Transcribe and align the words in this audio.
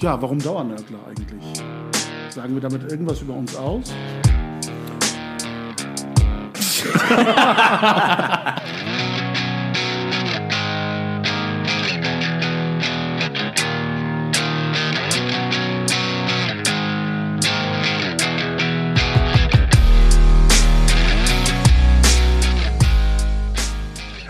Ja, 0.00 0.20
warum 0.22 0.38
Dauernörgler 0.38 0.98
eigentlich? 1.06 1.62
Sagen 2.30 2.54
wir 2.54 2.62
damit 2.62 2.90
irgendwas 2.90 3.20
über 3.20 3.34
uns 3.34 3.54
aus? 3.54 3.92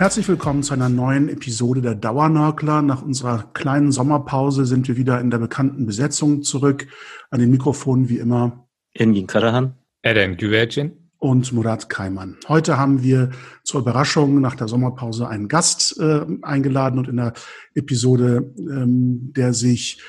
Herzlich 0.01 0.29
willkommen 0.29 0.63
zu 0.63 0.73
einer 0.73 0.89
neuen 0.89 1.29
Episode 1.29 1.83
der 1.83 1.95
Dauernörkler. 1.95 2.81
Nach 2.81 3.03
unserer 3.03 3.51
kleinen 3.53 3.93
Sommerpause 3.93 4.65
sind 4.65 4.89
wir 4.89 4.97
wieder 4.97 5.21
in 5.21 5.29
der 5.31 5.37
bekannten 5.37 5.85
Besetzung 5.85 6.43
zurück. 6.43 6.87
An 7.29 7.39
den 7.39 7.51
Mikrofonen 7.51 8.09
wie 8.09 8.17
immer 8.17 8.67
Engin 8.95 9.27
Karahan, 9.27 9.75
Eren 10.01 10.39
Güvercin 10.39 10.93
und 11.19 11.53
Murat 11.53 11.91
Kaiman. 11.91 12.39
Heute 12.49 12.79
haben 12.79 13.03
wir 13.03 13.29
zur 13.63 13.83
Überraschung 13.83 14.41
nach 14.41 14.55
der 14.55 14.69
Sommerpause 14.69 15.29
einen 15.29 15.49
Gast 15.49 16.01
äh, 16.01 16.25
eingeladen 16.41 16.99
und 16.99 17.07
in 17.07 17.19
der 17.19 17.35
Episode, 17.75 18.55
ähm, 18.57 19.35
der 19.37 19.53
sich 19.53 20.01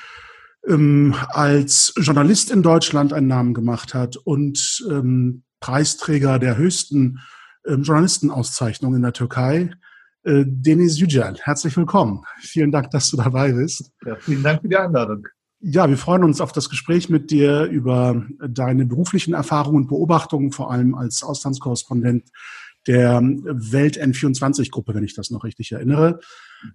ähm, 0.66 1.14
als 1.28 1.92
Journalist 1.98 2.50
in 2.50 2.62
Deutschland 2.62 3.12
einen 3.12 3.26
Namen 3.26 3.52
gemacht 3.52 3.92
hat 3.92 4.16
und 4.16 4.86
ähm, 4.90 5.42
Preisträger 5.60 6.38
der 6.38 6.56
höchsten 6.56 7.18
ähm, 7.66 7.82
Journalistenauszeichnung 7.82 8.94
in 8.94 9.02
der 9.02 9.12
Türkei, 9.12 9.70
äh, 10.24 10.44
Deniz 10.46 10.98
Yücel. 10.98 11.36
Herzlich 11.40 11.76
willkommen. 11.76 12.24
Vielen 12.40 12.70
Dank, 12.70 12.90
dass 12.90 13.10
du 13.10 13.16
dabei 13.16 13.52
bist. 13.52 13.90
Ja, 14.04 14.16
vielen 14.16 14.42
Dank 14.42 14.62
für 14.62 14.68
die 14.68 14.76
Einladung. 14.76 15.26
Ja, 15.60 15.88
wir 15.88 15.96
freuen 15.96 16.24
uns 16.24 16.40
auf 16.40 16.52
das 16.52 16.68
Gespräch 16.68 17.08
mit 17.08 17.30
dir 17.30 17.64
über 17.64 18.24
deine 18.48 18.84
beruflichen 18.84 19.32
Erfahrungen 19.32 19.82
und 19.82 19.86
Beobachtungen, 19.88 20.50
vor 20.50 20.72
allem 20.72 20.96
als 20.96 21.22
Auslandskorrespondent 21.22 22.28
der 22.88 23.20
Welt 23.22 23.96
N24-Gruppe, 23.96 24.94
wenn 24.94 25.04
ich 25.04 25.14
das 25.14 25.30
noch 25.30 25.44
richtig 25.44 25.70
erinnere. 25.70 26.18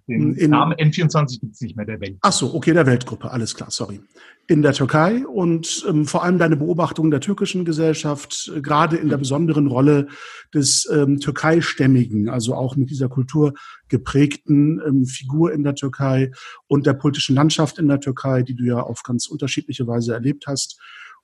Den 0.06 0.34
in, 0.34 0.50
Namen 0.50 0.74
N24 0.74 1.40
gibt 1.40 1.54
es 1.54 1.60
nicht 1.60 1.76
mehr, 1.76 1.86
der 1.86 2.00
Welt. 2.00 2.18
Ach 2.22 2.32
so, 2.32 2.54
okay, 2.54 2.72
der 2.72 2.86
Weltgruppe, 2.86 3.30
alles 3.30 3.54
klar, 3.54 3.70
sorry. 3.70 4.00
In 4.46 4.62
der 4.62 4.72
Türkei 4.72 5.26
und 5.26 5.84
ähm, 5.88 6.06
vor 6.06 6.24
allem 6.24 6.38
deine 6.38 6.56
Beobachtungen 6.56 7.10
der 7.10 7.20
türkischen 7.20 7.64
Gesellschaft, 7.64 8.50
äh, 8.54 8.60
gerade 8.60 8.96
in 8.96 9.08
der 9.08 9.18
besonderen 9.18 9.66
Rolle 9.66 10.08
des 10.54 10.88
ähm, 10.90 11.20
türkeistämmigen, 11.20 12.28
also 12.28 12.54
auch 12.54 12.76
mit 12.76 12.90
dieser 12.90 13.08
Kultur 13.08 13.52
geprägten 13.88 14.80
ähm, 14.86 15.04
Figur 15.04 15.52
in 15.52 15.64
der 15.64 15.74
Türkei 15.74 16.30
und 16.66 16.86
der 16.86 16.94
politischen 16.94 17.34
Landschaft 17.34 17.78
in 17.78 17.88
der 17.88 18.00
Türkei, 18.00 18.42
die 18.42 18.54
du 18.54 18.64
ja 18.64 18.80
auf 18.80 19.02
ganz 19.02 19.28
unterschiedliche 19.28 19.86
Weise 19.86 20.14
erlebt 20.14 20.46
hast 20.46 20.80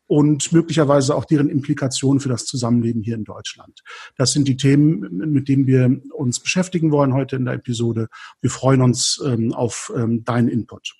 und 0.07 0.53
möglicherweise 0.53 1.15
auch 1.15 1.25
deren 1.25 1.49
Implikationen 1.49 2.21
für 2.21 2.29
das 2.29 2.45
Zusammenleben 2.45 3.03
hier 3.03 3.15
in 3.15 3.25
Deutschland. 3.25 3.81
Das 4.17 4.33
sind 4.33 4.47
die 4.49 4.57
Themen, 4.57 5.01
mit 5.33 5.49
denen 5.49 5.67
wir 5.67 6.01
uns 6.15 6.41
beschäftigen 6.41 6.91
wollen 6.91 7.15
heute 7.15 7.37
in 7.37 7.45
der 7.45 7.55
Episode. 7.55 8.09
Wir 8.41 8.51
freuen 8.51 8.83
uns 8.83 9.23
ähm, 9.25 9.53
auf 9.53 9.93
ähm, 9.97 10.25
deinen 10.25 10.49
Input. 10.49 10.95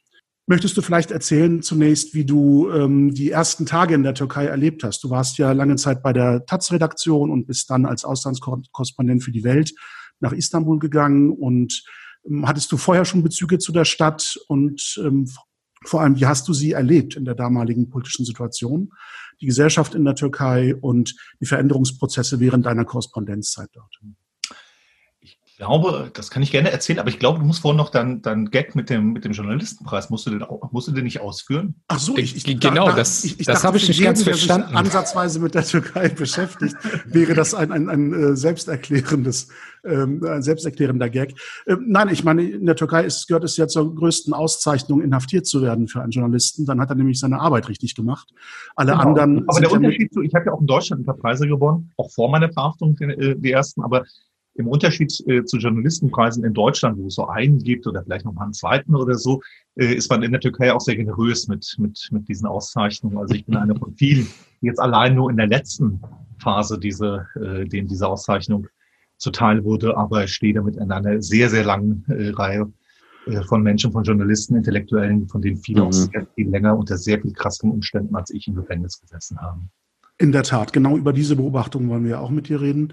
Möchtest 0.47 0.77
du 0.77 0.83
vielleicht 0.83 1.11
erzählen 1.11 1.63
zunächst, 1.63 2.15
wie 2.15 2.27
du 2.27 2.71
ähm, 2.71 3.15
die 3.15 3.31
ersten 3.31 3.65
Tage 3.65 3.95
in 3.95 4.03
der 4.03 4.13
Türkei 4.13 4.45
erlebt 4.45 4.85
hast? 4.85 5.03
Du 5.03 5.09
warst 5.09 5.39
ja 5.39 5.53
lange 5.53 5.77
Zeit 5.77 6.03
bei 6.03 6.13
der 6.13 6.45
Taz-Redaktion 6.45 7.31
und 7.31 7.47
bist 7.47 7.71
dann 7.71 7.87
als 7.87 8.05
Auslandskorrespondent 8.05 9.25
für 9.25 9.33
die 9.33 9.45
Welt 9.45 9.73
nach 10.21 10.33
Istanbul 10.33 10.79
gegangen 10.79 11.31
und 11.31 11.83
ähm, 12.27 12.47
hattest 12.47 12.71
du 12.73 12.77
vorher 12.77 13.07
schon 13.07 13.23
Bezüge 13.23 13.59
zu 13.59 13.73
der 13.73 13.87
Stadt 13.87 14.39
und 14.49 15.01
ähm, 15.03 15.31
vor 15.85 16.01
allem, 16.01 16.17
wie 16.17 16.27
hast 16.27 16.49
du 16.49 16.53
sie 16.53 16.73
erlebt 16.73 17.17
in 17.17 17.25
der 17.25 17.35
damaligen 17.35 17.91
politischen 17.91 18.25
Situation, 18.25 18.91
die 19.41 19.47
Gesellschaft 19.47 19.95
in 19.95 20.05
der 20.05 20.15
Türkei 20.15 20.75
und 20.75 21.15
die 21.41 21.47
Veränderungsprozesse 21.47 22.41
während 22.41 22.67
deiner 22.67 22.85
Korrespondenzzeit 22.85 23.69
dort? 23.73 23.95
Ich 25.55 25.59
glaube, 25.59 26.11
das 26.13 26.33
kann 26.33 26.43
ich 26.43 26.51
gerne 26.51 26.73
erzählen, 26.73 26.99
aber 26.99 27.11
ich 27.11 27.21
glaube, 27.21 27.39
du 27.39 27.45
musst 27.45 27.61
vorhin 27.61 27.77
noch 27.77 27.91
dein, 27.91 28.23
dein 28.23 28.51
Gag 28.51 28.75
mit 28.75 28.91
dem, 28.91 29.13
mit 29.13 29.25
dem 29.25 29.31
Journalistenpreis, 29.31 30.11
musst 30.11 30.27
du 30.27 30.31
den, 30.31 30.45
musst 30.73 30.89
du 30.89 30.93
den 30.93 31.05
nicht 31.05 31.21
ausführen? 31.21 31.77
Ach 31.87 32.01
so, 32.01 32.17
ich, 32.17 32.35
ich 32.35 32.59
genau, 32.59 32.87
da, 32.87 32.97
das, 32.97 33.23
ich, 33.23 33.39
ich 33.39 33.47
das 33.47 33.63
habe 33.63 33.77
ich 33.77 33.87
nicht 33.87 34.03
ganz 34.03 34.25
verstanden. 34.25 34.71
Sich 34.71 34.77
ansatzweise 34.77 35.39
mit 35.39 35.55
der 35.55 35.65
Türkei 35.65 36.09
beschäftigt, 36.09 36.75
wäre 37.07 37.35
das 37.35 37.55
ein, 37.55 37.71
ein, 37.71 37.89
ein, 37.89 38.13
ein 38.13 38.33
äh, 38.33 38.37
selbsterklärendes, 38.37 39.47
ähm, 39.85 40.25
ein 40.25 40.43
selbsterklärender 40.43 41.09
Gag. 41.09 41.35
Ähm, 41.69 41.85
nein, 41.87 42.09
ich 42.09 42.25
meine, 42.25 42.43
in 42.43 42.67
der 42.67 42.75
Türkei 42.75 43.05
ist, 43.05 43.29
gehört 43.29 43.45
es 43.45 43.57
ja 43.57 43.69
zur 43.69 43.95
größten 43.95 44.35
Auszeichnung, 44.35 45.03
inhaftiert 45.03 45.47
zu 45.47 45.63
werden 45.63 45.87
für 45.87 46.03
einen 46.03 46.11
Journalisten. 46.11 46.67
Dann 46.67 46.81
hat 46.81 46.89
er 46.89 46.97
nämlich 46.97 47.21
seine 47.21 47.39
Arbeit 47.39 47.69
richtig 47.69 47.95
gemacht. 47.95 48.29
Alle 48.75 48.91
genau. 48.91 49.05
anderen. 49.05 49.49
Aber 49.49 49.61
der 49.61 49.71
Unterschied 49.71 50.13
zu, 50.13 50.21
ich 50.21 50.35
habe 50.35 50.47
ja 50.47 50.53
auch 50.53 50.61
in 50.61 50.67
Deutschland 50.67 51.03
ein 51.03 51.07
paar 51.07 51.17
Preise 51.17 51.47
gewonnen, 51.47 51.93
auch 51.97 52.11
vor 52.11 52.29
meiner 52.29 52.53
Verhaftung 52.53 52.97
die, 52.97 53.05
äh, 53.05 53.37
die 53.39 53.53
ersten, 53.53 53.85
aber 53.85 54.03
im 54.55 54.69
Unterschied 54.69 55.13
äh, 55.27 55.45
zu 55.45 55.59
Journalistenpreisen 55.59 56.45
in 56.45 56.55
Deutschland, 56.55 56.99
wo 56.99 57.09
es 57.09 57.15
so 57.15 57.27
einen 57.27 57.59
gibt 57.59 57.87
oder 57.87 58.03
vielleicht 58.03 58.25
noch 58.25 58.35
mal 58.35 58.45
einen 58.45 58.53
zweiten 58.53 58.95
oder 58.95 59.15
so, 59.15 59.41
äh, 59.77 59.95
ist 59.95 60.11
man 60.11 60.23
in 60.23 60.33
der 60.33 60.41
Türkei 60.41 60.73
auch 60.73 60.81
sehr 60.81 60.97
generös 60.97 61.49
mit, 61.49 61.75
mit, 61.79 62.09
mit 62.13 62.29
diesen 62.29 62.47
Auszeichnungen. 62.47 63.19
Also 63.19 63.35
ich 63.35 63.45
bin 63.45 63.57
einer 63.57 63.77
von 63.77 63.95
vielen, 63.97 64.27
die 64.61 64.67
jetzt 64.67 64.81
allein 64.81 65.15
nur 65.17 65.31
in 65.31 65.37
der 65.37 65.49
letzten 65.49 66.01
Phase 66.39 66.79
diese, 66.79 67.27
äh, 67.35 67.65
denen 67.65 67.89
diese 67.89 68.07
Auszeichnung 68.07 68.69
zuteil 69.19 69.65
wurde, 69.65 69.97
aber 69.97 70.27
stehe 70.27 70.55
damit 70.55 70.77
in 70.77 70.91
einer 70.91 71.21
sehr, 71.21 71.49
sehr 71.51 71.65
langen 71.65 72.05
äh, 72.09 72.31
Reihe 72.31 72.73
äh, 73.27 73.43
von 73.43 73.63
Menschen, 73.63 73.93
von 73.93 74.05
Journalisten, 74.05 74.57
Intellektuellen, 74.57 75.29
von 75.29 75.43
denen 75.43 75.57
viele 75.57 75.83
mhm. 75.83 75.87
auch 75.89 75.93
sehr 75.93 76.27
viel 76.35 76.49
länger 76.49 76.77
unter 76.77 76.97
sehr 76.97 77.21
viel 77.21 77.33
krasseren 77.33 77.71
Umständen 77.71 78.15
als 78.15 78.31
ich 78.31 78.47
im 78.47 78.55
Gefängnis 78.55 79.01
gesessen 79.01 79.39
haben. 79.41 79.71
In 80.17 80.31
der 80.31 80.45
Tat, 80.45 80.73
genau 80.73 80.97
über 80.97 81.13
diese 81.13 81.35
Beobachtung 81.35 81.89
wollen 81.89 82.05
wir 82.05 82.21
auch 82.21 82.31
mit 82.31 82.49
dir 82.49 82.61
reden. 82.61 82.93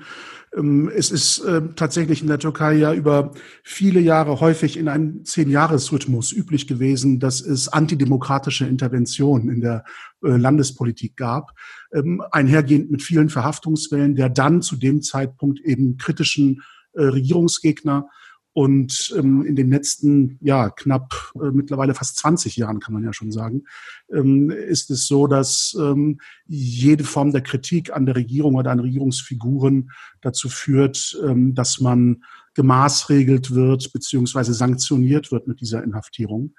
Ähm, 0.58 0.92
es 0.94 1.12
ist 1.12 1.40
äh, 1.40 1.62
tatsächlich 1.76 2.24
in 2.24 2.28
der 2.28 2.40
Türkei 2.40 2.74
ja 2.74 2.94
über 2.96 3.32
viele 3.64 4.00
Jahre 4.00 4.40
häufig 4.40 4.76
in 4.76 4.88
einem 4.88 5.24
Zehn-Jahres-Rhythmus 5.24 6.32
üblich 6.32 6.68
gewesen, 6.68 7.20
dass 7.20 7.40
es 7.40 7.68
antidemokratische 7.68 8.66
Interventionen 8.66 9.50
in 9.50 9.62
der 9.62 9.84
äh, 10.24 10.30
Landespolitik 10.30 11.16
gab, 11.16 11.52
ähm, 11.94 12.24
einhergehend 12.32 12.90
mit 12.90 13.04
vielen 13.04 13.30
Verhaftungswellen, 13.30 14.16
der 14.16 14.30
dann 14.30 14.64
zu 14.64 14.76
dem 14.76 15.04
Zeitpunkt 15.04 15.60
eben 15.60 15.98
kritischen 15.98 16.64
äh, 16.94 17.04
Regierungsgegner 17.04 18.10
und 18.54 19.14
ähm, 19.18 19.46
in 19.46 19.56
den 19.56 19.70
letzten, 19.70 20.38
ja, 20.42 20.70
knapp 20.70 21.32
äh, 21.36 21.52
mittlerweile 21.52 21.94
fast 21.94 22.18
20 22.18 22.58
Jahren, 22.58 22.80
kann 22.82 22.94
man 22.94 23.04
ja 23.04 23.14
schon 23.14 23.32
sagen, 23.32 23.64
ähm, 24.12 24.50
ist 24.50 24.92
es 24.92 25.08
so, 25.08 25.28
dass 25.28 25.76
ähm, 25.80 26.20
jede 26.48 27.06
Form 27.06 27.32
der 27.32 27.42
Kritik 27.42 27.94
an 27.94 28.06
der 28.06 28.18
Regierung 28.18 28.56
oder 28.56 28.72
an 28.72 28.82
Regierungsfiguren 28.82 29.92
dazu 30.20 30.50
führt, 30.50 31.18
ähm, 31.24 31.56
dass 31.56 31.80
man 31.80 32.24
gemaßregelt 32.54 33.56
wird 33.56 33.94
beziehungsweise 33.94 34.54
sanktioniert 34.54 35.32
wird 35.32 35.48
mit 35.48 35.62
dieser 35.62 35.82
Inhaftierung. 35.82 36.54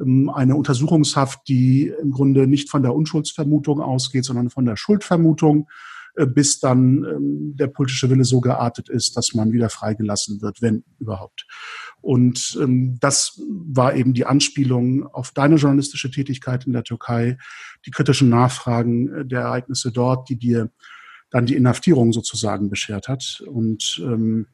Ähm, 0.00 0.30
eine 0.30 0.54
Untersuchungshaft, 0.54 1.40
die 1.48 1.92
im 2.00 2.12
Grunde 2.12 2.46
nicht 2.46 2.70
von 2.70 2.82
der 2.82 2.94
Unschuldsvermutung 2.94 3.80
ausgeht, 3.80 4.24
sondern 4.24 4.50
von 4.50 4.64
der 4.64 4.76
Schuldvermutung 4.76 5.68
bis 6.14 6.60
dann 6.60 7.04
ähm, 7.04 7.56
der 7.56 7.68
politische 7.68 8.10
Wille 8.10 8.24
so 8.24 8.40
geartet 8.40 8.88
ist, 8.88 9.16
dass 9.16 9.34
man 9.34 9.52
wieder 9.52 9.70
freigelassen 9.70 10.42
wird, 10.42 10.60
wenn 10.60 10.84
überhaupt. 10.98 11.46
Und 12.00 12.58
ähm, 12.60 12.98
das 13.00 13.40
war 13.48 13.94
eben 13.94 14.12
die 14.12 14.26
Anspielung 14.26 15.06
auf 15.06 15.30
deine 15.30 15.56
journalistische 15.56 16.10
Tätigkeit 16.10 16.66
in 16.66 16.72
der 16.72 16.84
Türkei, 16.84 17.38
die 17.86 17.90
kritischen 17.90 18.28
Nachfragen 18.28 19.08
äh, 19.12 19.24
der 19.24 19.42
Ereignisse 19.42 19.92
dort, 19.92 20.28
die 20.28 20.36
dir 20.36 20.70
dann 21.30 21.46
die 21.46 21.56
Inhaftierung 21.56 22.12
sozusagen 22.12 22.68
beschert 22.68 23.08
hat. 23.08 23.42
Und 23.46 24.00
ähm, 24.04 24.48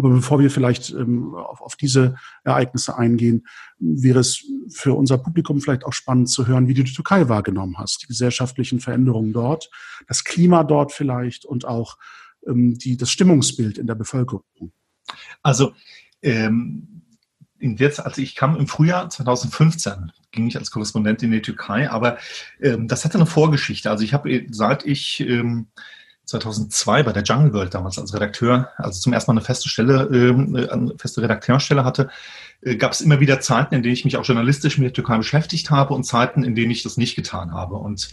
aber 0.00 0.14
bevor 0.14 0.40
wir 0.40 0.50
vielleicht 0.50 0.90
ähm, 0.90 1.34
auf, 1.34 1.60
auf, 1.60 1.76
diese 1.76 2.16
Ereignisse 2.42 2.96
eingehen, 2.96 3.46
wäre 3.78 4.20
es 4.20 4.46
für 4.70 4.94
unser 4.94 5.18
Publikum 5.18 5.60
vielleicht 5.60 5.84
auch 5.84 5.92
spannend 5.92 6.30
zu 6.30 6.46
hören, 6.46 6.68
wie 6.68 6.74
du 6.74 6.82
die 6.82 6.94
Türkei 6.94 7.28
wahrgenommen 7.28 7.76
hast, 7.76 8.02
die 8.02 8.06
gesellschaftlichen 8.06 8.80
Veränderungen 8.80 9.34
dort, 9.34 9.70
das 10.08 10.24
Klima 10.24 10.64
dort 10.64 10.92
vielleicht 10.92 11.44
und 11.44 11.66
auch 11.66 11.98
ähm, 12.46 12.78
die, 12.78 12.96
das 12.96 13.10
Stimmungsbild 13.10 13.76
in 13.76 13.86
der 13.86 13.94
Bevölkerung. 13.94 14.72
Also 15.42 15.74
ähm, 16.22 17.02
jetzt, 17.58 18.00
als 18.00 18.16
ich 18.16 18.34
kam 18.34 18.56
im 18.56 18.68
Frühjahr 18.68 19.10
2015, 19.10 20.12
ging 20.30 20.46
ich 20.46 20.56
als 20.56 20.70
Korrespondent 20.70 21.22
in 21.22 21.30
die 21.30 21.42
Türkei, 21.42 21.90
aber 21.90 22.16
ähm, 22.60 22.88
das 22.88 23.04
hatte 23.04 23.18
eine 23.18 23.26
Vorgeschichte. 23.26 23.90
Also 23.90 24.02
ich 24.02 24.14
habe, 24.14 24.46
seit 24.50 24.86
ich 24.86 25.20
ähm, 25.20 25.68
2002 26.30 27.02
bei 27.02 27.12
der 27.12 27.22
Jungle 27.22 27.52
World 27.52 27.74
damals 27.74 27.98
als 27.98 28.14
Redakteur, 28.14 28.70
also 28.76 29.00
zum 29.00 29.12
ersten 29.12 29.30
Mal 29.30 29.38
eine 29.38 29.44
feste 29.44 29.68
Stelle, 29.68 30.08
äh, 30.12 30.70
eine 30.70 30.94
feste 30.96 31.22
Redakteurstelle 31.22 31.84
hatte, 31.84 32.08
äh, 32.62 32.76
gab 32.76 32.92
es 32.92 33.00
immer 33.00 33.20
wieder 33.20 33.40
Zeiten, 33.40 33.74
in 33.74 33.82
denen 33.82 33.94
ich 33.94 34.04
mich 34.04 34.16
auch 34.16 34.24
journalistisch 34.24 34.78
mit 34.78 34.86
der 34.86 34.92
Türkei 34.92 35.16
beschäftigt 35.16 35.70
habe 35.70 35.94
und 35.94 36.04
Zeiten, 36.04 36.44
in 36.44 36.54
denen 36.54 36.70
ich 36.70 36.82
das 36.82 36.96
nicht 36.96 37.16
getan 37.16 37.52
habe. 37.52 37.74
Und 37.74 38.10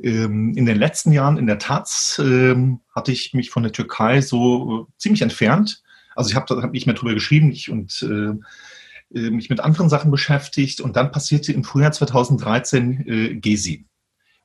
ähm, 0.00 0.54
in 0.54 0.66
den 0.66 0.76
letzten 0.76 1.12
Jahren 1.12 1.38
in 1.38 1.46
der 1.46 1.58
Taz 1.58 2.20
ähm, 2.22 2.80
hatte 2.94 3.12
ich 3.12 3.32
mich 3.32 3.50
von 3.50 3.62
der 3.62 3.72
Türkei 3.72 4.20
so 4.20 4.88
äh, 4.88 4.92
ziemlich 4.98 5.22
entfernt. 5.22 5.82
Also 6.14 6.30
ich 6.30 6.36
habe 6.36 6.62
hab 6.62 6.72
nicht 6.72 6.86
mehr 6.86 6.94
drüber 6.94 7.14
geschrieben 7.14 7.50
ich, 7.50 7.70
und 7.70 8.02
äh, 8.02 9.18
äh, 9.18 9.30
mich 9.30 9.48
mit 9.48 9.60
anderen 9.60 9.88
Sachen 9.88 10.10
beschäftigt 10.10 10.80
und 10.80 10.96
dann 10.96 11.12
passierte 11.12 11.52
im 11.52 11.64
Frühjahr 11.64 11.92
2013 11.92 13.08
äh, 13.08 13.34
Gesi. 13.36 13.86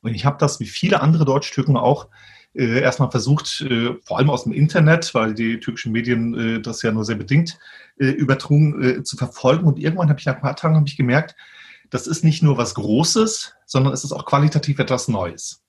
Und 0.02 0.14
ich 0.14 0.26
habe 0.26 0.38
das 0.40 0.60
wie 0.62 0.68
viele 0.68 1.02
andere 1.02 1.26
Deutsch-Türken 1.26 1.76
auch 1.76 2.08
äh, 2.54 2.82
erstmal 2.82 3.12
versucht, 3.12 3.62
äh, 3.62 3.96
vor 4.04 4.18
allem 4.18 4.30
aus 4.30 4.44
dem 4.44 4.54
Internet, 4.54 5.14
weil 5.14 5.34
die 5.34 5.60
türkischen 5.60 5.92
Medien 5.92 6.34
äh, 6.58 6.62
das 6.62 6.82
ja 6.82 6.92
nur 6.92 7.06
sehr 7.06 7.16
bedingt 7.16 7.60
äh, 8.00 8.08
übertrugen, 8.08 8.84
äh, 8.84 9.04
zu 9.04 9.18
verfolgen. 9.18 9.68
Und 9.68 9.80
irgendwann 9.80 10.10
habe 10.10 10.20
ich 10.20 10.26
nach 10.26 10.36
ein 10.36 10.42
paar 10.42 10.56
Tagen 10.56 10.84
ich 10.86 10.98
gemerkt, 10.98 11.36
das 11.90 12.08
ist 12.08 12.24
nicht 12.24 12.44
nur 12.44 12.58
was 12.58 12.76
Großes, 12.76 13.56
sondern 13.66 13.94
es 13.94 14.04
ist 14.04 14.12
auch 14.12 14.26
qualitativ 14.26 14.80
etwas 14.80 15.08
Neues. 15.08 15.62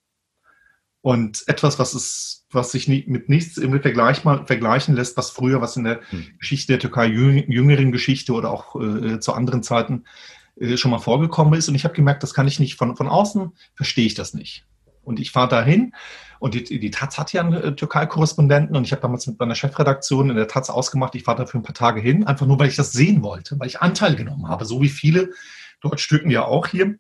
Und 1.03 1.45
etwas, 1.47 1.79
was 1.79 1.95
es, 1.95 2.45
was 2.51 2.73
sich 2.73 2.87
nie, 2.87 3.05
mit 3.07 3.31
nichts 3.31 3.57
im 3.57 3.81
Vergleich 3.81 4.25
mal 4.25 4.47
vergleichen 4.47 4.95
lässt, 4.95 5.17
was 5.17 5.31
früher, 5.31 5.63
was 5.63 5.77
in 5.77 5.85
der 5.85 6.01
hm. 6.11 6.27
Geschichte 6.39 6.75
der 6.75 6.81
Türkei, 6.81 7.07
jüngeren 7.07 7.91
Geschichte 7.91 8.33
oder 8.35 8.51
auch 8.51 8.79
äh, 8.79 9.19
zu 9.19 9.33
anderen 9.33 9.63
Zeiten 9.63 10.05
äh, 10.61 10.77
schon 10.77 10.91
mal 10.91 10.99
vorgekommen 10.99 11.55
ist. 11.55 11.69
Und 11.69 11.75
ich 11.75 11.85
habe 11.85 11.95
gemerkt, 11.95 12.23
das 12.23 12.35
kann 12.35 12.49
ich 12.49 12.61
nicht 12.61 12.77
von, 12.77 12.97
von 12.97 13.09
außen, 13.09 13.53
verstehe 13.75 14.07
ich 14.07 14.15
das 14.15 14.35
nicht. 14.35 14.67
Und 15.03 15.21
ich 15.21 15.31
fahre 15.31 15.49
dahin 15.49 15.95
und 16.41 16.55
die, 16.55 16.81
die 16.81 16.91
Taz 16.91 17.19
hat 17.19 17.33
ja 17.33 17.43
einen 17.43 17.53
äh, 17.53 17.77
Türkei-Korrespondenten 17.77 18.75
und 18.75 18.85
ich 18.85 18.93
habe 18.93 19.03
damals 19.03 19.27
mit 19.27 19.39
meiner 19.39 19.55
Chefredaktion 19.55 20.31
in 20.31 20.37
der 20.37 20.49
Taz 20.49 20.71
ausgemacht, 20.71 21.15
ich 21.15 21.23
fahre 21.23 21.39
da 21.39 21.47
für 21.47 21.59
ein 21.59 21.63
paar 21.63 21.75
Tage 21.75 22.01
hin, 22.01 22.27
einfach 22.27 22.47
nur, 22.47 22.59
weil 22.59 22.69
ich 22.69 22.77
das 22.77 22.93
sehen 22.93 23.23
wollte, 23.23 23.61
weil 23.61 23.69
ich 23.69 23.81
Anteil 23.81 24.17
genommen 24.17 24.49
habe, 24.49 24.65
so 24.65 24.81
wie 24.81 24.89
viele 24.89 25.31
Deutschstücken 25.83 26.31
ja 26.31 26.45
auch 26.47 26.67
hier. 26.67 26.97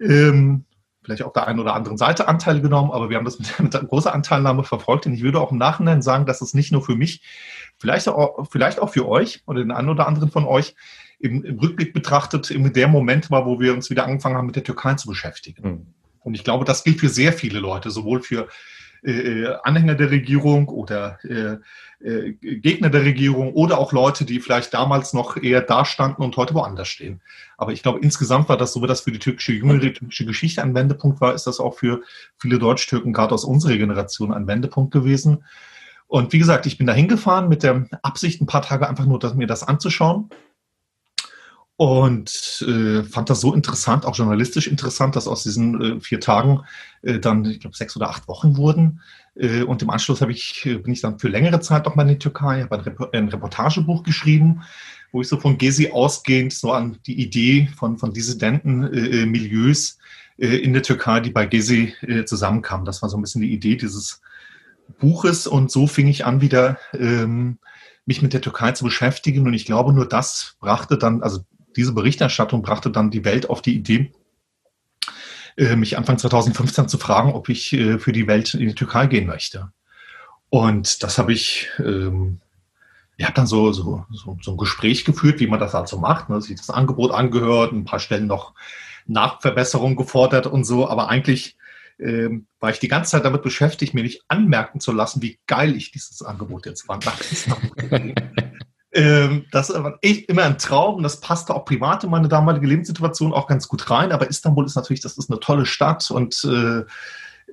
Ähm, 0.00 0.64
vielleicht 1.02 1.22
auf 1.22 1.32
der 1.34 1.46
einen 1.46 1.60
oder 1.60 1.74
anderen 1.74 1.98
Seite 1.98 2.28
Anteil 2.28 2.60
genommen, 2.62 2.90
aber 2.90 3.10
wir 3.10 3.18
haben 3.18 3.26
das 3.26 3.38
mit, 3.38 3.60
mit 3.60 3.72
großer 3.88 4.14
Anteilnahme 4.14 4.64
verfolgt. 4.64 5.06
Und 5.06 5.12
ich 5.12 5.22
würde 5.22 5.40
auch 5.40 5.52
im 5.52 5.58
Nachhinein 5.58 6.00
sagen, 6.00 6.24
dass 6.24 6.40
es 6.40 6.54
nicht 6.54 6.72
nur 6.72 6.82
für 6.82 6.96
mich, 6.96 7.22
vielleicht 7.78 8.08
auch, 8.08 8.46
vielleicht 8.50 8.80
auch 8.80 8.90
für 8.90 9.06
euch 9.06 9.42
oder 9.46 9.60
den 9.60 9.70
einen 9.70 9.90
oder 9.90 10.06
anderen 10.06 10.30
von 10.30 10.44
euch 10.44 10.74
im, 11.18 11.44
im 11.44 11.58
Rückblick 11.58 11.92
betrachtet, 11.92 12.50
in 12.50 12.72
der 12.72 12.88
Moment 12.88 13.30
war, 13.30 13.44
wo 13.44 13.60
wir 13.60 13.74
uns 13.74 13.90
wieder 13.90 14.04
angefangen 14.04 14.36
haben, 14.36 14.46
mit 14.46 14.56
der 14.56 14.64
Türkei 14.64 14.94
zu 14.94 15.08
beschäftigen. 15.08 15.68
Mhm. 15.68 15.86
Und 16.20 16.34
ich 16.34 16.44
glaube, 16.44 16.64
das 16.64 16.84
gilt 16.84 17.00
für 17.00 17.08
sehr 17.08 17.32
viele 17.32 17.58
Leute, 17.58 17.90
sowohl 17.90 18.22
für 18.22 18.48
Anhänger 19.62 19.94
der 19.94 20.10
Regierung 20.10 20.68
oder 20.68 21.18
äh, 21.24 21.58
äh, 22.00 22.32
Gegner 22.32 22.90
der 22.90 23.02
Regierung 23.04 23.52
oder 23.54 23.78
auch 23.78 23.92
Leute, 23.92 24.24
die 24.24 24.40
vielleicht 24.40 24.72
damals 24.74 25.12
noch 25.12 25.36
eher 25.36 25.60
dastanden 25.60 26.22
und 26.22 26.36
heute 26.36 26.54
woanders 26.54 26.88
stehen. 26.88 27.20
Aber 27.56 27.72
ich 27.72 27.82
glaube, 27.82 28.00
insgesamt 28.00 28.48
war 28.48 28.56
das 28.56 28.72
so, 28.72 28.84
dass 28.86 29.00
für 29.02 29.12
die 29.12 29.18
türkische 29.18 29.52
jüngere 29.52 29.92
türkische 29.92 30.24
Geschichte 30.24 30.62
ein 30.62 30.74
Wendepunkt 30.74 31.20
war, 31.20 31.34
ist 31.34 31.46
das 31.46 31.60
auch 31.60 31.76
für 31.76 32.02
viele 32.38 32.58
Deutsch-Türken, 32.58 33.12
gerade 33.12 33.34
aus 33.34 33.44
unserer 33.44 33.76
Generation, 33.76 34.32
ein 34.32 34.46
Wendepunkt 34.46 34.92
gewesen. 34.92 35.44
Und 36.06 36.32
wie 36.32 36.38
gesagt, 36.38 36.66
ich 36.66 36.78
bin 36.78 36.86
da 36.86 36.92
hingefahren 36.92 37.48
mit 37.48 37.62
der 37.62 37.86
Absicht, 38.02 38.40
ein 38.40 38.46
paar 38.46 38.62
Tage 38.62 38.88
einfach 38.88 39.04
nur 39.04 39.18
mir 39.34 39.46
das 39.46 39.62
anzuschauen 39.62 40.30
und 41.78 42.66
äh, 42.66 43.04
fand 43.04 43.30
das 43.30 43.40
so 43.40 43.54
interessant, 43.54 44.04
auch 44.04 44.16
journalistisch 44.16 44.66
interessant, 44.66 45.14
dass 45.14 45.28
aus 45.28 45.44
diesen 45.44 45.80
äh, 45.80 46.00
vier 46.00 46.18
Tagen 46.18 46.64
äh, 47.02 47.20
dann, 47.20 47.44
ich 47.44 47.60
glaube, 47.60 47.76
sechs 47.76 47.94
oder 47.94 48.10
acht 48.10 48.26
Wochen 48.26 48.56
wurden. 48.56 49.00
Äh, 49.36 49.62
und 49.62 49.80
im 49.80 49.90
Anschluss 49.90 50.20
ich, 50.22 50.66
äh, 50.66 50.78
bin 50.78 50.92
ich 50.92 51.02
dann 51.02 51.20
für 51.20 51.28
längere 51.28 51.60
Zeit 51.60 51.86
noch 51.86 51.94
mal 51.94 52.02
in 52.02 52.08
die 52.08 52.18
Türkei, 52.18 52.62
habe 52.62 52.74
ein, 52.74 52.80
Rep 52.80 53.14
ein 53.14 53.28
Reportagebuch 53.28 54.02
geschrieben, 54.02 54.62
wo 55.12 55.20
ich 55.20 55.28
so 55.28 55.38
von 55.38 55.56
Gezi 55.56 55.92
ausgehend 55.92 56.52
so 56.52 56.72
an 56.72 56.98
die 57.06 57.22
Idee 57.22 57.68
von, 57.76 57.96
von 57.96 58.12
Dissidenten-Milieus 58.12 59.98
äh, 60.40 60.46
äh, 60.48 60.56
in 60.56 60.72
der 60.72 60.82
Türkei, 60.82 61.20
die 61.20 61.30
bei 61.30 61.46
Gezi 61.46 61.94
äh, 62.00 62.24
zusammenkamen. 62.24 62.86
Das 62.86 63.02
war 63.02 63.08
so 63.08 63.16
ein 63.16 63.20
bisschen 63.20 63.42
die 63.42 63.52
Idee 63.52 63.76
dieses 63.76 64.20
Buches. 64.98 65.46
Und 65.46 65.70
so 65.70 65.86
fing 65.86 66.08
ich 66.08 66.26
an, 66.26 66.40
wieder 66.40 66.76
ähm, 66.92 67.58
mich 68.04 68.20
mit 68.20 68.32
der 68.32 68.40
Türkei 68.40 68.72
zu 68.72 68.82
beschäftigen. 68.82 69.46
Und 69.46 69.54
ich 69.54 69.64
glaube, 69.64 69.92
nur 69.92 70.08
das 70.08 70.56
brachte 70.58 70.98
dann, 70.98 71.22
also 71.22 71.44
diese 71.78 71.92
Berichterstattung 71.92 72.60
brachte 72.60 72.90
dann 72.90 73.12
die 73.12 73.24
Welt 73.24 73.48
auf 73.48 73.62
die 73.62 73.76
Idee, 73.76 74.12
äh, 75.56 75.76
mich 75.76 75.96
Anfang 75.96 76.18
2015 76.18 76.88
zu 76.88 76.98
fragen, 76.98 77.32
ob 77.32 77.48
ich 77.48 77.72
äh, 77.72 78.00
für 78.00 78.10
die 78.10 78.26
Welt 78.26 78.52
in 78.54 78.66
die 78.66 78.74
Türkei 78.74 79.06
gehen 79.06 79.28
möchte. 79.28 79.70
Und 80.50 81.04
das 81.04 81.18
habe 81.18 81.32
ich, 81.32 81.68
ähm, 81.78 82.40
ich 83.16 83.24
habe 83.24 83.34
dann 83.34 83.46
so, 83.46 83.72
so, 83.72 84.04
so, 84.10 84.36
so 84.42 84.50
ein 84.50 84.56
Gespräch 84.56 85.04
geführt, 85.04 85.38
wie 85.38 85.46
man 85.46 85.60
das 85.60 85.72
halt 85.72 85.86
so 85.86 85.98
macht, 85.98 86.28
ne? 86.28 86.40
sich 86.40 86.56
das 86.56 86.68
Angebot 86.68 87.12
angehört, 87.12 87.72
ein 87.72 87.84
paar 87.84 88.00
Stellen 88.00 88.26
noch 88.26 88.54
Nachverbesserungen 89.06 89.96
gefordert 89.96 90.48
und 90.48 90.64
so, 90.64 90.88
aber 90.88 91.08
eigentlich 91.08 91.56
ähm, 92.00 92.48
war 92.58 92.70
ich 92.70 92.80
die 92.80 92.88
ganze 92.88 93.12
Zeit 93.12 93.24
damit 93.24 93.42
beschäftigt, 93.42 93.94
mir 93.94 94.02
nicht 94.02 94.24
anmerken 94.26 94.80
zu 94.80 94.90
lassen, 94.90 95.22
wie 95.22 95.38
geil 95.46 95.76
ich 95.76 95.92
dieses 95.92 96.22
Angebot 96.22 96.66
jetzt 96.66 96.82
fand. 96.82 97.06
Ähm, 98.98 99.44
das 99.52 99.72
war 99.72 99.96
echt 100.02 100.28
immer 100.28 100.42
ein 100.42 100.58
Traum. 100.58 101.04
Das 101.04 101.20
passte 101.20 101.54
auch 101.54 101.64
privat 101.64 102.02
in 102.02 102.10
meine 102.10 102.26
damalige 102.26 102.66
Lebenssituation 102.66 103.32
auch 103.32 103.46
ganz 103.46 103.68
gut 103.68 103.88
rein. 103.90 104.10
Aber 104.10 104.28
Istanbul 104.28 104.66
ist 104.66 104.74
natürlich, 104.74 105.00
das 105.00 105.16
ist 105.16 105.30
eine 105.30 105.38
tolle 105.38 105.66
Stadt 105.66 106.10
und, 106.10 106.44
äh, 106.44 106.82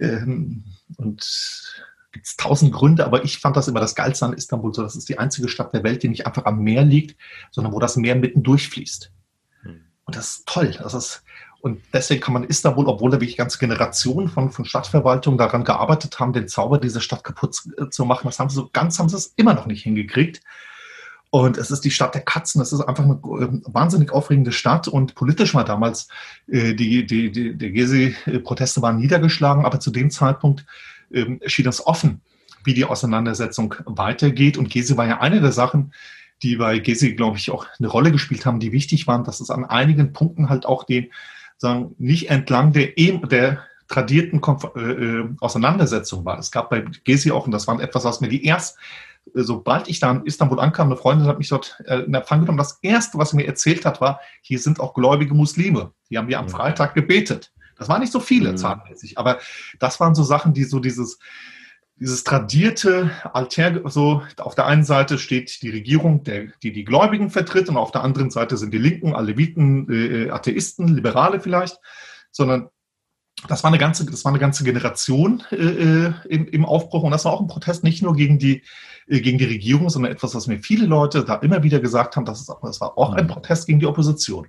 ähm, 0.04 0.64
und 0.98 1.78
gibt 2.12 2.26
es 2.26 2.36
tausend 2.36 2.74
Gründe. 2.74 3.06
Aber 3.06 3.24
ich 3.24 3.38
fand 3.38 3.56
das 3.56 3.68
immer 3.68 3.80
das 3.80 3.94
Geilste 3.94 4.26
an 4.26 4.34
Istanbul. 4.34 4.74
So, 4.74 4.82
das 4.82 4.96
ist 4.96 5.08
die 5.08 5.20
einzige 5.20 5.48
Stadt 5.48 5.72
der 5.72 5.84
Welt, 5.84 6.02
die 6.02 6.10
nicht 6.10 6.26
einfach 6.26 6.46
am 6.46 6.64
Meer 6.64 6.84
liegt, 6.84 7.16
sondern 7.52 7.74
wo 7.74 7.80
das 7.80 7.96
Meer 7.96 8.16
mitten 8.16 8.42
durchfließt. 8.42 9.12
Hm. 9.62 9.82
Und 10.06 10.16
das 10.16 10.38
ist 10.38 10.48
toll. 10.48 10.76
Das 10.80 10.96
ist, 10.96 11.22
und 11.62 11.80
deswegen 11.94 12.22
kann 12.22 12.34
man 12.34 12.46
Istanbul, 12.46 12.88
obwohl 12.88 13.12
da 13.12 13.22
wirklich 13.22 13.38
ganze 13.38 13.60
Generationen 13.60 14.30
von, 14.30 14.52
von 14.52 14.66
Stadtverwaltung 14.66 15.38
daran 15.38 15.64
gearbeitet 15.64 16.20
haben, 16.20 16.34
den 16.34 16.48
Zauber 16.48 16.80
dieser 16.80 17.02
Stadt 17.02 17.24
kaputt 17.24 17.62
äh, 17.78 17.90
zu 17.90 18.04
machen, 18.06 18.26
das 18.26 18.40
haben 18.40 18.50
sie 18.50 18.56
so 18.56 18.68
ganz, 18.74 18.98
haben 18.98 19.10
sie 19.10 19.18
es 19.18 19.34
immer 19.36 19.54
noch 19.54 19.68
nicht 19.68 19.84
hingekriegt. 19.84 20.42
Und 21.36 21.58
es 21.58 21.70
ist 21.70 21.82
die 21.82 21.92
Stadt 21.92 22.16
der 22.16 22.22
Katzen. 22.22 22.62
Es 22.62 22.72
ist 22.72 22.80
einfach 22.80 23.04
eine 23.04 23.16
äh, 23.16 23.60
wahnsinnig 23.66 24.10
aufregende 24.10 24.54
Stadt. 24.54 24.88
Und 24.88 25.16
politisch 25.16 25.54
war 25.54 25.66
damals, 25.66 26.08
äh, 26.48 26.74
die, 26.74 27.06
die, 27.06 27.30
die, 27.30 27.58
die 27.58 27.72
Gezi-Proteste 27.74 28.82
waren 28.82 28.96
niedergeschlagen, 28.96 29.66
aber 29.66 29.82
zu 29.82 29.92
dem 29.92 30.12
Zeitpunkt 30.12 30.66
ähm, 31.12 31.42
schien 31.46 31.68
es 31.68 31.86
offen, 31.86 32.22
wie 32.64 32.74
die 32.74 32.86
Auseinandersetzung 32.86 33.76
weitergeht. 33.86 34.58
Und 34.58 34.70
Gezi 34.70 34.96
war 34.96 35.08
ja 35.08 35.20
eine 35.20 35.42
der 35.42 35.52
Sachen, 35.52 35.92
die 36.42 36.56
bei 36.56 36.80
Gezi, 36.80 37.16
glaube 37.16 37.38
ich, 37.38 37.52
auch 37.52 37.66
eine 37.80 37.90
Rolle 37.90 38.14
gespielt 38.14 38.46
haben, 38.46 38.62
die 38.62 38.72
wichtig 38.72 39.06
waren, 39.06 39.26
dass 39.26 39.42
es 39.42 39.50
an 39.50 39.66
einigen 39.66 40.14
Punkten 40.14 40.48
halt 40.48 40.66
auch 40.66 40.86
den, 40.86 41.12
sagen, 41.58 41.96
nicht 41.98 42.30
entlang 42.30 42.72
der, 42.72 42.94
der 42.96 43.60
tradierten 43.90 44.40
Konf 44.40 44.70
äh, 44.78 44.80
äh, 44.80 45.30
Auseinandersetzung 45.42 46.24
war. 46.24 46.40
Es 46.40 46.52
gab 46.52 46.70
bei 46.70 46.86
Gezi 47.04 47.32
auch, 47.32 47.46
und 47.46 47.52
das 47.52 47.68
war 47.68 47.78
etwas, 47.82 48.06
was 48.06 48.22
mir 48.22 48.30
die 48.30 48.46
erst 48.46 48.78
sobald 49.34 49.88
ich 49.88 50.00
da 50.00 50.12
in 50.12 50.26
Istanbul 50.26 50.60
ankam, 50.60 50.88
eine 50.88 50.98
Freundin 50.98 51.28
hat 51.28 51.38
mich 51.38 51.50
dort 51.50 51.82
äh, 51.86 52.00
in 52.00 52.14
Empfang 52.14 52.42
genommen. 52.42 52.58
Das 52.58 52.80
Erste, 52.82 53.18
was 53.18 53.32
sie 53.32 53.38
mir 53.38 53.48
erzählt 53.48 53.86
hat, 53.86 54.02
war, 54.02 54.20
hier 54.42 54.60
sind 54.60 54.80
auch 54.80 54.94
gläubige 54.94 55.34
Muslime. 55.34 55.92
Die 56.10 56.18
haben 56.18 56.30
ja 56.30 56.40
am 56.40 56.50
Freitag 56.50 56.94
gebetet. 56.94 57.52
Das 57.78 57.90
waren 57.90 58.02
nicht 58.02 58.14
so 58.14 58.20
viele 58.20 58.52
mhm. 58.52 58.58
zahlenmäßig, 58.58 59.18
aber 59.18 59.40
das 59.80 60.00
waren 60.00 60.16
so 60.16 60.24
Sachen, 60.24 60.54
die 60.54 60.64
so 60.64 60.80
dieses, 60.80 61.20
dieses 61.98 62.24
tradierte 62.24 63.12
Alter, 63.34 63.82
so 63.90 64.24
auf 64.38 64.56
der 64.56 64.66
einen 64.66 64.84
Seite 64.84 65.18
steht 65.18 65.62
die 65.62 65.70
Regierung, 65.70 66.24
der, 66.24 66.48
die 66.64 66.72
die 66.72 66.86
Gläubigen 66.86 67.30
vertritt, 67.30 67.68
und 67.68 67.78
auf 67.78 67.92
der 67.92 68.04
anderen 68.04 68.32
Seite 68.32 68.58
sind 68.58 68.74
die 68.74 68.78
Linken, 68.78 69.14
Aleviten, 69.14 69.90
äh, 69.92 70.30
Atheisten, 70.30 70.88
Liberale 70.88 71.40
vielleicht, 71.40 71.80
sondern 72.32 72.70
das 73.48 73.64
war 73.64 73.70
eine 73.70 73.78
ganze, 73.78 74.06
das 74.06 74.24
war 74.26 74.32
eine 74.32 74.40
ganze 74.40 74.64
Generation 74.64 75.44
äh, 75.52 75.56
äh, 75.56 76.14
im, 76.30 76.48
im 76.48 76.66
Aufbruch 76.66 77.04
und 77.04 77.12
das 77.12 77.26
war 77.26 77.34
auch 77.34 77.42
ein 77.42 77.48
Protest 77.48 77.84
nicht 77.84 78.02
nur 78.02 78.16
gegen 78.16 78.40
die 78.40 78.64
äh, 79.08 79.22
gegen 79.22 79.38
die 79.38 79.46
Regierung, 79.46 79.90
sondern 79.90 80.12
etwas, 80.12 80.36
was 80.36 80.48
mir 80.48 80.60
viele 80.60 80.86
Leute 80.86 81.24
da 81.24 81.36
immer 81.36 81.64
wieder 81.64 81.80
gesagt 81.80 82.16
haben, 82.16 82.26
das, 82.26 82.42
ist, 82.42 82.52
das 82.62 82.82
war 82.82 82.98
auch 82.98 83.14
ein 83.14 83.26
mhm. 83.26 83.30
Protest 83.30 83.68
gegen 83.68 83.80
die 83.80 83.86
Opposition. 83.86 84.48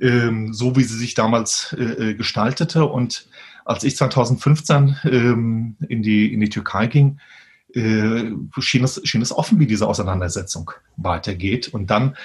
Ähm, 0.00 0.54
so 0.54 0.76
wie 0.76 0.82
sie 0.82 0.96
sich 0.96 1.14
damals 1.14 1.76
äh, 1.78 2.10
äh 2.10 2.14
gestaltete 2.14 2.86
und 2.86 3.28
als 3.64 3.84
ich 3.84 3.96
2015 3.96 4.96
ähm, 5.04 5.76
in, 5.88 6.02
die, 6.02 6.32
in 6.32 6.40
die 6.40 6.48
Türkei 6.48 6.86
ging, 6.86 7.18
äh, 7.74 8.32
schien, 8.58 8.82
es, 8.82 9.00
schien 9.04 9.22
es 9.22 9.32
offen, 9.32 9.58
wie 9.60 9.66
diese 9.66 9.86
Auseinandersetzung 9.86 10.70
weitergeht. 10.96 11.68
Und 11.68 11.90
dann 11.90 12.16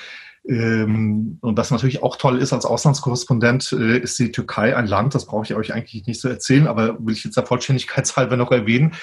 und 0.47 1.57
was 1.57 1.71
natürlich 1.71 2.03
auch 2.03 2.17
toll 2.17 2.39
ist 2.39 2.53
als 2.53 2.65
Auslandskorrespondent, 2.65 3.71
äh, 3.71 3.97
ist 3.97 4.19
die 4.19 4.31
Türkei 4.31 4.77
ein 4.77 4.85
Land, 4.85 5.15
das 5.15 5.25
brauche 5.25 5.43
ich 5.43 5.55
euch 5.55 5.73
eigentlich 5.73 6.05
nicht 6.05 6.21
so 6.21 6.29
erzählen, 6.29 6.67
aber 6.67 7.03
will 7.03 7.15
ich 7.15 7.23
jetzt 7.23 7.35
der 7.35 7.47
Vollständigkeitshalber 7.47 8.37
noch 8.37 8.51
erwähnen. 8.51 8.93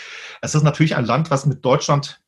Es 0.41 0.55
ist 0.55 0.63
natürlich 0.63 0.95
ein 0.95 1.05
Land, 1.05 1.31
was 1.33 1.45
mit 1.47 1.65
Deutschland 1.65 2.21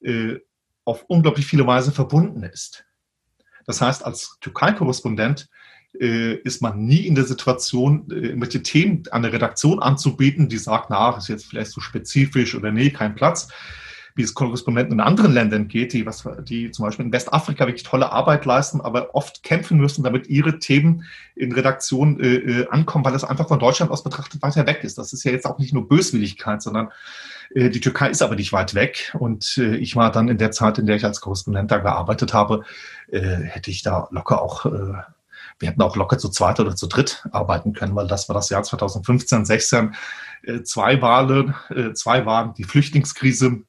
äh, 0.00 0.36
auf 0.84 1.04
unglaublich 1.08 1.44
viele 1.44 1.66
Weise 1.66 1.90
verbunden 1.90 2.44
ist. 2.44 2.84
Das 3.66 3.80
heißt, 3.80 4.04
als 4.04 4.38
Türkei-Korrespondent 4.40 5.48
äh, 6.00 6.34
ist 6.34 6.62
man 6.62 6.84
nie 6.84 7.06
in 7.06 7.16
der 7.16 7.24
Situation, 7.24 8.06
irgendwelche 8.10 8.62
Themen 8.62 9.02
an 9.10 9.22
der 9.22 9.32
Redaktion 9.32 9.82
anzubieten, 9.82 10.48
die 10.48 10.58
sagt, 10.58 10.88
na, 10.90 11.16
ist 11.16 11.28
jetzt 11.28 11.46
vielleicht 11.46 11.72
zu 11.72 11.80
so 11.80 11.80
spezifisch 11.80 12.54
oder 12.54 12.70
nee, 12.70 12.90
kein 12.90 13.16
Platz 13.16 13.48
wie 14.14 14.22
es 14.22 14.34
Korrespondenten 14.34 14.94
in 14.94 15.00
anderen 15.00 15.32
Ländern 15.32 15.68
geht, 15.68 15.92
die, 15.92 16.06
was, 16.06 16.26
die 16.42 16.70
zum 16.70 16.84
Beispiel 16.84 17.06
in 17.06 17.12
Westafrika 17.12 17.66
wirklich 17.66 17.82
tolle 17.82 18.12
Arbeit 18.12 18.44
leisten, 18.44 18.80
aber 18.80 19.14
oft 19.14 19.42
kämpfen 19.42 19.78
müssen, 19.78 20.02
damit 20.02 20.28
ihre 20.28 20.58
Themen 20.58 21.04
in 21.34 21.52
Redaktion 21.52 22.20
äh, 22.20 22.34
äh, 22.34 22.68
ankommen, 22.68 23.04
weil 23.04 23.14
es 23.14 23.24
einfach 23.24 23.48
von 23.48 23.58
Deutschland 23.58 23.90
aus 23.90 24.02
betrachtet 24.02 24.42
weiter 24.42 24.66
weg 24.66 24.84
ist. 24.84 24.98
Das 24.98 25.12
ist 25.12 25.24
ja 25.24 25.32
jetzt 25.32 25.46
auch 25.46 25.58
nicht 25.58 25.72
nur 25.72 25.88
Böswilligkeit, 25.88 26.62
sondern 26.62 26.88
Äh, 27.54 27.70
die 27.70 27.80
Türkei 27.80 28.10
ist 28.10 28.22
aber 28.22 28.36
nicht 28.36 28.52
weit 28.52 28.74
weg 28.74 29.14
und 29.18 29.58
äh, 29.58 29.76
ich 29.76 29.96
war 29.96 30.10
dann 30.10 30.28
in 30.28 30.38
der 30.38 30.50
Zeit, 30.50 30.78
in 30.78 30.86
der 30.86 30.96
ich 30.96 31.04
als 31.04 31.20
Korrespondent 31.20 31.70
da 31.70 31.78
gearbeitet 31.78 32.34
habe, 32.34 32.64
äh, 33.08 33.20
hätte 33.20 33.70
ich 33.70 33.82
da 33.82 34.08
locker 34.10 34.40
auch, 34.40 34.64
wir 35.58 35.68
hätten 35.68 35.82
auch 35.82 35.96
locker 35.96 36.18
zu 36.18 36.28
zweit 36.28 36.60
oder 36.60 36.74
zu 36.74 36.86
dritt 36.86 37.26
arbeiten 37.30 37.72
können, 37.72 37.94
weil 37.94 38.08
das 38.08 38.28
war 38.28 38.34
das 38.34 38.48
Jahr 38.48 38.62
2015, 38.62 39.44
16, 39.44 39.94
zwei 40.64 41.00
Wahlen, 41.00 41.54
zwei 41.94 42.26
waren 42.26 42.54
die 42.54 42.64
Flüchtlingskrise, 42.64 43.62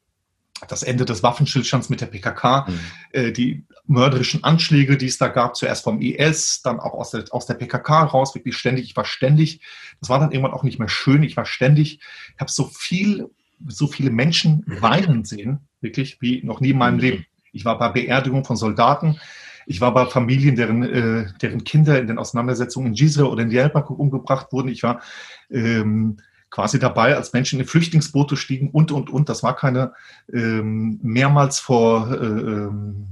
das 0.67 0.83
Ende 0.83 1.05
des 1.05 1.23
Waffenstillstands 1.23 1.89
mit 1.89 2.01
der 2.01 2.05
PKK, 2.05 2.67
mhm. 2.67 3.33
die 3.33 3.65
mörderischen 3.85 4.43
Anschläge, 4.43 4.97
die 4.97 5.07
es 5.07 5.17
da 5.17 5.27
gab, 5.27 5.55
zuerst 5.55 5.83
vom 5.83 5.99
IS, 5.99 6.61
dann 6.61 6.79
auch 6.79 6.93
aus 6.93 7.11
der, 7.11 7.25
aus 7.31 7.45
der 7.45 7.55
PKK 7.55 8.03
raus, 8.03 8.33
wirklich 8.33 8.55
ständig. 8.55 8.85
Ich 8.85 8.95
war 8.95 9.05
ständig, 9.05 9.61
das 9.99 10.09
war 10.09 10.19
dann 10.19 10.31
irgendwann 10.31 10.53
auch 10.53 10.63
nicht 10.63 10.79
mehr 10.79 10.89
schön, 10.89 11.23
ich 11.23 11.35
war 11.35 11.45
ständig, 11.45 11.99
ich 12.33 12.39
habe 12.39 12.51
so 12.51 12.65
viel 12.65 13.29
so 13.67 13.87
viele 13.87 14.09
Menschen 14.09 14.63
weinen 14.67 15.25
sehen, 15.25 15.59
wirklich 15.81 16.21
wie 16.21 16.41
noch 16.43 16.59
nie 16.59 16.71
in 16.71 16.77
meinem 16.77 16.99
Leben. 16.99 17.25
Ich 17.51 17.65
war 17.65 17.77
bei 17.77 17.89
Beerdigungen 17.89 18.45
von 18.45 18.57
Soldaten, 18.57 19.19
ich 19.65 19.79
war 19.79 19.93
bei 19.93 20.05
Familien, 20.05 20.55
deren, 20.55 20.83
äh, 20.83 21.27
deren 21.41 21.63
Kinder 21.63 21.99
in 21.99 22.07
den 22.07 22.17
Auseinandersetzungen 22.17 22.87
in 22.87 22.93
Gisre 22.93 23.29
oder 23.29 23.43
in 23.43 23.49
Diyarbakir 23.49 23.97
umgebracht 23.97 24.51
wurden. 24.51 24.67
Ich 24.67 24.83
war 24.83 25.01
ähm, 25.49 26.17
quasi 26.53 26.77
dabei, 26.77 27.15
als 27.15 27.33
Menschen 27.33 27.59
in 27.59 27.65
Flüchtlingsboote 27.65 28.37
stiegen 28.37 28.69
und, 28.69 28.91
und, 28.91 29.09
und. 29.09 29.27
Das 29.27 29.41
war 29.41 29.55
keine 29.55 29.93
ähm, 30.31 30.99
mehrmals 31.01 31.59
vor, 31.59 32.11
äh, 32.11 32.25
ähm, 32.25 33.07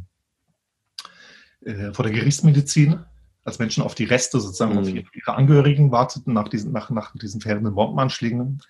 äh, 1.65 1.91
vor 1.91 2.03
der 2.03 2.13
Gerichtsmedizin, 2.13 3.00
als 3.43 3.57
Menschen 3.57 3.81
auf 3.83 3.95
die 3.95 4.03
Reste 4.03 4.39
sozusagen, 4.39 4.74
mhm. 4.74 4.79
auf 4.79 5.15
ihre 5.15 5.33
Angehörigen 5.33 5.91
warteten 5.91 6.33
nach 6.33 6.50
diesen, 6.50 6.71
nach, 6.71 6.91
nach 6.91 7.13
diesen 7.17 7.41
fährenden 7.41 7.74
Bombenanschlägen. 7.74 8.62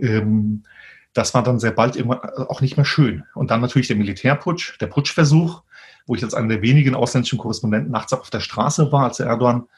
Ähm, 0.00 0.64
das 1.12 1.32
war 1.34 1.44
dann 1.44 1.60
sehr 1.60 1.70
bald 1.70 1.94
irgendwann 1.94 2.28
äh, 2.28 2.42
auch 2.48 2.60
nicht 2.60 2.76
mehr 2.76 2.86
schön. 2.86 3.22
Und 3.36 3.52
dann 3.52 3.60
natürlich 3.60 3.86
der 3.86 3.96
Militärputsch, 3.96 4.80
der 4.80 4.88
Putschversuch, 4.88 5.62
wo 6.08 6.16
ich 6.16 6.24
als 6.24 6.34
einer 6.34 6.48
der 6.48 6.62
wenigen 6.62 6.96
ausländischen 6.96 7.38
Korrespondenten 7.38 7.92
nachts 7.92 8.12
auf 8.12 8.30
der 8.30 8.40
Straße 8.40 8.90
war, 8.90 9.04
als 9.04 9.20
Erdogan 9.20 9.68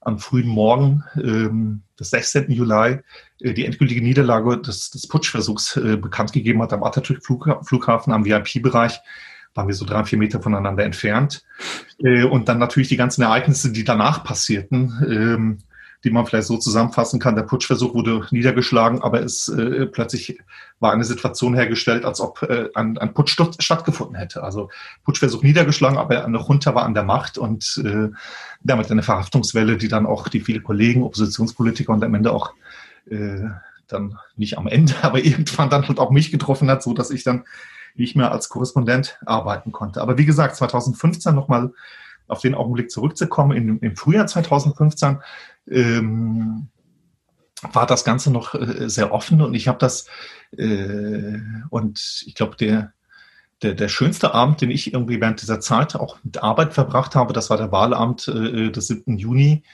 am 0.00 0.18
frühen 0.18 0.48
Morgen 0.48 1.04
ähm, 1.16 1.82
des 1.98 2.10
16. 2.10 2.50
Juli 2.50 2.98
äh, 3.40 3.54
die 3.54 3.64
endgültige 3.64 4.02
Niederlage 4.02 4.58
des, 4.58 4.90
des 4.90 5.06
Putschversuchs 5.08 5.76
äh, 5.76 5.96
bekannt 5.96 6.32
gegeben 6.32 6.62
hat 6.62 6.72
am 6.72 6.84
Atatürk-Flughafen, 6.84 8.12
am 8.12 8.24
VIP-Bereich 8.24 9.00
waren 9.54 9.66
wir 9.66 9.74
so 9.74 9.84
drei, 9.84 10.04
vier 10.04 10.18
Meter 10.18 10.40
voneinander 10.40 10.84
entfernt. 10.84 11.44
Äh, 11.98 12.22
und 12.24 12.48
dann 12.48 12.58
natürlich 12.58 12.88
die 12.88 12.96
ganzen 12.96 13.22
Ereignisse, 13.22 13.72
die 13.72 13.84
danach 13.84 14.22
passierten. 14.22 14.92
Ähm, 15.08 15.58
die 16.04 16.10
man 16.10 16.26
vielleicht 16.26 16.46
so 16.46 16.56
zusammenfassen 16.56 17.18
kann. 17.18 17.34
Der 17.34 17.42
Putschversuch 17.42 17.94
wurde 17.94 18.24
niedergeschlagen, 18.30 19.02
aber 19.02 19.20
es 19.20 19.48
äh, 19.48 19.86
plötzlich 19.86 20.38
war 20.78 20.92
eine 20.92 21.04
Situation 21.04 21.54
hergestellt, 21.54 22.04
als 22.04 22.20
ob 22.20 22.42
äh, 22.42 22.68
ein, 22.74 22.98
ein 22.98 23.14
Putsch 23.14 23.36
stattgefunden 23.58 24.16
hätte. 24.16 24.42
Also 24.42 24.70
Putschversuch 25.04 25.42
niedergeschlagen, 25.42 25.98
aber 25.98 26.24
eine 26.24 26.38
Junta 26.38 26.74
war 26.74 26.84
an 26.84 26.94
der 26.94 27.02
Macht 27.02 27.36
und 27.36 27.82
äh, 27.84 28.10
damit 28.62 28.90
eine 28.90 29.02
Verhaftungswelle, 29.02 29.76
die 29.76 29.88
dann 29.88 30.06
auch 30.06 30.28
die 30.28 30.40
viele 30.40 30.60
Kollegen, 30.60 31.02
Oppositionspolitiker 31.02 31.92
und 31.92 32.04
am 32.04 32.14
Ende 32.14 32.32
auch 32.32 32.52
äh, 33.10 33.48
dann 33.88 34.18
nicht 34.36 34.56
am 34.56 34.68
Ende, 34.68 34.94
aber 35.02 35.24
irgendwann 35.24 35.70
dann 35.70 35.88
halt 35.88 35.98
auch 35.98 36.10
mich 36.10 36.30
getroffen 36.30 36.70
hat, 36.70 36.82
so 36.82 36.94
dass 36.94 37.10
ich 37.10 37.24
dann 37.24 37.44
nicht 37.96 38.14
mehr 38.14 38.30
als 38.30 38.48
Korrespondent 38.48 39.18
arbeiten 39.26 39.72
konnte. 39.72 40.00
Aber 40.00 40.16
wie 40.16 40.26
gesagt, 40.26 40.54
2015 40.54 41.34
nochmal 41.34 41.72
auf 42.28 42.40
den 42.40 42.54
Augenblick 42.54 42.90
zurückzukommen, 42.90 43.56
in, 43.56 43.78
im 43.78 43.96
Frühjahr 43.96 44.26
2015 44.26 45.18
ähm, 45.70 46.68
war 47.72 47.86
das 47.86 48.04
Ganze 48.04 48.30
noch 48.30 48.54
äh, 48.54 48.88
sehr 48.88 49.12
offen 49.12 49.40
und 49.42 49.54
ich 49.54 49.68
habe 49.68 49.78
das 49.78 50.06
äh, 50.56 51.38
und 51.70 52.22
ich 52.26 52.34
glaube, 52.34 52.56
der, 52.56 52.92
der, 53.62 53.74
der 53.74 53.88
schönste 53.88 54.34
Abend, 54.34 54.60
den 54.60 54.70
ich 54.70 54.92
irgendwie 54.92 55.20
während 55.20 55.42
dieser 55.42 55.60
Zeit 55.60 55.96
auch 55.96 56.18
mit 56.22 56.42
Arbeit 56.42 56.74
verbracht 56.74 57.14
habe, 57.14 57.32
das 57.32 57.50
war 57.50 57.56
der 57.56 57.72
Wahlabend 57.72 58.28
äh, 58.28 58.70
des 58.70 58.86
7. 58.86 59.16
Juni 59.18 59.64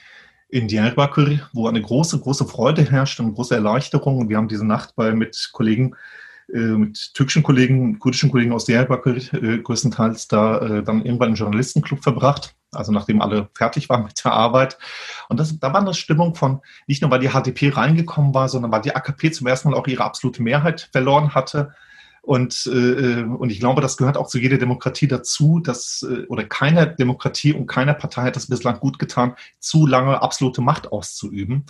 in 0.49 0.67
Diyarbakir, 0.67 1.49
wo 1.53 1.67
eine 1.67 1.81
große, 1.81 2.19
große 2.19 2.45
Freude 2.45 2.83
herrscht 2.83 3.19
und 3.19 3.33
große 3.33 3.55
Erleichterung. 3.55 4.19
Und 4.19 4.29
wir 4.29 4.37
haben 4.37 4.47
diese 4.47 4.65
Nacht 4.65 4.95
bei, 4.95 5.11
mit 5.11 5.49
Kollegen 5.53 5.95
mit 6.47 7.13
türkischen 7.13 7.43
Kollegen, 7.43 7.99
kurdischen 7.99 8.31
Kollegen 8.31 8.53
aus 8.53 8.65
Diyarbakir 8.65 9.15
äh, 9.33 9.57
größtenteils 9.59 10.27
da 10.27 10.59
äh, 10.59 10.83
dann 10.83 11.03
irgendwann 11.03 11.29
einen 11.29 11.35
Journalistenclub 11.35 12.03
verbracht, 12.03 12.55
also 12.71 12.91
nachdem 12.91 13.21
alle 13.21 13.49
fertig 13.53 13.89
waren 13.89 14.03
mit 14.03 14.23
der 14.23 14.33
Arbeit. 14.33 14.77
Und 15.29 15.39
das, 15.39 15.57
da 15.59 15.73
war 15.73 15.81
eine 15.81 15.93
Stimmung 15.93 16.35
von, 16.35 16.61
nicht 16.87 17.01
nur 17.01 17.11
weil 17.11 17.19
die 17.19 17.29
HDP 17.29 17.69
reingekommen 17.69 18.33
war, 18.33 18.49
sondern 18.49 18.71
weil 18.71 18.81
die 18.81 18.95
AKP 18.95 19.31
zum 19.31 19.47
ersten 19.47 19.69
Mal 19.69 19.77
auch 19.77 19.87
ihre 19.87 20.03
absolute 20.03 20.43
Mehrheit 20.43 20.89
verloren 20.91 21.33
hatte. 21.33 21.73
Und, 22.21 22.67
äh, 22.73 23.21
und 23.21 23.51
ich 23.51 23.59
glaube, 23.59 23.81
das 23.81 23.97
gehört 23.97 24.17
auch 24.17 24.27
zu 24.27 24.39
jeder 24.39 24.57
Demokratie 24.57 25.07
dazu, 25.07 25.59
dass, 25.59 26.03
äh, 26.09 26.25
oder 26.25 26.43
keiner 26.43 26.87
Demokratie 26.87 27.53
und 27.53 27.67
keiner 27.67 27.93
Partei 27.93 28.23
hat 28.23 28.35
das 28.35 28.47
bislang 28.47 28.79
gut 28.79 28.97
getan, 28.97 29.35
zu 29.59 29.85
lange 29.85 30.21
absolute 30.21 30.61
Macht 30.61 30.91
auszuüben. 30.91 31.65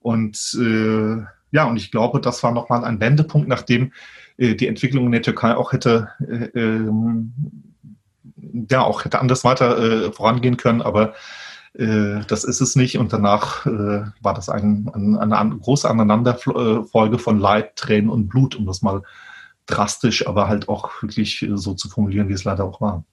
Und 0.00 0.58
äh, 0.60 1.24
ja, 1.54 1.64
und 1.66 1.76
ich 1.76 1.92
glaube, 1.92 2.20
das 2.20 2.42
war 2.42 2.50
nochmal 2.50 2.84
ein 2.84 2.98
Wendepunkt, 2.98 3.46
nachdem 3.46 3.92
äh, 4.38 4.56
die 4.56 4.66
Entwicklung 4.66 5.06
in 5.06 5.12
der 5.12 5.22
Türkei 5.22 5.54
auch 5.54 5.72
hätte, 5.72 6.08
äh, 6.18 6.58
ähm, 6.58 7.32
ja, 8.68 8.82
auch 8.82 9.04
hätte 9.04 9.20
anders 9.20 9.44
weiter 9.44 9.78
äh, 9.78 10.12
vorangehen 10.12 10.56
können, 10.56 10.82
aber 10.82 11.14
äh, 11.74 12.22
das 12.26 12.42
ist 12.42 12.60
es 12.60 12.74
nicht. 12.74 12.98
Und 12.98 13.12
danach 13.12 13.66
äh, 13.66 14.02
war 14.20 14.34
das 14.34 14.48
ein, 14.48 14.90
ein, 14.92 15.16
eine 15.16 15.56
große 15.56 15.88
Aneinanderfolge 15.88 17.18
von 17.20 17.38
Leid, 17.38 17.76
Tränen 17.76 18.10
und 18.10 18.26
Blut, 18.26 18.56
um 18.56 18.66
das 18.66 18.82
mal 18.82 19.02
drastisch, 19.66 20.26
aber 20.26 20.48
halt 20.48 20.68
auch 20.68 20.90
wirklich 21.02 21.46
so 21.54 21.74
zu 21.74 21.88
formulieren, 21.88 22.28
wie 22.28 22.32
es 22.32 22.42
leider 22.42 22.64
auch 22.64 22.80
war. 22.80 23.04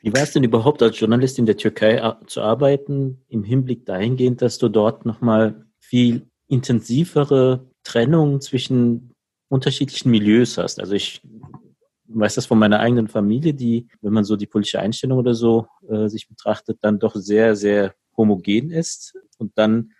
Wie 0.00 0.12
war 0.12 0.22
es 0.22 0.32
denn 0.32 0.42
überhaupt 0.42 0.82
als 0.82 0.98
Journalist 0.98 1.38
in 1.38 1.46
der 1.46 1.56
Türkei 1.56 2.02
zu 2.26 2.40
arbeiten, 2.40 3.22
im 3.28 3.44
Hinblick 3.44 3.86
dahingehend, 3.86 4.42
dass 4.42 4.58
du 4.58 4.68
dort 4.68 5.06
nochmal 5.06 5.64
viel 5.78 6.28
intensivere 6.48 7.67
Trennung 7.88 8.40
zwischen 8.40 9.14
unterschiedlichen 9.48 10.10
Milieus 10.10 10.58
hast. 10.58 10.78
Also 10.78 10.92
ich 10.92 11.22
weiß 12.08 12.34
das 12.34 12.46
von 12.46 12.58
meiner 12.58 12.80
eigenen 12.80 13.08
Familie, 13.08 13.54
die, 13.54 13.88
wenn 14.02 14.12
man 14.12 14.24
so 14.24 14.36
die 14.36 14.46
politische 14.46 14.80
Einstellung 14.80 15.18
oder 15.18 15.34
so 15.34 15.66
äh, 15.88 16.08
sich 16.08 16.28
betrachtet, 16.28 16.78
dann 16.82 16.98
doch 16.98 17.14
sehr, 17.14 17.56
sehr 17.56 17.94
homogen 18.16 18.70
ist 18.70 19.14
und 19.38 19.56
dann 19.56 19.92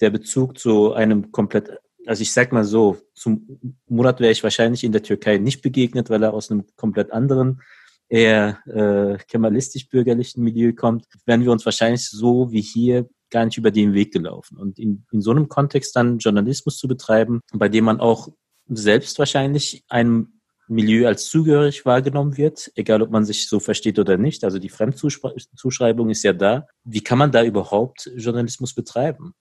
der 0.00 0.10
Bezug 0.10 0.58
zu 0.58 0.92
einem 0.92 1.30
komplett, 1.30 1.70
also 2.04 2.22
ich 2.22 2.32
sag 2.32 2.52
mal 2.52 2.64
so, 2.64 2.98
zum 3.14 3.60
Murat 3.88 4.20
wäre 4.20 4.32
ich 4.32 4.42
wahrscheinlich 4.42 4.82
in 4.82 4.92
der 4.92 5.02
Türkei 5.02 5.38
nicht 5.38 5.62
begegnet, 5.62 6.10
weil 6.10 6.22
er 6.22 6.34
aus 6.34 6.50
einem 6.50 6.64
komplett 6.76 7.12
anderen, 7.12 7.62
eher 8.08 8.58
äh, 8.66 9.18
kemalistisch-bürgerlichen 9.26 10.42
Milieu 10.42 10.72
kommt, 10.72 11.06
wären 11.24 11.42
wir 11.42 11.50
uns 11.50 11.64
wahrscheinlich 11.64 12.08
so 12.08 12.50
wie 12.52 12.60
hier 12.60 13.08
gar 13.30 13.44
nicht 13.44 13.58
über 13.58 13.70
den 13.70 13.94
Weg 13.94 14.12
gelaufen. 14.12 14.56
Und 14.56 14.78
in, 14.78 15.04
in 15.10 15.20
so 15.20 15.30
einem 15.30 15.48
Kontext 15.48 15.96
dann 15.96 16.18
Journalismus 16.18 16.78
zu 16.78 16.88
betreiben, 16.88 17.40
bei 17.52 17.68
dem 17.68 17.84
man 17.84 18.00
auch 18.00 18.28
selbst 18.68 19.18
wahrscheinlich 19.18 19.84
einem 19.88 20.40
Milieu 20.68 21.06
als 21.06 21.28
zugehörig 21.28 21.86
wahrgenommen 21.86 22.36
wird, 22.36 22.72
egal 22.74 23.02
ob 23.02 23.10
man 23.10 23.24
sich 23.24 23.48
so 23.48 23.60
versteht 23.60 23.98
oder 23.98 24.16
nicht. 24.16 24.42
Also 24.42 24.58
die 24.58 24.68
Fremdzuschreibung 24.68 26.10
ist 26.10 26.24
ja 26.24 26.32
da. 26.32 26.66
Wie 26.84 27.02
kann 27.02 27.18
man 27.18 27.30
da 27.30 27.44
überhaupt 27.44 28.10
Journalismus 28.16 28.74
betreiben? 28.74 29.34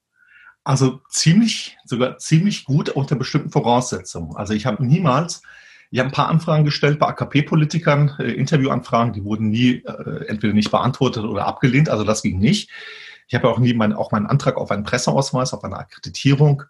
Also 0.63 1.01
ziemlich, 1.09 1.77
sogar 1.85 2.17
ziemlich 2.17 2.65
gut 2.65 2.89
unter 2.89 3.15
bestimmten 3.15 3.51
Voraussetzungen. 3.51 4.35
Also 4.35 4.53
ich 4.53 4.65
habe 4.65 4.85
niemals, 4.85 5.41
ich 5.91 5.99
habe 5.99 6.09
ein 6.09 6.13
paar 6.13 6.29
Anfragen 6.29 6.65
gestellt 6.65 6.99
bei 6.99 7.07
AKP-Politikern, 7.07 8.15
äh, 8.19 8.31
Interviewanfragen, 8.31 9.13
die 9.13 9.23
wurden 9.23 9.49
nie 9.49 9.83
äh, 9.85 10.25
entweder 10.27 10.53
nicht 10.53 10.71
beantwortet 10.71 11.23
oder 11.23 11.45
abgelehnt, 11.45 11.89
also 11.89 12.03
das 12.03 12.23
ging 12.23 12.39
nicht. 12.39 12.71
Ich 13.27 13.35
habe 13.35 13.49
auch 13.49 13.59
nie 13.59 13.73
mein, 13.73 13.93
auch 13.93 14.11
meinen 14.11 14.27
Antrag 14.27 14.57
auf 14.57 14.71
einen 14.71 14.83
Presseausweis, 14.83 15.53
auf 15.53 15.63
eine 15.63 15.77
Akkreditierung, 15.77 16.63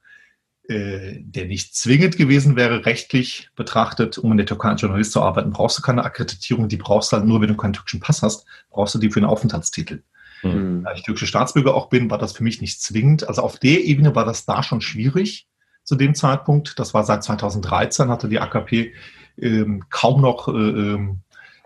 äh, 0.68 1.20
der 1.20 1.46
nicht 1.46 1.76
zwingend 1.76 2.18
gewesen 2.18 2.56
wäre, 2.56 2.86
rechtlich 2.86 3.50
betrachtet, 3.56 4.18
um 4.18 4.32
in 4.32 4.38
der 4.38 4.46
Türkei 4.46 4.70
als 4.70 4.82
Journalist 4.82 5.12
zu 5.12 5.22
arbeiten, 5.22 5.52
brauchst 5.52 5.78
du 5.78 5.82
keine 5.82 6.04
Akkreditierung, 6.04 6.68
die 6.70 6.78
brauchst 6.78 7.12
du 7.12 7.18
halt 7.18 7.28
nur, 7.28 7.42
wenn 7.42 7.50
du 7.50 7.58
keinen 7.58 7.74
türkischen 7.74 8.00
Pass 8.00 8.22
hast, 8.22 8.46
brauchst 8.70 8.96
du 8.96 9.00
die 9.00 9.12
für 9.12 9.20
einen 9.20 9.30
Aufenthaltstitel. 9.30 10.04
Mhm. 10.44 10.84
Da 10.84 10.94
ich 10.94 11.04
türkische 11.04 11.28
Staatsbürger 11.28 11.76
auch 11.76 11.90
bin, 11.90 12.10
war 12.10 12.18
das 12.18 12.34
für 12.34 12.44
mich 12.44 12.62
nicht 12.62 12.82
zwingend. 12.82 13.28
Also 13.28 13.42
auf 13.42 13.60
der 13.60 13.84
Ebene 13.84 14.16
war 14.16 14.26
das 14.26 14.46
da 14.46 14.64
schon 14.64 14.82
schwierig 14.82 15.48
zu 15.84 15.96
dem 15.96 16.16
Zeitpunkt. 16.16 16.80
Das 16.80 16.94
war 16.94 17.04
seit 17.04 17.24
2013, 17.24 18.10
hatte 18.10 18.28
die 18.28 18.40
AKP 18.40 18.94
ähm, 19.38 19.84
kaum 19.90 20.22
noch 20.22 20.48
äh, 20.48 20.52
ähm, 20.52 21.20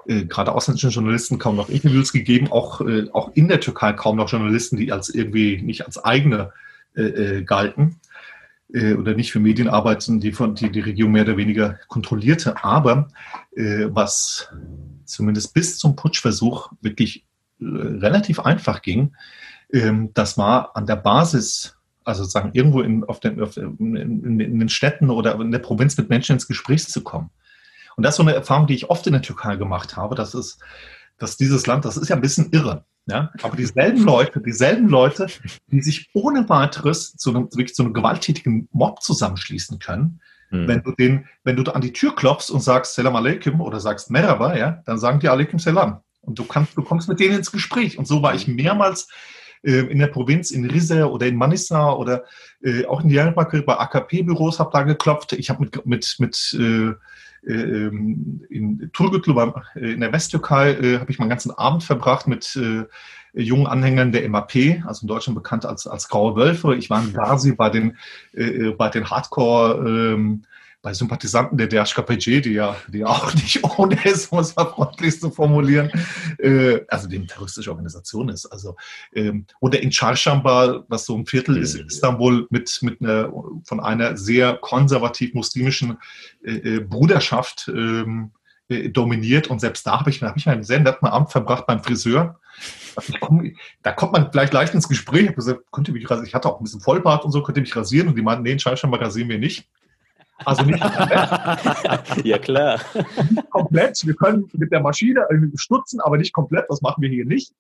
äh, 0.10 0.26
gerade 0.26 0.54
ausländischen 0.54 0.90
Journalisten 0.90 1.38
kaum 1.38 1.56
noch 1.56 1.70
Interviews 1.70 2.12
gegeben, 2.12 2.52
auch, 2.52 2.82
äh, 2.82 3.08
auch 3.14 3.32
in 3.36 3.48
der 3.48 3.60
Türkei 3.60 3.94
kaum 3.94 4.18
noch 4.18 4.30
Journalisten, 4.30 4.76
die 4.76 4.92
als 4.92 5.10
irgendwie 5.10 5.62
nicht 5.62 5.86
als 5.86 6.04
eigene 6.04 6.52
äh, 6.96 7.04
äh 7.04 7.44
galten 7.44 7.98
äh, 8.74 8.96
oder 8.96 9.14
nicht 9.14 9.32
für 9.32 9.40
Medien 9.40 9.68
arbeiten, 9.68 10.20
die 10.20 10.32
von 10.32 10.56
die, 10.56 10.72
die 10.72 10.80
Regierung 10.80 11.12
mehr 11.12 11.26
oder 11.26 11.38
weniger 11.38 11.78
kontrollierte. 11.88 12.64
Aber 12.64 13.10
was 13.56 14.50
zumindest 15.06 15.54
bis 15.54 15.78
zum 15.78 15.96
Putschversuch 15.96 16.72
wirklich 16.82 17.26
relativ 17.60 18.40
einfach 18.40 18.82
ging, 18.82 19.12
ähm, 19.72 20.12
das 20.14 20.38
war 20.38 20.76
an 20.76 20.86
der 20.86 20.96
Basis 20.96 21.76
Also 22.06 22.24
sagen, 22.24 22.52
irgendwo 22.54 22.82
in, 22.82 23.04
auf 23.04 23.20
den, 23.20 23.42
auf, 23.42 23.58
in, 23.58 23.96
in, 24.40 24.60
den 24.60 24.70
Städten 24.70 25.10
oder 25.10 25.40
in 25.40 25.52
der 25.52 25.60
Provinz 25.60 25.98
mit 25.98 26.10
Menschen 26.10 26.34
ins 26.34 26.48
Gespräch 26.48 26.88
zu 26.88 27.04
kommen. 27.04 27.30
Und 28.00 28.04
das 28.04 28.14
ist 28.14 28.18
so 28.18 28.24
eine 28.24 28.34
Erfahrung, 28.34 28.66
die 28.66 28.76
ich 28.76 28.90
oft 28.90 29.06
in 29.08 29.12
der 29.12 29.22
Türkei 29.22 29.58
gemacht 29.58 29.98
habe. 29.98 30.16
Das 30.16 30.34
ist, 30.34 30.62
dass 31.18 31.36
dieses 31.36 31.68
Land, 31.68 31.84
das 31.84 31.98
ist 31.98 32.08
ja 32.08 32.16
ein 32.16 32.22
bisschen 32.22 32.50
irre. 32.54 32.86
Ja? 33.08 33.30
Aber 33.44 33.58
dieselben 33.58 34.06
Leute, 34.06 34.40
dieselben 34.40 34.88
Leute, 34.88 35.28
die 35.68 35.82
sich 35.82 36.10
ohne 36.14 36.48
weiteres 36.48 37.18
zu 37.18 37.32
einem, 37.32 37.52
wirklich 37.52 37.76
zu 37.76 37.84
einem 37.84 37.94
gewalttätigen 37.94 38.70
Mob 38.72 39.02
zusammenschließen 39.02 39.80
können, 39.80 40.22
hm. 40.48 40.66
wenn 40.66 40.82
du 40.82 40.94
den, 40.94 41.26
wenn 41.44 41.58
du 41.58 41.70
an 41.70 41.82
die 41.82 41.92
Tür 41.92 42.16
klopfst 42.16 42.50
und 42.52 42.62
sagst 42.62 42.96
Salam 42.96 43.18
Aleikum 43.18 43.60
oder 43.60 43.82
sagst 43.82 44.10
Merhaba, 44.12 44.56
ja, 44.56 44.82
dann 44.86 44.98
sagen 44.98 45.20
die 45.20 45.28
Aleikum 45.28 45.60
Salam. 45.60 46.00
Und 46.22 46.40
du 46.40 46.46
kannst, 46.46 46.78
du 46.78 46.82
kommst 46.82 47.10
mit 47.10 47.20
denen 47.20 47.36
ins 47.36 47.52
Gespräch. 47.52 47.98
Und 47.98 48.08
so 48.08 48.22
war 48.22 48.34
ich 48.34 48.48
mehrmals 48.48 49.10
äh, 49.62 49.80
in 49.92 50.00
der 50.00 50.08
Provinz, 50.08 50.52
in 50.52 50.64
Rize 50.64 51.12
oder 51.12 51.28
in 51.28 51.36
Manisa 51.36 51.92
oder 51.92 52.24
äh, 52.64 52.86
auch 52.86 53.02
in 53.02 53.10
Diyarbakir 53.10 53.66
bei 53.66 53.78
AKP-Büros, 53.78 54.58
habe 54.60 54.72
da 54.72 54.84
geklopft. 54.84 55.34
Ich 55.34 55.50
habe 55.50 55.64
mit, 55.64 55.86
mit, 55.86 56.16
mit 56.20 56.58
äh, 56.58 56.94
in 57.44 58.90
Turgutlu 58.94 59.40
äh, 59.76 59.92
in 59.94 60.02
der 60.02 60.12
Westtürkei 60.12 60.72
äh, 60.72 61.00
habe 61.00 61.12
ich 61.12 61.20
meinen 61.20 61.30
ganzen 61.30 61.52
Abend 61.52 61.84
verbracht 61.84 62.28
mit 62.28 62.56
äh, 62.56 62.86
jungen 63.34 63.68
Anhängern 63.68 64.12
der 64.12 64.28
MAP, 64.30 64.84
also 64.86 65.04
in 65.04 65.08
Deutschland 65.08 65.36
bekannt 65.36 65.66
als, 65.66 65.88
als 65.88 66.10
Graue 66.10 66.36
Wölfe. 66.36 66.76
Ich 66.76 66.90
war 66.90 67.02
in 67.02 67.14
Gazi 67.14 67.54
bei 67.54 67.70
den, 67.70 67.98
äh, 68.34 68.72
bei 68.72 68.90
den 68.90 69.10
Hardcore 69.10 70.14
ähm, 70.14 70.44
bei 70.82 70.94
Sympathisanten 70.94 71.58
der 71.58 71.68
DHKPG, 71.68 72.42
die 72.42 72.54
ja, 72.54 72.76
die 72.88 73.04
auch 73.04 73.34
nicht 73.34 73.64
ohne 73.64 74.02
ist, 74.06 74.32
um 74.32 74.40
es 74.40 74.56
mal 74.56 74.66
freundlich 74.66 75.20
zu 75.20 75.30
formulieren, 75.30 75.92
äh, 76.38 76.80
also 76.88 77.08
die 77.08 77.18
eine 77.18 77.28
terroristische 77.28 77.72
Organisation 77.72 78.30
ist. 78.30 78.46
Also, 78.46 78.76
ähm, 79.14 79.46
oder 79.60 79.82
in 79.82 79.92
Charshamba, 79.92 80.86
was 80.88 81.06
so 81.06 81.18
ein 81.18 81.26
Viertel 81.26 81.58
ist 81.58 81.76
in 81.76 81.88
Istanbul, 81.88 82.48
mit, 82.50 82.80
mit 82.82 83.02
einer, 83.02 83.32
von 83.64 83.80
einer 83.80 84.16
sehr 84.16 84.58
konservativ 84.58 85.34
muslimischen 85.34 85.98
äh, 86.44 86.78
äh 86.78 86.80
Bruderschaft 86.80 87.70
ähm, 87.74 88.32
äh, 88.70 88.90
dominiert. 88.90 89.48
Und 89.48 89.60
selbst 89.60 89.86
da 89.86 90.00
habe 90.00 90.10
ich, 90.10 90.22
hab 90.22 90.38
ich 90.38 90.48
einen 90.48 90.64
sehr 90.64 90.80
netten 90.80 91.08
Abend 91.08 91.32
verbracht 91.32 91.66
beim 91.68 91.84
Friseur. 91.84 92.40
Komm, 93.20 93.54
da 93.84 93.92
kommt 93.92 94.14
man 94.14 94.32
vielleicht 94.32 94.54
leicht 94.54 94.74
ins 94.74 94.88
Gespräch. 94.88 95.30
Ich 95.30 95.36
gesagt, 95.36 95.62
könnt 95.72 95.88
ihr 95.88 95.94
mich 95.94 96.10
rasieren? 96.10 96.28
Ich 96.28 96.36
hatte 96.36 96.50
auch 96.50 96.60
ein 96.60 96.64
bisschen 96.64 96.82
Vollbart 96.82 97.26
und 97.26 97.32
so, 97.32 97.42
könnt 97.42 97.58
ihr 97.58 97.62
mich 97.62 97.76
rasieren? 97.76 98.08
Und 98.08 98.16
die 98.16 98.22
meinten, 98.22 98.44
nee, 98.44 98.52
in 98.52 98.60
Schallschamba 98.60 98.98
rasieren 98.98 99.30
wir 99.30 99.40
nicht. 99.40 99.68
Also 100.46 100.64
nicht 100.64 100.80
komplett. 100.82 102.26
ja, 102.26 102.38
klar. 102.38 102.80
Nicht 103.30 103.50
komplett. 103.50 104.06
Wir 104.06 104.16
können 104.16 104.50
mit 104.54 104.72
der 104.72 104.82
Maschine 104.82 105.26
stutzen, 105.56 106.00
aber 106.02 106.18
nicht 106.18 106.34
komplett. 106.34 106.66
Das 106.70 106.82
machen 106.82 107.02
wir 107.02 107.10
hier 107.10 107.26
nicht. 107.26 107.54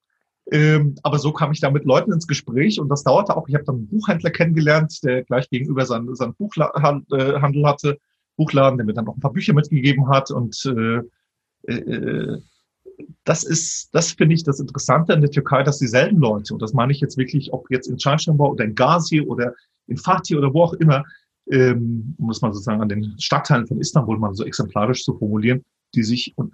Ähm, 0.51 0.95
aber 1.03 1.19
so 1.19 1.31
kam 1.31 1.51
ich 1.51 1.59
da 1.59 1.69
mit 1.69 1.85
Leuten 1.85 2.11
ins 2.11 2.27
Gespräch 2.27 2.79
und 2.79 2.89
das 2.89 3.03
dauerte 3.03 3.37
auch. 3.37 3.47
Ich 3.47 3.53
habe 3.53 3.65
dann 3.65 3.75
einen 3.75 3.87
Buchhändler 3.87 4.31
kennengelernt, 4.31 5.03
der 5.03 5.23
gleich 5.23 5.49
gegenüber 5.49 5.85
seinen, 5.85 6.15
seinen 6.15 6.33
Buchhandel 6.35 7.67
hatte, 7.67 7.99
Buchladen, 8.35 8.77
der 8.77 8.85
mir 8.85 8.93
dann 8.93 9.05
noch 9.05 9.15
ein 9.15 9.19
paar 9.19 9.33
Bücher 9.33 9.53
mitgegeben 9.53 10.09
hat. 10.09 10.31
Und 10.31 10.65
äh, 10.65 11.71
äh, 11.71 12.37
das 13.25 13.43
ist, 13.43 13.93
das 13.93 14.13
finde 14.13 14.35
ich 14.35 14.43
das 14.43 14.59
Interessante 14.59 15.13
an 15.13 15.21
der 15.21 15.29
Türkei, 15.29 15.63
dass 15.63 15.77
dieselben 15.77 16.19
Leute, 16.19 16.53
und 16.53 16.61
das 16.61 16.73
meine 16.73 16.91
ich 16.91 16.99
jetzt 16.99 17.17
wirklich, 17.17 17.53
ob 17.53 17.69
jetzt 17.69 17.87
in 17.87 17.97
Çarşamba 17.97 18.45
oder 18.45 18.65
in 18.65 18.75
Gazi 18.75 19.21
oder 19.21 19.53
in 19.87 19.97
Fatih 19.97 20.37
oder 20.37 20.53
wo 20.53 20.63
auch 20.63 20.73
immer, 20.73 21.03
ähm, 21.49 22.15
um 22.17 22.29
es 22.29 22.41
mal 22.41 22.53
sozusagen 22.53 22.81
an 22.81 22.89
den 22.89 23.19
Stadtteilen 23.19 23.67
von 23.67 23.79
Istanbul 23.79 24.19
mal 24.19 24.33
so 24.33 24.45
exemplarisch 24.45 25.03
zu 25.03 25.17
formulieren, 25.17 25.63
die 25.95 26.03
sich 26.03 26.33
und 26.35 26.53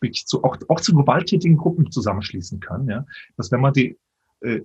wirklich 0.00 0.26
zu, 0.26 0.42
auch, 0.42 0.56
auch 0.68 0.80
zu 0.80 0.94
gewalttätigen 0.94 1.56
Gruppen 1.56 1.90
zusammenschließen 1.90 2.60
kann. 2.60 2.88
Ja? 2.88 3.06
Dass 3.36 3.52
wenn 3.52 3.60
man 3.60 3.72
die 3.72 3.98
äh, 4.40 4.60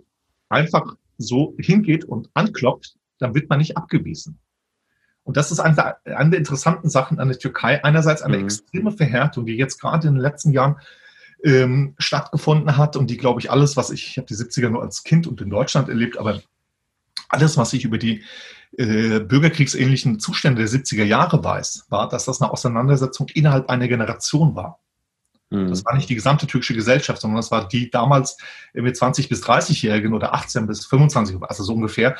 einfach 0.49 0.95
so 1.17 1.55
hingeht 1.59 2.05
und 2.05 2.29
anklopft, 2.33 2.95
dann 3.19 3.35
wird 3.35 3.49
man 3.49 3.59
nicht 3.59 3.77
abgewiesen. 3.77 4.39
Und 5.23 5.35
das 5.35 5.51
ist 5.51 5.59
eine, 5.59 5.95
eine 6.05 6.29
der 6.29 6.39
interessanten 6.39 6.89
Sachen 6.89 7.19
an 7.19 7.27
der 7.27 7.37
Türkei. 7.37 7.83
Einerseits 7.83 8.21
eine 8.21 8.37
mhm. 8.37 8.45
extreme 8.45 8.91
Verhärtung, 8.91 9.45
die 9.45 9.55
jetzt 9.55 9.81
gerade 9.81 10.07
in 10.07 10.13
den 10.13 10.21
letzten 10.21 10.53
Jahren 10.53 10.77
ähm, 11.43 11.95
stattgefunden 11.97 12.77
hat 12.77 12.95
und 12.95 13.09
die, 13.09 13.17
glaube 13.17 13.41
ich, 13.41 13.51
alles, 13.51 13.75
was 13.75 13.89
ich, 13.89 14.07
ich 14.07 14.17
habe 14.17 14.27
die 14.27 14.35
70er 14.35 14.69
nur 14.69 14.81
als 14.81 15.03
Kind 15.03 15.27
und 15.27 15.41
in 15.41 15.49
Deutschland 15.49 15.89
erlebt, 15.89 16.17
aber 16.17 16.41
alles, 17.29 17.57
was 17.57 17.73
ich 17.73 17.83
über 17.83 17.97
die 17.97 18.23
äh, 18.77 19.19
bürgerkriegsähnlichen 19.19 20.19
Zustände 20.19 20.61
der 20.61 20.69
70er 20.69 21.03
Jahre 21.03 21.43
weiß, 21.43 21.85
war, 21.89 22.09
dass 22.09 22.25
das 22.25 22.41
eine 22.41 22.51
Auseinandersetzung 22.51 23.27
innerhalb 23.33 23.69
einer 23.69 23.87
Generation 23.87 24.55
war. 24.55 24.79
Mhm. 25.49 25.69
Das 25.69 25.85
war 25.85 25.95
nicht 25.95 26.09
die 26.09 26.15
gesamte 26.15 26.45
türkische 26.45 26.73
Gesellschaft, 26.73 27.21
sondern 27.21 27.37
das 27.37 27.51
war 27.51 27.67
die 27.67 27.89
damals 27.89 28.37
mit 28.73 28.97
20 28.97 29.29
bis 29.29 29.43
30-Jährigen 29.43 30.13
oder 30.13 30.33
18 30.33 30.67
bis 30.67 30.85
25, 30.85 31.37
also 31.41 31.63
so 31.63 31.73
ungefähr, 31.73 32.17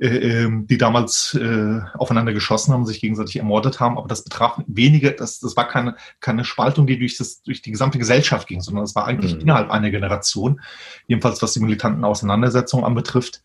äh, 0.00 0.06
ähm, 0.06 0.66
die 0.66 0.78
damals 0.78 1.34
äh, 1.34 1.80
aufeinander 1.94 2.32
geschossen 2.32 2.72
haben, 2.72 2.86
sich 2.86 3.00
gegenseitig 3.00 3.36
ermordet 3.36 3.80
haben. 3.80 3.98
Aber 3.98 4.08
das 4.08 4.24
betraf 4.24 4.62
wenige, 4.66 5.12
das, 5.12 5.40
das 5.40 5.56
war 5.56 5.68
keine, 5.68 5.96
keine 6.20 6.44
Spaltung, 6.44 6.86
die 6.86 6.98
durch, 6.98 7.18
das, 7.18 7.42
durch 7.42 7.60
die 7.60 7.70
gesamte 7.70 7.98
Gesellschaft 7.98 8.48
ging, 8.48 8.62
sondern 8.62 8.84
das 8.84 8.94
war 8.94 9.06
eigentlich 9.06 9.34
mhm. 9.34 9.40
innerhalb 9.42 9.70
einer 9.70 9.90
Generation, 9.90 10.60
jedenfalls 11.06 11.42
was 11.42 11.52
die 11.52 11.60
militanten 11.60 12.04
Auseinandersetzungen 12.04 12.84
anbetrifft. 12.84 13.42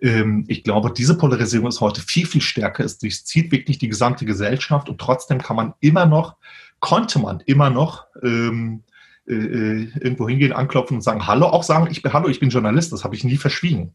Ähm, 0.00 0.44
ich 0.48 0.64
glaube, 0.64 0.92
diese 0.92 1.16
Polarisierung 1.16 1.68
ist 1.68 1.80
heute 1.80 2.00
viel, 2.00 2.26
viel 2.26 2.42
stärker. 2.42 2.84
Es 2.84 2.98
durchzieht 2.98 3.52
wirklich 3.52 3.78
die 3.78 3.88
gesamte 3.88 4.24
Gesellschaft 4.24 4.88
und 4.88 5.00
trotzdem 5.00 5.38
kann 5.38 5.56
man 5.56 5.74
immer 5.80 6.06
noch, 6.06 6.36
konnte 6.80 7.18
man 7.18 7.40
immer 7.40 7.70
noch 7.70 8.06
ähm, 8.22 8.82
äh, 9.28 9.34
äh, 9.34 9.90
irgendwo 10.00 10.28
hingehen, 10.28 10.52
anklopfen 10.52 10.98
und 10.98 11.00
sagen, 11.00 11.26
hallo, 11.26 11.46
auch 11.46 11.64
sagen, 11.64 11.88
ich 11.90 12.00
bin 12.00 12.12
hallo, 12.12 12.28
ich 12.28 12.38
bin 12.38 12.50
Journalist, 12.50 12.92
das 12.92 13.02
habe 13.02 13.16
ich 13.16 13.24
nie 13.24 13.36
verschwiegen. 13.36 13.94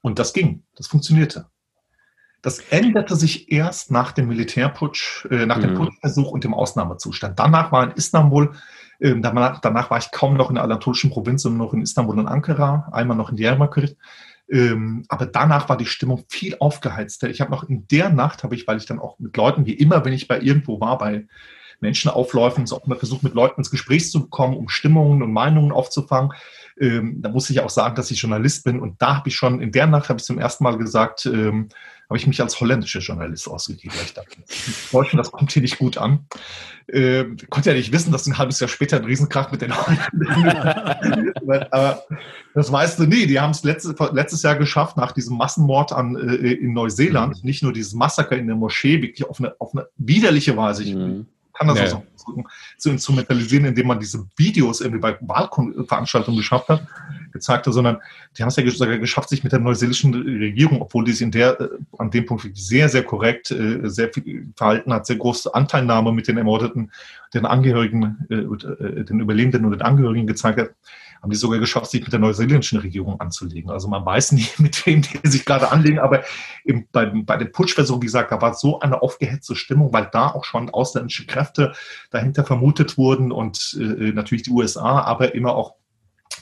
Und 0.00 0.18
das 0.18 0.32
ging, 0.32 0.62
das 0.74 0.86
funktionierte. 0.86 1.46
Das 2.40 2.60
änderte 2.70 3.14
sich 3.16 3.52
erst 3.52 3.90
nach 3.90 4.12
dem 4.12 4.28
Militärputsch, 4.28 5.26
äh, 5.30 5.44
nach 5.44 5.58
mhm. 5.58 5.62
dem 5.62 5.74
Putschversuch 5.74 6.30
und 6.30 6.44
dem 6.44 6.54
Ausnahmezustand. 6.54 7.38
Danach 7.38 7.72
war 7.72 7.84
in 7.84 7.90
Istanbul, 7.90 8.54
äh, 9.00 9.14
danach, 9.20 9.60
danach, 9.60 9.90
war 9.90 9.98
ich 9.98 10.12
kaum 10.12 10.34
noch 10.34 10.48
in 10.48 10.54
der 10.54 10.64
anatolischen 10.64 11.10
Provinz, 11.10 11.42
sondern 11.42 11.58
noch 11.58 11.74
in 11.74 11.82
Istanbul 11.82 12.18
und 12.18 12.28
Ankara, 12.28 12.88
einmal 12.92 13.16
noch 13.16 13.30
in 13.30 13.36
Diyarbakir. 13.36 13.96
Ähm, 14.50 15.04
aber 15.08 15.26
danach 15.26 15.68
war 15.68 15.76
die 15.76 15.86
Stimmung 15.86 16.24
viel 16.28 16.56
aufgeheizter. 16.58 17.28
Ich 17.28 17.40
habe 17.40 17.50
noch 17.50 17.68
in 17.68 17.86
der 17.88 18.10
Nacht, 18.10 18.42
habe 18.42 18.54
ich, 18.54 18.66
weil 18.66 18.78
ich 18.78 18.86
dann 18.86 18.98
auch 18.98 19.18
mit 19.18 19.36
Leuten, 19.36 19.66
wie 19.66 19.74
immer, 19.74 20.04
wenn 20.04 20.12
ich 20.12 20.28
bei 20.28 20.40
irgendwo 20.40 20.80
war, 20.80 20.98
bei 20.98 21.26
Menschenaufläufen, 21.80 22.66
so 22.66 22.76
auch 22.76 22.86
immer 22.86 22.96
versucht, 22.96 23.22
mit 23.22 23.34
Leuten 23.34 23.60
ins 23.60 23.70
Gespräch 23.70 24.10
zu 24.10 24.28
kommen, 24.28 24.56
um 24.56 24.68
Stimmungen 24.68 25.22
und 25.22 25.32
Meinungen 25.32 25.72
aufzufangen. 25.72 26.32
Ähm, 26.80 27.20
da 27.22 27.28
muss 27.28 27.50
ich 27.50 27.60
auch 27.60 27.70
sagen, 27.70 27.94
dass 27.94 28.10
ich 28.10 28.20
Journalist 28.20 28.64
bin. 28.64 28.80
Und 28.80 29.00
da 29.00 29.16
habe 29.16 29.28
ich 29.28 29.36
schon, 29.36 29.60
in 29.60 29.72
der 29.72 29.86
Nacht 29.86 30.08
habe 30.08 30.18
ich 30.18 30.24
zum 30.24 30.38
ersten 30.38 30.64
Mal 30.64 30.78
gesagt, 30.78 31.26
ähm, 31.26 31.68
habe 32.08 32.16
ich 32.16 32.26
mich 32.26 32.40
als 32.40 32.58
holländischer 32.58 33.00
Journalist 33.00 33.48
ausgegeben. 33.48 33.94
Ich 34.02 34.14
dachte, 34.14 34.38
das 35.16 35.30
kommt 35.30 35.52
hier 35.52 35.60
nicht 35.60 35.78
gut 35.78 35.98
an. 35.98 36.26
Äh, 36.86 37.24
konnte 37.50 37.70
ja 37.70 37.76
nicht 37.76 37.92
wissen, 37.92 38.12
dass 38.12 38.26
ein 38.26 38.38
halbes 38.38 38.60
Jahr 38.60 38.68
später 38.68 38.96
ein 38.96 39.04
Riesenkrach 39.04 39.52
mit 39.52 39.60
den 39.60 39.76
Holländern. 39.76 41.32
Aber 41.70 42.02
das 42.54 42.72
weißt 42.72 42.98
du 42.98 43.04
nie. 43.04 43.26
Die 43.26 43.38
haben 43.38 43.50
es 43.50 43.62
letztes, 43.62 43.94
letztes 44.12 44.42
Jahr 44.42 44.56
geschafft, 44.56 44.96
nach 44.96 45.12
diesem 45.12 45.36
Massenmord 45.36 45.92
an, 45.92 46.16
äh, 46.16 46.52
in 46.52 46.72
Neuseeland, 46.72 47.42
mhm. 47.42 47.46
nicht 47.46 47.62
nur 47.62 47.74
dieses 47.74 47.92
Massaker 47.92 48.36
in 48.36 48.46
der 48.46 48.56
Moschee, 48.56 49.02
wirklich 49.02 49.28
auf 49.28 49.38
eine, 49.38 49.54
auf 49.58 49.74
eine 49.74 49.86
widerliche 49.98 50.56
Weise. 50.56 50.84
Ich 50.84 50.94
mhm. 50.94 51.26
kann 51.52 51.68
das 51.68 51.78
nee. 51.78 51.92
auch 51.92 52.02
so 52.16 52.44
zu 52.78 52.88
instrumentalisieren, 52.88 53.66
indem 53.66 53.86
man 53.86 54.00
diese 54.00 54.26
Videos 54.36 54.80
irgendwie 54.80 55.00
bei 55.00 55.18
Wahlveranstaltungen 55.20 56.38
geschafft 56.38 56.68
hat 56.70 56.86
gezeigt 57.38 57.66
hat, 57.66 57.74
sondern 57.74 57.98
die 58.36 58.42
haben 58.42 58.48
es 58.48 58.56
ja 58.56 58.62
geschafft, 58.62 59.28
sich 59.28 59.42
mit 59.42 59.52
der 59.52 59.60
neuseelischen 59.60 60.14
Regierung, 60.14 60.82
obwohl 60.82 61.04
die 61.04 61.12
sich 61.12 61.22
in 61.22 61.30
der, 61.30 61.60
äh, 61.60 61.68
an 61.98 62.10
dem 62.10 62.26
Punkt 62.26 62.46
sehr, 62.54 62.88
sehr 62.88 63.02
korrekt, 63.02 63.50
äh, 63.50 63.88
sehr 63.88 64.12
viel 64.12 64.48
verhalten 64.56 64.92
hat, 64.92 65.06
sehr 65.06 65.16
große 65.16 65.54
Anteilnahme 65.54 66.12
mit 66.12 66.28
den 66.28 66.38
Ermordeten, 66.38 66.90
den 67.34 67.46
Angehörigen, 67.46 68.26
äh, 68.30 69.04
den 69.04 69.20
Überlebenden 69.20 69.64
und 69.64 69.72
den 69.72 69.82
Angehörigen 69.82 70.26
gezeigt 70.26 70.60
hat, 70.60 70.70
haben 71.22 71.30
die 71.30 71.36
sogar 71.36 71.58
geschafft, 71.58 71.90
sich 71.90 72.02
mit 72.02 72.12
der 72.12 72.20
neuseeländischen 72.20 72.78
Regierung 72.78 73.20
anzulegen. 73.20 73.70
Also 73.70 73.88
man 73.88 74.04
weiß 74.04 74.32
nicht, 74.32 74.58
mit 74.60 74.84
wem 74.86 75.02
die 75.02 75.28
sich 75.28 75.44
gerade 75.44 75.70
anlegen, 75.70 75.98
aber 75.98 76.22
im, 76.64 76.86
bei, 76.92 77.06
bei 77.06 77.36
den 77.36 77.52
Putschversuchen, 77.52 78.02
wie 78.02 78.06
gesagt, 78.06 78.32
da 78.32 78.40
war 78.40 78.54
so 78.54 78.80
eine 78.80 79.02
aufgehetzte 79.02 79.56
Stimmung, 79.56 79.92
weil 79.92 80.08
da 80.12 80.28
auch 80.28 80.44
schon 80.44 80.70
ausländische 80.70 81.26
Kräfte 81.26 81.72
dahinter 82.10 82.44
vermutet 82.44 82.96
wurden 82.98 83.32
und 83.32 83.76
äh, 83.80 84.12
natürlich 84.12 84.42
die 84.42 84.50
USA, 84.50 85.02
aber 85.02 85.34
immer 85.34 85.54
auch 85.54 85.74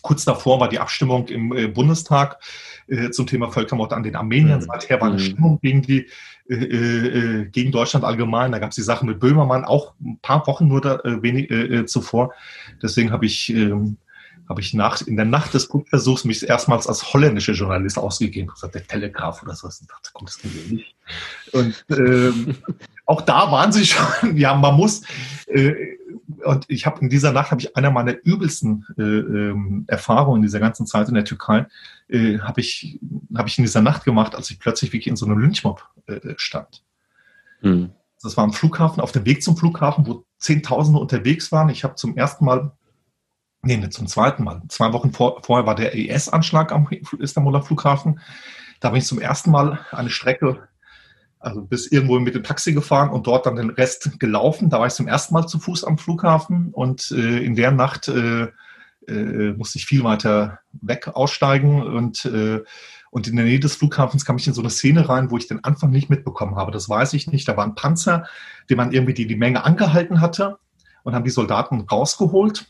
Kurz 0.03 0.25
davor 0.25 0.61
war 0.61 0.69
die 0.69 0.79
Abstimmung 0.79 1.29
im 1.29 1.57
äh, 1.57 1.67
Bundestag 1.67 2.39
äh, 2.89 3.11
zum 3.11 3.27
Thema 3.27 3.51
Völkermord 3.51 3.93
an 3.93 4.03
den 4.03 4.17
Armeniern. 4.17 4.61
Mhm. 4.61 4.65
Seither 4.65 5.01
war 5.01 5.09
eine 5.09 5.17
mhm. 5.17 5.27
Stimmung 5.27 5.59
gegen 5.61 5.83
die 5.83 6.07
äh, 6.49 6.55
äh, 6.55 7.45
gegen 7.47 7.73
Deutschland 7.73 8.05
allgemein. 8.05 8.53
Da 8.53 8.61
gab 8.61 8.71
es 8.71 8.77
die 8.77 8.83
Sache 8.83 9.05
mit 9.05 9.19
Böhmermann 9.19 9.65
auch 9.65 9.95
ein 10.01 10.19
paar 10.23 10.47
Wochen 10.47 10.69
nur 10.69 10.81
da, 10.81 11.01
äh, 11.01 11.21
wenig 11.23 11.51
äh, 11.51 11.87
zuvor. 11.87 12.33
Deswegen 12.81 13.11
habe 13.11 13.27
ich 13.27 13.51
ähm, 13.51 13.97
habe 14.49 14.61
ich 14.61 14.75
nach, 14.75 15.01
in 15.03 15.17
der 15.17 15.25
Nacht 15.25 15.55
des 15.55 15.69
Punktversuchs 15.69 16.25
mich 16.25 16.49
erstmals 16.49 16.87
als 16.87 17.13
holländischer 17.13 17.53
Journalist 17.53 17.99
ausgegeben. 17.99 18.51
Das 18.61 18.71
der 18.71 18.87
Telegraph 18.87 19.43
oder 19.43 19.55
so. 19.55 19.69
Ich 19.69 19.87
dachte, 19.87 20.11
komm, 20.13 20.27
das 20.27 20.39
geht 20.39 20.71
nicht. 20.71 20.97
Und 21.53 21.85
ähm, 21.91 22.57
auch 23.07 23.23
da 23.23 23.51
waren 23.51 23.73
sie 23.73 23.87
schon, 23.87 24.37
ja, 24.37 24.55
man 24.55 24.77
muss, 24.77 25.03
äh, 25.47 25.75
und 26.45 26.65
ich 26.69 26.87
habe 26.87 27.01
in 27.01 27.09
dieser 27.09 27.33
Nacht 27.33 27.51
habe 27.51 27.61
ich 27.61 27.77
einer 27.77 27.91
meiner 27.91 28.15
übelsten 28.25 28.87
äh, 28.99 29.03
ähm, 29.03 29.85
Erfahrungen 29.87 30.39
in 30.39 30.43
dieser 30.43 30.61
ganzen 30.61 30.87
Zeit 30.87 31.09
in 31.09 31.15
der 31.15 31.25
Türkei 31.25 31.67
äh, 32.09 32.39
habe 32.39 32.61
ich 32.61 32.99
habe 33.37 33.49
ich 33.49 33.59
in 33.59 33.65
dieser 33.65 33.83
Nacht 33.83 34.05
gemacht, 34.05 34.35
als 34.35 34.51
ich 34.51 34.59
plötzlich 34.59 34.93
wirklich 34.93 35.09
in 35.09 35.17
so 35.17 35.27
einem 35.27 35.39
Lynchmob 35.39 35.85
äh, 36.07 36.35
stand. 36.37 36.83
Hm. 37.61 37.91
Das 38.23 38.37
war 38.37 38.45
am 38.45 38.53
Flughafen, 38.53 39.01
auf 39.01 39.13
dem 39.13 39.25
Weg 39.25 39.43
zum 39.43 39.57
Flughafen, 39.57 40.07
wo 40.07 40.25
Zehntausende 40.39 40.99
unterwegs 40.99 41.53
waren. 41.53 41.69
Ich 41.69 41.85
habe 41.85 41.95
zum 41.95 42.17
ersten 42.17 42.45
Mal, 42.45 42.73
nee, 43.67 43.89
zum 43.91 44.07
zweiten 44.07 44.45
Mal, 44.45 44.63
zwei 44.69 44.93
Wochen 44.93 45.13
vor, 45.13 45.43
vorher 45.43 45.67
war 45.67 45.75
der 45.75 45.95
IS-Anschlag 45.95 46.73
am 46.73 46.89
Istanbuler 47.19 47.63
Flughafen. 47.63 48.21
Da 48.81 48.91
bin 48.91 48.99
ich 48.99 49.07
zum 49.07 49.21
ersten 49.21 49.51
Mal 49.51 49.81
eine 49.91 50.11
Strecke 50.11 50.69
also 51.39 51.63
bis 51.63 51.87
irgendwo 51.87 52.19
mit 52.19 52.35
dem 52.35 52.43
Taxi 52.43 52.73
gefahren 52.73 53.11
und 53.11 53.27
dort 53.27 53.47
dann 53.47 53.57
den 53.57 53.71
Rest 53.71 54.19
gelaufen. 54.19 54.69
Da 54.69 54.81
war 54.81 54.87
ich 54.87 54.95
zum 54.95 55.07
ersten 55.07 55.33
Mal 55.33 55.47
zu 55.47 55.61
Fuß 55.61 55.85
am 55.85 55.97
Flughafen 55.97 56.71
und 56.73 57.13
äh, 57.13 57.39
in 57.39 57.55
der 57.55 57.71
Nacht 57.71 58.09
äh, 58.09 58.49
äh, 59.07 59.53
musste 59.53 59.79
ich 59.79 59.87
viel 59.87 60.03
weiter 60.03 60.59
weg 60.73 61.09
aussteigen 61.09 61.83
und, 61.83 62.25
äh, 62.25 62.63
und 63.11 63.29
in 63.29 63.37
der 63.37 63.45
Nähe 63.45 63.61
des 63.61 63.77
Flughafens 63.77 64.25
kam 64.25 64.39
ich 64.39 64.49
in 64.49 64.55
so 64.55 64.61
eine 64.61 64.71
Szene 64.71 65.09
rein, 65.09 65.31
wo 65.31 65.37
ich 65.37 65.47
den 65.47 65.63
Anfang 65.63 65.91
nicht 65.91 66.11
mitbekommen 66.11 66.57
habe. 66.57 66.73
Das 66.73 66.89
weiß 66.89 67.13
ich 67.13 67.29
nicht. 67.29 67.47
Da 67.47 67.57
war 67.57 67.65
ein 67.65 67.77
Panzer, 67.77 68.27
den 68.69 68.77
man 68.77 68.93
irgendwie 68.93 69.15
die, 69.15 69.27
die 69.27 69.37
Menge 69.37 69.65
angehalten 69.65 70.21
hatte 70.21 70.59
und 71.05 71.15
haben 71.15 71.25
die 71.25 71.31
Soldaten 71.31 71.83
rausgeholt 71.83 72.67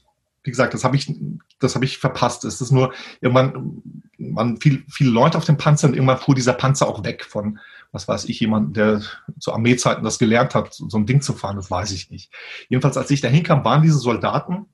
wie 0.47 0.51
gesagt, 0.51 0.75
das 0.75 0.85
habe 0.85 0.97
ich, 0.97 1.13
das 1.59 1.75
habe 1.75 1.85
ich 1.85 1.99
verpasst. 1.99 2.45
Es 2.45 2.61
ist 2.61 2.71
nur 2.71 2.93
irgendwann 3.21 3.83
waren 4.19 4.61
viel, 4.61 4.85
viele 4.89 5.11
Leute 5.11 5.37
auf 5.37 5.45
dem 5.45 5.57
Panzer 5.57 5.89
und 5.89 5.95
irgendwann 5.95 6.19
fuhr 6.19 6.35
dieser 6.35 6.53
Panzer 6.53 6.89
auch 6.89 7.05
weg 7.05 7.25
von, 7.25 7.59
was 7.93 8.09
weiß 8.09 8.27
ich, 8.27 8.41
jemand, 8.41 8.77
der 8.77 9.03
zu 9.39 9.53
Armeezeiten 9.53 10.05
das 10.05 10.19
gelernt 10.19 10.55
hat, 10.55 10.73
so 10.73 10.97
ein 10.97 11.07
Ding 11.07 11.21
zu 11.21 11.33
fahren, 11.33 11.57
das 11.57 11.71
weiß 11.71 11.93
ich 11.93 12.11
nicht. 12.11 12.33
Jedenfalls, 12.69 12.97
als 12.97 13.11
ich 13.11 13.21
da 13.21 13.29
hinkam, 13.29 13.65
waren 13.65 13.83
diese 13.83 13.99
Soldaten 13.99 14.67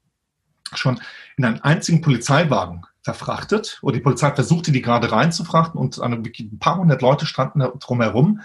schon 0.75 1.01
in 1.37 1.45
einen 1.45 1.61
einzigen 1.61 2.01
Polizeiwagen 2.01 2.83
verfrachtet 3.03 3.79
oder 3.83 3.95
die 3.95 4.03
Polizei 4.03 4.31
versuchte, 4.31 4.73
die 4.73 4.83
gerade 4.83 5.11
reinzufrachten 5.11 5.79
und 5.79 6.01
ein 6.01 6.59
paar 6.61 6.79
hundert 6.79 7.03
Leute 7.03 7.27
standen 7.27 7.61
da 7.61 7.69
drumherum 7.69 8.41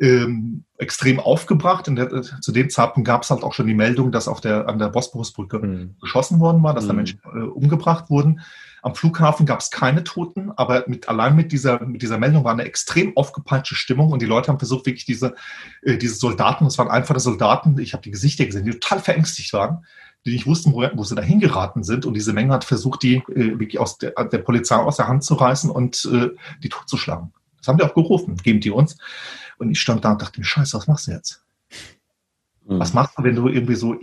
ähm, 0.00 0.64
extrem 0.78 1.20
aufgebracht. 1.20 1.86
Der, 1.88 2.22
zu 2.22 2.52
dem 2.52 2.70
Zeitpunkt 2.70 3.06
gab 3.06 3.22
es 3.22 3.30
halt 3.30 3.42
auch 3.42 3.52
schon 3.52 3.66
die 3.66 3.74
Meldung, 3.74 4.12
dass 4.12 4.28
auf 4.28 4.40
der, 4.40 4.68
an 4.68 4.78
der 4.78 4.88
Bosporusbrücke 4.88 5.58
mhm. 5.58 5.96
geschossen 6.00 6.40
worden 6.40 6.62
war, 6.62 6.74
dass 6.74 6.84
mhm. 6.84 6.88
da 6.88 6.94
Menschen 6.94 7.20
äh, 7.24 7.38
umgebracht 7.40 8.10
wurden. 8.10 8.40
Am 8.82 8.94
Flughafen 8.94 9.44
gab 9.44 9.60
es 9.60 9.70
keine 9.70 10.04
Toten, 10.04 10.52
aber 10.56 10.84
mit, 10.86 11.08
allein 11.08 11.34
mit 11.34 11.50
dieser, 11.50 11.84
mit 11.84 12.02
dieser 12.02 12.18
Meldung 12.18 12.44
war 12.44 12.52
eine 12.52 12.64
extrem 12.64 13.16
aufgepeitschte 13.16 13.74
Stimmung 13.74 14.12
und 14.12 14.22
die 14.22 14.26
Leute 14.26 14.48
haben 14.48 14.58
versucht, 14.58 14.86
wirklich 14.86 15.04
diese, 15.04 15.34
äh, 15.82 15.98
diese 15.98 16.14
Soldaten, 16.14 16.64
das 16.64 16.78
waren 16.78 16.88
einfache 16.88 17.20
Soldaten, 17.20 17.78
ich 17.78 17.92
habe 17.92 18.02
die 18.02 18.12
Gesichter 18.12 18.46
gesehen, 18.46 18.64
die 18.64 18.70
total 18.72 19.00
verängstigt 19.00 19.52
waren, 19.52 19.84
die 20.24 20.32
nicht 20.32 20.46
wussten, 20.46 20.72
wo, 20.72 20.86
wo 20.94 21.04
sie 21.04 21.16
da 21.16 21.22
hingeraten 21.22 21.82
sind. 21.82 22.06
Und 22.06 22.14
diese 22.14 22.32
Menge 22.32 22.52
hat 22.52 22.64
versucht, 22.64 23.02
die 23.02 23.16
äh, 23.16 23.58
wirklich 23.58 23.80
aus 23.80 23.98
der, 23.98 24.12
der 24.12 24.38
Polizei 24.38 24.76
aus 24.76 24.96
der 24.96 25.08
Hand 25.08 25.24
zu 25.24 25.34
reißen 25.34 25.70
und 25.70 26.08
äh, 26.12 26.30
die 26.62 26.68
totzuschlagen. 26.68 27.32
Das 27.58 27.68
haben 27.68 27.78
die 27.78 27.84
auch 27.84 27.94
gerufen, 27.94 28.36
geben 28.36 28.60
die 28.60 28.70
uns. 28.70 28.96
Und 29.58 29.70
ich 29.70 29.80
stand 29.80 30.04
da 30.04 30.12
und 30.12 30.22
dachte 30.22 30.40
mir, 30.40 30.44
scheiße, 30.44 30.76
was 30.76 30.86
machst 30.86 31.06
du 31.06 31.12
jetzt? 31.12 31.42
Mhm. 32.68 32.78
Was 32.78 32.92
machst 32.92 33.18
du, 33.18 33.24
wenn 33.24 33.34
du 33.34 33.48
irgendwie 33.48 33.74
so 33.74 33.96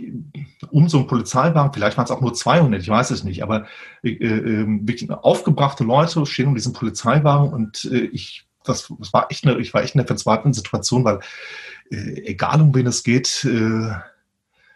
um 0.70 0.88
so 0.88 0.98
einen 0.98 1.06
Polizeiwagen, 1.06 1.72
vielleicht 1.72 1.96
waren 1.96 2.04
es 2.04 2.10
auch 2.10 2.20
nur 2.20 2.34
200, 2.34 2.80
ich 2.80 2.88
weiß 2.88 3.10
es 3.10 3.24
nicht, 3.24 3.42
aber 3.42 3.66
äh, 4.02 4.10
äh, 4.10 4.66
wirklich 4.66 5.10
aufgebrachte 5.10 5.84
Leute 5.84 6.26
stehen 6.26 6.48
um 6.48 6.54
diesen 6.54 6.72
Polizeiwagen 6.72 7.52
und 7.52 7.84
äh, 7.86 8.06
ich, 8.06 8.46
das, 8.64 8.92
das 8.98 9.12
war 9.12 9.30
echt 9.30 9.46
eine, 9.46 9.58
ich 9.58 9.72
war 9.72 9.82
echt 9.82 9.94
in 9.94 10.00
einer 10.00 10.06
verzweifelten 10.08 10.52
Situation, 10.52 11.04
weil 11.04 11.20
äh, 11.90 12.22
egal 12.24 12.60
um 12.60 12.74
wen 12.74 12.86
es 12.86 13.04
geht, 13.04 13.44
äh, 13.44 13.90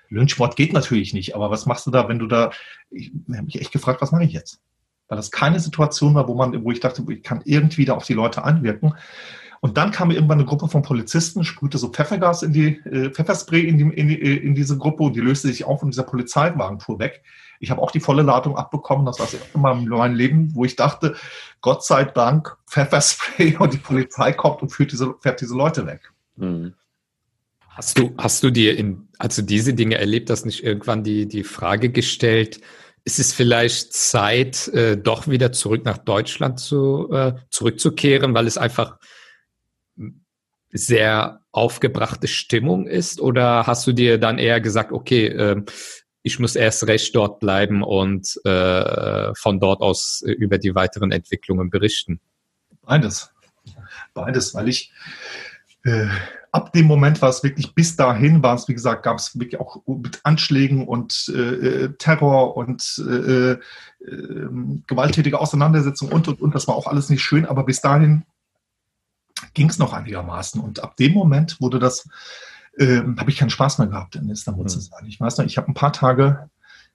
Lynchmord 0.08 0.56
geht 0.56 0.72
natürlich 0.72 1.12
nicht, 1.12 1.34
aber 1.34 1.50
was 1.50 1.66
machst 1.66 1.86
du 1.86 1.90
da, 1.90 2.08
wenn 2.08 2.18
du 2.18 2.26
da, 2.26 2.52
ich 2.90 3.12
habe 3.32 3.44
mich 3.44 3.60
echt 3.60 3.72
gefragt, 3.72 4.00
was 4.00 4.12
mache 4.12 4.24
ich 4.24 4.32
jetzt? 4.32 4.60
Weil 5.08 5.16
das 5.16 5.32
keine 5.32 5.58
Situation 5.58 6.14
war, 6.14 6.28
wo 6.28 6.34
man, 6.34 6.64
wo 6.64 6.70
ich 6.70 6.78
dachte, 6.78 7.04
ich 7.08 7.22
kann 7.24 7.42
irgendwie 7.44 7.84
da 7.84 7.94
auf 7.94 8.06
die 8.06 8.14
Leute 8.14 8.44
einwirken. 8.44 8.94
Und 9.62 9.76
dann 9.76 9.90
kam 9.90 10.10
irgendwann 10.10 10.38
eine 10.38 10.46
Gruppe 10.46 10.68
von 10.68 10.82
Polizisten, 10.82 11.44
sprühte 11.44 11.76
so 11.76 11.90
Pfeffergas 11.90 12.42
in 12.42 12.52
die, 12.54 12.78
äh, 12.86 13.10
Pfefferspray 13.10 13.60
in, 13.60 13.76
die, 13.76 13.84
in, 13.94 14.08
die, 14.08 14.20
äh, 14.20 14.36
in 14.36 14.54
diese 14.54 14.78
Gruppe 14.78 15.02
und 15.02 15.14
die 15.14 15.20
löste 15.20 15.48
sich 15.48 15.64
auf 15.64 15.82
und 15.82 15.92
dieser 15.92 16.04
Polizeiwagen 16.04 16.80
fuhr 16.80 16.98
weg. 16.98 17.22
Ich 17.60 17.70
habe 17.70 17.82
auch 17.82 17.90
die 17.90 18.00
volle 18.00 18.22
Ladung 18.22 18.56
abbekommen. 18.56 19.04
Das 19.04 19.18
war 19.18 19.26
das 19.26 19.34
erste 19.34 19.58
Mal 19.58 19.78
in 19.78 19.88
meinem 19.88 20.14
Leben, 20.14 20.54
wo 20.54 20.64
ich 20.64 20.76
dachte, 20.76 21.14
Gott 21.60 21.84
sei 21.84 22.04
Dank, 22.04 22.56
Pfefferspray 22.66 23.56
und 23.58 23.74
die 23.74 23.78
Polizei 23.78 24.32
kommt 24.32 24.62
und 24.62 24.70
führt 24.70 24.92
diese, 24.92 25.14
fährt 25.20 25.42
diese 25.42 25.54
Leute 25.54 25.86
weg. 25.86 26.10
Mhm. 26.36 26.72
Hast 27.68 27.98
du, 27.98 28.14
hast 28.16 28.42
du 28.42 28.50
dir 28.50 28.78
in, 28.78 29.08
als 29.18 29.36
du 29.36 29.42
diese 29.42 29.74
Dinge 29.74 29.96
erlebt 29.96 30.30
hast, 30.30 30.46
nicht 30.46 30.64
irgendwann 30.64 31.04
die, 31.04 31.28
die 31.28 31.44
Frage 31.44 31.90
gestellt, 31.90 32.60
ist 33.04 33.18
es 33.18 33.32
vielleicht 33.32 33.92
Zeit, 33.92 34.68
äh, 34.68 34.96
doch 34.96 35.28
wieder 35.28 35.52
zurück 35.52 35.84
nach 35.84 35.98
Deutschland 35.98 36.60
zu, 36.60 37.10
äh, 37.12 37.34
zurückzukehren, 37.50 38.34
weil 38.34 38.46
es 38.46 38.58
einfach 38.58 38.98
sehr 40.72 41.40
aufgebrachte 41.52 42.28
Stimmung 42.28 42.86
ist? 42.86 43.20
Oder 43.20 43.66
hast 43.66 43.86
du 43.86 43.92
dir 43.92 44.18
dann 44.18 44.38
eher 44.38 44.60
gesagt, 44.60 44.92
okay, 44.92 45.26
äh, 45.26 45.62
ich 46.22 46.38
muss 46.38 46.56
erst 46.56 46.86
recht 46.86 47.14
dort 47.16 47.40
bleiben 47.40 47.82
und 47.82 48.38
äh, 48.44 49.34
von 49.34 49.58
dort 49.58 49.80
aus 49.80 50.22
äh, 50.26 50.32
über 50.32 50.58
die 50.58 50.74
weiteren 50.74 51.12
Entwicklungen 51.12 51.70
berichten? 51.70 52.20
Beides. 52.82 53.32
Beides, 54.14 54.54
weil 54.54 54.68
ich 54.68 54.92
äh, 55.84 56.06
ab 56.52 56.72
dem 56.72 56.86
Moment 56.86 57.22
war 57.22 57.30
es 57.30 57.42
wirklich 57.42 57.74
bis 57.74 57.96
dahin, 57.96 58.42
war 58.42 58.54
es, 58.54 58.68
wie 58.68 58.74
gesagt, 58.74 59.02
gab 59.02 59.18
es 59.18 59.38
wirklich 59.38 59.60
auch 59.60 59.82
mit 59.86 60.20
Anschlägen 60.24 60.86
und 60.86 61.32
äh, 61.34 61.38
äh 61.38 61.92
Terror 61.96 62.56
und 62.56 63.02
äh, 63.08 63.52
äh, 63.52 63.58
gewalttätige 64.86 65.40
Auseinandersetzungen 65.40 66.12
und 66.12 66.28
und 66.28 66.40
und. 66.40 66.54
Das 66.54 66.68
war 66.68 66.74
auch 66.74 66.86
alles 66.86 67.08
nicht 67.08 67.22
schön, 67.22 67.46
aber 67.46 67.64
bis 67.64 67.80
dahin 67.80 68.24
ging 69.54 69.68
es 69.68 69.78
noch 69.78 69.92
einigermaßen. 69.92 70.60
Und 70.60 70.82
ab 70.82 70.96
dem 70.96 71.12
Moment 71.12 71.60
wurde 71.60 71.78
das, 71.78 72.08
äh, 72.78 73.02
habe 73.18 73.30
ich 73.30 73.36
keinen 73.36 73.50
Spaß 73.50 73.78
mehr 73.78 73.88
gehabt, 73.88 74.16
in 74.16 74.28
Istanbul 74.28 74.64
mhm. 74.64 74.68
zu 74.68 74.80
sein. 74.80 75.06
Ich 75.06 75.20
weiß 75.20 75.38
noch, 75.38 75.44
ich 75.44 75.56
habe 75.56 75.68
ein 75.68 75.74
paar 75.74 75.92
Tage, 75.92 76.50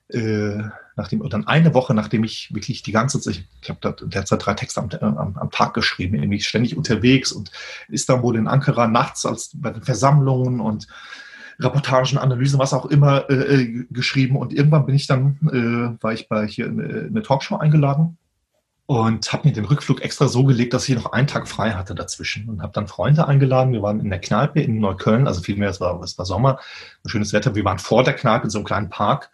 äh, 0.08 0.62
nachdem, 0.96 1.20
oder 1.20 1.30
dann 1.30 1.46
eine 1.46 1.74
Woche, 1.74 1.92
nachdem 1.94 2.24
ich 2.24 2.54
wirklich 2.54 2.82
die 2.82 2.92
ganze 2.92 3.20
Zeit, 3.20 3.44
ich 3.60 3.68
habe 3.68 3.80
da 3.82 3.92
derzeit 3.92 4.44
drei 4.44 4.54
Texte 4.54 4.80
am, 4.80 4.90
am, 4.90 5.36
am, 5.36 5.50
Tag 5.50 5.74
geschrieben, 5.74 6.14
irgendwie 6.14 6.40
ständig 6.40 6.76
unterwegs 6.76 7.32
und 7.32 7.50
in 7.88 7.94
Istanbul, 7.94 8.36
in 8.36 8.48
Ankara, 8.48 8.86
nachts 8.86 9.26
als 9.26 9.50
bei 9.54 9.70
den 9.70 9.82
Versammlungen 9.82 10.60
und 10.60 10.86
Reportagen, 11.58 12.18
Analysen, 12.18 12.58
was 12.58 12.74
auch 12.74 12.86
immer 12.86 13.28
äh, 13.30 13.62
äh 13.62 13.86
geschrieben. 13.90 14.36
Und 14.36 14.52
irgendwann 14.52 14.86
bin 14.86 14.94
ich 14.94 15.06
dann, 15.06 15.38
äh, 15.98 16.02
war 16.02 16.12
ich 16.12 16.28
bei 16.28 16.46
hier 16.46 16.66
in 16.66 16.80
eine 16.80 17.22
Talkshow 17.22 17.56
eingeladen 17.56 18.18
und 18.86 19.32
habe 19.32 19.48
mir 19.48 19.52
den 19.52 19.64
Rückflug 19.64 20.00
extra 20.02 20.28
so 20.28 20.44
gelegt, 20.44 20.72
dass 20.72 20.88
ich 20.88 20.94
noch 20.94 21.12
einen 21.12 21.26
Tag 21.26 21.48
frei 21.48 21.72
hatte 21.72 21.94
dazwischen 21.94 22.48
und 22.48 22.62
habe 22.62 22.72
dann 22.72 22.86
Freunde 22.86 23.26
eingeladen. 23.26 23.72
Wir 23.72 23.82
waren 23.82 23.98
in 23.98 24.10
der 24.10 24.20
Kneipe 24.20 24.60
in 24.60 24.78
Neukölln, 24.78 25.26
also 25.26 25.40
vielmehr, 25.40 25.70
es 25.70 25.80
war, 25.80 26.00
es 26.02 26.16
war 26.18 26.24
Sommer, 26.24 26.60
ein 27.04 27.08
schönes 27.08 27.32
Wetter. 27.32 27.56
Wir 27.56 27.64
waren 27.64 27.80
vor 27.80 28.04
der 28.04 28.14
Kneipe 28.14 28.44
in 28.44 28.50
so 28.50 28.58
einem 28.58 28.64
kleinen 28.64 28.88
Park, 28.88 29.30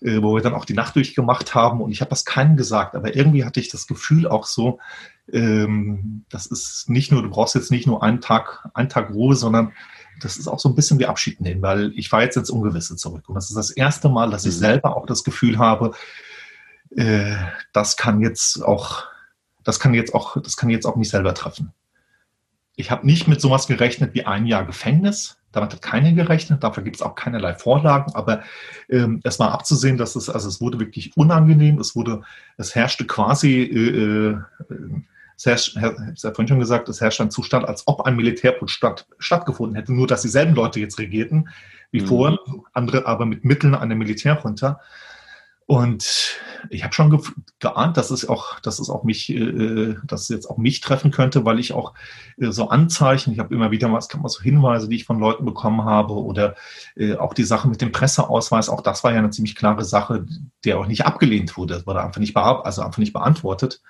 äh, 0.00 0.20
wo 0.22 0.34
wir 0.34 0.42
dann 0.42 0.54
auch 0.54 0.64
die 0.64 0.74
Nacht 0.74 0.96
durchgemacht 0.96 1.54
haben 1.54 1.80
und 1.80 1.92
ich 1.92 2.00
habe 2.00 2.10
das 2.10 2.24
keinem 2.24 2.56
gesagt, 2.56 2.96
aber 2.96 3.14
irgendwie 3.14 3.44
hatte 3.44 3.60
ich 3.60 3.68
das 3.68 3.86
Gefühl 3.86 4.26
auch 4.26 4.44
so, 4.44 4.80
ähm, 5.32 6.24
das 6.28 6.46
ist 6.46 6.90
nicht 6.90 7.12
nur, 7.12 7.22
du 7.22 7.30
brauchst 7.30 7.54
jetzt 7.54 7.70
nicht 7.70 7.86
nur 7.86 8.02
einen 8.02 8.20
Tag, 8.20 8.68
einen 8.74 8.88
Tag 8.88 9.10
Ruhe, 9.10 9.36
sondern 9.36 9.72
das 10.20 10.36
ist 10.36 10.48
auch 10.48 10.58
so 10.58 10.68
ein 10.68 10.74
bisschen 10.74 10.98
wie 10.98 11.06
Abschied 11.06 11.40
nehmen, 11.40 11.62
weil 11.62 11.92
ich 11.94 12.10
war 12.10 12.22
jetzt 12.22 12.36
ins 12.36 12.50
Ungewisse 12.50 12.96
zurück 12.96 13.28
und 13.28 13.36
das 13.36 13.50
ist 13.50 13.56
das 13.56 13.70
erste 13.70 14.08
Mal, 14.08 14.30
dass 14.30 14.46
ich 14.46 14.54
mhm. 14.56 14.60
selber 14.60 14.96
auch 14.96 15.06
das 15.06 15.22
Gefühl 15.22 15.58
habe, 15.58 15.92
äh, 16.90 17.36
das 17.72 17.96
kann 17.96 18.20
jetzt 18.20 18.62
auch, 18.64 19.04
das 19.64 19.80
kann 19.80 19.94
jetzt 19.94 20.14
auch, 20.14 20.40
das 20.40 20.56
kann 20.56 20.70
jetzt 20.70 20.86
auch 20.86 20.96
mich 20.96 21.10
selber 21.10 21.34
treffen. 21.34 21.72
Ich 22.76 22.90
habe 22.90 23.06
nicht 23.06 23.26
mit 23.26 23.40
sowas 23.40 23.66
gerechnet 23.66 24.14
wie 24.14 24.26
ein 24.26 24.46
Jahr 24.46 24.66
Gefängnis. 24.66 25.38
Damit 25.50 25.72
hat 25.72 25.80
keiner 25.80 26.12
gerechnet. 26.12 26.62
Dafür 26.62 26.82
gibt 26.82 26.96
es 26.96 27.02
auch 27.02 27.14
keinerlei 27.14 27.54
Vorlagen. 27.54 28.14
Aber 28.14 28.42
ähm, 28.90 29.20
es 29.24 29.38
war 29.38 29.52
abzusehen, 29.52 29.96
dass 29.96 30.14
es, 30.14 30.28
also 30.28 30.48
es 30.48 30.60
wurde 30.60 30.78
wirklich 30.78 31.16
unangenehm. 31.16 31.78
Es 31.78 31.96
wurde, 31.96 32.22
es 32.58 32.74
herrschte 32.74 33.06
quasi, 33.06 33.62
äh, 33.62 34.32
äh 34.32 34.38
es 35.38 35.44
herrscht, 35.44 35.76
ich 35.76 35.82
habe 35.82 36.14
ja 36.14 36.30
vorhin 36.30 36.48
schon 36.48 36.60
gesagt, 36.60 36.88
es 36.88 37.00
herrscht 37.00 37.20
ein 37.20 37.30
Zustand, 37.30 37.68
als 37.68 37.86
ob 37.86 38.02
ein 38.06 38.16
Militärputsch 38.16 38.72
statt, 38.72 39.06
stattgefunden 39.18 39.76
hätte. 39.76 39.92
Nur, 39.92 40.06
dass 40.06 40.22
dieselben 40.22 40.54
Leute 40.54 40.80
jetzt 40.80 40.98
regierten 40.98 41.48
wie 41.90 42.00
mhm. 42.00 42.06
vorher, 42.06 42.38
andere 42.72 43.06
aber 43.06 43.26
mit 43.26 43.44
Mitteln 43.44 43.74
einer 43.74 43.94
Militärjunta. 43.94 44.80
Und 45.66 46.38
ich 46.70 46.84
habe 46.84 46.94
schon 46.94 47.10
ge 47.10 47.18
geahnt, 47.58 47.96
dass 47.96 48.12
es 48.12 48.28
auch, 48.28 48.60
dass 48.60 48.78
es 48.78 48.88
auch 48.88 49.02
mich, 49.02 49.30
äh, 49.30 49.96
dass 50.06 50.22
es 50.22 50.28
jetzt 50.28 50.46
auch 50.46 50.58
mich 50.58 50.80
treffen 50.80 51.10
könnte, 51.10 51.44
weil 51.44 51.58
ich 51.58 51.72
auch 51.72 51.92
äh, 52.38 52.52
so 52.52 52.68
Anzeichen, 52.68 53.32
ich 53.32 53.40
habe 53.40 53.52
immer 53.52 53.72
wieder 53.72 53.88
mal, 53.88 53.98
es 53.98 54.08
kann 54.08 54.22
mal 54.22 54.28
so 54.28 54.42
Hinweise, 54.42 54.88
die 54.88 54.94
ich 54.94 55.04
von 55.04 55.18
Leuten 55.18 55.44
bekommen 55.44 55.84
habe, 55.84 56.14
oder 56.14 56.54
äh, 56.94 57.16
auch 57.16 57.34
die 57.34 57.42
Sache 57.42 57.68
mit 57.68 57.80
dem 57.80 57.90
Presseausweis, 57.90 58.68
auch 58.68 58.80
das 58.80 59.02
war 59.02 59.12
ja 59.12 59.18
eine 59.18 59.30
ziemlich 59.30 59.56
klare 59.56 59.84
Sache, 59.84 60.24
der 60.64 60.78
auch 60.78 60.86
nicht 60.86 61.04
abgelehnt 61.04 61.56
wurde, 61.56 61.74
das 61.74 61.86
wurde 61.86 62.02
einfach 62.02 62.20
nicht, 62.20 62.36
also 62.36 62.82
einfach 62.82 62.98
nicht 62.98 63.12
beantwortet. 63.12 63.82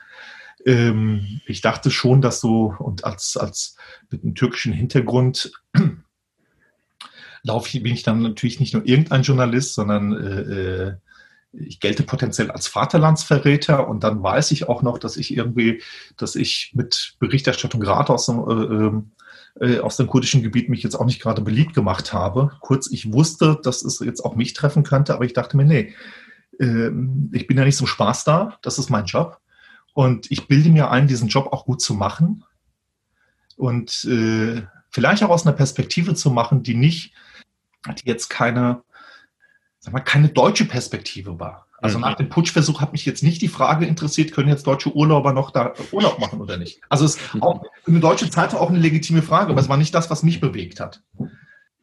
Ähm, 0.65 1.43
ich 1.47 1.61
dachte 1.61 1.91
schon, 1.91 2.23
dass 2.23 2.41
so, 2.41 2.75
und 2.79 3.05
als, 3.05 3.37
als 3.37 3.77
mit 4.11 4.23
einem 4.23 4.35
türkischen 4.35 4.73
Hintergrund 4.73 5.53
laufe 7.43 7.69
ich, 7.77 7.83
bin 7.83 7.93
ich 7.93 8.03
dann 8.03 8.23
natürlich 8.23 8.61
nicht 8.61 8.73
nur 8.73 8.87
irgendein 8.87 9.23
Journalist, 9.23 9.75
sondern 9.75 10.13
äh, 10.13 10.41
äh, 10.41 10.95
ich 11.59 11.81
gelte 11.81 12.03
potenziell 12.03 12.51
als 12.51 12.67
Vaterlandsverräter 12.67 13.89
und 13.89 14.05
dann 14.05 14.23
weiß 14.23 14.51
ich 14.51 14.69
auch 14.69 14.83
noch, 14.83 14.99
dass 14.99 15.17
ich 15.17 15.37
irgendwie, 15.37 15.83
dass 16.17 16.37
ich 16.37 16.73
mit 16.75 17.17
Berichterstattung 17.19 17.81
gerade 17.81 18.13
aus 18.13 18.27
dem, 18.27 19.07
äh, 19.61 19.67
äh, 19.67 19.81
aus 19.81 19.97
dem 19.97 20.07
kurdischen 20.07 20.43
Gebiet 20.43 20.69
mich 20.69 20.83
jetzt 20.83 20.97
auch 20.97 21.07
nicht 21.07 21.21
gerade 21.21 21.43
beliebt 21.43 21.75
gemacht 21.75 22.13
habe. 22.13 22.53
Kurz, 22.61 22.91
ich 22.91 23.13
wusste, 23.13 23.59
dass 23.63 23.83
es 23.83 24.01
jetzt 24.01 24.25
auch 24.25 24.37
mich 24.37 24.53
treffen 24.53 24.83
könnte, 24.83 25.15
aber 25.15 25.25
ich 25.25 25.33
dachte 25.33 25.57
mir, 25.57 25.65
nee, 25.65 25.95
äh, 26.59 26.91
ich 27.33 27.47
bin 27.47 27.57
ja 27.57 27.65
nicht 27.65 27.77
zum 27.77 27.87
Spaß 27.87 28.25
da, 28.25 28.59
das 28.63 28.79
ist 28.79 28.91
mein 28.91 29.07
Job. 29.07 29.41
Und 29.95 30.31
ich 30.31 30.47
bilde 30.47 30.69
mir 30.69 30.91
ein, 30.91 31.09
diesen 31.09 31.29
Job 31.29 31.53
auch 31.53 31.65
gut 31.65 31.81
zu 31.81 31.95
machen 31.95 32.45
und 33.57 34.05
äh, 34.05 34.63
vielleicht 34.91 35.23
auch 35.23 35.31
aus 35.31 35.47
einer 35.47 35.57
Perspektive 35.57 36.15
zu 36.15 36.31
machen, 36.31 36.63
die 36.63 36.75
nicht, 36.75 37.15
die 37.87 38.07
jetzt 38.07 38.29
keine, 38.29 38.83
mal, 39.93 40.01
keine 40.01 40.29
deutsche 40.29 40.65
Perspektive 40.65 41.39
war. 41.39 41.67
Also 41.81 41.99
mhm. 41.99 42.05
nach 42.05 42.15
dem 42.15 42.29
Putschversuch 42.29 42.81
hat 42.81 42.93
mich 42.93 43.05
jetzt 43.05 43.23
nicht 43.23 43.43
die 43.43 43.49
Frage 43.49 43.87
interessiert, 43.87 44.33
können 44.33 44.49
jetzt 44.49 44.67
deutsche 44.67 44.95
Urlauber 44.95 45.33
noch 45.33 45.51
da 45.51 45.75
Urlaub 45.93 46.19
machen 46.19 46.41
oder 46.41 46.57
nicht? 46.57 46.81
Also 46.89 47.05
es 47.05 47.17
ist 47.17 47.43
auch 47.43 47.63
eine 47.87 48.01
deutsche 48.01 48.31
Zeitung 48.31 48.61
auch 48.61 48.71
eine 48.71 48.79
legitime 48.79 49.23
Frage, 49.23 49.51
aber 49.51 49.61
es 49.61 49.69
war 49.69 49.77
nicht 49.77 49.95
das, 49.95 50.11
was 50.11 50.23
mich 50.23 50.41
bewegt 50.41 50.81
hat. 50.81 51.03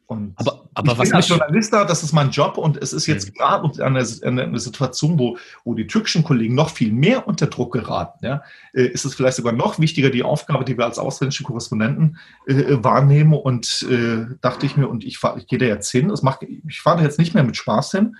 Und 0.06 0.34
aber, 0.36 0.64
aber 0.74 0.92
ich 0.92 0.98
was 0.98 1.08
bin 1.08 1.16
als 1.16 1.28
Journalist 1.28 1.72
da, 1.72 1.84
das 1.84 2.02
ist 2.02 2.12
mein 2.12 2.30
Job 2.30 2.58
und 2.58 2.76
es 2.76 2.92
ist 2.92 3.06
jetzt 3.06 3.28
mhm. 3.28 3.34
gerade 3.34 3.84
eine, 3.84 4.06
eine, 4.22 4.58
Situation, 4.58 5.18
wo, 5.18 5.38
wo 5.64 5.74
die 5.74 5.86
türkischen 5.86 6.22
Kollegen 6.22 6.54
noch 6.54 6.70
viel 6.70 6.92
mehr 6.92 7.26
unter 7.26 7.46
Druck 7.46 7.72
geraten. 7.72 8.24
Ja, 8.24 8.42
äh, 8.74 8.82
ist 8.84 9.06
es 9.06 9.14
vielleicht 9.14 9.36
sogar 9.36 9.54
noch 9.54 9.78
wichtiger, 9.78 10.10
die 10.10 10.22
Aufgabe, 10.22 10.64
die 10.64 10.76
wir 10.76 10.84
als 10.84 10.98
ausländische 10.98 11.42
Korrespondenten 11.42 12.18
äh, 12.46 12.84
wahrnehmen 12.84 13.32
und 13.32 13.86
äh, 13.90 14.26
dachte 14.42 14.66
ich 14.66 14.76
mir, 14.76 14.88
und 14.88 15.04
ich, 15.04 15.18
fahr, 15.18 15.38
ich 15.38 15.46
gehe 15.46 15.58
da 15.58 15.66
jetzt 15.66 15.90
hin, 15.90 16.08
das 16.08 16.22
macht, 16.22 16.42
ich 16.42 16.80
fahre 16.82 16.98
da 16.98 17.04
jetzt 17.04 17.18
nicht 17.18 17.32
mehr 17.32 17.44
mit 17.44 17.56
Spaß 17.56 17.92
hin, 17.92 18.16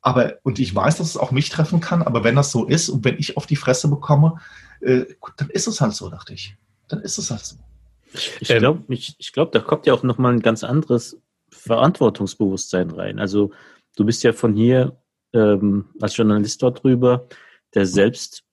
aber, 0.00 0.34
und 0.44 0.58
ich 0.58 0.74
weiß, 0.74 0.96
dass 0.96 1.08
es 1.08 1.16
auch 1.18 1.30
mich 1.30 1.50
treffen 1.50 1.80
kann, 1.80 2.02
aber 2.02 2.24
wenn 2.24 2.36
das 2.36 2.50
so 2.50 2.64
ist 2.64 2.88
und 2.88 3.04
wenn 3.04 3.18
ich 3.18 3.36
auf 3.36 3.46
die 3.46 3.56
Fresse 3.56 3.88
bekomme, 3.88 4.40
äh, 4.80 5.04
gut, 5.20 5.34
dann 5.36 5.50
ist 5.50 5.66
es 5.66 5.80
halt 5.80 5.92
so, 5.92 6.08
dachte 6.08 6.32
ich. 6.32 6.56
Dann 6.88 7.00
ist 7.00 7.18
es 7.18 7.30
halt 7.30 7.44
so. 7.44 7.56
Ich 8.12 8.50
ähm, 8.50 8.58
glaube, 8.58 8.94
ich, 8.94 9.14
ich 9.18 9.32
glaub, 9.32 9.52
da 9.52 9.60
kommt 9.60 9.86
ja 9.86 9.94
auch 9.94 10.02
nochmal 10.02 10.32
ein 10.32 10.40
ganz 10.40 10.64
anderes 10.64 11.20
Verantwortungsbewusstsein 11.50 12.90
rein. 12.90 13.18
Also 13.18 13.50
du 13.96 14.04
bist 14.04 14.22
ja 14.22 14.32
von 14.32 14.54
hier 14.54 15.00
ähm, 15.32 15.86
als 16.00 16.16
Journalist 16.16 16.62
dort 16.62 16.82
drüber, 16.82 17.28
der 17.74 17.86
selbst 17.86 18.44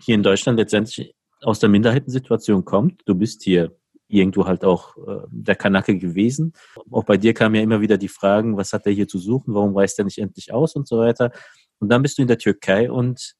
hier 0.00 0.14
in 0.14 0.22
Deutschland 0.22 0.58
letztendlich 0.58 1.14
aus 1.42 1.58
der 1.58 1.68
Minderheitensituation 1.68 2.64
kommt. 2.64 3.02
Du 3.06 3.14
bist 3.14 3.42
hier 3.42 3.76
irgendwo 4.08 4.46
halt 4.46 4.64
auch 4.64 4.96
äh, 4.96 5.26
der 5.30 5.56
Kanake 5.56 5.96
gewesen. 5.96 6.52
Auch 6.90 7.04
bei 7.04 7.16
dir 7.16 7.32
kamen 7.32 7.54
ja 7.54 7.62
immer 7.62 7.80
wieder 7.80 7.96
die 7.96 8.08
Fragen, 8.08 8.56
was 8.56 8.72
hat 8.72 8.86
er 8.86 8.92
hier 8.92 9.08
zu 9.08 9.18
suchen, 9.18 9.54
warum 9.54 9.76
reist 9.76 9.98
er 9.98 10.04
nicht 10.04 10.18
endlich 10.18 10.52
aus 10.52 10.74
und 10.74 10.88
so 10.88 10.98
weiter. 10.98 11.32
Und 11.78 11.88
dann 11.88 12.02
bist 12.02 12.18
du 12.18 12.22
in 12.22 12.28
der 12.28 12.38
Türkei 12.38 12.90
und 12.90 13.34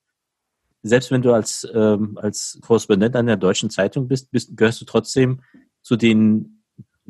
selbst 0.82 1.10
wenn 1.10 1.22
du 1.22 1.32
als, 1.32 1.68
ähm, 1.74 2.18
als 2.20 2.58
Korrespondent 2.62 3.16
einer 3.16 3.36
deutschen 3.36 3.70
Zeitung 3.70 4.08
bist, 4.08 4.30
bist, 4.30 4.56
gehörst 4.56 4.80
du 4.80 4.84
trotzdem 4.84 5.40
zu 5.82 5.96
den, 5.96 6.62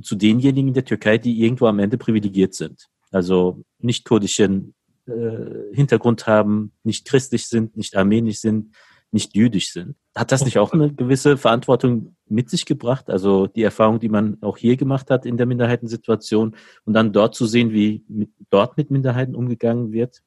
zu 0.03 0.17
denjenigen 0.17 0.69
in 0.69 0.75
der 0.75 0.85
Türkei, 0.85 1.19
die 1.19 1.43
irgendwo 1.43 1.67
am 1.67 1.79
Ende 1.79 1.99
privilegiert 1.99 2.55
sind. 2.55 2.89
Also 3.11 3.65
nicht 3.79 4.05
kurdischen 4.05 4.75
äh, 5.07 5.75
Hintergrund 5.75 6.27
haben, 6.27 6.73
nicht 6.85 7.07
christlich 7.07 7.49
sind, 7.49 7.77
nicht 7.77 7.97
armenisch 7.97 8.39
sind, 8.39 8.75
nicht 9.13 9.37
jüdisch 9.37 9.73
sind. 9.73 9.97
Hat 10.17 10.31
das 10.33 10.45
nicht 10.45 10.59
auch 10.59 10.73
eine 10.73 10.93
gewisse 10.93 11.37
Verantwortung 11.37 12.17
mit 12.27 12.49
sich 12.51 12.65
gebracht? 12.65 13.11
Also 13.11 13.47
die 13.47 13.63
Erfahrung, 13.63 13.99
die 13.99 14.09
man 14.09 14.39
auch 14.41 14.57
hier 14.57 14.77
gemacht 14.77 15.11
hat 15.11 15.27
in 15.27 15.37
der 15.37 15.47
Minderheitensituation 15.47 16.57
und 16.85 16.93
dann 16.93 17.13
dort 17.13 17.35
zu 17.35 17.47
sehen, 17.47 17.73
wie 17.73 18.05
mit, 18.09 18.31
dort 18.51 18.77
mit 18.77 18.91
Minderheiten 18.91 19.35
umgegangen 19.35 19.93
wird? 19.93 20.23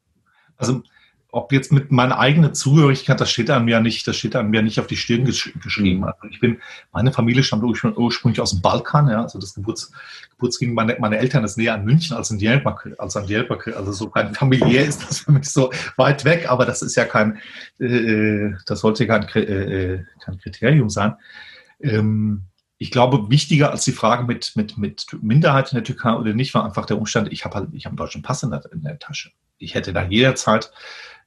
Also 0.57 0.83
ob 1.33 1.51
jetzt 1.51 1.71
mit 1.71 1.91
meiner 1.91 2.19
eigenen 2.19 2.53
Zugehörigkeit, 2.53 3.19
das 3.19 3.31
steht 3.31 3.49
an 3.49 3.65
mir 3.65 3.79
nicht, 3.79 4.07
das 4.07 4.15
steht 4.15 4.35
an 4.35 4.51
mir 4.51 4.61
nicht 4.61 4.79
auf 4.79 4.85
die 4.85 4.95
Stirn 4.95 5.25
gesch 5.25 5.51
geschrieben. 5.63 6.01
Mhm. 6.01 6.03
Also 6.03 6.27
ich 6.29 6.39
bin, 6.39 6.61
meine 6.91 7.11
Familie 7.11 7.41
stammt 7.41 7.63
ursprünglich 7.63 8.39
aus 8.39 8.51
dem 8.51 8.61
Balkan, 8.61 9.09
ja, 9.09 9.23
also 9.23 9.39
das 9.39 9.55
Geburts, 9.55 9.91
Geburtsgegend 10.29 10.75
meine, 10.75 10.95
meine 10.99 11.17
Eltern 11.17 11.43
ist 11.43 11.57
näher 11.57 11.73
an 11.73 11.85
München 11.85 12.15
als 12.15 12.29
in 12.29 12.37
Diyarbakir, 12.37 12.93
als 12.99 13.17
an 13.17 13.25
Diyarbakir. 13.25 13.75
Also 13.75 13.91
so 13.93 14.05
rein 14.09 14.35
familiär 14.35 14.85
ist 14.85 15.09
das 15.09 15.21
für 15.21 15.31
mich 15.31 15.49
so 15.49 15.73
weit 15.97 16.23
weg, 16.23 16.51
aber 16.51 16.67
das 16.67 16.83
ist 16.83 16.95
ja 16.95 17.05
kein, 17.05 17.39
äh, 17.79 18.51
das 18.67 18.81
sollte 18.81 19.07
kein, 19.07 19.23
äh, 19.23 20.03
kein 20.23 20.37
Kriterium 20.37 20.91
sein. 20.91 21.15
Ähm, 21.81 22.43
ich 22.77 22.91
glaube, 22.91 23.31
wichtiger 23.31 23.71
als 23.71 23.85
die 23.85 23.91
Frage 23.91 24.25
mit, 24.25 24.55
mit, 24.55 24.77
mit 24.77 25.07
Minderheit 25.19 25.71
in 25.71 25.77
der 25.77 25.83
Türkei 25.83 26.13
oder 26.13 26.35
nicht, 26.35 26.53
war 26.53 26.63
einfach 26.63 26.85
der 26.85 26.99
Umstand, 26.99 27.33
ich 27.33 27.43
habe 27.43 27.55
halt, 27.55 27.69
ich 27.73 27.85
habe 27.85 27.93
einen 27.93 27.97
deutschen 27.97 28.21
Pass 28.21 28.43
in 28.43 28.51
der, 28.51 28.61
in 28.71 28.83
der 28.83 28.99
Tasche. 28.99 29.31
Ich 29.57 29.73
hätte 29.73 29.93
da 29.93 30.03
jederzeit 30.03 30.71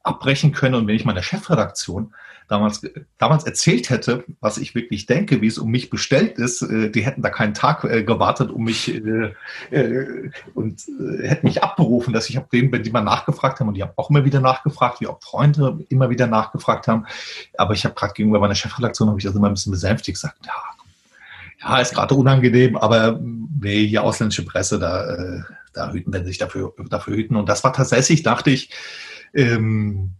abbrechen 0.07 0.51
können. 0.51 0.75
Und 0.75 0.87
wenn 0.87 0.95
ich 0.95 1.05
meiner 1.05 1.23
Chefredaktion 1.23 2.13
damals, 2.47 2.81
damals 3.17 3.43
erzählt 3.43 3.89
hätte, 3.89 4.23
was 4.39 4.57
ich 4.57 4.73
wirklich 4.73 5.05
denke, 5.05 5.41
wie 5.41 5.47
es 5.47 5.57
um 5.57 5.69
mich 5.69 5.89
bestellt 5.89 6.37
ist, 6.37 6.61
äh, 6.61 6.89
die 6.89 7.05
hätten 7.05 7.21
da 7.21 7.29
keinen 7.29 7.53
Tag 7.53 7.83
äh, 7.83 8.03
gewartet, 8.03 8.51
um 8.51 8.63
mich 8.63 8.93
äh, 8.93 9.33
äh, 9.71 10.31
und 10.53 10.81
äh, 10.87 11.27
hätten 11.27 11.47
mich 11.47 11.61
abberufen, 11.63 12.13
dass 12.13 12.29
ich 12.29 12.37
habe 12.37 12.47
denen, 12.51 12.71
wenn 12.71 12.83
die 12.83 12.91
mal 12.91 13.01
nachgefragt 13.01 13.59
haben, 13.59 13.67
und 13.67 13.73
die 13.73 13.83
haben 13.83 13.91
auch 13.97 14.09
immer 14.09 14.23
wieder 14.23 14.39
nachgefragt, 14.39 15.01
wie 15.01 15.07
auch 15.07 15.21
Freunde 15.21 15.85
immer 15.89 16.09
wieder 16.09 16.27
nachgefragt 16.27 16.87
haben. 16.87 17.05
Aber 17.57 17.73
ich 17.73 17.83
habe 17.83 17.95
gerade 17.95 18.13
gegenüber 18.13 18.39
meiner 18.39 18.55
Chefredaktion, 18.55 19.09
habe 19.09 19.19
ich 19.19 19.25
das 19.25 19.35
immer 19.35 19.47
ein 19.47 19.53
bisschen 19.53 19.71
besänftigt 19.71 20.15
gesagt, 20.15 20.37
ja, 20.45 20.53
ja, 21.59 21.79
ist 21.79 21.95
gerade 21.95 22.15
unangenehm, 22.15 22.77
aber 22.77 23.19
nee, 23.19 23.87
hier 23.87 24.03
ausländische 24.03 24.45
Presse, 24.45 24.79
da, 24.79 25.05
äh, 25.05 25.41
da 25.73 25.91
hüten, 25.91 26.13
wenn 26.13 26.25
sich 26.25 26.37
dafür, 26.37 26.73
dafür 26.89 27.15
hüten. 27.15 27.35
Und 27.35 27.49
das 27.49 27.63
war 27.63 27.73
tatsächlich, 27.73 28.23
dachte 28.23 28.51
ich, 28.51 28.69
ähm, 29.33 30.11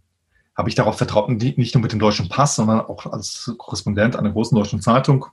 habe 0.56 0.68
ich 0.68 0.74
darauf 0.74 0.98
vertraut, 0.98 1.28
nicht 1.30 1.74
nur 1.74 1.82
mit 1.82 1.92
dem 1.92 2.00
deutschen 2.00 2.28
Pass, 2.28 2.56
sondern 2.56 2.80
auch 2.80 3.06
als 3.06 3.52
Korrespondent 3.58 4.16
einer 4.16 4.32
großen 4.32 4.56
deutschen 4.56 4.80
Zeitung, 4.80 5.26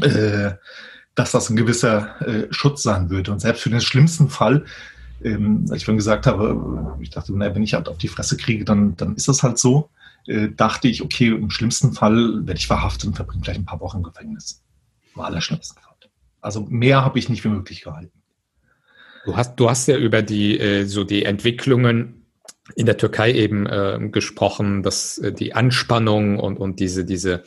äh, 0.00 0.52
dass 1.14 1.32
das 1.32 1.50
ein 1.50 1.56
gewisser 1.56 2.20
äh, 2.20 2.46
Schutz 2.52 2.82
sein 2.82 3.10
würde. 3.10 3.32
Und 3.32 3.40
selbst 3.40 3.62
für 3.62 3.70
den 3.70 3.80
schlimmsten 3.80 4.28
Fall, 4.28 4.64
ähm, 5.24 5.64
als 5.70 5.78
ich 5.78 5.84
vorhin 5.84 5.98
gesagt 5.98 6.26
habe, 6.26 6.96
ich 7.00 7.10
dachte, 7.10 7.32
na, 7.34 7.54
wenn 7.54 7.62
ich 7.62 7.74
halt 7.74 7.88
auf 7.88 7.98
die 7.98 8.08
Fresse 8.08 8.36
kriege, 8.36 8.64
dann, 8.64 8.96
dann 8.96 9.16
ist 9.16 9.28
das 9.28 9.42
halt 9.42 9.58
so, 9.58 9.90
äh, 10.26 10.50
dachte 10.50 10.88
ich, 10.88 11.02
okay, 11.02 11.28
im 11.28 11.50
schlimmsten 11.50 11.92
Fall 11.92 12.46
werde 12.46 12.58
ich 12.58 12.66
verhaftet 12.66 13.08
und 13.08 13.16
verbringe 13.16 13.42
gleich 13.42 13.56
ein 13.56 13.64
paar 13.64 13.80
Wochen 13.80 13.98
im 13.98 14.02
Gefängnis. 14.02 14.62
Im 15.14 15.22
allerschlimmsten 15.22 15.80
Fall. 15.80 15.86
Also 16.46 16.64
mehr 16.68 17.04
habe 17.04 17.18
ich 17.18 17.28
nicht 17.28 17.42
für 17.42 17.48
möglich 17.48 17.82
gehalten. 17.82 18.22
Du 19.24 19.36
hast, 19.36 19.56
du 19.56 19.68
hast 19.68 19.88
ja 19.88 19.96
über 19.96 20.22
die, 20.22 20.60
äh, 20.60 20.84
so 20.84 21.02
die 21.02 21.24
Entwicklungen 21.24 22.25
in 22.74 22.86
der 22.86 22.96
Türkei 22.96 23.32
eben 23.32 23.66
äh, 23.66 23.98
gesprochen, 24.10 24.82
dass 24.82 25.18
äh, 25.18 25.32
die 25.32 25.54
Anspannung 25.54 26.38
und, 26.38 26.58
und 26.58 26.80
diese, 26.80 27.04
diese 27.04 27.44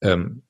ähm, 0.00 0.42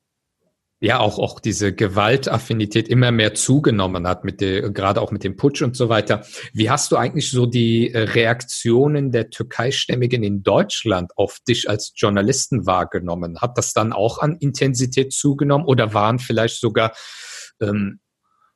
ja 0.83 0.99
auch 0.99 1.17
auch 1.17 1.39
diese 1.39 1.73
Gewaltaffinität 1.73 2.89
immer 2.89 3.11
mehr 3.11 3.33
zugenommen 3.33 4.05
hat 4.05 4.25
mit 4.25 4.41
der 4.41 4.69
gerade 4.69 4.99
auch 4.99 5.11
mit 5.11 5.23
dem 5.23 5.37
Putsch 5.37 5.61
und 5.61 5.77
so 5.77 5.87
weiter. 5.87 6.25
Wie 6.51 6.69
hast 6.69 6.91
du 6.91 6.97
eigentlich 6.97 7.31
so 7.31 7.45
die 7.45 7.93
äh, 7.93 7.99
Reaktionen 7.99 9.11
der 9.11 9.29
Türkeistämmigen 9.29 10.23
in 10.23 10.43
Deutschland 10.43 11.13
auf 11.15 11.39
dich 11.47 11.69
als 11.69 11.93
Journalisten 11.95 12.65
wahrgenommen? 12.65 13.39
Hat 13.39 13.57
das 13.57 13.71
dann 13.71 13.93
auch 13.93 14.19
an 14.19 14.35
Intensität 14.35 15.13
zugenommen 15.13 15.65
oder 15.65 15.93
waren 15.93 16.19
vielleicht 16.19 16.59
sogar 16.59 16.91
ähm, 17.61 18.01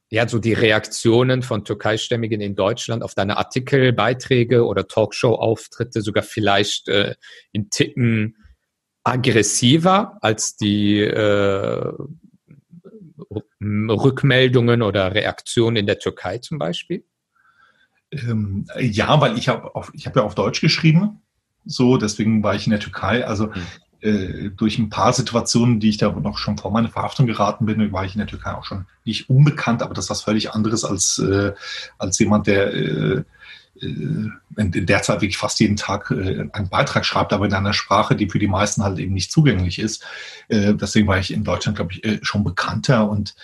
ja, 0.10 0.28
so 0.28 0.40
die 0.40 0.54
Reaktionen 0.54 1.42
von 1.42 1.66
Türkeistämmigen 1.66 2.40
in 2.40 2.56
Deutschland 2.56 3.04
auf 3.04 3.14
deine 3.14 3.38
Artikel, 3.38 3.92
Beiträge 3.92 4.66
oder 4.66 4.88
Talkshow-Auftritte 4.88 6.02
sogar 6.02 6.24
vielleicht 6.24 6.88
äh, 6.88 7.16
in 7.52 7.70
Ticken 7.70 8.38
aggressiver 9.04 10.18
als 10.22 10.56
die 10.56 11.00
äh, 11.00 11.94
Rückmeldungen 13.62 14.82
oder 14.82 15.14
Reaktionen 15.14 15.78
in 15.78 15.88
der 15.88 16.00
Türkei 16.00 16.38
zum 16.38 16.58
Beispiel? 16.58 17.04
Ähm, 18.12 18.66
ja, 18.80 19.20
weil 19.20 19.38
ich 19.38 19.50
habe 19.50 19.72
ich 19.94 20.06
habe 20.06 20.20
ja 20.20 20.26
auf 20.26 20.36
Deutsch 20.36 20.62
geschrieben, 20.62 21.22
so 21.66 21.98
deswegen 21.98 22.44
war 22.44 22.56
ich 22.56 22.66
in 22.66 22.72
der 22.72 22.80
Türkei. 22.80 23.26
Also 23.26 23.54
hm. 23.54 23.62
Äh, 24.00 24.52
durch 24.56 24.78
ein 24.78 24.90
paar 24.90 25.12
Situationen, 25.12 25.80
die 25.80 25.90
ich 25.90 25.98
da 25.98 26.12
noch 26.12 26.38
schon 26.38 26.58
vor 26.58 26.72
meiner 26.72 26.90
Verhaftung 26.90 27.26
geraten 27.26 27.66
bin, 27.66 27.92
war 27.92 28.06
ich 28.06 28.14
in 28.14 28.20
der 28.20 28.28
Türkei 28.28 28.54
auch 28.54 28.64
schon 28.64 28.86
nicht 29.06 29.28
unbekannt, 29.28 29.82
aber 29.82 29.96
das 29.96 30.12
was 30.12 30.22
völlig 30.22 30.52
anderes 30.54 30.86
als, 30.86 31.18
äh, 31.18 31.54
als 31.98 32.20
jemand, 32.20 32.46
der 32.46 32.74
äh, 32.74 33.24
äh, 33.82 34.30
in, 34.58 34.86
der 34.86 35.02
Zeit 35.02 35.22
wirklich 35.22 35.38
fast 35.38 35.60
jeden 35.60 35.78
Tag 35.78 36.12
äh, 36.12 36.48
einen 36.54 36.70
Beitrag 36.70 37.06
schreibt, 37.06 37.34
aber 37.34 37.48
in 37.48 37.54
einer 37.54 37.74
Sprache, 37.74 38.16
die 38.16 38.30
für 38.30 38.38
die 38.38 38.48
meisten 38.48 38.84
halt 38.84 39.00
eben 39.00 39.14
nicht 39.14 39.32
zugänglich 39.32 39.80
ist. 39.80 40.04
Deswegen 40.50 41.08
war 41.08 41.18
ich 41.18 41.34
in 41.34 41.44
Deutschland, 41.44 41.78
glaube 41.78 41.94
ich, 41.94 42.20
schon 42.26 42.44
bekannter 42.44 43.10
und 43.10 43.36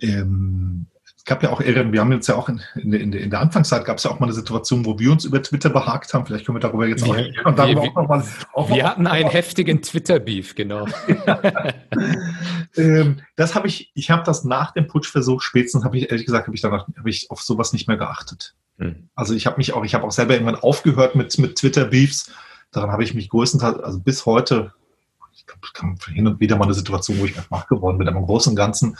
ähm, 0.00 0.86
es 1.20 1.26
gab 1.26 1.42
ja 1.42 1.50
auch, 1.50 1.60
wir 1.60 2.00
haben 2.00 2.12
jetzt 2.12 2.28
ja 2.28 2.34
auch 2.34 2.48
in, 2.48 2.62
in, 2.76 3.12
in, 3.12 3.28
der 3.28 3.40
Anfangszeit 3.40 3.84
gab 3.84 3.98
es 3.98 4.04
ja 4.04 4.10
auch 4.10 4.20
mal 4.20 4.26
eine 4.26 4.32
Situation, 4.32 4.86
wo 4.86 4.98
wir 4.98 5.12
uns 5.12 5.26
über 5.26 5.42
Twitter 5.42 5.68
behagt 5.68 6.14
haben. 6.14 6.24
Vielleicht 6.24 6.46
können 6.46 6.56
wir 6.56 6.60
darüber 6.60 6.86
jetzt 6.86 7.04
wir, 7.04 7.10
auch, 7.12 7.46
und 7.46 7.58
darüber 7.58 7.82
wir, 7.82 7.90
auch 7.90 7.94
noch 7.94 8.08
mal, 8.08 8.24
auch 8.54 8.70
wir 8.70 8.88
hatten 8.88 9.06
einen 9.06 9.28
heftigen 9.28 9.82
Twitter-Beef, 9.82 10.54
genau. 10.54 10.86
ähm, 12.78 13.18
das 13.36 13.54
habe 13.54 13.68
ich, 13.68 13.92
ich 13.94 14.10
habe 14.10 14.22
das 14.24 14.44
nach 14.44 14.72
dem 14.72 14.86
Putschversuch 14.86 15.42
spätestens, 15.42 15.84
habe 15.84 15.98
ich 15.98 16.10
ehrlich 16.10 16.24
gesagt, 16.24 16.46
habe 16.46 16.56
ich 16.56 16.62
danach, 16.62 16.88
habe 16.96 17.10
ich 17.10 17.30
auf 17.30 17.42
sowas 17.42 17.74
nicht 17.74 17.86
mehr 17.86 17.98
geachtet. 17.98 18.54
Hm. 18.78 19.10
Also 19.14 19.34
ich 19.34 19.44
habe 19.44 19.58
mich 19.58 19.74
auch, 19.74 19.84
ich 19.84 19.94
habe 19.94 20.06
auch 20.06 20.12
selber 20.12 20.32
irgendwann 20.32 20.56
aufgehört 20.56 21.16
mit, 21.16 21.38
mit 21.38 21.56
Twitter-Beefs. 21.56 22.32
Daran 22.72 22.92
habe 22.92 23.04
ich 23.04 23.12
mich 23.12 23.28
größtenteils, 23.28 23.78
also 23.80 24.00
bis 24.00 24.24
heute 24.24 24.72
hin 26.06 26.26
und 26.26 26.40
wieder 26.40 26.56
mal 26.56 26.64
eine 26.64 26.74
Situation, 26.74 27.18
wo 27.18 27.24
ich 27.24 27.36
mir 27.36 27.44
wach 27.48 27.66
geworden 27.66 27.98
bin. 27.98 28.08
Aber 28.08 28.18
im 28.18 28.26
Großen 28.26 28.50
und 28.50 28.56
Ganzen 28.56 28.96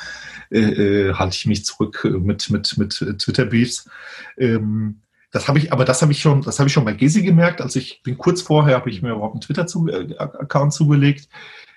äh, 0.50 0.60
äh, 0.60 1.14
halte 1.14 1.34
ich 1.34 1.46
mich 1.46 1.64
zurück 1.64 2.04
mit, 2.04 2.50
mit, 2.50 2.78
mit 2.78 2.92
Twitter-Beefs. 3.18 3.88
Ähm, 4.38 5.00
das 5.32 5.46
habe 5.46 5.58
ich, 5.58 5.72
aber 5.72 5.84
das 5.84 6.02
habe 6.02 6.12
ich 6.12 6.20
schon, 6.20 6.42
das 6.42 6.58
habe 6.58 6.68
ich 6.68 6.72
schon 6.72 6.84
bei 6.84 6.92
Gesi 6.92 7.22
gemerkt. 7.22 7.60
Als 7.60 7.76
ich 7.76 8.02
bin 8.02 8.18
kurz 8.18 8.42
vorher, 8.42 8.76
habe 8.76 8.90
ich 8.90 9.02
mir 9.02 9.12
überhaupt 9.12 9.34
einen 9.34 9.42
Twitter-Account 9.42 10.72
zugelegt. 10.72 11.28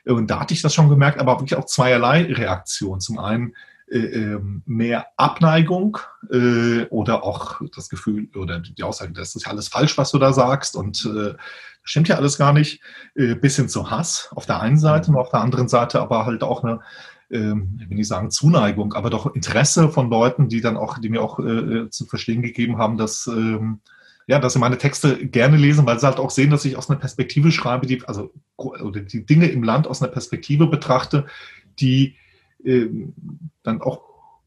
Und 0.06 0.30
da 0.30 0.40
hatte 0.40 0.54
ich 0.54 0.62
das 0.62 0.74
schon 0.74 0.90
gemerkt, 0.90 1.20
aber 1.20 1.40
wirklich 1.40 1.56
auch 1.56 1.66
zweierlei 1.66 2.24
Reaktionen. 2.24 3.00
Zum 3.00 3.20
einen 3.20 3.54
äh, 3.94 3.98
ähm, 3.98 4.64
mehr 4.66 5.08
Abneigung 5.18 5.98
äh, 6.32 6.86
oder 6.86 7.24
auch 7.24 7.62
das 7.76 7.90
Gefühl 7.90 8.28
oder 8.36 8.60
die 8.60 8.82
Aussage, 8.82 9.14
das 9.14 9.36
ist 9.36 9.48
alles 9.48 9.68
falsch, 9.68 9.98
was 9.98 10.12
du 10.12 10.18
da 10.18 10.34
sagst 10.34 10.76
und 10.76 11.06
äh, 11.06 11.36
stimmt 11.84 12.08
ja 12.08 12.16
alles 12.16 12.38
gar 12.38 12.54
nicht, 12.54 12.82
äh, 13.16 13.36
bis 13.36 13.56
hin 13.56 13.70
zu 13.70 13.92
Hass 13.92 14.30
auf 14.36 14.46
der 14.46 14.62
einen 14.62 14.78
Seite 14.78 15.12
und 15.12 15.18
auf 15.18 15.30
der 15.30 15.42
anderen 15.42 15.68
Seite 15.68 16.02
aber 16.02 16.26
halt 16.26 16.44
auch 16.44 16.64
eine, 16.64 16.80
ähm, 17.30 17.80
ich 17.82 17.90
will 17.90 17.98
nicht 17.98 18.08
sagen 18.08 18.32
Zuneigung, 18.32 18.94
aber 18.94 19.10
doch 19.10 19.34
Interesse 19.36 19.90
von 19.90 20.10
Leuten, 20.10 20.50
die 20.50 20.62
dann 20.62 20.78
auch, 20.78 20.98
die 20.98 21.10
mir 21.10 21.22
auch 21.22 21.40
äh, 21.40 21.90
zu 21.90 22.06
verstehen 22.06 22.42
gegeben 22.42 22.78
haben, 22.78 22.98
dass 22.98 23.28
ähm, 23.28 23.82
ja, 24.28 24.40
dass 24.40 24.54
sie 24.54 24.60
meine 24.60 24.78
Texte 24.78 25.28
gerne 25.28 25.58
lesen, 25.58 25.86
weil 25.86 26.00
sie 26.00 26.06
halt 26.06 26.18
auch 26.18 26.30
sehen, 26.30 26.50
dass 26.50 26.66
ich 26.66 26.78
aus 26.78 26.90
einer 26.90 27.00
Perspektive 27.00 27.52
schreibe, 27.52 27.88
die, 27.88 28.04
also 28.06 28.32
oder 28.56 29.02
die 29.02 29.26
Dinge 29.26 29.48
im 29.48 29.64
Land 29.64 29.86
aus 29.86 30.02
einer 30.02 30.12
Perspektive 30.12 30.68
betrachte, 30.68 31.26
die 31.80 32.16
äh, 32.64 32.88
dann 33.64 33.82
auch 33.82 34.02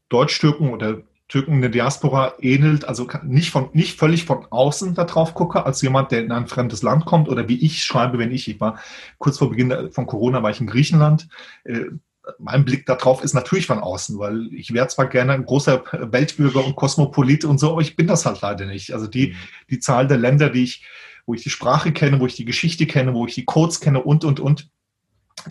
Deutsch-Türken 0.09 0.69
oder 0.69 1.03
Türken 1.27 1.59
der 1.59 1.69
Diaspora 1.69 2.35
ähnelt, 2.39 2.87
also 2.87 3.07
nicht, 3.23 3.51
von, 3.51 3.69
nicht 3.73 3.99
völlig 3.99 4.23
von 4.25 4.45
außen 4.49 4.95
darauf 4.95 5.33
gucke, 5.33 5.65
als 5.65 5.81
jemand, 5.81 6.11
der 6.11 6.23
in 6.23 6.31
ein 6.31 6.47
fremdes 6.47 6.83
Land 6.83 7.05
kommt 7.05 7.27
oder 7.27 7.49
wie 7.49 7.65
ich 7.65 7.83
schreibe, 7.83 8.17
wenn 8.17 8.31
ich, 8.31 8.47
ich 8.47 8.61
war 8.61 8.79
kurz 9.17 9.37
vor 9.37 9.49
Beginn 9.49 9.91
von 9.91 10.07
Corona, 10.07 10.41
war 10.41 10.51
ich 10.51 10.61
in 10.61 10.67
Griechenland. 10.67 11.27
Äh, 11.65 11.85
mein 12.39 12.65
Blick 12.65 12.85
darauf 12.85 13.23
ist 13.23 13.33
natürlich 13.33 13.67
von 13.67 13.79
außen, 13.79 14.19
weil 14.19 14.53
ich 14.53 14.73
wäre 14.73 14.87
zwar 14.87 15.07
gerne 15.07 15.33
ein 15.33 15.45
großer 15.45 15.83
Weltbürger 16.11 16.65
und 16.65 16.75
Kosmopolit 16.75 17.45
und 17.45 17.57
so, 17.57 17.71
aber 17.71 17.81
ich 17.81 17.95
bin 17.95 18.07
das 18.07 18.25
halt 18.25 18.41
leider 18.41 18.65
nicht. 18.65 18.93
Also 18.93 19.07
die, 19.07 19.27
mhm. 19.27 19.35
die 19.69 19.79
Zahl 19.79 20.07
der 20.07 20.17
Länder, 20.17 20.49
die 20.49 20.63
ich, 20.63 20.85
wo 21.25 21.33
ich 21.33 21.43
die 21.43 21.49
Sprache 21.49 21.91
kenne, 21.91 22.19
wo 22.19 22.25
ich 22.25 22.35
die 22.35 22.45
Geschichte 22.45 22.85
kenne, 22.85 23.13
wo 23.13 23.25
ich 23.27 23.35
die 23.35 23.45
Codes 23.45 23.81
kenne 23.81 24.01
und, 24.01 24.23
und, 24.23 24.39
und, 24.39 24.69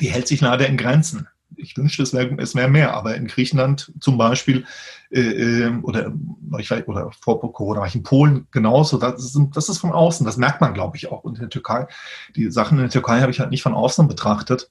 die 0.01 0.09
hält 0.09 0.27
sich 0.27 0.41
leider 0.41 0.67
in 0.67 0.77
Grenzen 0.77 1.29
ich 1.57 1.77
wünschte, 1.77 2.03
es 2.03 2.13
wäre 2.13 2.35
es 2.39 2.55
wär 2.55 2.69
mehr, 2.69 2.95
aber 2.95 3.15
in 3.15 3.27
Griechenland 3.27 3.93
zum 4.01 4.19
Beispiel 4.19 4.65
äh, 5.11 5.21
ähm, 5.21 5.85
oder, 5.85 6.13
ich 6.59 6.71
weiß, 6.71 6.87
oder 6.89 7.11
vor 7.13 7.41
Corona 7.53 7.81
war 7.81 7.87
ich 7.87 7.95
in 7.95 8.03
Polen 8.03 8.47
genauso, 8.51 8.99
das 8.99 9.25
ist, 9.25 9.39
das 9.55 9.69
ist 9.69 9.79
von 9.79 9.93
außen, 9.93 10.27
das 10.27 10.37
merkt 10.37 10.61
man, 10.61 10.75
glaube 10.75 10.97
ich, 10.97 11.11
auch. 11.11 11.25
Und 11.25 11.35
in 11.35 11.43
der 11.43 11.51
Türkei, 11.51 11.87
die 12.35 12.51
Sachen 12.51 12.79
in 12.79 12.85
der 12.85 12.91
Türkei 12.91 13.21
habe 13.21 13.31
ich 13.31 13.41
halt 13.41 13.51
nicht 13.51 13.63
von 13.63 13.75
außen 13.75 14.09
betrachtet. 14.09 14.71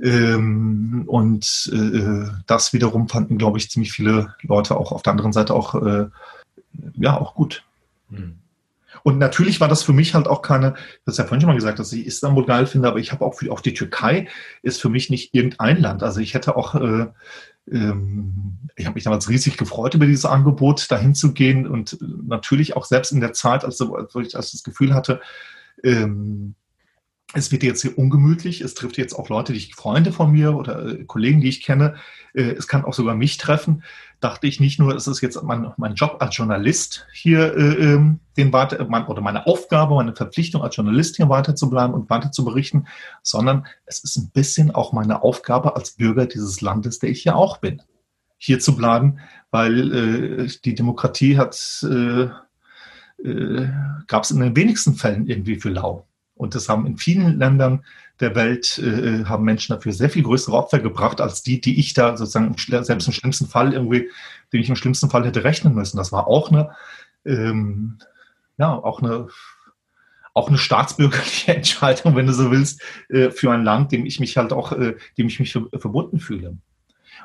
Ähm, 0.00 1.04
und 1.06 1.70
äh, 1.72 2.30
das 2.46 2.72
wiederum 2.72 3.08
fanden, 3.08 3.36
glaube 3.36 3.58
ich, 3.58 3.70
ziemlich 3.70 3.92
viele 3.92 4.34
Leute 4.42 4.76
auch 4.76 4.92
auf 4.92 5.02
der 5.02 5.12
anderen 5.12 5.32
Seite 5.32 5.54
auch, 5.54 5.74
äh, 5.74 6.06
ja, 6.94 7.18
auch 7.18 7.34
gut. 7.34 7.64
Mhm. 8.08 8.38
Und 9.02 9.18
natürlich 9.18 9.60
war 9.60 9.68
das 9.68 9.82
für 9.82 9.92
mich 9.92 10.14
halt 10.14 10.28
auch 10.28 10.42
keine, 10.42 10.74
das 11.04 11.14
ist 11.14 11.18
ja 11.18 11.24
vorhin 11.24 11.40
schon 11.40 11.48
mal 11.48 11.56
gesagt, 11.56 11.78
dass 11.78 11.92
ich 11.92 12.06
Istanbul 12.06 12.46
geil 12.46 12.66
finde, 12.66 12.88
aber 12.88 12.98
ich 12.98 13.12
habe 13.12 13.24
auch, 13.24 13.40
auch 13.50 13.60
die 13.60 13.74
Türkei 13.74 14.28
ist 14.62 14.80
für 14.80 14.88
mich 14.88 15.10
nicht 15.10 15.34
irgendein 15.34 15.80
Land. 15.80 16.02
Also 16.02 16.20
ich 16.20 16.34
hätte 16.34 16.56
auch, 16.56 16.74
äh, 16.74 17.06
ähm, 17.70 18.58
ich 18.76 18.86
habe 18.86 18.94
mich 18.94 19.04
damals 19.04 19.28
riesig 19.28 19.56
gefreut 19.56 19.94
über 19.94 20.06
dieses 20.06 20.24
Angebot, 20.24 20.90
dahin 20.90 21.14
zu 21.14 21.32
gehen 21.32 21.66
und 21.66 21.98
natürlich 22.00 22.76
auch 22.76 22.84
selbst 22.84 23.12
in 23.12 23.20
der 23.20 23.32
Zeit, 23.32 23.64
als, 23.64 23.80
als 23.80 24.14
ich 24.14 24.32
das 24.32 24.62
Gefühl 24.62 24.94
hatte, 24.94 25.20
ähm, 25.82 26.54
es 27.34 27.50
wird 27.50 27.62
jetzt 27.62 27.82
hier 27.82 27.96
ungemütlich, 27.96 28.60
es 28.60 28.74
trifft 28.74 28.98
jetzt 28.98 29.14
auch 29.14 29.28
Leute, 29.28 29.52
die 29.52 29.58
ich 29.58 29.74
Freunde 29.74 30.12
von 30.12 30.32
mir 30.32 30.54
oder 30.54 30.86
äh, 30.86 31.04
Kollegen, 31.04 31.40
die 31.40 31.48
ich 31.48 31.62
kenne, 31.62 31.94
äh, 32.34 32.42
es 32.42 32.68
kann 32.68 32.84
auch 32.84 32.94
sogar 32.94 33.14
mich 33.14 33.38
treffen, 33.38 33.82
dachte 34.22 34.46
ich 34.46 34.60
nicht 34.60 34.78
nur, 34.78 34.94
es 34.94 35.06
ist 35.06 35.20
jetzt 35.20 35.42
mein, 35.42 35.72
mein 35.76 35.94
Job 35.94 36.16
als 36.20 36.36
Journalist 36.36 37.06
hier, 37.12 37.56
äh, 37.56 37.94
ähm, 37.94 38.20
den 38.36 38.52
weiter, 38.52 38.84
mein, 38.88 39.06
oder 39.06 39.20
meine 39.20 39.46
Aufgabe, 39.46 39.94
meine 39.96 40.14
Verpflichtung 40.14 40.62
als 40.62 40.76
Journalist 40.76 41.16
hier 41.16 41.28
weiter 41.28 41.54
zu 41.54 41.68
bleiben 41.68 41.92
und 41.92 42.08
weiter 42.08 42.30
zu 42.30 42.44
berichten, 42.44 42.86
sondern 43.22 43.66
es 43.84 44.02
ist 44.04 44.16
ein 44.16 44.30
bisschen 44.30 44.70
auch 44.70 44.92
meine 44.92 45.22
Aufgabe 45.22 45.76
als 45.76 45.92
Bürger 45.92 46.26
dieses 46.26 46.60
Landes, 46.60 47.00
der 47.00 47.10
ich 47.10 47.24
ja 47.24 47.34
auch 47.34 47.58
bin, 47.58 47.82
hier 48.38 48.60
zu 48.60 48.76
bleiben, 48.76 49.18
weil 49.50 49.92
äh, 50.44 50.48
die 50.64 50.74
Demokratie 50.74 51.36
hat, 51.36 51.84
äh, 51.84 52.28
äh, 53.28 53.68
gab 54.06 54.22
es 54.22 54.30
in 54.30 54.40
den 54.40 54.56
wenigsten 54.56 54.94
Fällen 54.94 55.26
irgendwie 55.26 55.56
für 55.56 55.70
lau. 55.70 56.06
Und 56.34 56.54
das 56.54 56.68
haben 56.68 56.86
in 56.86 56.96
vielen 56.96 57.38
Ländern 57.38 57.84
der 58.22 58.34
Welt 58.34 58.78
äh, 58.78 59.24
haben 59.24 59.44
Menschen 59.44 59.74
dafür 59.74 59.92
sehr 59.92 60.08
viel 60.08 60.22
größere 60.22 60.56
Opfer 60.56 60.78
gebracht, 60.78 61.20
als 61.20 61.42
die, 61.42 61.60
die 61.60 61.78
ich 61.78 61.92
da 61.94 62.16
sozusagen 62.16 62.56
selbst 62.56 63.06
im 63.06 63.12
schlimmsten 63.12 63.46
Fall 63.46 63.74
irgendwie, 63.74 64.08
den 64.52 64.60
ich 64.60 64.68
im 64.68 64.76
schlimmsten 64.76 65.10
Fall 65.10 65.26
hätte 65.26 65.44
rechnen 65.44 65.74
müssen. 65.74 65.98
Das 65.98 66.12
war 66.12 66.26
auch 66.26 66.50
eine, 66.50 66.70
ähm, 67.26 67.98
ja, 68.56 68.72
auch 68.72 69.02
eine, 69.02 69.28
auch 70.32 70.48
eine 70.48 70.58
staatsbürgerliche 70.58 71.54
Entscheidung, 71.56 72.16
wenn 72.16 72.26
du 72.26 72.32
so 72.32 72.50
willst, 72.50 72.80
äh, 73.10 73.30
für 73.30 73.52
ein 73.52 73.64
Land, 73.64 73.92
dem 73.92 74.06
ich 74.06 74.18
mich 74.20 74.38
halt 74.38 74.52
auch, 74.52 74.72
äh, 74.72 74.96
dem 75.18 75.26
ich 75.26 75.38
mich 75.38 75.52
verbunden 75.52 76.20
fühle. 76.20 76.56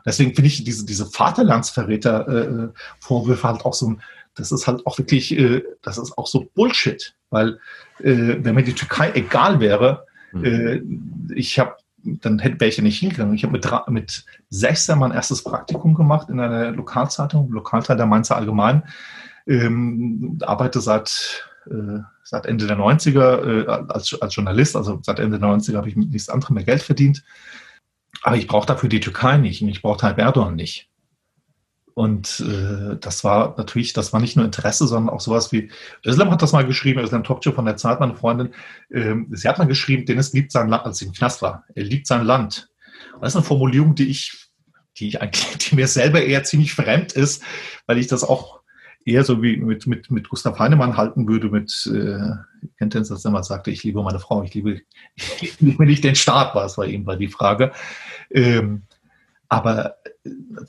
Deswegen 0.06 0.36
finde 0.36 0.48
ich 0.48 0.64
diese, 0.64 0.86
diese 0.86 1.06
Vaterlandsverräter-Vorwürfe 1.06 3.48
äh, 3.48 3.50
halt 3.50 3.66
auch 3.66 3.74
so 3.74 3.98
das 4.38 4.52
ist 4.52 4.68
halt 4.68 4.86
auch 4.86 4.98
wirklich, 4.98 5.38
äh, 5.38 5.64
das 5.82 5.98
ist 5.98 6.18
auch 6.18 6.28
so 6.28 6.48
Bullshit. 6.56 7.14
Weil 7.30 7.60
äh, 8.00 8.38
wenn 8.40 8.56
mir 8.56 8.64
die 8.64 8.74
Türkei 8.74 9.12
egal 9.14 9.60
wäre, 9.60 10.06
mhm. 10.32 11.34
ich 11.36 11.60
habe 11.60 11.76
dann 12.22 12.40
hätte 12.40 12.60
wäre 12.60 12.70
ich 12.70 12.78
ja 12.78 12.84
nicht 12.84 13.00
hingegangen. 13.00 13.34
Ich 13.34 13.44
habe 13.44 13.54
mit, 13.54 13.68
mit 13.90 14.26
16 14.50 14.98
mein 14.98 15.12
erstes 15.12 15.44
Praktikum 15.44 15.94
gemacht 15.94 16.30
in 16.30 16.40
einer 16.40 16.72
Lokalzeitung, 16.72 17.52
Lokalteil 17.52 17.98
der 17.98 18.06
Mainzer 18.06 18.36
Allgemein. 18.36 18.84
Ähm, 19.46 20.38
arbeite 20.42 20.80
seit, 20.82 21.50
äh, 21.70 22.00
seit 22.24 22.46
Ende 22.46 22.68
der 22.68 22.78
90er 22.78 23.66
äh, 23.66 23.68
als, 23.90 24.20
als 24.22 24.36
Journalist, 24.36 24.76
also 24.76 25.00
seit 25.02 25.20
Ende 25.20 25.40
der 25.40 25.50
90er 25.50 25.78
habe 25.78 25.90
ich 25.90 25.96
mit 25.96 26.12
nichts 26.12 26.30
anderem 26.30 26.56
mehr 26.56 26.64
Geld 26.64 26.82
verdient. 26.82 27.24
Aber 28.24 28.36
ich 28.36 28.48
brauche 28.48 28.68
dafür 28.68 28.90
die 28.90 29.00
Türkei 29.00 29.38
nicht 29.38 29.62
und 29.62 29.70
ich 29.70 29.82
brauche 29.82 30.06
halt 30.06 30.18
Erdogan 30.18 30.56
nicht. 30.56 30.90
Und 31.98 32.42
äh, 32.42 32.96
das 33.02 33.24
war 33.24 33.56
natürlich, 33.58 33.92
das 33.92 34.14
war 34.14 34.20
nicht 34.20 34.36
nur 34.36 34.46
Interesse, 34.46 34.86
sondern 34.86 35.12
auch 35.12 35.20
sowas 35.20 35.52
wie, 35.52 35.72
Özlem 36.06 36.30
hat 36.30 36.44
das 36.44 36.52
mal 36.52 36.64
geschrieben, 36.64 37.00
Özlem 37.00 37.24
Topçu 37.24 37.52
von 37.52 37.66
der 37.66 37.76
Zeit, 37.76 38.00
meine 38.00 38.14
Freundin, 38.14 38.54
ähm, 38.94 39.30
sie 39.32 39.50
hat 39.50 39.58
mal 39.58 39.66
geschrieben, 39.66 40.06
Dennis 40.06 40.32
liebt 40.32 40.52
sein 40.52 40.70
Land, 40.70 40.86
als 40.86 41.00
sie 41.00 41.06
im 41.06 41.14
Knast 41.14 41.42
war. 41.42 41.64
Er 41.74 41.84
liebt 41.84 42.06
sein 42.06 42.24
Land. 42.24 42.70
Und 43.16 43.24
das 43.24 43.32
ist 43.32 43.38
eine 43.38 43.46
Formulierung, 43.46 43.96
die 43.96 44.10
ich, 44.10 44.48
die 45.00 45.08
ich 45.08 45.24
eigentlich, 45.24 45.58
die 45.70 45.74
mir 45.74 45.88
selber 45.88 46.22
eher 46.22 46.44
ziemlich 46.44 46.72
fremd 46.72 47.14
ist, 47.14 47.42
weil 47.88 47.98
ich 47.98 48.06
das 48.06 48.24
auch 48.24 48.60
eher 49.04 49.24
so 49.24 49.42
wie 49.42 49.58
mit, 49.58 49.88
mit, 49.88 50.12
mit 50.12 50.30
Gustav 50.30 50.60
Heinemann 50.60 50.98
halten 50.98 51.28
würde, 51.28 51.50
mit, 51.50 51.72
äh, 51.92 52.36
kennt 52.78 52.94
ihr 52.94 53.02
das, 53.02 53.24
der 53.24 53.32
mal 53.32 53.42
sagte, 53.42 53.72
ich 53.72 53.84
liebe 53.84 54.04
meine 54.04 54.20
Frau, 54.20 54.44
ich 54.44 54.54
liebe, 54.54 54.82
ich 55.42 55.60
liebe 55.60 55.84
nicht 55.84 56.04
den 56.04 56.14
Staat, 56.14 56.54
war 56.54 56.66
es 56.66 56.76
bei 56.76 56.86
ihm, 56.86 57.08
war 57.08 57.18
die 57.18 57.28
Frage. 57.28 57.72
Ähm, 58.30 58.84
aber 59.50 59.96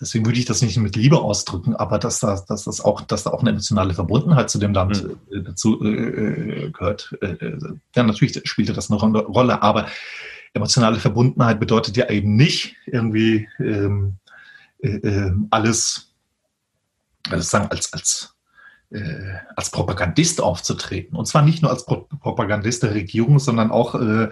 deswegen 0.01 0.25
würde 0.27 0.38
ich 0.38 0.45
das 0.45 0.62
nicht 0.62 0.77
mit 0.77 0.97
Liebe 0.97 1.21
ausdrücken, 1.21 1.75
aber 1.75 1.99
dass 1.99 2.21
da, 2.21 2.41
dass 2.49 2.64
das 2.64 2.81
auch, 2.81 3.01
dass 3.01 3.25
da 3.25 3.31
auch 3.31 3.41
eine 3.41 3.51
emotionale 3.51 3.95
Verbundenheit 3.95 4.51
zu 4.51 4.59
dem 4.59 4.73
Land 4.73 5.05
mhm. 5.05 5.45
dazu 5.45 5.83
äh, 5.83 5.88
äh, 5.88 6.71
gehört. 6.71 7.17
Äh, 7.21 7.27
äh, 7.27 7.59
ja, 7.95 8.03
natürlich 8.03 8.41
spielte 8.45 8.73
das 8.73 8.91
eine 8.91 9.01
Rolle, 9.01 9.62
aber 9.62 9.88
emotionale 10.55 10.99
Verbundenheit 10.99 11.61
bedeutet 11.61 11.97
ja 11.97 12.09
eben 12.09 12.37
nicht 12.37 12.77
irgendwie 12.87 13.49
ähm, 13.59 14.17
äh, 14.81 15.31
alles, 15.51 16.12
also 17.29 17.43
sagen, 17.43 17.69
als, 17.71 17.93
als, 17.93 18.35
äh, 18.91 19.35
als 19.57 19.71
Propagandist 19.71 20.41
aufzutreten. 20.41 21.17
Und 21.17 21.27
zwar 21.27 21.43
nicht 21.43 21.62
nur 21.62 21.71
als 21.71 21.85
Pro 21.85 22.07
Propagandist 22.21 22.85
der 22.85 22.95
Regierung, 22.95 23.38
sondern 23.41 23.71
auch 23.71 23.95
äh, 23.97 24.29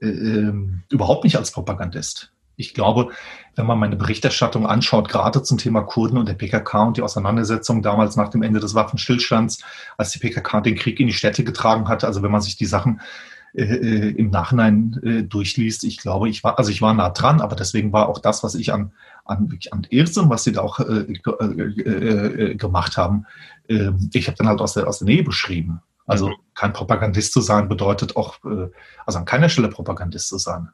äh, 0.00 0.06
ähm, 0.06 0.82
überhaupt 0.90 1.24
nicht 1.24 1.36
als 1.36 1.52
Propagandist 1.52 2.33
ich 2.56 2.74
glaube, 2.74 3.10
wenn 3.56 3.66
man 3.66 3.78
meine 3.78 3.96
Berichterstattung 3.96 4.66
anschaut, 4.66 5.08
gerade 5.08 5.42
zum 5.42 5.58
Thema 5.58 5.82
Kurden 5.82 6.18
und 6.18 6.28
der 6.28 6.34
PKK 6.34 6.84
und 6.84 6.96
die 6.96 7.02
Auseinandersetzung 7.02 7.82
damals 7.82 8.16
nach 8.16 8.28
dem 8.28 8.42
Ende 8.42 8.60
des 8.60 8.74
Waffenstillstands, 8.74 9.62
als 9.96 10.12
die 10.12 10.18
PKK 10.18 10.60
den 10.60 10.76
Krieg 10.76 11.00
in 11.00 11.06
die 11.06 11.12
Städte 11.12 11.44
getragen 11.44 11.88
hatte, 11.88 12.06
also 12.06 12.22
wenn 12.22 12.32
man 12.32 12.42
sich 12.42 12.56
die 12.56 12.66
Sachen 12.66 13.00
äh, 13.56 13.62
äh, 13.62 14.10
im 14.10 14.30
Nachhinein 14.30 15.00
äh, 15.04 15.22
durchliest, 15.22 15.84
ich 15.84 15.98
glaube, 15.98 16.28
ich 16.28 16.42
war, 16.42 16.58
also 16.58 16.72
ich 16.72 16.82
war 16.82 16.92
nah 16.92 17.10
dran, 17.10 17.40
aber 17.40 17.54
deswegen 17.54 17.92
war 17.92 18.08
auch 18.08 18.18
das, 18.18 18.42
was 18.42 18.56
ich 18.56 18.72
an, 18.72 18.92
an, 19.24 19.56
an 19.70 19.86
Irrsinn, 19.90 20.28
was 20.28 20.42
sie 20.42 20.50
da 20.50 20.62
auch 20.62 20.80
äh, 20.80 21.12
äh, 21.12 22.54
gemacht 22.56 22.96
haben, 22.96 23.26
ähm, 23.68 24.10
ich 24.12 24.26
habe 24.26 24.36
dann 24.36 24.48
halt 24.48 24.60
aus 24.60 24.74
der, 24.74 24.88
aus 24.88 24.98
der 24.98 25.06
Nähe 25.06 25.22
beschrieben. 25.22 25.80
Also 26.06 26.30
mhm. 26.30 26.34
kein 26.54 26.72
Propagandist 26.72 27.32
zu 27.32 27.40
sein 27.40 27.68
bedeutet 27.68 28.16
auch, 28.16 28.38
also 29.06 29.18
an 29.18 29.24
keiner 29.24 29.48
Stelle 29.48 29.68
Propagandist 29.68 30.28
zu 30.28 30.36
sein. 30.36 30.68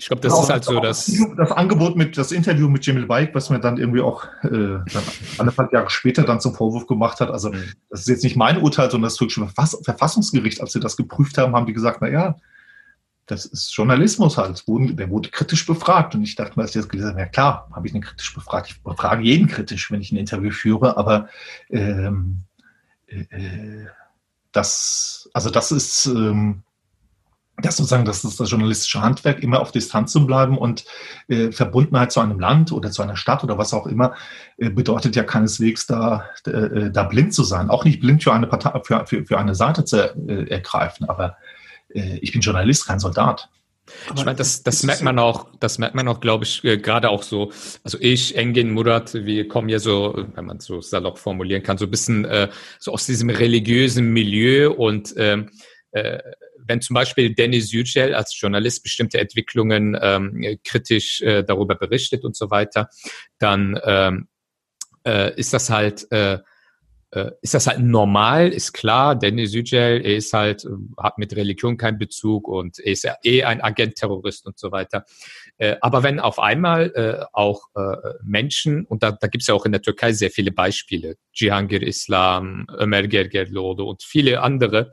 Ich 0.00 0.06
glaube, 0.06 0.22
das 0.22 0.32
genau, 0.32 0.44
ist 0.44 0.50
halt 0.50 0.64
so, 0.64 0.78
dass. 0.78 1.12
Das 1.36 1.50
Angebot 1.50 1.96
mit, 1.96 2.16
das 2.16 2.30
Interview 2.30 2.68
mit 2.68 2.86
Jamil 2.86 3.06
Bike, 3.06 3.34
was 3.34 3.50
mir 3.50 3.58
dann 3.58 3.78
irgendwie 3.78 4.00
auch 4.00 4.24
äh, 4.44 4.48
dann 4.48 5.02
anderthalb 5.38 5.72
Jahre 5.72 5.90
später 5.90 6.22
dann 6.22 6.40
zum 6.40 6.54
Vorwurf 6.54 6.86
gemacht 6.86 7.18
hat. 7.18 7.30
Also, 7.30 7.50
mhm. 7.50 7.64
das 7.90 8.00
ist 8.02 8.08
jetzt 8.08 8.22
nicht 8.22 8.36
mein 8.36 8.62
Urteil, 8.62 8.92
sondern 8.92 9.08
das 9.08 9.16
türkische 9.16 9.48
Verfassungsgericht, 9.48 10.60
als 10.60 10.72
sie 10.72 10.78
das 10.78 10.96
geprüft 10.96 11.36
haben, 11.36 11.56
haben 11.56 11.66
die 11.66 11.72
gesagt, 11.72 11.98
na 12.00 12.08
ja, 12.08 12.36
das 13.26 13.44
ist 13.44 13.74
Journalismus 13.74 14.38
halt. 14.38 14.62
Der 14.68 15.10
wurde 15.10 15.30
kritisch 15.30 15.66
befragt. 15.66 16.14
Und 16.14 16.22
ich 16.22 16.36
dachte 16.36 16.52
mir, 16.56 16.62
als 16.62 16.76
ich 16.76 16.80
das 16.80 16.88
gelesen 16.88 17.10
habe, 17.10 17.20
ja 17.20 17.26
klar, 17.26 17.68
habe 17.74 17.88
ich 17.88 17.92
ihn 17.92 18.00
kritisch 18.00 18.32
befragt. 18.32 18.70
Ich 18.70 18.80
befrage 18.80 19.24
jeden 19.24 19.48
kritisch, 19.48 19.90
wenn 19.90 20.00
ich 20.00 20.12
ein 20.12 20.16
Interview 20.16 20.52
führe, 20.52 20.96
aber 20.96 21.28
ähm, 21.70 22.44
äh, 23.08 23.22
äh 23.30 23.86
das, 24.52 25.28
also 25.34 25.50
das 25.50 25.72
ist, 25.72 26.06
ähm, 26.06 26.62
das 27.60 27.76
sozusagen, 27.76 28.04
das 28.04 28.24
ist 28.24 28.38
das 28.38 28.50
journalistische 28.50 29.00
Handwerk, 29.00 29.42
immer 29.42 29.60
auf 29.60 29.72
Distanz 29.72 30.12
zu 30.12 30.26
bleiben 30.26 30.56
und 30.56 30.84
äh, 31.28 31.50
Verbundenheit 31.50 32.12
zu 32.12 32.20
einem 32.20 32.38
Land 32.38 32.72
oder 32.72 32.90
zu 32.90 33.02
einer 33.02 33.16
Stadt 33.16 33.42
oder 33.44 33.58
was 33.58 33.74
auch 33.74 33.86
immer, 33.86 34.14
äh, 34.56 34.70
bedeutet 34.70 35.16
ja 35.16 35.24
keineswegs 35.24 35.86
da, 35.86 36.24
äh, 36.46 36.90
da 36.90 37.04
blind 37.04 37.34
zu 37.34 37.44
sein. 37.44 37.70
Auch 37.70 37.84
nicht 37.84 38.00
blind 38.00 38.22
für 38.22 38.32
eine 38.32 38.46
Partei, 38.46 38.80
für, 38.84 39.06
für, 39.06 39.24
für 39.24 39.38
eine 39.38 39.54
Seite 39.54 39.84
zu 39.84 39.96
äh, 39.96 40.48
ergreifen. 40.48 41.08
Aber 41.08 41.36
äh, 41.88 42.18
ich 42.18 42.32
bin 42.32 42.40
Journalist, 42.40 42.86
kein 42.86 43.00
Soldat. 43.00 43.48
Ich 44.14 44.24
meine, 44.24 44.36
das, 44.36 44.62
das 44.62 44.82
merkt 44.82 45.02
man 45.02 45.18
auch, 45.18 45.48
das 45.60 45.78
merkt 45.78 45.94
man 45.94 46.08
auch, 46.08 46.20
glaube 46.20 46.44
ich, 46.44 46.62
äh, 46.64 46.76
gerade 46.76 47.08
auch 47.10 47.22
so. 47.22 47.52
Also 47.82 47.98
ich, 48.00 48.36
Engin 48.36 48.70
Murat, 48.70 49.14
wir 49.14 49.48
kommen 49.48 49.68
ja 49.68 49.78
so, 49.78 50.26
wenn 50.34 50.44
man 50.44 50.60
so 50.60 50.80
salopp 50.80 51.18
formulieren 51.18 51.62
kann, 51.62 51.78
so 51.78 51.86
ein 51.86 51.90
bisschen 51.90 52.24
äh, 52.24 52.48
so 52.78 52.92
aus 52.92 53.06
diesem 53.06 53.30
religiösen 53.30 54.12
Milieu 54.12 54.70
und 54.70 55.14
ähm, 55.16 55.48
äh, 55.48 55.50
wenn 55.90 56.80
zum 56.80 56.94
Beispiel 56.94 57.34
Dennis 57.34 57.72
Yücel 57.72 58.14
als 58.14 58.38
Journalist 58.38 58.82
bestimmte 58.82 59.18
Entwicklungen 59.18 59.98
ähm, 60.00 60.58
kritisch 60.64 61.22
äh, 61.22 61.42
darüber 61.42 61.76
berichtet 61.76 62.24
und 62.24 62.36
so 62.36 62.50
weiter, 62.50 62.88
dann 63.38 63.80
ähm, 63.84 64.28
äh, 65.06 65.34
ist 65.38 65.54
das 65.54 65.70
halt 65.70 66.10
äh, 66.12 66.38
äh, 67.10 67.30
ist 67.40 67.54
das 67.54 67.66
halt 67.66 67.80
normal, 67.80 68.48
ist 68.48 68.72
klar, 68.72 69.16
Dennis 69.16 69.54
Yücel, 69.54 70.02
er 70.04 70.16
ist 70.16 70.32
halt, 70.34 70.66
hat 70.98 71.16
mit 71.16 71.34
Religion 71.34 71.78
keinen 71.78 71.98
Bezug 71.98 72.48
und 72.48 72.78
er 72.78 72.92
ist 72.92 73.08
eh 73.22 73.44
ein 73.44 73.62
Agent-Terrorist 73.62 74.46
und 74.46 74.58
so 74.58 74.72
weiter. 74.72 75.06
Äh, 75.56 75.76
aber 75.80 76.02
wenn 76.02 76.20
auf 76.20 76.38
einmal 76.38 76.92
äh, 76.94 77.24
auch 77.32 77.62
äh, 77.74 77.96
Menschen, 78.22 78.84
und 78.84 79.02
da, 79.02 79.12
da 79.12 79.26
gibt 79.26 79.42
es 79.42 79.48
ja 79.48 79.54
auch 79.54 79.64
in 79.64 79.72
der 79.72 79.80
Türkei 79.80 80.12
sehr 80.12 80.30
viele 80.30 80.52
Beispiele, 80.52 81.16
Cihangir 81.34 81.82
Islam, 81.82 82.66
Ömer 82.78 83.06
Gergerlode 83.08 83.84
und 83.84 84.02
viele 84.02 84.42
andere, 84.42 84.92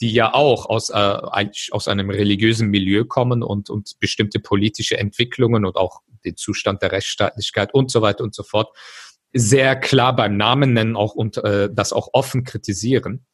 die 0.00 0.12
ja 0.12 0.34
auch 0.34 0.66
aus, 0.66 0.90
äh, 0.90 0.94
eigentlich 0.94 1.70
aus 1.72 1.88
einem 1.88 2.10
religiösen 2.10 2.68
Milieu 2.68 3.04
kommen 3.04 3.42
und, 3.42 3.70
und 3.70 3.98
bestimmte 4.00 4.38
politische 4.38 4.98
Entwicklungen 4.98 5.64
und 5.64 5.76
auch 5.76 6.02
den 6.24 6.36
Zustand 6.36 6.82
der 6.82 6.92
Rechtsstaatlichkeit 6.92 7.74
und 7.74 7.90
so 7.90 8.02
weiter 8.02 8.24
und 8.24 8.34
so 8.34 8.42
fort 8.42 8.76
sehr 9.32 9.76
klar 9.76 10.16
beim 10.16 10.36
Namen 10.36 10.72
nennen 10.72 10.96
auch 10.96 11.14
und 11.14 11.36
äh, 11.38 11.68
das 11.72 11.92
auch 11.92 12.08
offen 12.12 12.44
kritisieren. 12.44 13.26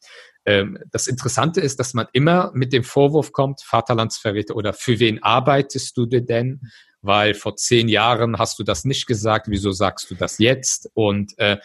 Ähm, 0.45 0.79
das 0.91 1.07
Interessante 1.07 1.61
ist, 1.61 1.79
dass 1.79 1.95
man 1.95 2.07
immer 2.13 2.51
mit 2.55 2.73
dem 2.73 2.85
Vorwurf 2.85 3.33
kommt, 3.33 3.63
Vaterlandsverräter 3.63 4.57
oder 4.57 4.73
für 4.73 4.99
wen 4.99 5.23
arbeitest 5.23 5.97
du 5.97 6.07
denn? 6.07 6.61
Weil 7.01 7.35
vor 7.35 7.57
zehn 7.57 7.89
Jahren 7.89 8.39
hast 8.39 8.59
du 8.59 8.65
das 8.65 8.85
nicht 8.85 9.07
gesagt, 9.07 9.47
wieso 9.49 9.73
sagst 9.73 10.11
du 10.11 10.15
das 10.15 10.39
jetzt? 10.39 10.91
Und 10.95 11.39
äh, 11.39 11.59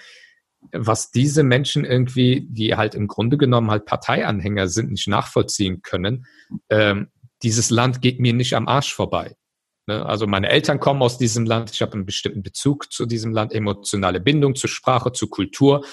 was 0.72 1.12
diese 1.12 1.44
Menschen 1.44 1.86
irgendwie, 1.86 2.48
die 2.50 2.76
halt 2.76 2.96
im 2.96 3.08
Grunde 3.08 3.38
genommen 3.38 3.72
halt 3.72 3.86
Parteianhänger 3.86 4.68
sind, 4.68 4.92
nicht 4.92 5.08
nachvollziehen 5.08 5.82
können, 5.82 6.26
ähm, 6.70 7.08
dieses 7.44 7.70
Land 7.70 8.02
geht 8.02 8.20
mir 8.20 8.34
nicht 8.34 8.56
am 8.56 8.68
Arsch 8.68 8.94
vorbei. 8.94 9.36
Ne? 9.88 10.06
Also 10.06 10.28
meine 10.28 10.50
Eltern 10.50 10.80
kommen 10.80 11.02
aus 11.02 11.18
diesem 11.18 11.46
Land, 11.46 11.72
ich 11.72 11.82
habe 11.82 11.94
einen 11.94 12.06
bestimmten 12.06 12.44
Bezug 12.44 12.92
zu 12.92 13.06
diesem 13.06 13.32
Land, 13.32 13.54
emotionale 13.54 14.20
Bindung 14.20 14.56
zur 14.56 14.70
Sprache, 14.70 15.12
zur 15.14 15.30
Kultur. 15.30 15.86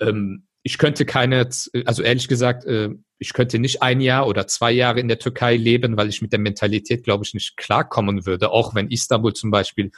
Ähm, 0.00 0.46
ich 0.62 0.78
könnte 0.78 1.04
keine, 1.04 1.48
also 1.84 2.02
ehrlich 2.02 2.28
gesagt, 2.28 2.64
äh, 2.64 2.90
ich 3.18 3.32
könnte 3.32 3.58
nicht 3.58 3.82
ein 3.82 4.00
Jahr 4.00 4.26
oder 4.26 4.46
zwei 4.46 4.72
Jahre 4.72 5.00
in 5.00 5.08
der 5.08 5.18
Türkei 5.18 5.56
leben, 5.56 5.96
weil 5.96 6.08
ich 6.08 6.22
mit 6.22 6.32
der 6.32 6.38
Mentalität, 6.40 7.04
glaube 7.04 7.24
ich, 7.24 7.34
nicht 7.34 7.56
klarkommen 7.56 8.26
würde. 8.26 8.50
Auch 8.50 8.74
wenn 8.74 8.90
Istanbul 8.90 9.32
zum 9.32 9.50
Beispiel 9.50 9.90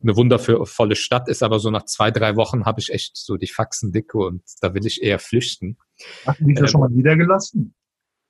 eine 0.00 0.16
wundervolle 0.16 0.96
Stadt 0.96 1.28
ist, 1.28 1.42
aber 1.42 1.58
so 1.58 1.70
nach 1.70 1.84
zwei, 1.84 2.10
drei 2.10 2.36
Wochen 2.36 2.64
habe 2.64 2.80
ich 2.80 2.92
echt 2.92 3.16
so 3.16 3.36
die 3.36 3.46
Faxen 3.46 3.92
dicke 3.92 4.18
und 4.18 4.42
da 4.60 4.74
will 4.74 4.86
ich 4.86 5.02
eher 5.02 5.18
flüchten. 5.18 5.76
Hast 6.24 6.40
du 6.40 6.46
dich 6.46 6.56
da 6.56 6.62
ähm, 6.62 6.68
schon 6.68 6.80
mal 6.80 6.90
niedergelassen? 6.90 7.74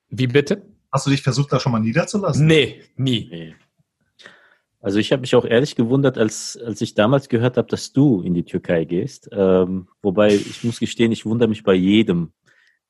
Wie 0.08 0.26
bitte? 0.26 0.62
Hast 0.90 1.06
du 1.06 1.10
dich 1.10 1.22
versucht, 1.22 1.52
da 1.52 1.60
schon 1.60 1.72
mal 1.72 1.80
niederzulassen? 1.80 2.46
Nee, 2.46 2.82
nie. 2.96 3.28
Nee. 3.30 3.54
Also 4.82 4.98
ich 4.98 5.12
habe 5.12 5.20
mich 5.20 5.36
auch 5.36 5.44
ehrlich 5.44 5.76
gewundert, 5.76 6.18
als, 6.18 6.58
als 6.62 6.80
ich 6.80 6.94
damals 6.94 7.28
gehört 7.28 7.56
habe, 7.56 7.68
dass 7.68 7.92
du 7.92 8.20
in 8.20 8.34
die 8.34 8.44
Türkei 8.44 8.84
gehst. 8.84 9.28
Ähm, 9.30 9.88
wobei 10.02 10.34
ich 10.34 10.64
muss 10.64 10.80
gestehen, 10.80 11.12
ich 11.12 11.24
wundere 11.24 11.48
mich 11.48 11.62
bei 11.62 11.74
jedem, 11.74 12.32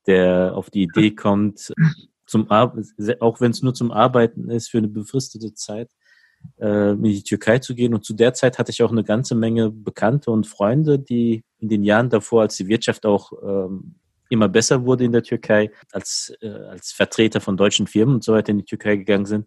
der 0.07 0.57
auf 0.57 0.71
die 0.71 0.85
Idee 0.85 1.11
kommt, 1.11 1.73
zum 2.27 2.51
Ar 2.51 2.75
auch 3.21 3.43
wenn 3.43 3.51
es 3.51 3.63
nur 3.63 3.75
zum 3.75 3.93
Arbeiten 3.93 4.49
ist, 4.49 4.71
für 4.71 4.79
eine 4.79 4.89
befristete 4.89 5.53
Zeit 5.53 5.91
äh, 6.59 6.93
in 6.93 7.03
die 7.03 7.23
Türkei 7.23 7.59
zu 7.59 7.75
gehen. 7.75 7.93
Und 7.93 8.07
zu 8.07 8.15
der 8.15 8.33
Zeit 8.33 8.59
hatte 8.59 8.71
ich 8.71 8.83
auch 8.83 8.91
eine 8.91 9.05
ganze 9.05 9.35
Menge 9.35 9.71
Bekannte 9.71 10.31
und 10.31 10.47
Freunde, 10.47 10.99
die 10.99 11.45
in 11.59 11.69
den 11.69 11.85
Jahren 11.85 12.09
davor, 12.09 12.41
als 12.41 12.57
die 12.57 12.69
Wirtschaft 12.69 13.05
auch 13.05 13.33
ähm, 13.43 13.97
immer 14.31 14.49
besser 14.49 14.87
wurde 14.87 15.05
in 15.05 15.13
der 15.13 15.25
Türkei, 15.25 15.71
als, 15.93 16.33
äh, 16.41 16.49
als 16.49 16.93
Vertreter 16.93 17.43
von 17.43 17.59
deutschen 17.59 17.87
Firmen 17.87 18.15
und 18.15 18.25
so 18.25 18.33
weiter 18.33 18.49
in 18.49 18.59
die 18.59 18.65
Türkei 18.65 18.97
gegangen 18.97 19.27
sind 19.27 19.47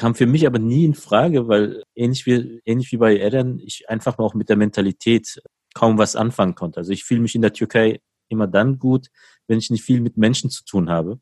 kam 0.00 0.14
für 0.14 0.24
mich 0.24 0.46
aber 0.46 0.58
nie 0.58 0.86
in 0.86 0.94
Frage, 0.94 1.46
weil 1.46 1.82
ähnlich 1.94 2.24
wie, 2.24 2.62
ähnlich 2.64 2.90
wie 2.90 2.96
bei 2.96 3.18
Eren, 3.18 3.58
ich 3.58 3.90
einfach 3.90 4.18
auch 4.18 4.32
mit 4.32 4.48
der 4.48 4.56
Mentalität 4.56 5.42
kaum 5.74 5.98
was 5.98 6.16
anfangen 6.16 6.54
konnte. 6.54 6.78
Also 6.78 6.90
ich 6.90 7.04
fühle 7.04 7.20
mich 7.20 7.34
in 7.34 7.42
der 7.42 7.52
Türkei 7.52 8.00
immer 8.30 8.46
dann 8.46 8.78
gut, 8.78 9.08
wenn 9.46 9.58
ich 9.58 9.68
nicht 9.68 9.84
viel 9.84 10.00
mit 10.00 10.16
Menschen 10.16 10.48
zu 10.48 10.64
tun 10.64 10.88
habe. 10.88 11.20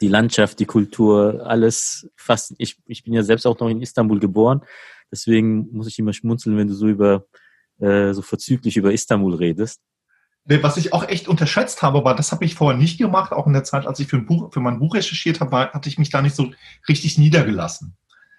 Die 0.00 0.08
Landschaft, 0.08 0.58
die 0.58 0.64
Kultur, 0.64 1.46
alles 1.46 2.10
fast. 2.16 2.54
Ich, 2.58 2.78
ich 2.86 3.04
bin 3.04 3.12
ja 3.12 3.22
selbst 3.22 3.46
auch 3.46 3.60
noch 3.60 3.68
in 3.68 3.80
Istanbul 3.80 4.18
geboren, 4.18 4.62
deswegen 5.12 5.70
muss 5.70 5.86
ich 5.86 5.96
immer 6.00 6.12
schmunzeln, 6.12 6.56
wenn 6.56 6.66
du 6.66 6.74
so 6.74 6.88
über 6.88 7.26
äh, 7.78 8.12
so 8.12 8.22
verzüglich 8.22 8.76
über 8.76 8.92
Istanbul 8.92 9.36
redest. 9.36 9.80
Was 10.46 10.76
ich 10.76 10.92
auch 10.92 11.08
echt 11.08 11.26
unterschätzt 11.26 11.82
habe, 11.82 12.04
war, 12.04 12.14
das 12.14 12.30
habe 12.30 12.44
ich 12.44 12.54
vorher 12.54 12.78
nicht 12.78 12.98
gemacht, 12.98 13.32
auch 13.32 13.46
in 13.46 13.54
der 13.54 13.64
Zeit, 13.64 13.86
als 13.86 13.98
ich 13.98 14.08
für, 14.08 14.16
ein 14.16 14.26
Buch, 14.26 14.52
für 14.52 14.60
mein 14.60 14.78
Buch 14.78 14.94
recherchiert 14.94 15.40
habe, 15.40 15.52
war, 15.52 15.72
hatte 15.72 15.88
ich 15.88 15.98
mich 15.98 16.10
da 16.10 16.20
nicht 16.20 16.36
so 16.36 16.52
richtig 16.86 17.16
niedergelassen. 17.16 17.96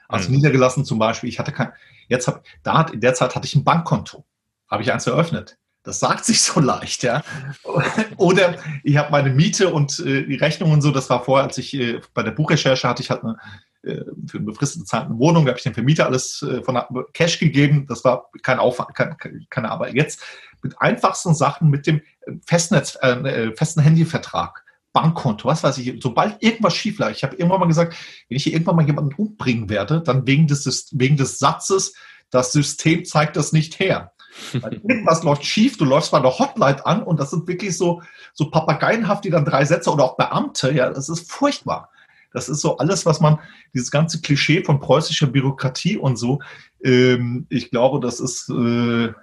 Also 0.07 0.29
mhm. 0.29 0.35
niedergelassen 0.35 0.85
zum 0.85 0.99
Beispiel, 0.99 1.29
ich 1.29 1.39
hatte 1.39 1.51
kein, 1.51 1.71
jetzt 2.07 2.27
habe, 2.27 2.43
da 2.61 2.77
hat, 2.77 2.91
in 2.91 3.01
der 3.01 3.15
Zeit 3.15 3.35
hatte 3.35 3.47
ich 3.47 3.55
ein 3.55 3.63
Bankkonto, 3.63 4.23
habe 4.69 4.83
ich 4.83 4.91
eins 4.91 5.07
eröffnet. 5.07 5.57
Das 5.81 5.99
sagt 5.99 6.25
sich 6.25 6.41
so 6.41 6.59
leicht, 6.59 7.03
ja. 7.03 7.23
Oder 8.17 8.55
ich 8.83 8.97
habe 8.97 9.11
meine 9.11 9.29
Miete 9.29 9.71
und 9.71 9.99
äh, 9.99 10.25
die 10.25 10.35
Rechnung 10.35 10.71
und 10.71 10.81
so, 10.81 10.91
das 10.91 11.09
war 11.09 11.23
vorher, 11.23 11.45
als 11.45 11.57
ich 11.57 11.73
äh, 11.75 12.01
bei 12.13 12.23
der 12.23 12.31
Buchrecherche 12.31 12.87
hatte 12.87 13.03
ich 13.03 13.11
halt 13.11 13.23
eine, 13.23 13.37
äh, 13.83 14.03
für 14.27 14.37
eine 14.37 14.47
befristete 14.47 14.85
Zeit 14.85 15.05
eine 15.05 15.17
Wohnung, 15.19 15.45
da 15.45 15.49
habe 15.49 15.59
ich 15.59 15.63
dem 15.63 15.75
Vermieter 15.75 16.07
alles 16.07 16.41
äh, 16.41 16.63
von 16.63 16.81
Cash 17.13 17.37
gegeben. 17.37 17.85
Das 17.87 18.03
war 18.03 18.31
kein 18.41 18.57
Aufwand, 18.57 18.95
kein, 18.95 19.15
keine 19.49 19.69
Arbeit. 19.69 19.93
Jetzt 19.93 20.23
mit 20.65 20.81
einfachsten 20.81 21.35
Sachen, 21.35 21.69
mit 21.69 21.85
dem 21.85 22.01
Festnetz, 22.45 22.97
äh, 23.01 23.11
äh, 23.11 23.55
festen 23.55 23.81
Handyvertrag, 23.81 24.65
Bankkonto, 24.93 25.47
was 25.47 25.63
weiß 25.63 25.77
ich, 25.77 26.01
sobald 26.01 26.41
irgendwas 26.41 26.75
schief 26.75 26.97
lag. 26.97 27.11
Ich 27.11 27.23
habe 27.23 27.35
irgendwann 27.35 27.59
mal 27.59 27.67
gesagt, 27.67 27.95
wenn 28.27 28.37
ich 28.37 28.43
hier 28.43 28.53
irgendwann 28.53 28.77
mal 28.77 28.85
jemanden 28.85 29.13
umbringen 29.13 29.69
werde, 29.69 30.01
dann 30.01 30.25
wegen 30.25 30.47
des, 30.47 30.89
wegen 30.91 31.17
des 31.17 31.37
Satzes, 31.37 31.93
das 32.31 32.51
System 32.51 33.05
zeigt 33.05 33.35
das 33.35 33.53
nicht 33.53 33.79
her. 33.79 34.11
Weil 34.53 34.73
irgendwas 34.73 35.23
läuft 35.23 35.45
schief, 35.45 35.77
du 35.77 35.85
läufst 35.85 36.11
bei 36.11 36.19
der 36.19 36.37
Hotline 36.37 36.85
an 36.85 37.03
und 37.03 37.19
das 37.19 37.29
sind 37.29 37.47
wirklich 37.47 37.77
so, 37.77 38.01
so 38.33 38.49
papageienhaft, 38.49 39.23
die 39.23 39.29
dann 39.29 39.45
drei 39.45 39.63
Sätze 39.65 39.91
oder 39.91 40.03
auch 40.03 40.17
Beamte, 40.17 40.73
ja, 40.73 40.89
das 40.89 41.07
ist 41.07 41.31
furchtbar. 41.31 41.89
Das 42.33 42.49
ist 42.49 42.59
so 42.59 42.77
alles, 42.77 43.05
was 43.05 43.21
man, 43.21 43.39
dieses 43.73 43.91
ganze 43.91 44.19
Klischee 44.19 44.61
von 44.61 44.81
preußischer 44.81 45.27
Bürokratie 45.27 45.95
und 45.95 46.17
so, 46.17 46.41
ähm, 46.83 47.45
ich 47.49 47.71
glaube, 47.71 48.01
das 48.01 48.19
ist, 48.19 48.49
äh, 48.49 49.13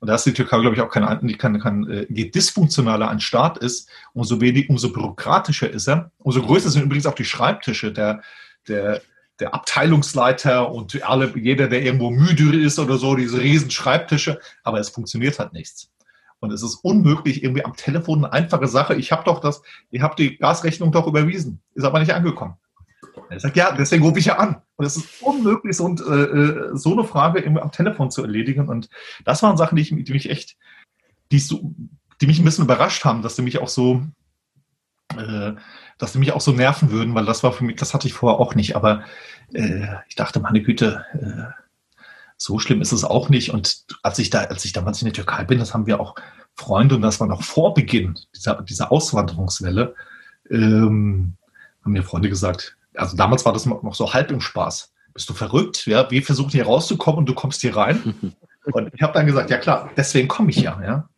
und 0.00 0.08
da 0.08 0.16
ist 0.16 0.26
die 0.26 0.34
Türkei, 0.34 0.60
glaube 0.60 0.76
ich, 0.76 0.82
auch 0.82 0.90
kein, 0.90 1.38
kein, 1.38 1.60
kein, 1.60 1.90
äh, 1.90 2.06
je 2.10 2.30
dysfunktionaler 2.30 3.08
ein 3.08 3.20
Staat 3.20 3.58
ist, 3.58 3.88
umso 4.12 4.40
wenig, 4.40 4.68
umso 4.68 4.92
bürokratischer 4.92 5.70
ist 5.70 5.88
er. 5.88 6.10
Umso 6.18 6.42
größer 6.42 6.68
sind 6.68 6.82
übrigens 6.82 7.06
auch 7.06 7.14
die 7.14 7.24
Schreibtische 7.24 7.92
der, 7.92 8.22
der, 8.68 9.00
der 9.40 9.54
Abteilungsleiter 9.54 10.70
und 10.70 11.02
alle, 11.08 11.32
jeder, 11.38 11.68
der 11.68 11.82
irgendwo 11.82 12.10
müde 12.10 12.60
ist 12.60 12.78
oder 12.78 12.98
so, 12.98 13.14
diese 13.14 13.40
riesen 13.40 13.70
Schreibtische, 13.70 14.40
aber 14.62 14.78
es 14.78 14.90
funktioniert 14.90 15.38
halt 15.38 15.52
nichts. 15.52 15.90
Und 16.38 16.52
es 16.52 16.62
ist 16.62 16.76
unmöglich, 16.82 17.42
irgendwie 17.42 17.64
am 17.64 17.74
Telefon 17.74 18.26
eine 18.26 18.32
einfache 18.34 18.68
Sache. 18.68 18.94
Ich 18.96 19.10
habe 19.10 19.24
doch 19.24 19.40
das, 19.40 19.62
ich 19.90 20.02
habe 20.02 20.16
die 20.16 20.36
Gasrechnung 20.36 20.92
doch 20.92 21.06
überwiesen, 21.06 21.62
ist 21.74 21.84
aber 21.84 22.00
nicht 22.00 22.12
angekommen. 22.12 22.56
Er 23.30 23.40
sagt, 23.40 23.56
ja, 23.56 23.72
deswegen 23.72 24.04
rufe 24.04 24.18
ich 24.18 24.26
ja 24.26 24.38
an. 24.38 24.62
Und 24.76 24.84
es 24.84 24.96
ist 24.96 25.22
unmöglich, 25.22 25.76
so, 25.76 25.84
und, 25.84 26.00
äh, 26.00 26.24
äh, 26.24 26.76
so 26.76 26.92
eine 26.92 27.04
Frage 27.04 27.40
irgendwie 27.40 27.62
am 27.62 27.72
Telefon 27.72 28.10
zu 28.10 28.22
erledigen. 28.22 28.68
Und 28.68 28.88
das 29.24 29.42
waren 29.42 29.56
Sachen, 29.56 29.76
die, 29.76 29.82
ich, 29.82 30.04
die 30.04 30.12
mich 30.12 30.30
echt, 30.30 30.56
die, 31.30 31.38
so, 31.38 31.74
die 32.20 32.26
mich 32.26 32.38
ein 32.38 32.44
bisschen 32.44 32.64
überrascht 32.64 33.04
haben, 33.04 33.22
dass 33.22 33.36
sie 33.36 33.42
mich 33.42 33.58
auch 33.58 33.68
so, 33.68 34.02
äh, 35.16 35.52
dass 35.98 36.12
sie 36.12 36.18
mich 36.18 36.32
auch 36.32 36.40
so 36.40 36.52
nerven 36.52 36.90
würden, 36.90 37.14
weil 37.14 37.26
das 37.26 37.42
war 37.42 37.52
für 37.52 37.64
mich, 37.64 37.76
das 37.76 37.94
hatte 37.94 38.06
ich 38.06 38.14
vorher 38.14 38.40
auch 38.40 38.54
nicht. 38.54 38.76
Aber 38.76 39.04
äh, 39.52 39.86
ich 40.08 40.16
dachte, 40.16 40.40
meine 40.40 40.62
Güte, 40.62 41.04
äh, 41.14 41.62
so 42.36 42.58
schlimm 42.58 42.80
ist 42.80 42.92
es 42.92 43.04
auch 43.04 43.28
nicht. 43.28 43.50
Und 43.50 43.86
als 44.02 44.18
ich 44.18 44.30
da, 44.30 44.40
als 44.40 44.64
ich 44.64 44.72
damals 44.72 45.00
in 45.00 45.06
der 45.06 45.14
Türkei 45.14 45.44
bin, 45.44 45.58
das 45.58 45.74
haben 45.74 45.86
wir 45.86 46.00
auch 46.00 46.14
Freunde 46.54 46.96
und 46.96 47.02
das 47.02 47.20
war 47.20 47.26
noch 47.26 47.42
vor 47.42 47.74
Beginn 47.74 48.18
dieser, 48.34 48.62
dieser 48.62 48.92
Auswanderungswelle, 48.92 49.94
ähm, 50.50 51.34
haben 51.82 51.92
mir 51.92 52.02
Freunde 52.02 52.28
gesagt, 52.28 52.76
also 52.94 53.16
damals 53.16 53.44
war 53.44 53.52
das 53.52 53.66
noch 53.66 53.94
so 53.94 54.12
halb 54.12 54.30
im 54.30 54.40
Spaß. 54.40 54.92
Bist 55.12 55.28
du 55.28 55.34
verrückt? 55.34 55.86
Ja, 55.86 56.10
wir 56.10 56.22
versuchen 56.22 56.50
hier 56.50 56.66
rauszukommen 56.66 57.20
und 57.20 57.26
du 57.26 57.34
kommst 57.34 57.60
hier 57.60 57.76
rein. 57.76 58.14
Und 58.72 58.90
ich 58.94 59.02
habe 59.02 59.12
dann 59.12 59.26
gesagt, 59.26 59.50
ja 59.50 59.58
klar, 59.58 59.90
deswegen 59.94 60.26
komme 60.26 60.48
ich 60.48 60.56
ja, 60.56 60.80
ja, 60.82 61.08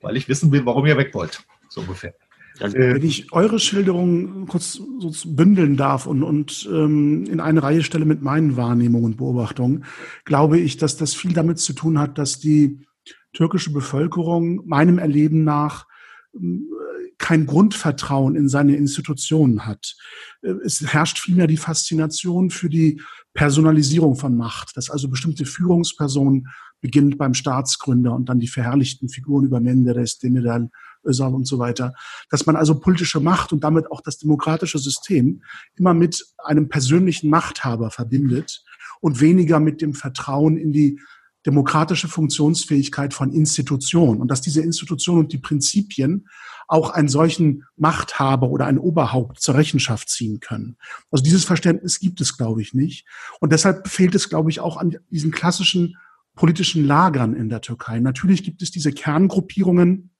weil 0.00 0.16
ich 0.16 0.28
wissen 0.28 0.52
will, 0.52 0.64
warum 0.64 0.86
ihr 0.86 0.96
weg 0.96 1.12
wollt, 1.12 1.42
so 1.68 1.80
ungefähr. 1.80 2.14
Wenn 2.60 3.02
ich 3.02 3.32
eure 3.32 3.58
Schilderung 3.58 4.46
kurz 4.46 4.74
so 4.74 5.12
bündeln 5.26 5.76
darf 5.76 6.06
und, 6.06 6.22
und 6.22 6.68
ähm, 6.70 7.24
in 7.24 7.40
eine 7.40 7.64
Reihe 7.64 7.82
stelle 7.82 8.04
mit 8.04 8.22
meinen 8.22 8.56
Wahrnehmungen 8.56 9.06
und 9.06 9.16
Beobachtungen, 9.16 9.84
glaube 10.24 10.58
ich, 10.60 10.76
dass 10.76 10.96
das 10.96 11.14
viel 11.14 11.32
damit 11.32 11.58
zu 11.58 11.72
tun 11.72 11.98
hat, 11.98 12.16
dass 12.16 12.38
die 12.38 12.86
türkische 13.32 13.72
Bevölkerung 13.72 14.64
meinem 14.66 14.98
Erleben 14.98 15.42
nach 15.42 15.86
kein 17.24 17.46
Grundvertrauen 17.46 18.36
in 18.36 18.50
seine 18.50 18.76
Institutionen 18.76 19.64
hat. 19.64 19.96
Äh, 20.42 20.52
es 20.62 20.82
herrscht 20.92 21.18
vielmehr 21.18 21.46
die 21.46 21.56
Faszination 21.56 22.50
für 22.50 22.68
die 22.68 23.00
Personalisierung 23.32 24.14
von 24.14 24.36
Macht, 24.36 24.76
dass 24.76 24.90
also 24.90 25.08
bestimmte 25.08 25.46
Führungspersonen 25.46 26.48
beginnt 26.82 27.16
beim 27.16 27.32
Staatsgründer 27.32 28.14
und 28.14 28.28
dann 28.28 28.40
die 28.40 28.46
verherrlichten 28.46 29.08
Figuren 29.08 29.46
über 29.46 29.58
Menderes, 29.58 30.18
Demirel, 30.18 30.68
Özal 31.02 31.32
und 31.34 31.46
so 31.46 31.58
weiter, 31.58 31.94
dass 32.28 32.44
man 32.44 32.56
also 32.56 32.78
politische 32.78 33.20
Macht 33.20 33.54
und 33.54 33.64
damit 33.64 33.90
auch 33.90 34.02
das 34.02 34.18
demokratische 34.18 34.78
System 34.78 35.42
immer 35.76 35.94
mit 35.94 36.22
einem 36.44 36.68
persönlichen 36.68 37.30
Machthaber 37.30 37.90
verbindet 37.90 38.62
und 39.00 39.22
weniger 39.22 39.60
mit 39.60 39.80
dem 39.80 39.94
Vertrauen 39.94 40.58
in 40.58 40.74
die 40.74 41.00
demokratische 41.46 42.08
Funktionsfähigkeit 42.08 43.12
von 43.12 43.32
Institutionen 43.32 44.20
und 44.20 44.28
dass 44.28 44.40
diese 44.40 44.62
Institutionen 44.62 45.20
und 45.20 45.32
die 45.32 45.38
Prinzipien 45.38 46.26
auch 46.68 46.90
einen 46.90 47.08
solchen 47.08 47.64
Machthaber 47.76 48.48
oder 48.48 48.66
ein 48.66 48.78
Oberhaupt 48.78 49.40
zur 49.40 49.54
Rechenschaft 49.54 50.08
ziehen 50.08 50.40
können. 50.40 50.76
Also 51.10 51.22
dieses 51.22 51.44
Verständnis 51.44 52.00
gibt 52.00 52.20
es, 52.20 52.36
glaube 52.38 52.62
ich, 52.62 52.72
nicht. 52.72 53.06
Und 53.40 53.52
deshalb 53.52 53.88
fehlt 53.88 54.14
es, 54.14 54.30
glaube 54.30 54.50
ich, 54.50 54.60
auch 54.60 54.78
an 54.78 54.96
diesen 55.10 55.30
klassischen 55.30 55.96
politischen 56.34 56.84
Lagern 56.86 57.34
in 57.34 57.48
der 57.48 57.60
Türkei. 57.60 58.00
Natürlich 58.00 58.42
gibt 58.42 58.62
es 58.62 58.70
diese 58.70 58.92
Kerngruppierungen, 58.92 60.10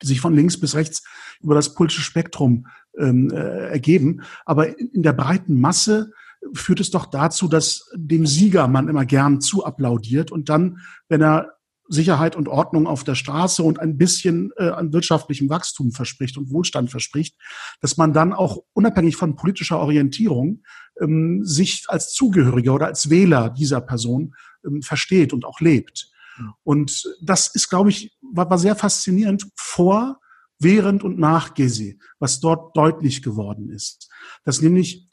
die 0.00 0.06
sich 0.06 0.20
von 0.20 0.34
links 0.34 0.58
bis 0.58 0.74
rechts 0.74 1.02
über 1.40 1.54
das 1.54 1.74
politische 1.74 2.02
Spektrum 2.02 2.66
ähm, 2.98 3.30
äh, 3.30 3.68
ergeben. 3.68 4.22
Aber 4.44 4.78
in 4.78 5.02
der 5.02 5.12
breiten 5.12 5.60
Masse 5.60 6.12
führt 6.54 6.80
es 6.80 6.90
doch 6.90 7.06
dazu, 7.06 7.48
dass 7.48 7.90
dem 7.94 8.26
Sieger 8.26 8.68
man 8.68 8.88
immer 8.88 9.04
gern 9.04 9.40
zu 9.40 9.64
applaudiert 9.64 10.30
und 10.30 10.48
dann, 10.48 10.78
wenn 11.08 11.22
er 11.22 11.56
Sicherheit 11.88 12.36
und 12.36 12.48
Ordnung 12.48 12.86
auf 12.86 13.04
der 13.04 13.14
Straße 13.14 13.62
und 13.62 13.78
ein 13.78 13.98
bisschen 13.98 14.50
äh, 14.56 14.68
an 14.70 14.92
wirtschaftlichem 14.92 15.50
Wachstum 15.50 15.92
verspricht 15.92 16.38
und 16.38 16.50
Wohlstand 16.50 16.90
verspricht, 16.90 17.36
dass 17.80 17.96
man 17.96 18.12
dann 18.12 18.32
auch 18.32 18.62
unabhängig 18.72 19.16
von 19.16 19.36
politischer 19.36 19.78
Orientierung 19.78 20.62
ähm, 21.00 21.44
sich 21.44 21.84
als 21.88 22.12
Zugehöriger 22.12 22.74
oder 22.74 22.86
als 22.86 23.10
Wähler 23.10 23.50
dieser 23.50 23.80
Person 23.80 24.34
ähm, 24.64 24.82
versteht 24.82 25.32
und 25.32 25.44
auch 25.44 25.60
lebt. 25.60 26.10
Mhm. 26.38 26.52
Und 26.62 27.16
das 27.20 27.48
ist, 27.54 27.68
glaube 27.68 27.90
ich, 27.90 28.16
war, 28.32 28.48
war 28.48 28.58
sehr 28.58 28.76
faszinierend 28.76 29.46
vor, 29.54 30.18
während 30.58 31.02
und 31.02 31.18
nach 31.18 31.54
Gezi, 31.54 31.98
was 32.18 32.40
dort 32.40 32.76
deutlich 32.76 33.22
geworden 33.22 33.68
ist. 33.68 34.08
Dass 34.44 34.62
nämlich 34.62 35.08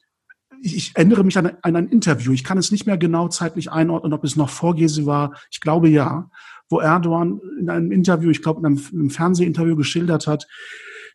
ich, 0.62 0.76
ich 0.76 0.92
erinnere 0.96 1.24
mich 1.24 1.38
an, 1.38 1.52
an, 1.62 1.76
ein 1.76 1.88
Interview. 1.88 2.32
Ich 2.32 2.44
kann 2.44 2.58
es 2.58 2.72
nicht 2.72 2.86
mehr 2.86 2.98
genau 2.98 3.28
zeitlich 3.28 3.72
einordnen, 3.72 4.14
ob 4.14 4.24
es 4.24 4.36
noch 4.36 4.50
vor 4.50 4.76
Gezi 4.76 5.06
war. 5.06 5.36
Ich 5.52 5.62
glaube 5.62 5.90
ja, 5.90 6.30
wo 6.70 6.80
Erdogan 6.80 7.40
in 7.60 7.70
einem 7.70 7.92
Interview, 7.92 8.30
ich 8.30 8.42
glaube 8.42 8.60
in 8.60 8.66
einem, 8.66 8.82
einem 8.92 9.10
Fernsehinterview 9.10 9.76
geschildert 9.76 10.28
hat, 10.28 10.48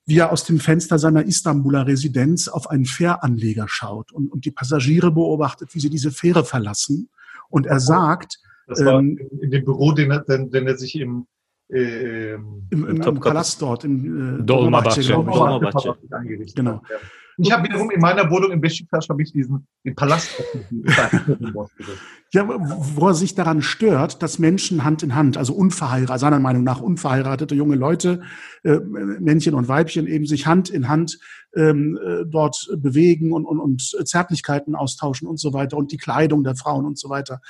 wie 0.07 0.19
er 0.19 0.33
aus 0.33 0.45
dem 0.45 0.61
Fenster 0.61 0.99
seiner 0.99 1.25
Istanbuler 1.25 1.87
Residenz 1.87 2.49
auf 2.49 2.69
einen 2.69 2.85
Fähranleger 2.85 3.67
schaut 3.69 4.13
und, 4.13 4.31
und 4.31 4.45
die 4.45 4.51
Passagiere 4.51 5.11
beobachtet, 5.11 5.75
wie 5.75 5.81
sie 5.81 5.91
diese 5.91 6.11
Fähre 6.11 6.45
verlassen. 6.45 7.09
Und 7.49 7.67
er 7.67 7.81
sagt, 7.81 8.39
das 8.67 8.85
war 8.85 8.99
ähm, 8.99 9.19
in 9.41 9.51
dem 9.51 9.65
Büro, 9.65 9.93
den 9.93 10.11
er, 10.11 10.21
den, 10.21 10.51
den 10.51 10.67
er 10.67 10.77
sich 10.77 10.99
im, 10.99 11.27
äh, 11.69 12.35
im, 12.35 12.65
im, 12.71 13.01
im 13.01 13.21
Palast 13.21 13.63
dort, 13.63 13.85
in 13.85 14.41
äh, 14.41 14.43
Dolmabahce, 14.43 15.01
glaube 15.01 15.31
ich. 16.45 16.55
Genau. 16.55 16.83
Ja. 16.91 16.97
Ich 17.39 17.51
habe 17.51 17.65
wiederum 17.65 17.91
in 17.91 18.01
meiner 18.01 18.31
Wohnung 18.31 18.53
in 18.53 18.61
Besiktas 18.61 19.09
habe 19.09 19.23
ich 19.23 19.33
diesen 19.33 19.67
den 19.85 19.95
Palast. 19.95 20.31
ja, 22.33 22.49
wo 22.49 23.09
er 23.09 23.15
sich 23.15 23.35
daran 23.35 23.63
stört, 23.63 24.23
dass 24.23 24.39
Menschen 24.39 24.85
Hand 24.85 25.03
in 25.03 25.15
Hand, 25.15 25.37
also 25.37 25.55
unverheiratet, 25.55 26.21
seiner 26.21 26.39
Meinung 26.39 26.65
nach 26.65 26.81
unverheiratete 26.81 27.55
junge 27.55 27.77
Leute, 27.77 28.23
äh, 28.63 28.79
Männchen 28.79 29.55
und 29.55 29.69
Weibchen 29.69 30.07
eben 30.07 30.27
sich 30.27 30.47
Hand 30.47 30.71
in 30.71 30.89
Hand 30.89 31.19
ähm, 31.57 31.99
äh, 32.03 32.25
dort 32.27 32.69
bewegen 32.77 33.33
und, 33.33 33.47
und, 33.47 33.59
und 33.59 33.83
Zärtlichkeiten 34.05 34.75
austauschen 34.75 35.27
und 35.27 35.39
so 35.39 35.53
weiter 35.53 35.77
und 35.77 35.93
die 35.93 35.99
Kleidung 35.99 36.45
der 36.45 36.57
Frauen 36.57 36.87
und 36.87 36.99
so 36.99 37.09
weiter. 37.09 37.41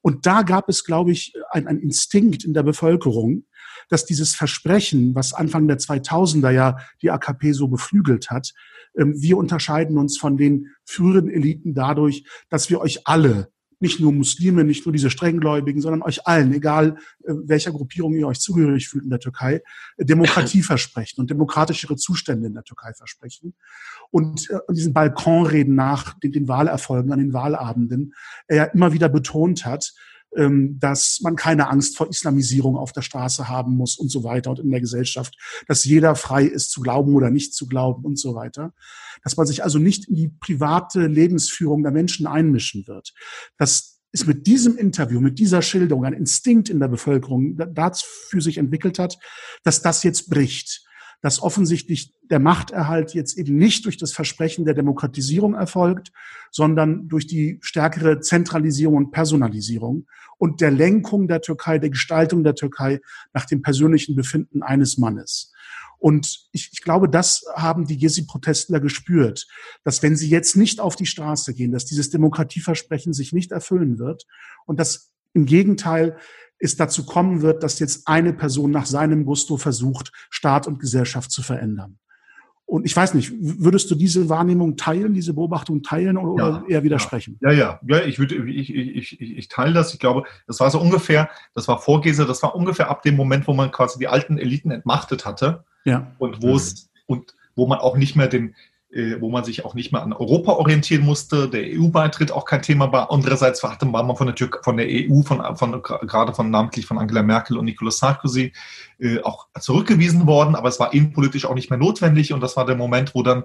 Und 0.00 0.26
da 0.26 0.42
gab 0.42 0.68
es, 0.68 0.84
glaube 0.84 1.10
ich, 1.10 1.34
ein, 1.50 1.66
ein 1.66 1.78
Instinkt 1.78 2.44
in 2.44 2.54
der 2.54 2.62
Bevölkerung, 2.62 3.44
dass 3.88 4.04
dieses 4.04 4.34
Versprechen, 4.34 5.14
was 5.14 5.32
Anfang 5.32 5.66
der 5.66 5.78
2000er 5.78 6.50
ja 6.50 6.76
die 7.02 7.10
AKP 7.10 7.52
so 7.52 7.68
beflügelt 7.68 8.30
hat, 8.30 8.52
wir 8.98 9.36
unterscheiden 9.38 9.96
uns 9.98 10.18
von 10.18 10.36
den 10.36 10.68
früheren 10.84 11.30
Eliten 11.30 11.74
dadurch, 11.74 12.24
dass 12.50 12.68
wir 12.70 12.80
euch 12.80 13.06
alle 13.06 13.50
nicht 13.80 14.00
nur 14.00 14.12
Muslime, 14.12 14.64
nicht 14.64 14.86
nur 14.86 14.92
diese 14.92 15.10
Strenggläubigen, 15.10 15.80
sondern 15.80 16.02
euch 16.02 16.26
allen, 16.26 16.52
egal 16.52 16.96
äh, 17.24 17.32
welcher 17.44 17.70
Gruppierung 17.70 18.14
ihr 18.14 18.26
euch 18.26 18.40
zugehörig 18.40 18.88
fühlt 18.88 19.04
in 19.04 19.10
der 19.10 19.20
Türkei, 19.20 19.62
Demokratie 19.98 20.62
versprechen 20.62 21.20
und 21.20 21.30
demokratischere 21.30 21.96
Zustände 21.96 22.48
in 22.48 22.54
der 22.54 22.64
Türkei 22.64 22.92
versprechen. 22.94 23.54
Und 24.10 24.50
äh, 24.50 24.58
diesen 24.70 24.92
Balkonreden 24.92 25.74
nach 25.74 26.18
den, 26.18 26.32
den 26.32 26.48
Wahlerfolgen 26.48 27.12
an 27.12 27.18
den 27.18 27.32
Wahlabenden 27.32 28.14
er 28.46 28.74
immer 28.74 28.92
wieder 28.92 29.08
betont 29.08 29.64
hat, 29.64 29.92
ähm, 29.94 30.07
dass 30.30 31.20
man 31.22 31.36
keine 31.36 31.68
Angst 31.68 31.96
vor 31.96 32.08
Islamisierung 32.08 32.76
auf 32.76 32.92
der 32.92 33.02
Straße 33.02 33.48
haben 33.48 33.76
muss 33.76 33.96
und 33.96 34.10
so 34.10 34.24
weiter 34.24 34.50
und 34.50 34.60
in 34.60 34.70
der 34.70 34.80
Gesellschaft, 34.80 35.34
dass 35.66 35.84
jeder 35.84 36.14
frei 36.14 36.44
ist 36.44 36.70
zu 36.70 36.80
glauben 36.82 37.14
oder 37.14 37.30
nicht 37.30 37.54
zu 37.54 37.66
glauben 37.66 38.04
und 38.04 38.18
so 38.18 38.34
weiter. 38.34 38.74
Dass 39.24 39.36
man 39.36 39.46
sich 39.46 39.64
also 39.64 39.78
nicht 39.78 40.06
in 40.08 40.14
die 40.14 40.28
private 40.28 41.06
Lebensführung 41.06 41.82
der 41.82 41.92
Menschen 41.92 42.26
einmischen 42.26 42.86
wird. 42.86 43.14
Das 43.56 44.00
ist 44.12 44.26
mit 44.26 44.46
diesem 44.46 44.76
Interview, 44.76 45.20
mit 45.20 45.38
dieser 45.38 45.62
Schilderung 45.62 46.04
ein 46.04 46.12
Instinkt 46.12 46.68
in 46.68 46.80
der 46.80 46.88
Bevölkerung 46.88 47.56
dafür 47.56 48.40
sich 48.40 48.58
entwickelt 48.58 48.98
hat, 48.98 49.18
dass 49.64 49.82
das 49.82 50.02
jetzt 50.02 50.30
bricht 50.30 50.87
dass 51.20 51.42
offensichtlich 51.42 52.14
der 52.30 52.38
Machterhalt 52.38 53.14
jetzt 53.14 53.36
eben 53.36 53.56
nicht 53.56 53.84
durch 53.84 53.96
das 53.96 54.12
Versprechen 54.12 54.64
der 54.64 54.74
Demokratisierung 54.74 55.54
erfolgt, 55.54 56.12
sondern 56.50 57.08
durch 57.08 57.26
die 57.26 57.58
stärkere 57.60 58.20
Zentralisierung 58.20 58.96
und 58.96 59.10
Personalisierung 59.10 60.06
und 60.38 60.60
der 60.60 60.70
Lenkung 60.70 61.26
der 61.26 61.40
Türkei, 61.40 61.78
der 61.78 61.90
Gestaltung 61.90 62.44
der 62.44 62.54
Türkei 62.54 63.00
nach 63.32 63.46
dem 63.46 63.62
persönlichen 63.62 64.14
Befinden 64.14 64.62
eines 64.62 64.98
Mannes. 64.98 65.52
Und 65.98 66.48
ich, 66.52 66.70
ich 66.72 66.82
glaube, 66.82 67.08
das 67.08 67.44
haben 67.54 67.86
die 67.86 67.98
Gezi-Protestler 67.98 68.78
gespürt, 68.78 69.48
dass 69.82 70.02
wenn 70.02 70.14
sie 70.14 70.28
jetzt 70.28 70.56
nicht 70.56 70.78
auf 70.78 70.94
die 70.94 71.06
Straße 71.06 71.54
gehen, 71.54 71.72
dass 71.72 71.86
dieses 71.86 72.10
Demokratieversprechen 72.10 73.12
sich 73.12 73.32
nicht 73.32 73.50
erfüllen 73.50 73.98
wird 73.98 74.24
und 74.64 74.78
dass 74.78 75.10
im 75.34 75.46
Gegenteil 75.46 76.16
es 76.58 76.76
dazu 76.76 77.06
kommen 77.06 77.42
wird, 77.42 77.62
dass 77.62 77.78
jetzt 77.78 78.08
eine 78.08 78.32
Person 78.32 78.70
nach 78.70 78.86
seinem 78.86 79.24
Gusto 79.24 79.56
versucht, 79.56 80.12
Staat 80.30 80.66
und 80.66 80.80
Gesellschaft 80.80 81.30
zu 81.30 81.42
verändern. 81.42 81.98
Und 82.68 82.84
ich 82.84 82.94
weiß 82.94 83.14
nicht, 83.14 83.32
würdest 83.40 83.90
du 83.90 83.94
diese 83.94 84.28
Wahrnehmung 84.28 84.76
teilen, 84.76 85.14
diese 85.14 85.32
Beobachtung 85.32 85.82
teilen 85.82 86.18
oder 86.18 86.64
ja, 86.68 86.74
eher 86.74 86.82
widersprechen? 86.82 87.38
Ja, 87.40 87.50
ja, 87.50 87.80
ja, 87.86 88.02
ich 88.02 88.18
würde, 88.18 88.34
ich, 88.46 88.74
ich, 88.74 89.18
ich, 89.18 89.38
ich 89.38 89.48
teile 89.48 89.72
das. 89.72 89.94
Ich 89.94 90.00
glaube, 90.00 90.24
das 90.46 90.60
war 90.60 90.70
so 90.70 90.78
ungefähr, 90.78 91.30
das 91.54 91.66
war 91.66 91.80
Vorgese, 91.80 92.26
das 92.26 92.42
war 92.42 92.54
ungefähr 92.54 92.90
ab 92.90 93.00
dem 93.00 93.16
Moment, 93.16 93.46
wo 93.46 93.54
man 93.54 93.70
quasi 93.70 93.98
die 93.98 94.08
alten 94.08 94.36
Eliten 94.36 94.70
entmachtet 94.70 95.24
hatte. 95.24 95.64
Ja. 95.86 96.14
Und 96.18 96.42
wo 96.42 96.56
es, 96.56 96.90
und 97.06 97.32
wo 97.56 97.66
man 97.66 97.78
auch 97.78 97.96
nicht 97.96 98.16
mehr 98.16 98.28
den, 98.28 98.54
wo 98.90 99.28
man 99.28 99.44
sich 99.44 99.66
auch 99.66 99.74
nicht 99.74 99.92
mehr 99.92 100.02
an 100.02 100.14
Europa 100.14 100.52
orientieren 100.52 101.04
musste, 101.04 101.48
der 101.48 101.62
EU-Beitritt 101.78 102.32
auch 102.32 102.46
kein 102.46 102.62
Thema 102.62 102.90
war. 102.90 103.10
Andererseits 103.10 103.62
war 103.62 103.76
man 103.84 104.16
von 104.16 104.26
der, 104.26 104.34
Tür 104.34 104.48
von 104.62 104.78
der 104.78 104.86
EU, 104.88 105.20
von, 105.22 105.56
von, 105.56 105.82
gerade 105.82 106.32
von 106.32 106.50
namentlich 106.50 106.86
von 106.86 106.98
Angela 106.98 107.22
Merkel 107.22 107.58
und 107.58 107.66
Nicolas 107.66 107.98
Sarkozy, 107.98 108.52
äh, 108.98 109.20
auch 109.20 109.48
zurückgewiesen 109.60 110.26
worden, 110.26 110.54
aber 110.54 110.70
es 110.70 110.80
war 110.80 110.94
innenpolitisch 110.94 111.44
auch 111.44 111.54
nicht 111.54 111.68
mehr 111.68 111.78
notwendig. 111.78 112.32
Und 112.32 112.40
das 112.40 112.56
war 112.56 112.64
der 112.64 112.76
Moment, 112.76 113.14
wo 113.14 113.22
dann, 113.22 113.44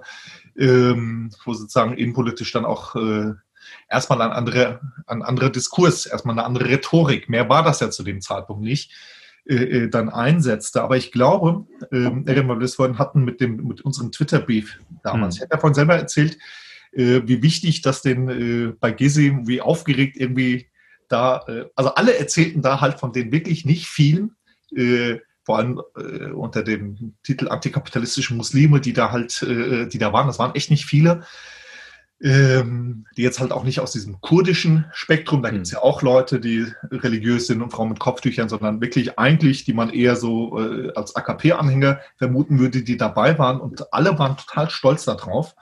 ähm, 0.58 1.30
wo 1.44 1.52
sozusagen 1.52 1.92
innenpolitisch 1.92 2.50
dann 2.52 2.64
auch 2.64 2.96
äh, 2.96 3.34
erstmal 3.90 4.22
ein 4.22 4.32
anderer, 4.32 4.80
ein 5.06 5.22
anderer 5.22 5.50
Diskurs, 5.50 6.06
erstmal 6.06 6.38
eine 6.38 6.46
andere 6.46 6.68
Rhetorik, 6.68 7.28
mehr 7.28 7.48
war 7.48 7.62
das 7.62 7.80
ja 7.80 7.90
zu 7.90 8.02
dem 8.02 8.20
Zeitpunkt 8.20 8.62
nicht, 8.62 8.92
äh, 9.46 9.56
äh, 9.56 9.88
dann 9.90 10.08
einsetzte. 10.08 10.82
Aber 10.82 10.96
ich 10.96 11.12
glaube, 11.12 11.66
ähm, 11.92 12.24
das 12.60 12.76
vorhin 12.76 12.98
hatten 12.98 13.24
mit, 13.24 13.40
dem, 13.40 13.56
mit 13.66 13.82
unserem 13.82 14.10
Twitter-Brief 14.10 14.78
damals. 15.02 15.34
Mhm. 15.34 15.36
Ich 15.36 15.42
habe 15.42 15.56
davon 15.56 15.74
selber 15.74 15.96
erzählt, 15.96 16.38
äh, 16.92 17.20
wie 17.26 17.42
wichtig 17.42 17.82
das 17.82 18.00
denn 18.00 18.28
äh, 18.28 18.72
bei 18.80 18.90
Gizzy, 18.90 19.36
wie 19.42 19.60
aufgeregt 19.60 20.16
irgendwie 20.16 20.68
da, 21.08 21.44
äh, 21.46 21.66
also 21.76 21.94
alle 21.94 22.16
erzählten 22.16 22.62
da 22.62 22.80
halt 22.80 22.98
von 22.98 23.12
den 23.12 23.32
wirklich 23.32 23.66
nicht 23.66 23.86
vielen, 23.86 24.34
äh, 24.74 25.18
vor 25.42 25.58
allem 25.58 25.78
unter 26.34 26.62
dem 26.62 27.16
Titel 27.22 27.48
antikapitalistische 27.48 28.32
Muslime, 28.32 28.80
die 28.80 28.94
da 28.94 29.12
halt, 29.12 29.42
die 29.42 29.98
da 29.98 30.10
waren. 30.10 30.26
Das 30.26 30.38
waren 30.38 30.54
echt 30.54 30.70
nicht 30.70 30.86
viele 30.86 31.26
ähm, 32.22 33.06
die 33.16 33.22
jetzt 33.22 33.40
halt 33.40 33.52
auch 33.52 33.64
nicht 33.64 33.80
aus 33.80 33.92
diesem 33.92 34.20
kurdischen 34.20 34.86
Spektrum, 34.92 35.42
da 35.42 35.50
gibt 35.50 35.66
es 35.66 35.72
hm. 35.72 35.76
ja 35.76 35.82
auch 35.82 36.02
Leute, 36.02 36.40
die 36.40 36.66
religiös 36.90 37.46
sind 37.46 37.60
und 37.60 37.70
Frauen 37.70 37.90
mit 37.90 38.00
Kopftüchern, 38.00 38.48
sondern 38.48 38.80
wirklich 38.80 39.18
eigentlich, 39.18 39.64
die 39.64 39.72
man 39.72 39.90
eher 39.90 40.16
so 40.16 40.58
äh, 40.58 40.92
als 40.94 41.16
AKP-Anhänger 41.16 42.00
vermuten 42.16 42.58
würde, 42.58 42.82
die 42.82 42.96
dabei 42.96 43.38
waren 43.38 43.60
und 43.60 43.92
alle 43.92 44.18
waren 44.18 44.36
total 44.36 44.70
stolz 44.70 45.04
darauf. 45.04 45.54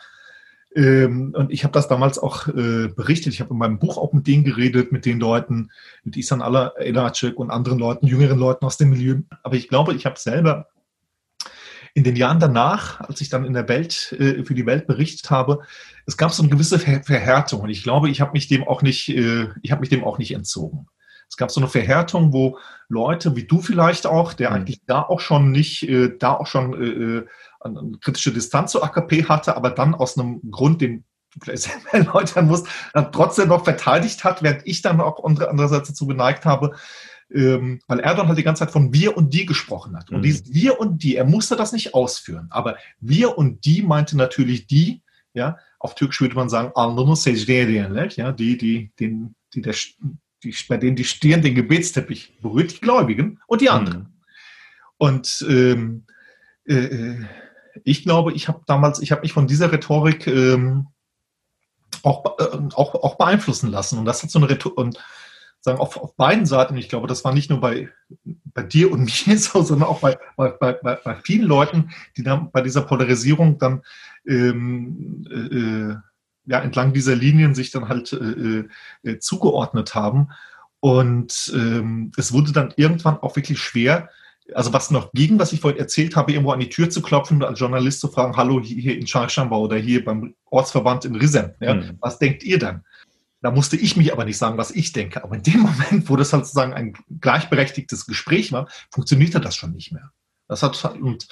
Ähm, 0.75 1.35
und 1.37 1.53
ich 1.53 1.65
habe 1.65 1.73
das 1.73 1.89
damals 1.89 2.19
auch 2.19 2.49
äh, 2.49 2.89
berichtet. 2.89 3.35
Ich 3.35 3.41
habe 3.41 3.53
in 3.53 3.59
meinem 3.59 3.79
Buch 3.79 3.99
auch 3.99 4.13
mit 4.13 4.27
denen 4.27 4.45
geredet, 4.45 4.91
mit 4.93 5.05
den 5.05 5.21
Leuten, 5.21 5.71
mit 6.03 6.17
Isan 6.17 6.41
Elacek 6.41 7.39
und 7.39 7.51
anderen 7.51 7.79
Leuten, 7.79 8.07
jüngeren 8.07 8.39
Leuten 8.39 8.65
aus 8.65 8.79
dem 8.79 8.91
Milieu. 8.91 9.21
Aber 9.43 9.57
ich 9.57 9.69
glaube, 9.69 9.95
ich 9.95 10.07
habe 10.07 10.19
selber 10.19 10.69
in 11.95 12.05
den 12.05 12.17
Jahren 12.17 12.41
danach, 12.41 13.01
als 13.01 13.21
ich 13.21 13.29
dann 13.29 13.45
in 13.45 13.53
der 13.53 13.69
Welt, 13.69 14.13
äh, 14.19 14.45
für 14.45 14.55
die 14.55 14.67
Welt 14.67 14.87
berichtet 14.87 15.31
habe, 15.31 15.61
es 16.07 16.17
gab 16.17 16.33
so 16.33 16.43
eine 16.43 16.51
gewisse 16.51 16.79
Ver 16.79 17.03
Verhärtung 17.03 17.61
und 17.61 17.71
ich 17.71 17.83
glaube, 17.83 18.09
ich 18.09 18.21
habe 18.21 18.33
mich 18.33 18.49
dem 18.49 18.67
auch 18.67 18.83
nicht, 18.83 19.09
äh, 19.11 19.49
ich 19.63 19.71
habe 19.71 19.81
mich 19.81 19.91
dem 19.91 20.05
auch 20.05 20.19
nicht 20.19 20.33
entzogen. 20.33 20.87
Es 21.29 21.37
gab 21.37 21.51
so 21.51 21.61
eine 21.61 21.69
Verhärtung, 21.69 22.33
wo 22.33 22.59
Leute 22.89 23.37
wie 23.37 23.45
du 23.45 23.61
vielleicht 23.63 24.07
auch, 24.07 24.33
der 24.33 24.51
mhm. 24.51 24.57
eigentlich 24.57 24.81
da 24.87 25.03
auch 25.03 25.21
schon 25.21 25.51
nicht, 25.51 25.89
äh, 25.89 26.17
da 26.19 26.35
auch 26.35 26.47
schon 26.47 26.75
äh, 26.75 26.87
äh 26.87 27.27
eine 27.61 27.93
kritische 28.01 28.33
Distanz 28.33 28.73
zu 28.73 28.83
AKP 28.83 29.29
hatte, 29.29 29.57
aber 29.57 29.71
dann 29.71 29.95
aus 29.95 30.19
einem 30.19 30.41
Grund, 30.51 30.81
den 30.81 31.05
du 31.33 31.41
vielleicht 31.41 31.63
selber 31.71 31.93
erläutern 31.93 32.47
musst, 32.47 32.67
dann 32.93 33.13
trotzdem 33.13 33.49
noch 33.49 33.65
verteidigt 33.65 34.25
hat, 34.25 34.43
während 34.43 34.67
ich 34.67 34.83
dann 34.83 35.01
auch 35.01 35.23
andererseits 35.25 35.89
dazu 35.89 36.07
geneigt 36.07 36.45
habe, 36.45 36.75
ähm, 37.35 37.81
weil 37.87 38.01
Erdogan 38.01 38.29
halt 38.29 38.39
die 38.39 38.43
ganze 38.43 38.61
Zeit 38.61 38.73
von 38.73 38.93
wir 38.93 39.17
und 39.17 39.33
die 39.33 39.47
gesprochen 39.47 39.97
hat. 39.97 40.11
Und 40.11 40.19
mhm. 40.19 40.23
dieses 40.23 40.53
wir 40.53 40.79
und 40.81 41.03
die, 41.03 41.17
er 41.17 41.25
musste 41.25 41.57
das 41.57 41.73
nicht 41.73 41.95
ausführen, 41.95 42.49
aber 42.51 42.77
wir 43.01 43.37
und 43.39 43.65
die 43.65 43.83
meinte 43.83 44.17
natürlich 44.17 44.67
die, 44.67 45.03
ja, 45.35 45.59
auf 45.79 45.95
Türkisch 45.95 46.21
würde 46.21 46.35
man 46.35 46.49
sagen, 46.49 46.73
ja, 46.75 48.33
die, 48.33 48.57
die, 48.57 48.93
den, 49.01 49.35
die, 49.55 49.63
der, 49.63 49.75
die, 50.43 50.55
bei 50.69 50.77
denen 50.77 50.97
die 50.97 51.05
Stirn 51.05 51.43
den 51.43 51.55
Gebetsteppich 51.55 52.41
berührt, 52.41 52.73
die 52.73 52.81
Gläubigen 52.81 53.41
und 53.47 53.61
die 53.61 53.71
anderen. 53.71 54.03
Mhm. 54.03 54.07
Und 54.99 55.47
ähm, 55.49 56.07
äh, 56.67 56.75
äh 56.75 57.25
ich 57.85 58.03
glaube, 58.03 58.33
ich 58.33 58.49
habe 58.49 58.61
damals, 58.67 59.01
ich 59.01 59.13
habe 59.13 59.23
mich 59.23 59.33
von 59.33 59.47
dieser 59.47 59.73
Rhetorik 59.73 60.27
ähm, 60.27 60.89
auch, 62.03 62.39
äh, 62.39 62.59
auch, 62.75 62.95
auch 62.95 63.17
beeinflussen 63.17 63.71
lassen. 63.71 63.99
Und 63.99 64.05
das 64.05 64.23
hat 64.23 64.31
so 64.31 64.39
eine 64.39 64.51
Rhetorik, 64.51 64.77
und 64.77 64.99
sagen, 65.63 65.79
auf, 65.79 65.97
auf 65.97 66.17
beiden 66.17 66.45
Seiten, 66.45 66.77
ich 66.77 66.89
glaube, 66.89 67.07
das 67.07 67.25
war 67.25 67.33
nicht 67.33 67.49
nur 67.49 67.61
bei, 67.61 67.89
bei 68.25 68.63
dir 68.63 68.93
und 68.93 69.05
mir 69.27 69.39
so, 69.39 69.63
sondern 69.63 69.89
auch 69.89 70.01
bei, 70.01 70.19
bei, 70.37 70.51
bei, 70.51 70.95
bei 70.95 71.17
vielen 71.23 71.47
Leuten, 71.47 71.91
die 72.17 72.23
dann 72.23 72.51
bei 72.51 72.61
dieser 72.61 72.83
Polarisierung 72.83 73.59
dann 73.59 73.83
ähm, 74.27 75.25
äh, 75.31 76.51
ja, 76.51 76.61
entlang 76.61 76.93
dieser 76.93 77.15
Linien 77.15 77.55
sich 77.55 77.71
dann 77.71 77.89
halt 77.89 78.13
äh, 78.13 78.65
äh, 79.05 79.19
zugeordnet 79.19 79.95
haben. 79.95 80.29
Und 80.81 81.53
ähm, 81.55 82.11
es 82.17 82.33
wurde 82.33 82.53
dann 82.53 82.75
irgendwann 82.77 83.19
auch 83.19 83.37
wirklich 83.37 83.61
schwer, 83.61 84.11
also 84.53 84.73
was 84.73 84.91
noch 84.91 85.13
ging, 85.13 85.39
was 85.39 85.53
ich 85.53 85.61
vorhin 85.61 85.79
erzählt 85.79 86.17
habe, 86.17 86.33
irgendwo 86.33 86.51
an 86.51 86.59
die 86.59 86.69
Tür 86.69 86.91
zu 86.91 87.01
klopfen 87.01 87.37
und 87.37 87.45
als 87.45 87.61
Journalist 87.61 88.01
zu 88.01 88.09
fragen, 88.09 88.37
hallo, 88.37 88.61
hier 88.61 88.99
in 88.99 89.07
Charchanba 89.07 89.57
oder 89.57 89.77
hier 89.77 90.05
beim 90.05 90.35
Ortsverband 90.51 91.05
in 91.05 91.15
Risen, 91.15 91.55
ja, 91.61 91.75
mhm. 91.75 91.99
was 92.01 92.19
denkt 92.19 92.43
ihr 92.43 92.59
dann? 92.59 92.85
Da 93.43 93.51
musste 93.51 93.77
ich 93.77 93.97
mich 93.97 94.13
aber 94.13 94.25
nicht 94.25 94.39
sagen, 94.39 94.57
was 94.57 94.71
ich 94.71 94.93
denke. 94.93 95.23
Aber 95.23 95.35
in 95.35 95.43
dem 95.43 95.61
Moment, 95.61 96.09
wo 96.09 96.17
das 96.17 96.33
halt 96.33 96.47
sozusagen 96.47 96.73
ein 96.73 96.95
gleichberechtigtes 97.21 98.07
Gespräch 98.07 98.53
war, 98.53 98.69
funktionierte 98.91 99.41
das 99.41 99.57
schon 99.57 99.73
nicht 99.73 99.93
mehr. 99.93 100.13
Das 100.49 100.63
hat, 100.63 100.83
und 101.01 101.29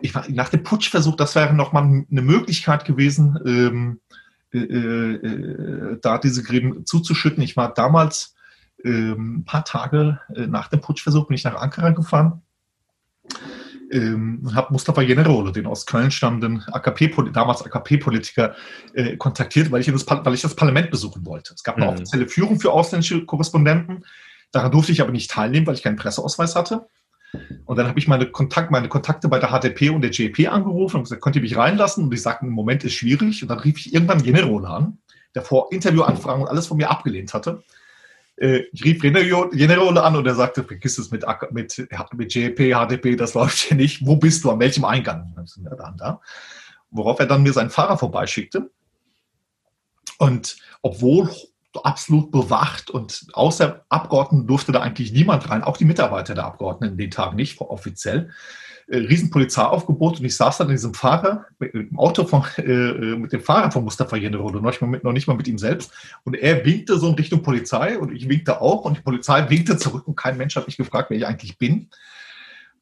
ich 0.00 0.14
war, 0.14 0.28
nach 0.30 0.48
dem 0.48 0.62
Putschversuch, 0.62 1.16
das 1.16 1.34
wäre 1.34 1.52
nochmal 1.52 1.82
eine 1.82 2.22
Möglichkeit 2.22 2.84
gewesen, 2.84 3.38
ähm, 3.44 4.00
äh, 4.52 4.58
äh, 4.58 5.98
da 6.00 6.18
diese 6.18 6.42
Gräben 6.42 6.86
zuzuschütten. 6.86 7.42
Ich 7.42 7.56
war 7.56 7.74
damals 7.74 8.34
ähm, 8.84 9.38
ein 9.38 9.44
paar 9.44 9.64
Tage 9.64 10.20
äh, 10.34 10.46
nach 10.46 10.68
dem 10.68 10.80
Putschversuch, 10.80 11.26
bin 11.26 11.34
ich 11.34 11.44
nach 11.44 11.56
Ankara 11.56 11.90
gefahren 11.90 12.42
ähm, 13.90 14.50
habe 14.54 14.72
Mustafa 14.72 15.02
Generolo, 15.02 15.50
den 15.50 15.66
aus 15.66 15.86
Köln 15.86 16.10
stammenden 16.10 16.62
AKP, 16.70 17.14
damals 17.32 17.62
AKP-Politiker, 17.64 18.54
äh, 18.94 19.16
kontaktiert, 19.16 19.70
weil 19.70 19.80
ich, 19.80 19.86
das, 19.86 20.06
weil 20.08 20.34
ich 20.34 20.42
das 20.42 20.54
Parlament 20.54 20.90
besuchen 20.90 21.26
wollte. 21.26 21.54
Es 21.54 21.62
gab 21.62 21.76
eine 21.76 21.86
mhm. 21.86 21.92
offizielle 21.92 22.28
Führung 22.28 22.60
für 22.60 22.72
ausländische 22.72 23.24
Korrespondenten. 23.24 24.04
Daran 24.52 24.72
durfte 24.72 24.92
ich 24.92 25.00
aber 25.00 25.12
nicht 25.12 25.30
teilnehmen, 25.30 25.66
weil 25.66 25.74
ich 25.74 25.82
keinen 25.82 25.96
Presseausweis 25.96 26.56
hatte. 26.56 26.86
Und 27.64 27.76
dann 27.76 27.86
habe 27.86 27.98
ich 27.98 28.08
meine, 28.08 28.26
Kontakt, 28.26 28.70
meine 28.70 28.88
Kontakte 28.88 29.28
bei 29.28 29.38
der 29.38 29.50
HDP 29.50 29.90
und 29.90 30.02
der 30.02 30.10
JP 30.10 30.48
angerufen 30.48 30.96
und 30.96 31.02
gesagt, 31.04 31.22
könnt 31.22 31.36
ihr 31.36 31.42
mich 31.42 31.56
reinlassen? 31.56 32.04
Und 32.04 32.10
die 32.10 32.16
sagten, 32.16 32.46
im 32.46 32.52
Moment 32.52 32.82
ist 32.84 32.94
schwierig. 32.94 33.42
Und 33.42 33.48
dann 33.48 33.60
rief 33.60 33.78
ich 33.78 33.94
irgendwann 33.94 34.22
Generolo 34.22 34.66
an, 34.66 34.98
der 35.34 35.42
vor 35.42 35.68
Interviewanfragen 35.70 36.42
und 36.42 36.48
alles 36.48 36.66
von 36.66 36.76
mir 36.76 36.90
abgelehnt 36.90 37.32
hatte. 37.32 37.62
Äh, 38.40 38.64
ich 38.72 38.84
rief 38.84 39.00
Generole 39.00 40.02
an 40.02 40.16
und 40.16 40.26
er 40.26 40.34
sagte, 40.34 40.64
vergiss 40.64 40.98
es 40.98 41.10
mit, 41.10 41.24
mit, 41.50 41.86
mit 42.14 42.34
JP, 42.34 42.74
HDP, 42.74 43.16
das 43.16 43.34
läuft 43.34 43.58
hier 43.58 43.76
nicht. 43.76 44.04
Wo 44.04 44.16
bist 44.16 44.42
du? 44.42 44.50
An 44.50 44.58
welchem 44.58 44.84
Eingang? 44.84 45.32
Ja, 45.62 45.76
dann 45.76 45.96
da. 45.96 46.20
Worauf 46.90 47.20
er 47.20 47.26
dann 47.26 47.42
mir 47.42 47.52
seinen 47.52 47.70
Fahrer 47.70 47.98
vorbeischickte. 47.98 48.70
Und 50.18 50.56
obwohl 50.82 51.30
absolut 51.74 52.30
bewacht 52.30 52.90
und 52.90 53.26
außer 53.32 53.84
Abgeordneten 53.88 54.46
durfte 54.46 54.72
da 54.72 54.80
eigentlich 54.80 55.12
niemand 55.12 55.48
rein, 55.50 55.62
auch 55.62 55.76
die 55.76 55.84
Mitarbeiter 55.84 56.34
der 56.34 56.44
Abgeordneten 56.44 56.96
den 56.96 57.10
Tag 57.10 57.34
nicht 57.34 57.60
offiziell. 57.60 58.30
Äh, 58.88 58.98
Riesenpolizeiaufgebot 58.98 60.18
und 60.18 60.24
ich 60.24 60.36
saß 60.36 60.58
dann 60.58 60.68
in 60.68 60.74
diesem 60.74 60.94
Fahrer, 60.94 61.46
im 61.60 61.96
Auto 61.96 62.24
von, 62.24 62.44
äh, 62.58 62.62
äh, 62.62 63.16
mit 63.16 63.32
dem 63.32 63.40
Fahrer 63.40 63.70
von 63.70 63.84
Mustafa 63.84 64.16
Yenderode, 64.16 64.60
noch, 64.60 64.80
noch 64.80 65.12
nicht 65.12 65.28
mal 65.28 65.36
mit 65.36 65.46
ihm 65.46 65.58
selbst. 65.58 65.92
Und 66.24 66.34
er 66.34 66.64
winkte 66.64 66.98
so 66.98 67.08
in 67.08 67.14
Richtung 67.14 67.42
Polizei 67.42 67.96
und 67.98 68.12
ich 68.12 68.28
winkte 68.28 68.60
auch 68.60 68.84
und 68.84 68.96
die 68.96 69.02
Polizei 69.02 69.48
winkte 69.48 69.76
zurück 69.76 70.08
und 70.08 70.16
kein 70.16 70.36
Mensch 70.36 70.56
hat 70.56 70.66
mich 70.66 70.76
gefragt, 70.76 71.10
wer 71.10 71.18
ich 71.18 71.26
eigentlich 71.26 71.56
bin. 71.56 71.88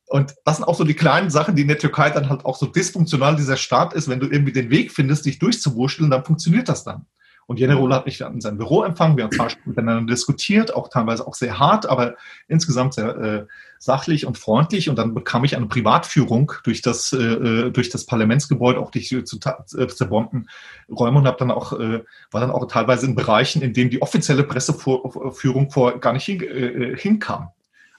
Und 0.07 0.35
das 0.47 0.57
sind 0.57 0.65
auch 0.65 0.75
so 0.75 0.85
die 0.85 0.95
kleinen 0.95 1.29
Sachen, 1.29 1.55
die 1.55 1.63
in 1.63 1.69
der 1.69 1.79
Türkei 1.79 2.09
dann 2.09 2.31
halt 2.31 2.47
auch 2.47 2.57
so 2.57 2.65
dysfunktional 2.65 3.37
dieser 3.37 3.59
Staat 3.59 3.93
ist. 3.93 4.09
Wenn 4.09 4.21
du 4.21 4.27
irgendwie 4.27 4.53
den 4.53 4.71
Weg 4.71 4.93
findest, 4.93 5.27
dich 5.27 5.39
durchzuwurschteln, 5.39 6.11
dann 6.11 6.25
funktioniert 6.25 6.71
das 6.71 6.85
dann. 6.85 7.05
Und 7.49 7.57
Generol 7.57 7.95
hat 7.95 8.05
mich 8.05 8.19
dann 8.19 8.35
in 8.35 8.41
sein 8.43 8.59
Büro 8.59 8.83
empfangen. 8.83 9.17
Wir 9.17 9.25
haben 9.25 9.33
zwei 9.33 9.49
Stunden 9.49 9.71
miteinander 9.71 10.13
diskutiert, 10.13 10.75
auch 10.75 10.89
teilweise 10.89 11.27
auch 11.27 11.35
sehr 11.35 11.59
hart, 11.59 11.89
aber 11.89 12.15
insgesamt 12.47 12.93
sehr 12.93 13.17
äh, 13.17 13.47
sachlich 13.79 14.27
und 14.27 14.37
freundlich. 14.37 14.91
Und 14.91 14.97
dann 14.97 15.15
bekam 15.15 15.45
ich 15.45 15.57
eine 15.57 15.65
Privatführung 15.65 16.53
durch 16.65 16.83
das, 16.83 17.15
äh, 17.15 17.17
äh 17.17 17.71
durch 17.71 17.89
das 17.89 18.05
Parlamentsgebäude, 18.05 18.79
auch 18.79 18.91
durch 18.91 19.09
zu 19.25 19.39
äh, 19.79 19.87
zerbombten 19.89 20.51
Räume 20.91 21.21
und 21.21 21.27
habe 21.27 21.39
dann 21.39 21.51
auch, 21.51 21.73
äh, 21.73 22.05
war 22.31 22.43
dann 22.43 22.51
auch 22.51 22.67
teilweise 22.67 23.07
in 23.07 23.15
Bereichen, 23.15 23.63
in 23.63 23.73
denen 23.73 23.89
die 23.89 24.03
offizielle 24.03 24.45
Presseführung 24.45 25.71
vor 25.71 25.99
gar 26.01 26.13
nicht 26.13 26.27
hin, 26.27 26.43
äh, 26.43 26.99
hinkam. 26.99 27.49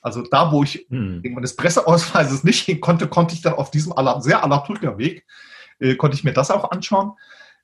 Also 0.04 0.22
da, 0.22 0.52
wo 0.52 0.62
ich 0.62 0.86
hm. 0.92 1.24
wegen 1.24 1.34
meines 1.34 1.56
Presseausweises 1.56 2.44
nicht 2.44 2.66
hin 2.66 2.82
konnte, 2.82 3.08
konnte 3.08 3.34
ich 3.34 3.42
dann 3.42 3.54
auf 3.54 3.72
diesem 3.72 3.94
sehr 4.20 4.44
alarmtrüger 4.44 5.00
Weg, 5.00 5.26
äh, 5.80 5.96
konnte 5.96 6.16
ich 6.16 6.24
mir 6.24 6.34
das 6.34 6.52
auch 6.52 6.70
anschauen. 6.70 7.14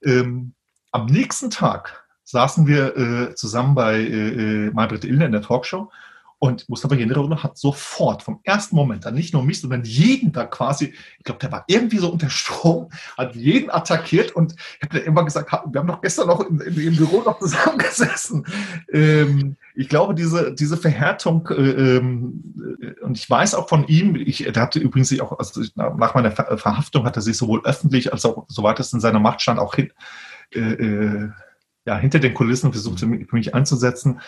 Ähm, 0.04 0.56
am 0.96 1.08
nächsten 1.08 1.50
Tag 1.50 2.06
saßen 2.24 2.68
wir 2.68 2.98
äh, 2.98 3.36
zusammen 3.36 3.76
bei 3.76 3.98
äh, 3.98 4.68
äh 4.68 4.72
Maybrit 4.72 5.04
Illner 5.04 5.26
in 5.26 5.34
der 5.34 5.41
Talkshow 5.41 5.91
und 6.38 6.68
Mustafa 6.68 6.96
Generola 6.96 7.41
hat 7.41 7.58
sofort 7.58 8.22
vom 8.22 8.39
ersten 8.43 8.76
Moment 8.76 9.06
an 9.06 9.16
nicht 9.16 9.34
nur 9.34 9.43
mich, 9.43 9.62
sondern 9.62 9.84
jeden 9.84 10.34
da 10.34 10.46
quasi, 10.46 10.93
ich 11.18 11.24
glaube, 11.24 11.39
der 11.39 11.52
war 11.52 11.64
irgendwie 11.68 11.98
so 11.98 12.12
unter 12.12 12.30
Strom, 12.30 12.89
hat 13.18 13.36
jeden 13.36 13.72
attackiert 13.72 14.32
und 14.32 14.54
ich 14.54 14.84
habe 14.84 15.00
dann 15.00 15.08
immer 15.08 15.24
gesagt, 15.24 15.52
wir 15.52 15.80
haben 15.80 15.88
doch 15.88 16.02
gestern 16.02 16.28
noch 16.28 16.41
in, 16.41 16.60
im 16.60 16.96
Büro 16.98 17.22
noch 17.22 17.39
zusammengesessen. 17.39 18.46
Ähm, 18.91 19.56
ich 19.76 19.88
glaube, 19.88 20.14
diese, 20.14 20.54
diese 20.54 20.78
Verhärtung, 20.78 21.48
äh, 21.50 21.54
ähm, 21.54 22.43
äh, 22.82 23.04
und 23.04 23.18
ich 23.18 23.30
weiß 23.30 23.56
auch 23.56 23.70
von 23.70 23.88
ihm, 23.88 24.16
ich, 24.16 24.46
er 24.46 24.62
hatte 24.62 24.80
übrigens 24.80 25.18
auch, 25.22 25.39
also 25.39 25.62
nach 25.76 26.14
meiner 26.16 26.32
Ver 26.32 26.58
Verhaftung 26.58 27.06
hat 27.06 27.16
er 27.16 27.22
sich 27.22 27.38
sowohl 27.38 27.62
öffentlich 27.66 28.12
als 28.12 28.26
auch, 28.26 28.46
soweit 28.50 28.80
es 28.80 28.93
in 28.93 29.00
seiner 29.00 29.20
Macht 29.20 29.41
stand, 29.41 29.60
auch 29.60 29.74
hin, 29.74 29.91
äh, 30.54 30.60
äh 30.60 31.30
ja, 31.88 31.98
hinter 31.98 32.18
den 32.18 32.34
Kulissen 32.34 32.72
versucht, 32.72 33.00
für 33.00 33.06
mich 33.08 33.54
einzusetzen. 33.54 34.20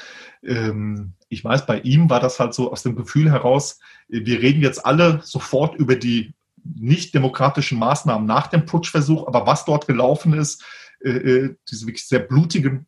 Ähm, 0.43 1.13
ich 1.27 1.43
weiß, 1.43 1.65
bei 1.65 1.79
ihm 1.79 2.07
war 2.09 2.19
das 2.19 2.39
halt 2.39 2.53
so 2.53 2.71
aus 2.71 2.83
dem 2.83 2.95
Gefühl 2.95 3.31
heraus, 3.31 3.79
wir 4.07 4.41
reden 4.41 4.61
jetzt 4.61 4.85
alle 4.85 5.21
sofort 5.23 5.75
über 5.75 5.95
die 5.95 6.35
nicht 6.63 7.15
demokratischen 7.15 7.79
Maßnahmen 7.79 8.27
nach 8.27 8.47
dem 8.47 8.65
Putschversuch, 8.65 9.27
aber 9.27 9.47
was 9.47 9.65
dort 9.65 9.87
gelaufen 9.87 10.33
ist, 10.33 10.63
äh, 11.03 11.09
äh 11.09 11.55
diese 11.69 11.87
wirklich 11.87 12.07
sehr 12.07 12.19
blutigen 12.19 12.85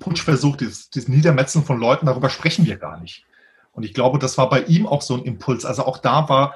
Putschversuch, 0.00 0.56
dieses, 0.56 0.90
dieses 0.90 1.08
Niedermetzen 1.08 1.64
von 1.64 1.78
Leuten, 1.78 2.06
darüber 2.06 2.30
sprechen 2.30 2.66
wir 2.66 2.76
gar 2.76 3.00
nicht. 3.00 3.24
Und 3.72 3.84
ich 3.84 3.94
glaube, 3.94 4.18
das 4.18 4.38
war 4.38 4.48
bei 4.48 4.62
ihm 4.62 4.86
auch 4.86 5.02
so 5.02 5.14
ein 5.14 5.24
Impuls. 5.24 5.64
Also 5.64 5.84
auch 5.84 5.98
da 5.98 6.28
war, 6.28 6.54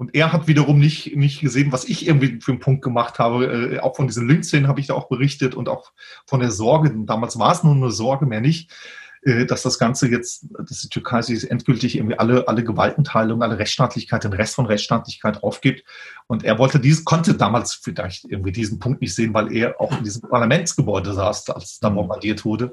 und 0.00 0.14
er 0.14 0.32
hat 0.32 0.48
wiederum 0.48 0.78
nicht, 0.78 1.14
nicht 1.14 1.42
gesehen, 1.42 1.72
was 1.72 1.84
ich 1.84 2.06
irgendwie 2.06 2.40
für 2.40 2.52
einen 2.52 2.60
Punkt 2.60 2.80
gemacht 2.80 3.18
habe. 3.18 3.74
Äh, 3.74 3.80
auch 3.80 3.96
von 3.96 4.06
diesen 4.06 4.26
Lynchszenen 4.26 4.66
habe 4.66 4.80
ich 4.80 4.86
da 4.86 4.94
auch 4.94 5.10
berichtet 5.10 5.54
und 5.54 5.68
auch 5.68 5.92
von 6.24 6.40
der 6.40 6.50
Sorge. 6.50 6.90
Damals 7.04 7.38
war 7.38 7.52
es 7.52 7.62
nur 7.62 7.74
eine 7.74 7.90
Sorge, 7.90 8.24
mehr 8.24 8.40
nicht. 8.40 8.72
Äh, 9.20 9.44
dass 9.44 9.60
das 9.60 9.78
Ganze 9.78 10.08
jetzt, 10.08 10.46
dass 10.66 10.80
die 10.80 10.88
Türkei 10.88 11.20
sich 11.20 11.50
endgültig 11.50 11.98
irgendwie 11.98 12.18
alle, 12.18 12.48
alle 12.48 12.64
Gewaltenteilung, 12.64 13.42
alle 13.42 13.58
Rechtsstaatlichkeit, 13.58 14.24
den 14.24 14.32
Rest 14.32 14.54
von 14.54 14.64
Rechtsstaatlichkeit 14.64 15.42
aufgibt. 15.42 15.84
Und 16.26 16.44
er 16.44 16.56
wollte 16.58 16.80
dies, 16.80 17.04
konnte 17.04 17.34
damals 17.34 17.74
vielleicht 17.74 18.24
irgendwie 18.24 18.52
diesen 18.52 18.78
Punkt 18.78 19.02
nicht 19.02 19.14
sehen, 19.14 19.34
weil 19.34 19.52
er 19.52 19.82
auch 19.82 19.98
in 19.98 20.04
diesem 20.04 20.22
Parlamentsgebäude 20.22 21.12
saß, 21.12 21.50
als 21.50 21.78
da 21.78 21.90
bombardiert 21.90 22.46
wurde. 22.46 22.72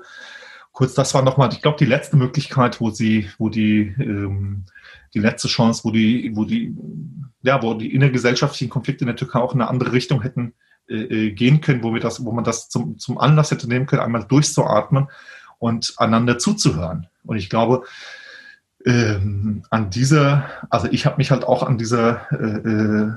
Kurz, 0.72 0.94
das 0.94 1.14
war 1.14 1.24
nochmal, 1.24 1.52
ich 1.52 1.62
glaube, 1.62 1.78
die 1.78 1.86
letzte 1.86 2.16
Möglichkeit, 2.16 2.80
wo 2.80 2.90
sie, 2.90 3.30
wo 3.38 3.50
die, 3.50 3.94
ähm, 4.00 4.64
die 5.14 5.20
letzte 5.20 5.48
Chance, 5.48 5.84
wo 5.84 5.92
die, 5.92 6.32
wo 6.36 6.46
die, 6.46 6.76
ja, 7.42 7.62
wo 7.62 7.74
die 7.74 7.94
innergesellschaftlichen 7.94 8.70
Konflikte 8.70 9.04
in 9.04 9.08
der 9.08 9.16
Türkei 9.16 9.40
auch 9.40 9.54
in 9.54 9.62
eine 9.62 9.70
andere 9.70 9.94
Richtung 9.94 10.22
hätten 10.22 10.54
äh, 10.90 11.28
äh 11.28 11.32
gehen 11.32 11.62
können, 11.62 11.84
wo 11.84 11.94
wir 11.94 12.02
das, 12.02 12.24
wo 12.24 12.32
man 12.32 12.44
das 12.44 12.70
zum, 12.70 12.98
zum 12.98 13.18
Anlass 13.18 13.52
hätte 13.52 13.68
nehmen 13.68 13.86
können, 13.86 14.02
einmal 14.02 14.26
durchzuatmen 14.26 15.08
und 15.60 15.94
einander 15.98 16.38
zuzuhören. 16.38 17.08
Und 17.24 17.38
ich 17.38 17.50
glaube, 17.50 17.84
ähm, 18.86 19.64
an 19.70 19.90
dieser, 19.90 20.46
also 20.70 20.88
ich 20.92 21.06
habe 21.06 21.18
mich 21.18 21.32
halt 21.32 21.44
auch 21.44 21.64
an 21.64 21.78
dieser 21.78 22.32
äh, 22.32 22.70
äh 22.70 23.12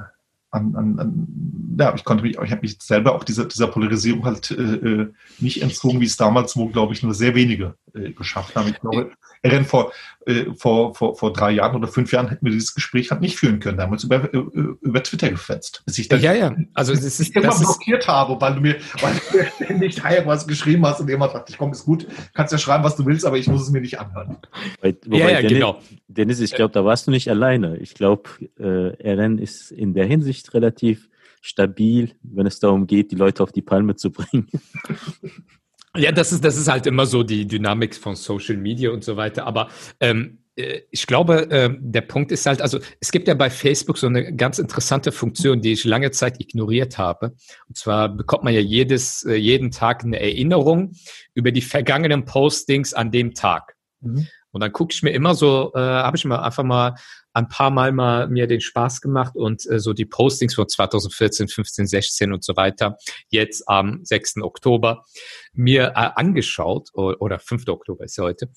an, 0.53 0.74
an, 0.74 0.99
an, 0.99 1.76
ja, 1.78 1.95
ich 1.95 2.05
konnte 2.05 2.24
mich, 2.24 2.36
ich 2.36 2.51
habe 2.51 2.62
mich 2.62 2.78
selber 2.80 3.14
auch 3.14 3.24
dieser, 3.24 3.45
dieser 3.45 3.68
Polarisierung 3.68 4.24
halt 4.24 4.51
äh, 4.51 4.55
äh, 4.55 5.12
nicht 5.38 5.62
entzogen, 5.62 6.01
wie 6.01 6.07
es 6.07 6.16
damals, 6.16 6.57
wo, 6.57 6.66
glaube 6.66 6.93
ich, 6.93 7.03
nur 7.03 7.14
sehr 7.14 7.34
wenige 7.34 7.74
äh, 7.95 8.11
geschafft 8.11 8.57
haben. 8.57 8.68
Ich 8.68 8.80
glaube, 8.80 9.12
er 9.43 9.64
vor, 9.64 9.93
äh, 10.26 10.47
vor, 10.55 10.95
vor, 10.95 11.16
vor 11.16 11.32
drei 11.32 11.53
Jahren 11.53 11.74
oder 11.74 11.88
fünf 11.88 12.12
Jahren 12.12 12.28
hätten 12.28 12.45
wir 12.45 12.53
dieses 12.53 12.74
Gespräch 12.74 13.11
halt 13.11 13.20
nicht 13.20 13.36
führen 13.36 13.59
können. 13.59 13.78
damals 13.78 14.05
über, 14.05 14.32
äh, 14.32 14.38
über 14.80 15.03
Twitter 15.03 15.30
gefetzt. 15.30 15.82
Bis 15.86 15.99
ich 15.99 16.09
dann 16.09 16.20
ja, 16.20 16.34
ja. 16.34 16.55
Also 16.74 16.93
es 16.93 17.20
ist, 17.20 17.20
immer 17.36 17.57
blockiert 17.59 18.07
habe, 18.07 18.38
weil 18.41 18.55
du 18.55 18.61
mir, 18.61 18.76
weil 19.01 19.14
du 19.14 19.38
mir 19.38 19.51
ständig 19.93 20.03
was 20.26 20.47
geschrieben 20.47 20.84
hast 20.84 21.01
und 21.01 21.09
immer 21.09 21.28
dachte, 21.28 21.53
ich 21.53 21.59
komm, 21.59 21.72
ist 21.72 21.84
gut, 21.84 22.07
kannst 22.34 22.53
ja 22.53 22.59
schreiben, 22.59 22.84
was 22.84 22.97
du 22.97 23.07
willst, 23.07 23.24
aber 23.24 23.38
ich 23.38 23.47
muss 23.47 23.62
es 23.62 23.70
mir 23.70 23.80
nicht 23.80 23.99
anhören. 23.99 24.36
Wobei, 24.80 24.97
ja, 25.07 25.30
ja, 25.30 25.36
Dennis, 25.36 25.53
genau. 25.53 25.80
Dennis, 26.09 26.41
ich 26.41 26.53
glaube, 26.53 26.72
da 26.72 26.84
warst 26.84 27.07
du 27.07 27.11
nicht 27.11 27.28
alleine. 27.30 27.78
Ich 27.78 27.95
glaube, 27.95 28.30
äh, 28.59 29.03
Eren 29.03 29.38
ist 29.38 29.70
in 29.70 29.95
der 29.95 30.07
Hinsicht 30.07 30.53
relativ 30.53 31.09
stabil, 31.41 32.12
wenn 32.22 32.47
es 32.47 32.61
darum 32.61 32.86
geht, 32.86 33.11
die 33.11 33.16
Leute 33.16 33.43
auf 33.43 33.53
die 33.53 33.62
Palme 33.62 33.97
zu 33.97 34.11
bringen. 34.11 34.49
Ja, 35.97 36.12
das 36.12 36.32
ist, 36.32 36.45
das 36.45 36.57
ist 36.57 36.68
halt 36.68 36.86
immer 36.86 37.07
so 37.07 37.22
die 37.22 37.47
Dynamik 37.47 37.97
von 37.97 38.14
Social 38.14 38.57
Media 38.57 38.91
und 38.91 39.03
so 39.03 39.16
weiter. 39.16 39.47
Aber 39.47 39.68
ähm, 39.99 40.38
äh, 40.57 40.82
ich 40.91 41.07
glaube, 41.07 41.51
äh, 41.51 41.70
der 41.78 42.03
Punkt 42.03 42.32
ist 42.32 42.47
halt, 42.47 42.62
also 42.62 42.78
es 43.01 43.11
gibt 43.11 43.28
ja 43.28 43.34
bei 43.34 43.51
Facebook 43.51 43.99
so 43.99 44.07
eine 44.07 44.34
ganz 44.34 44.59
interessante 44.59 45.12
Funktion, 45.12 45.61
die 45.61 45.72
ich 45.72 45.84
lange 45.84 46.11
Zeit 46.11 46.41
ignoriert 46.41 46.99
habe. 46.99 47.34
Und 47.68 47.76
zwar 47.76 48.09
bekommt 48.09 48.45
man 48.45 48.55
ja 48.55 48.61
jedes, 48.61 49.24
äh, 49.24 49.34
jeden 49.34 49.70
Tag 49.70 50.05
eine 50.05 50.20
Erinnerung 50.20 50.93
über 51.34 51.53
die 51.53 51.62
vergangenen 51.62 52.24
Postings 52.24 52.95
an 52.95 53.11
dem 53.11 53.34
Tag. 53.34 53.76
Mhm. 54.01 54.28
Und 54.53 54.61
dann 54.61 54.72
gucke 54.72 54.93
ich 54.93 55.03
mir 55.03 55.11
immer 55.11 55.34
so, 55.34 55.72
äh, 55.74 55.78
habe 55.78 56.16
ich 56.16 56.24
mal 56.24 56.41
einfach 56.41 56.64
mal 56.64 56.95
ein 57.33 57.49
paar 57.49 57.70
Mal 57.70 57.93
mal 57.93 58.28
mir 58.28 58.47
den 58.47 58.61
Spaß 58.61 59.01
gemacht 59.01 59.37
und 59.37 59.68
äh, 59.70 59.78
so 59.78 59.93
die 59.93 60.05
Postings 60.05 60.55
von 60.55 60.68
2014, 60.68 61.49
15, 61.49 61.87
16 61.87 62.33
und 62.33 62.45
so 62.45 62.57
weiter 62.57 62.97
jetzt 63.28 63.68
am 63.68 64.05
6. 64.05 64.39
Oktober 64.43 65.05
mir 65.53 65.93
äh, 65.95 66.11
angeschaut 66.14 66.91
oder, 66.95 67.20
oder 67.20 67.39
5. 67.39 67.68
Oktober 67.68 68.05
ist 68.05 68.16
ja 68.16 68.24
heute. 68.24 68.51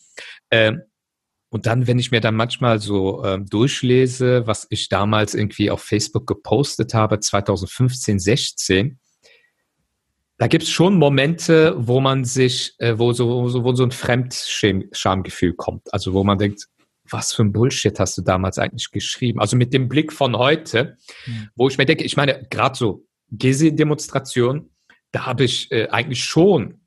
Äh, 0.49 0.73
und 1.49 1.67
dann, 1.67 1.85
wenn 1.85 1.99
ich 1.99 2.09
mir 2.09 2.19
dann 2.19 2.33
manchmal 2.33 2.79
so 2.79 3.23
ähm, 3.23 3.45
durchlese, 3.45 4.47
was 4.47 4.65
ich 4.71 4.89
damals 4.89 5.35
irgendwie 5.35 5.69
auf 5.69 5.83
Facebook 5.83 6.25
gepostet 6.25 6.95
habe, 6.95 7.19
2015, 7.19 8.17
16, 8.17 8.99
da 10.39 10.47
gibt 10.47 10.63
es 10.63 10.69
schon 10.71 10.97
Momente, 10.97 11.75
wo 11.77 11.99
man 11.99 12.25
sich, 12.25 12.73
äh, 12.79 12.97
wo 12.97 13.13
so, 13.13 13.53
wo 13.63 13.75
so 13.75 13.83
ein 13.83 13.91
Fremdschamgefühl 13.91 15.53
kommt. 15.53 15.93
Also 15.93 16.13
wo 16.13 16.23
man 16.23 16.39
denkt, 16.39 16.65
was 17.13 17.33
für 17.33 17.43
ein 17.43 17.53
Bullshit 17.53 17.97
hast 17.99 18.17
du 18.17 18.21
damals 18.21 18.57
eigentlich 18.57 18.91
geschrieben? 18.91 19.39
Also 19.39 19.55
mit 19.55 19.73
dem 19.73 19.87
Blick 19.87 20.11
von 20.11 20.37
heute, 20.37 20.97
mhm. 21.25 21.49
wo 21.55 21.67
ich 21.67 21.77
mir 21.77 21.85
denke, 21.85 22.03
ich 22.03 22.17
meine, 22.17 22.45
gerade 22.49 22.75
so 22.75 23.05
Gezi-Demonstration, 23.31 24.71
da 25.11 25.25
habe 25.25 25.43
ich 25.43 25.71
äh, 25.71 25.87
eigentlich 25.89 26.23
schon 26.23 26.81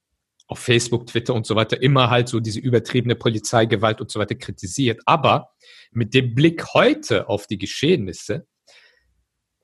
auf 0.49 0.59
Facebook, 0.59 1.07
Twitter 1.07 1.35
und 1.35 1.47
so 1.47 1.57
weiter 1.57 1.81
immer 1.83 2.11
halt 2.11 2.29
so 2.29 2.41
diese 2.41 2.61
übertriebene 2.61 3.16
Polizeigewalt 3.16 4.01
und 4.01 4.11
so 4.11 4.20
weiter 4.20 4.35
kritisiert. 4.35 5.01
Aber 5.07 5.51
mit 5.91 6.14
dem 6.14 6.35
Blick 6.35 6.74
heute 6.74 7.29
auf 7.29 7.47
die 7.47 7.59
Geschehnisse, 7.59 8.47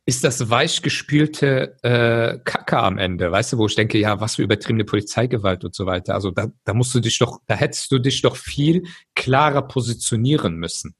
ist 0.04 0.24
das 0.24 0.50
weichgespülte 0.50 1.76
äh, 1.82 2.38
Kacke 2.44 2.78
am 2.78 2.98
Ende, 2.98 3.30
weißt 3.30 3.52
du, 3.52 3.58
wo 3.58 3.66
ich 3.66 3.76
denke, 3.76 3.98
ja, 3.98 4.20
was 4.20 4.34
für 4.34 4.42
übertriebene 4.42 4.84
Polizeigewalt 4.84 5.64
und 5.64 5.76
so 5.76 5.86
weiter. 5.86 6.14
Also 6.14 6.32
da, 6.32 6.48
da 6.64 6.74
musst 6.74 6.92
du 6.94 7.00
dich 7.00 7.18
doch, 7.18 7.40
da 7.46 7.54
hättest 7.54 7.92
du 7.92 7.98
dich 8.00 8.20
doch 8.20 8.36
viel 8.36 8.82
klarer 9.14 9.62
positionieren 9.62 10.56
müssen. 10.56 10.96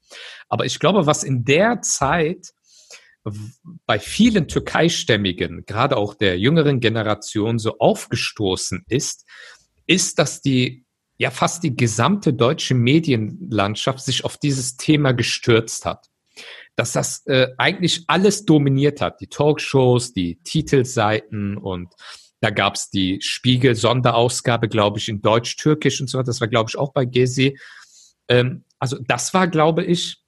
Aber 0.47 0.65
ich 0.65 0.79
glaube, 0.79 1.05
was 1.05 1.23
in 1.23 1.43
der 1.43 1.81
Zeit 1.81 2.53
bei 3.85 3.99
vielen 3.99 4.47
Türkeistämmigen, 4.47 5.65
gerade 5.65 5.97
auch 5.97 6.13
der 6.13 6.39
jüngeren 6.39 6.79
Generation, 6.79 7.59
so 7.59 7.79
aufgestoßen 7.79 8.85
ist, 8.87 9.25
ist, 9.85 10.17
dass 10.19 10.41
die 10.41 10.85
ja 11.17 11.29
fast 11.29 11.63
die 11.63 11.75
gesamte 11.75 12.33
deutsche 12.33 12.73
Medienlandschaft 12.73 13.99
sich 13.99 14.23
auf 14.23 14.37
dieses 14.37 14.77
Thema 14.77 15.13
gestürzt 15.13 15.85
hat 15.85 16.09
dass 16.75 16.93
das 16.93 17.25
äh, 17.27 17.47
eigentlich 17.57 18.03
alles 18.07 18.45
dominiert 18.45 19.01
hat. 19.01 19.21
Die 19.21 19.27
Talkshows, 19.27 20.13
die 20.13 20.41
Titelseiten 20.43 21.57
und 21.57 21.93
da 22.41 22.49
gab's 22.49 22.89
die 22.89 23.21
Spiegel-Sonderausgabe, 23.21 24.67
glaube 24.67 24.99
ich, 24.99 25.07
in 25.07 25.21
Deutsch-Türkisch 25.21 26.01
und 26.01 26.09
so 26.09 26.17
weiter. 26.17 26.25
Das 26.25 26.41
war, 26.41 26.49
glaube 26.49 26.69
ich, 26.69 26.77
auch 26.77 26.91
bei 26.91 27.05
Gezi. 27.05 27.57
Ähm, 28.27 28.65
also 28.79 28.97
das 29.07 29.33
war, 29.33 29.47
glaube 29.47 29.83
ich, 29.85 30.22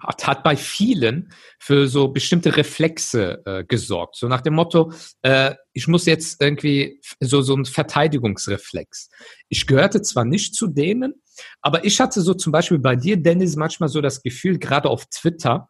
hat, 0.00 0.26
hat 0.26 0.42
bei 0.42 0.56
vielen 0.56 1.32
für 1.58 1.86
so 1.86 2.08
bestimmte 2.08 2.56
Reflexe 2.56 3.42
äh, 3.44 3.64
gesorgt. 3.64 4.16
So 4.16 4.28
nach 4.28 4.40
dem 4.40 4.54
Motto, 4.54 4.92
äh, 5.22 5.54
ich 5.72 5.88
muss 5.88 6.06
jetzt 6.06 6.40
irgendwie 6.42 7.00
so, 7.20 7.42
so 7.42 7.54
ein 7.54 7.64
Verteidigungsreflex. 7.64 9.10
Ich 9.48 9.66
gehörte 9.66 10.02
zwar 10.02 10.24
nicht 10.24 10.54
zu 10.54 10.66
denen, 10.66 11.14
aber 11.60 11.84
ich 11.84 12.00
hatte 12.00 12.20
so 12.20 12.34
zum 12.34 12.52
Beispiel 12.52 12.78
bei 12.78 12.96
dir, 12.96 13.16
Dennis, 13.16 13.56
manchmal 13.56 13.88
so 13.88 14.00
das 14.00 14.22
Gefühl, 14.22 14.58
gerade 14.58 14.88
auf 14.88 15.06
Twitter, 15.06 15.68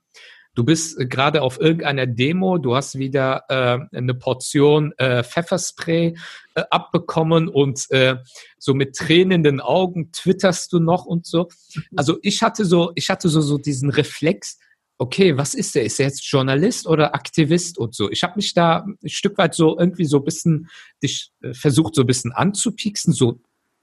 du 0.54 0.64
bist 0.64 0.98
äh, 0.98 1.06
gerade 1.06 1.42
auf 1.42 1.60
irgendeiner 1.60 2.06
Demo, 2.06 2.58
du 2.58 2.74
hast 2.74 2.98
wieder 2.98 3.44
äh, 3.48 3.96
eine 3.96 4.14
Portion 4.14 4.92
äh, 4.98 5.22
Pfefferspray 5.22 6.16
äh, 6.54 6.62
abbekommen 6.70 7.48
und 7.48 7.90
äh, 7.90 8.16
so 8.58 8.74
mit 8.74 8.96
tränenden 8.96 9.60
Augen 9.60 10.12
twitterst 10.12 10.72
du 10.72 10.80
noch 10.80 11.04
und 11.06 11.26
so. 11.26 11.48
Also 11.96 12.18
ich 12.22 12.42
hatte 12.42 12.64
so, 12.64 12.92
ich 12.94 13.10
hatte 13.10 13.28
so, 13.28 13.40
so 13.40 13.58
diesen 13.58 13.90
Reflex, 13.90 14.58
okay, 14.98 15.36
was 15.38 15.54
ist 15.54 15.74
der? 15.74 15.84
Ist 15.84 15.98
er 15.98 16.06
jetzt 16.06 16.30
Journalist 16.30 16.86
oder 16.86 17.14
Aktivist 17.14 17.78
und 17.78 17.94
so? 17.94 18.10
Ich 18.10 18.22
habe 18.22 18.34
mich 18.36 18.52
da 18.52 18.84
ein 19.02 19.08
Stück 19.08 19.38
weit 19.38 19.54
so 19.54 19.78
irgendwie 19.78 20.04
so 20.04 20.18
ein 20.18 20.24
bisschen 20.24 20.68
dich 21.02 21.30
äh, 21.42 21.54
versucht, 21.54 21.94
so 21.94 22.02
ein 22.02 22.06
bisschen 22.06 22.32
anzupieksen, 22.32 23.12
so 23.12 23.40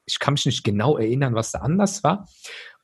ich 0.08 0.20
kann 0.20 0.36
mich 0.36 0.46
nicht 0.46 0.64
genau 0.64 0.98
erinnern, 0.98 1.36
was 1.36 1.52
da 1.52 1.60
anders 1.60 2.04
war. 2.04 2.28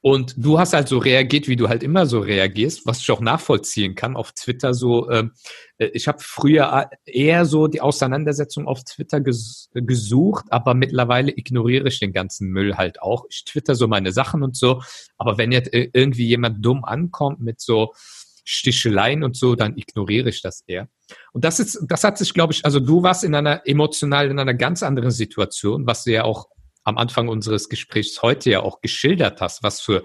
Und 0.06 0.34
du 0.36 0.60
hast 0.60 0.74
halt 0.74 0.90
so 0.90 0.98
reagiert, 0.98 1.48
wie 1.48 1.56
du 1.56 1.70
halt 1.70 1.82
immer 1.82 2.06
so 2.06 2.20
reagierst, 2.20 2.86
was 2.86 3.00
ich 3.00 3.10
auch 3.10 3.22
nachvollziehen 3.22 3.96
kann 3.96 4.18
auf 4.18 4.34
Twitter. 4.34 4.74
So, 4.74 5.10
ähm, 5.10 5.32
äh, 5.78 5.86
ich 5.94 6.10
habe 6.10 6.18
früher 6.20 6.90
eher 7.06 7.46
so 7.46 7.68
die 7.68 7.80
Auseinandersetzung 7.80 8.68
auf 8.68 8.84
Twitter 8.84 9.22
ges 9.22 9.70
gesucht, 9.74 10.44
aber 10.50 10.74
mittlerweile 10.74 11.32
ignoriere 11.32 11.88
ich 11.88 12.02
den 12.02 12.12
ganzen 12.12 12.50
Müll 12.50 12.76
halt 12.76 13.02
auch. 13.02 13.24
Ich 13.30 13.46
twitter 13.46 13.76
so 13.76 13.88
meine 13.88 14.12
Sachen 14.12 14.44
und 14.44 14.58
so, 14.58 14.82
aber 15.18 15.38
wenn 15.38 15.54
jetzt 15.54 15.70
irgendwie 15.72 16.28
jemand 16.28 16.66
dumm 16.66 16.84
ankommt 16.84 17.40
mit 17.40 17.62
so 17.62 17.94
Sticheleien 18.44 19.24
und 19.24 19.38
so, 19.38 19.56
dann 19.56 19.78
ignoriere 19.78 20.28
ich 20.28 20.42
das 20.42 20.66
eher. 20.68 20.90
Und 21.32 21.46
das 21.46 21.62
ist, 21.62 21.80
das 21.88 22.04
hat 22.04 22.18
sich, 22.18 22.34
glaube 22.34 22.52
ich, 22.52 22.66
also 22.66 22.82
du 22.82 23.04
warst 23.04 23.24
in 23.24 23.36
einer 23.36 23.62
emotional 23.66 24.30
in 24.30 24.38
einer 24.38 24.54
ganz 24.54 24.84
anderen 24.84 25.12
Situation, 25.12 25.88
was 25.88 26.04
du 26.04 26.12
ja 26.12 26.26
auch 26.26 26.50
am 26.84 26.98
Anfang 26.98 27.28
unseres 27.28 27.70
Gesprächs 27.70 28.22
heute 28.22 28.50
ja 28.50 28.62
auch 28.62 28.82
geschildert 28.82 29.42
hast, 29.42 29.64
was 29.64 29.82
für 29.82 30.04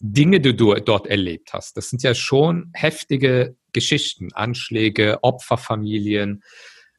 Dinge 0.00 0.40
du 0.40 0.52
dort 0.52 1.06
erlebt 1.06 1.52
hast. 1.52 1.76
Das 1.76 1.88
sind 1.88 2.02
ja 2.02 2.14
schon 2.14 2.70
heftige 2.74 3.56
Geschichten, 3.72 4.32
Anschläge, 4.32 5.18
Opferfamilien, 5.22 6.42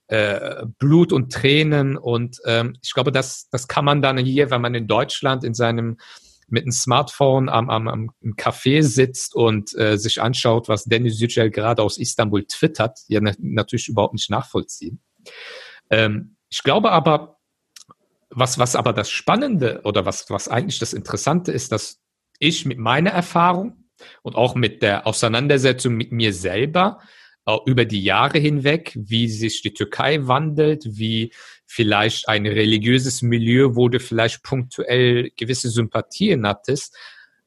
äh, 0.07 0.65
Blut 0.79 1.13
und 1.13 1.31
Tränen. 1.31 1.97
Und 1.97 2.39
ähm, 2.45 2.75
ich 2.81 2.93
glaube, 2.93 3.11
das, 3.11 3.49
das 3.49 3.67
kann 3.67 3.85
man 3.85 4.01
dann 4.01 4.17
hier, 4.17 4.49
wenn 4.49 4.61
man 4.61 4.75
in 4.75 4.87
Deutschland 4.87 5.43
in 5.43 5.53
seinem 5.53 5.97
mit 6.49 6.63
einem 6.63 6.71
Smartphone 6.71 7.49
am, 7.49 7.69
am, 7.69 7.87
am 7.89 8.11
Café 8.37 8.81
sitzt 8.81 9.35
und 9.35 9.77
äh, 9.77 9.97
sich 9.97 10.21
anschaut, 10.21 10.69
was 10.69 10.85
Dennis 10.85 11.19
Yücel 11.19 11.49
gerade 11.51 11.83
aus 11.83 11.97
Istanbul 11.97 12.45
twittert, 12.45 12.99
ja 13.09 13.19
natürlich 13.19 13.89
überhaupt 13.89 14.13
nicht 14.13 14.29
nachvollziehen. 14.29 15.01
Ähm, 15.89 16.37
ich 16.49 16.63
glaube 16.63 16.91
aber, 16.91 17.36
was, 18.29 18.59
was 18.59 18.75
aber 18.75 18.93
das 18.93 19.09
Spannende 19.09 19.81
oder 19.83 20.05
was, 20.05 20.29
was 20.29 20.47
eigentlich 20.47 20.79
das 20.79 20.93
Interessante 20.93 21.51
ist, 21.51 21.71
dass 21.71 21.99
ich 22.39 22.65
mit 22.65 22.77
meiner 22.77 23.11
Erfahrung 23.11 23.85
und 24.21 24.35
auch 24.35 24.55
mit 24.55 24.81
der 24.81 25.07
Auseinandersetzung 25.07 25.95
mit 25.95 26.11
mir 26.11 26.33
selber 26.33 26.99
über 27.65 27.85
die 27.85 28.03
Jahre 28.03 28.39
hinweg, 28.39 28.91
wie 28.95 29.29
sich 29.29 29.61
die 29.61 29.73
Türkei 29.73 30.27
wandelt, 30.27 30.83
wie 30.85 31.31
vielleicht 31.65 32.27
ein 32.27 32.45
religiöses 32.45 33.21
Milieu, 33.21 33.75
wo 33.75 33.87
du 33.87 33.99
vielleicht 33.99 34.43
punktuell 34.43 35.31
gewisse 35.37 35.69
Sympathien 35.69 36.45
hattest, 36.45 36.95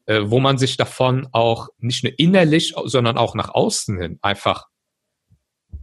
äh, 0.07 0.21
wo 0.23 0.39
man 0.39 0.57
sich 0.57 0.75
davon 0.77 1.27
auch 1.31 1.69
nicht 1.77 2.03
nur 2.03 2.13
innerlich, 2.17 2.73
sondern 2.85 3.17
auch 3.17 3.35
nach 3.35 3.49
außen 3.49 3.99
hin 4.01 4.19
einfach 4.23 4.67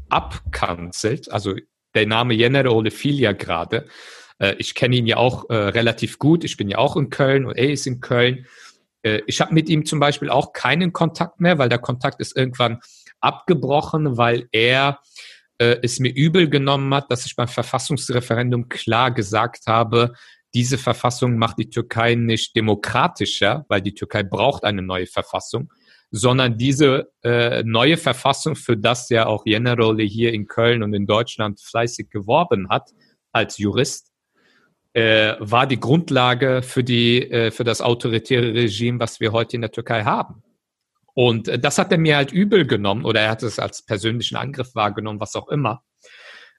abkanzelt. 0.08 1.30
Also 1.30 1.54
der 1.94 2.06
Name 2.06 2.34
Jenner 2.34 2.64
fiel 2.90 3.20
ja 3.20 3.32
gerade. 3.32 3.86
Äh, 4.38 4.54
ich 4.58 4.74
kenne 4.74 4.96
ihn 4.96 5.06
ja 5.06 5.16
auch 5.16 5.48
äh, 5.50 5.54
relativ 5.54 6.18
gut. 6.18 6.44
Ich 6.44 6.56
bin 6.56 6.68
ja 6.68 6.78
auch 6.78 6.96
in 6.96 7.10
Köln 7.10 7.44
und 7.44 7.56
er 7.56 7.70
ist 7.70 7.86
in 7.86 8.00
Köln. 8.00 8.46
Äh, 9.02 9.22
ich 9.26 9.40
habe 9.40 9.54
mit 9.54 9.68
ihm 9.68 9.84
zum 9.84 10.00
Beispiel 10.00 10.30
auch 10.30 10.52
keinen 10.52 10.92
Kontakt 10.92 11.40
mehr, 11.40 11.58
weil 11.58 11.68
der 11.68 11.78
Kontakt 11.78 12.20
ist 12.20 12.36
irgendwann 12.36 12.80
abgebrochen, 13.20 14.16
weil 14.16 14.48
er 14.52 15.00
äh, 15.58 15.76
es 15.82 15.98
mir 15.98 16.14
übel 16.14 16.48
genommen 16.48 16.92
hat, 16.94 17.10
dass 17.10 17.26
ich 17.26 17.36
beim 17.36 17.48
Verfassungsreferendum 17.48 18.68
klar 18.68 19.12
gesagt 19.12 19.66
habe, 19.66 20.14
diese 20.54 20.78
Verfassung 20.78 21.36
macht 21.36 21.58
die 21.58 21.68
Türkei 21.68 22.14
nicht 22.14 22.56
demokratischer, 22.56 23.66
weil 23.68 23.82
die 23.82 23.94
Türkei 23.94 24.22
braucht 24.22 24.64
eine 24.64 24.82
neue 24.82 25.06
Verfassung, 25.06 25.70
sondern 26.10 26.56
diese 26.56 27.10
äh, 27.22 27.62
neue 27.64 27.98
Verfassung, 27.98 28.56
für 28.56 28.76
das 28.76 29.10
ja 29.10 29.26
auch 29.26 29.44
Generole 29.44 30.04
hier 30.04 30.32
in 30.32 30.46
Köln 30.46 30.82
und 30.82 30.94
in 30.94 31.06
Deutschland 31.06 31.60
fleißig 31.60 32.08
geworben 32.08 32.70
hat 32.70 32.90
als 33.32 33.58
Jurist, 33.58 34.07
äh, 34.92 35.34
war 35.38 35.66
die 35.66 35.80
Grundlage 35.80 36.62
für 36.62 36.82
die 36.82 37.30
äh, 37.30 37.50
für 37.50 37.64
das 37.64 37.80
autoritäre 37.80 38.54
Regime, 38.54 38.98
was 39.00 39.20
wir 39.20 39.32
heute 39.32 39.56
in 39.56 39.62
der 39.62 39.72
Türkei 39.72 40.04
haben. 40.04 40.42
Und 41.14 41.48
äh, 41.48 41.58
das 41.58 41.78
hat 41.78 41.92
er 41.92 41.98
mir 41.98 42.16
halt 42.16 42.32
übel 42.32 42.66
genommen 42.66 43.04
oder 43.04 43.20
er 43.20 43.30
hat 43.30 43.42
es 43.42 43.58
als 43.58 43.82
persönlichen 43.82 44.36
Angriff 44.36 44.74
wahrgenommen, 44.74 45.20
was 45.20 45.34
auch 45.36 45.48
immer. 45.48 45.82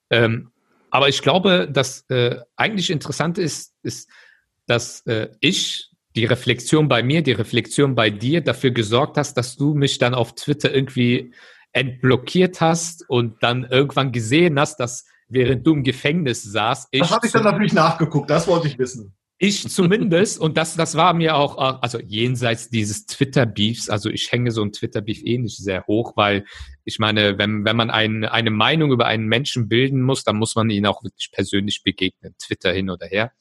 Ähm, 0.09 0.51
aber 0.89 1.09
ich 1.09 1.21
glaube, 1.21 1.69
das 1.71 2.09
äh, 2.09 2.38
eigentlich 2.55 2.89
Interessante 2.89 3.41
ist, 3.41 3.75
ist, 3.84 4.09
dass 4.65 5.05
äh, 5.05 5.30
ich 5.39 5.89
die 6.15 6.25
Reflexion 6.25 6.88
bei 6.88 7.03
mir, 7.03 7.21
die 7.21 7.32
Reflexion 7.32 7.95
bei 7.95 8.09
dir 8.09 8.41
dafür 8.41 8.71
gesorgt 8.71 9.17
hast, 9.17 9.36
dass 9.36 9.55
du 9.55 9.75
mich 9.75 9.99
dann 9.99 10.13
auf 10.13 10.36
Twitter 10.36 10.73
irgendwie 10.73 11.34
entblockiert 11.71 12.61
hast 12.61 13.07
und 13.09 13.41
dann 13.43 13.63
irgendwann 13.63 14.11
gesehen 14.11 14.59
hast, 14.59 14.80
dass 14.80 15.05
während 15.30 15.65
du 15.65 15.73
im 15.73 15.84
Gefängnis 15.84 16.43
saß, 16.43 16.89
ich. 16.91 17.01
Das 17.01 17.11
habe 17.11 17.27
ich 17.27 17.32
dann 17.32 17.43
natürlich 17.43 17.73
nachgeguckt, 17.73 18.30
das 18.30 18.47
wollte 18.47 18.67
ich 18.67 18.77
wissen. 18.77 19.15
Ich 19.41 19.69
zumindest, 19.69 20.38
und 20.38 20.57
das, 20.57 20.75
das 20.75 20.95
war 20.95 21.13
mir 21.13 21.38
auch, 21.38 21.57
also 21.82 21.97
jenseits 21.97 22.69
dieses 22.69 23.05
Twitter-Beefs, 23.05 23.89
also 23.89 24.09
ich 24.09 24.34
hänge 24.34 24.51
so 24.51 24.61
ein 24.61 24.73
Twitter-Beef 24.73 25.21
eh 25.23 25.38
nicht 25.38 25.55
sehr 25.55 25.88
hoch, 25.88 26.17
weil 26.17 26.43
ich 26.84 26.99
meine, 26.99 27.38
wenn, 27.38 27.63
wenn 27.63 27.77
man 27.77 27.89
ein, 27.89 28.25
eine 28.25 28.51
Meinung 28.51 28.91
über 28.91 29.05
einen 29.05 29.27
Menschen 29.27 29.69
bilden 29.69 30.01
muss, 30.01 30.25
dann 30.25 30.36
muss 30.36 30.55
man 30.55 30.69
ihn 30.69 30.86
auch 30.86 31.03
wirklich 31.05 31.32
persönlich 31.32 31.84
begegnen, 31.84 32.36
Twitter 32.38 32.73
hin 32.73 32.89
oder 32.89 33.07
her. 33.07 33.32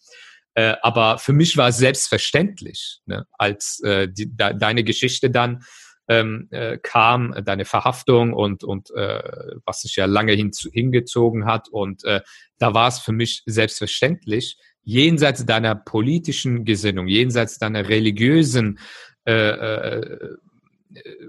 Äh, 0.55 0.77
aber 0.83 1.19
für 1.19 1.33
mich 1.33 1.57
war 1.57 1.69
es 1.69 1.79
selbstverständlich, 1.79 3.01
ne, 3.07 3.27
als 3.33 3.81
äh, 3.83 4.09
die, 4.09 4.35
da, 4.37 4.53
deine 4.53 4.85
Geschichte 4.85 5.31
dann 5.31 5.65
ähm, 6.09 6.49
äh, 6.51 6.79
kam, 6.79 7.35
deine 7.45 7.65
Verhaftung 7.65 8.33
und, 8.33 8.65
und 8.65 8.91
äh, 8.91 9.23
was 9.65 9.83
sich 9.83 9.97
ja 9.97 10.07
lange 10.07 10.33
hin, 10.33 10.51
hingezogen 10.73 11.45
hat. 11.45 11.69
Und 11.69 12.05
äh, 12.05 12.23
da 12.59 12.75
war 12.75 12.89
es 12.89 12.99
für 12.99 13.13
mich 13.13 13.43
selbstverständlich, 13.47 14.59
jenseits 14.83 15.45
deiner 15.45 15.75
politischen 15.75 16.65
Gesinnung, 16.65 17.09
jenseits 17.09 17.59
deiner 17.59 17.89
religiösen, 17.91 18.79
äh, 19.27 19.33
äh, 19.33 20.37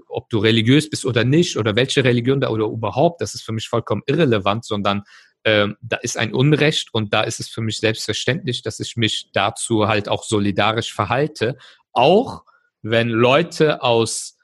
ob 0.08 0.30
du 0.30 0.38
religiös 0.38 0.88
bist 0.88 1.04
oder 1.04 1.24
nicht, 1.24 1.58
oder 1.58 1.76
welche 1.76 2.02
Religion 2.02 2.40
da 2.40 2.48
oder 2.48 2.64
überhaupt, 2.64 3.20
das 3.20 3.34
ist 3.34 3.42
für 3.42 3.52
mich 3.52 3.68
vollkommen 3.68 4.02
irrelevant, 4.06 4.64
sondern 4.64 5.02
äh, 5.42 5.68
da 5.82 5.96
ist 5.98 6.16
ein 6.16 6.32
Unrecht 6.32 6.88
und 6.94 7.12
da 7.12 7.22
ist 7.22 7.38
es 7.38 7.48
für 7.50 7.60
mich 7.60 7.78
selbstverständlich, 7.78 8.62
dass 8.62 8.80
ich 8.80 8.96
mich 8.96 9.30
dazu 9.34 9.88
halt 9.88 10.08
auch 10.08 10.24
solidarisch 10.24 10.94
verhalte, 10.94 11.58
auch 11.92 12.44
wenn 12.80 13.10
Leute 13.10 13.82
aus 13.82 14.38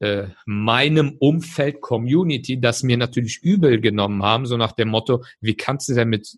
äh, 0.00 0.28
meinem 0.46 1.16
Umfeld, 1.18 1.80
Community, 1.80 2.60
das 2.60 2.82
mir 2.82 2.96
natürlich 2.96 3.42
übel 3.42 3.80
genommen 3.80 4.22
haben, 4.22 4.46
so 4.46 4.56
nach 4.56 4.72
dem 4.72 4.88
Motto, 4.88 5.24
wie 5.40 5.56
kannst 5.56 5.88
du 5.88 5.94
denn 5.94 6.08
mit 6.08 6.36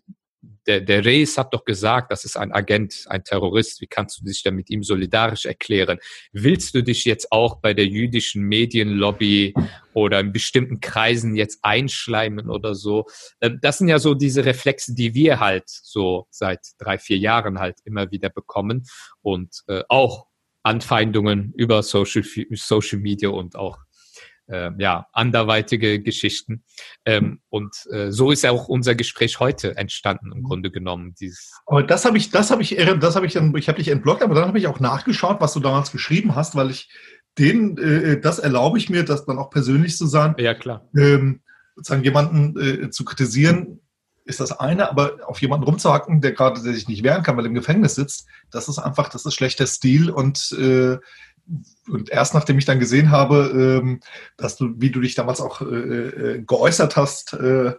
der, 0.67 0.81
der 0.81 1.05
Reis 1.05 1.37
hat 1.37 1.53
doch 1.53 1.65
gesagt, 1.65 2.11
das 2.11 2.25
ist 2.25 2.37
ein 2.37 2.51
Agent, 2.51 3.05
ein 3.07 3.23
Terrorist. 3.23 3.81
Wie 3.81 3.87
kannst 3.87 4.19
du 4.19 4.25
dich 4.25 4.43
dann 4.43 4.55
mit 4.55 4.69
ihm 4.69 4.83
solidarisch 4.83 5.45
erklären? 5.45 5.97
Willst 6.33 6.75
du 6.75 6.83
dich 6.83 7.05
jetzt 7.05 7.31
auch 7.31 7.55
bei 7.55 7.73
der 7.73 7.85
jüdischen 7.85 8.43
Medienlobby 8.43 9.53
oder 9.93 10.19
in 10.19 10.33
bestimmten 10.33 10.79
Kreisen 10.79 11.35
jetzt 11.35 11.59
einschleimen 11.63 12.49
oder 12.49 12.75
so? 12.75 13.05
Ähm, 13.41 13.59
das 13.61 13.77
sind 13.77 13.87
ja 13.87 13.99
so 13.99 14.13
diese 14.13 14.45
Reflexe, 14.45 14.93
die 14.93 15.13
wir 15.13 15.39
halt 15.39 15.63
so 15.67 16.27
seit 16.29 16.59
drei, 16.77 16.97
vier 16.97 17.17
Jahren 17.17 17.59
halt 17.59 17.77
immer 17.85 18.11
wieder 18.11 18.29
bekommen 18.29 18.85
und 19.21 19.63
äh, 19.67 19.83
auch 19.87 20.27
Anfeindungen 20.67 21.53
über 21.55 21.81
Social, 21.81 22.23
Social 22.51 22.99
Media 22.99 23.29
und 23.29 23.55
auch 23.55 23.79
äh, 24.47 24.71
ja, 24.77 25.07
anderweitige 25.13 26.01
Geschichten. 26.01 26.63
Ähm, 27.05 27.41
und 27.49 27.75
äh, 27.91 28.11
so 28.11 28.31
ist 28.31 28.43
ja 28.43 28.51
auch 28.51 28.67
unser 28.67 28.95
Gespräch 28.95 29.39
heute 29.39 29.75
entstanden, 29.75 30.31
im 30.31 30.43
Grunde 30.43 30.71
genommen. 30.71 31.15
Dieses 31.19 31.53
aber 31.65 31.83
das 31.83 32.05
habe 32.05 32.17
ich, 32.17 32.31
das 32.31 32.51
habe 32.51 32.61
ich, 32.61 32.75
das 32.75 33.15
habe 33.15 33.25
ich 33.25 33.33
dann, 33.33 33.55
ich 33.55 33.67
habe 33.67 33.77
dich 33.77 33.89
entblockt, 33.89 34.21
aber 34.21 34.35
dann 34.35 34.47
habe 34.47 34.59
ich 34.59 34.67
auch 34.67 34.79
nachgeschaut, 34.79 35.41
was 35.41 35.53
du 35.53 35.59
damals 35.59 35.91
geschrieben 35.91 36.35
hast, 36.35 36.55
weil 36.55 36.69
ich 36.69 36.89
den, 37.37 37.77
äh, 37.77 38.19
das 38.19 38.39
erlaube 38.39 38.77
ich 38.77 38.89
mir, 38.89 39.03
das 39.03 39.25
dann 39.25 39.37
auch 39.37 39.49
persönlich 39.49 39.97
zu 39.97 40.07
sein. 40.07 40.35
Ja, 40.37 40.53
klar. 40.53 40.89
Ähm, 40.97 41.41
sozusagen 41.75 42.03
jemanden 42.03 42.59
äh, 42.59 42.89
zu 42.89 43.05
kritisieren, 43.05 43.81
ist 44.27 44.39
das 44.39 44.59
eine, 44.59 44.89
aber 44.89 45.17
auf 45.25 45.41
jemanden 45.41 45.65
rumzuhacken, 45.65 46.21
der 46.21 46.33
gerade 46.33 46.61
der 46.61 46.73
sich 46.73 46.87
nicht 46.87 47.03
wehren 47.03 47.23
kann, 47.23 47.37
weil 47.37 47.45
er 47.45 47.49
im 47.49 47.53
Gefängnis 47.53 47.95
sitzt, 47.95 48.27
das 48.51 48.67
ist 48.67 48.77
einfach, 48.77 49.09
das 49.09 49.25
ist 49.25 49.33
schlechter 49.33 49.67
Stil 49.67 50.09
und 50.09 50.51
äh, 50.51 50.97
und 51.87 52.09
erst 52.09 52.33
nachdem 52.33 52.57
ich 52.57 52.65
dann 52.65 52.79
gesehen 52.79 53.09
habe, 53.09 53.79
ähm, 53.81 54.01
dass 54.35 54.57
du, 54.57 54.73
wie 54.77 54.91
du 54.91 54.99
dich 54.99 55.15
damals 55.15 55.39
auch 55.39 55.61
äh, 55.61 55.65
äh, 55.65 56.43
geäußert 56.45 56.97
hast, 56.97 57.33
äh, 57.33 57.73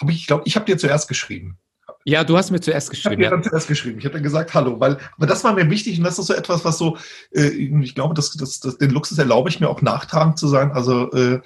habe 0.00 0.10
ich, 0.10 0.20
ich 0.20 0.26
glaube, 0.26 0.44
ich 0.46 0.56
habe 0.56 0.64
dir 0.64 0.78
zuerst 0.78 1.08
geschrieben. 1.08 1.58
Ja, 2.04 2.24
du 2.24 2.38
hast 2.38 2.50
mir 2.50 2.60
zuerst 2.60 2.88
geschrieben. 2.88 3.20
Ich 3.20 3.26
habe 3.26 3.36
ja. 3.36 3.42
dann 3.42 3.42
zuerst 3.42 3.68
geschrieben. 3.68 3.98
Ich 3.98 4.04
habe 4.04 4.14
dann 4.14 4.22
gesagt, 4.22 4.54
hallo, 4.54 4.80
weil, 4.80 4.96
aber 5.16 5.26
das 5.26 5.44
war 5.44 5.52
mir 5.52 5.68
wichtig 5.68 5.98
und 5.98 6.04
das 6.04 6.18
ist 6.18 6.26
so 6.26 6.34
etwas, 6.34 6.64
was 6.64 6.78
so, 6.78 6.96
äh, 7.32 7.48
ich 7.48 7.94
glaube, 7.94 8.14
das, 8.14 8.32
das, 8.32 8.60
das, 8.60 8.78
den 8.78 8.90
Luxus 8.90 9.18
erlaube 9.18 9.50
ich 9.50 9.60
mir 9.60 9.68
auch 9.68 9.82
nachtragend 9.82 10.38
zu 10.38 10.48
sein. 10.48 10.72
Also 10.72 11.12
äh, 11.12 11.40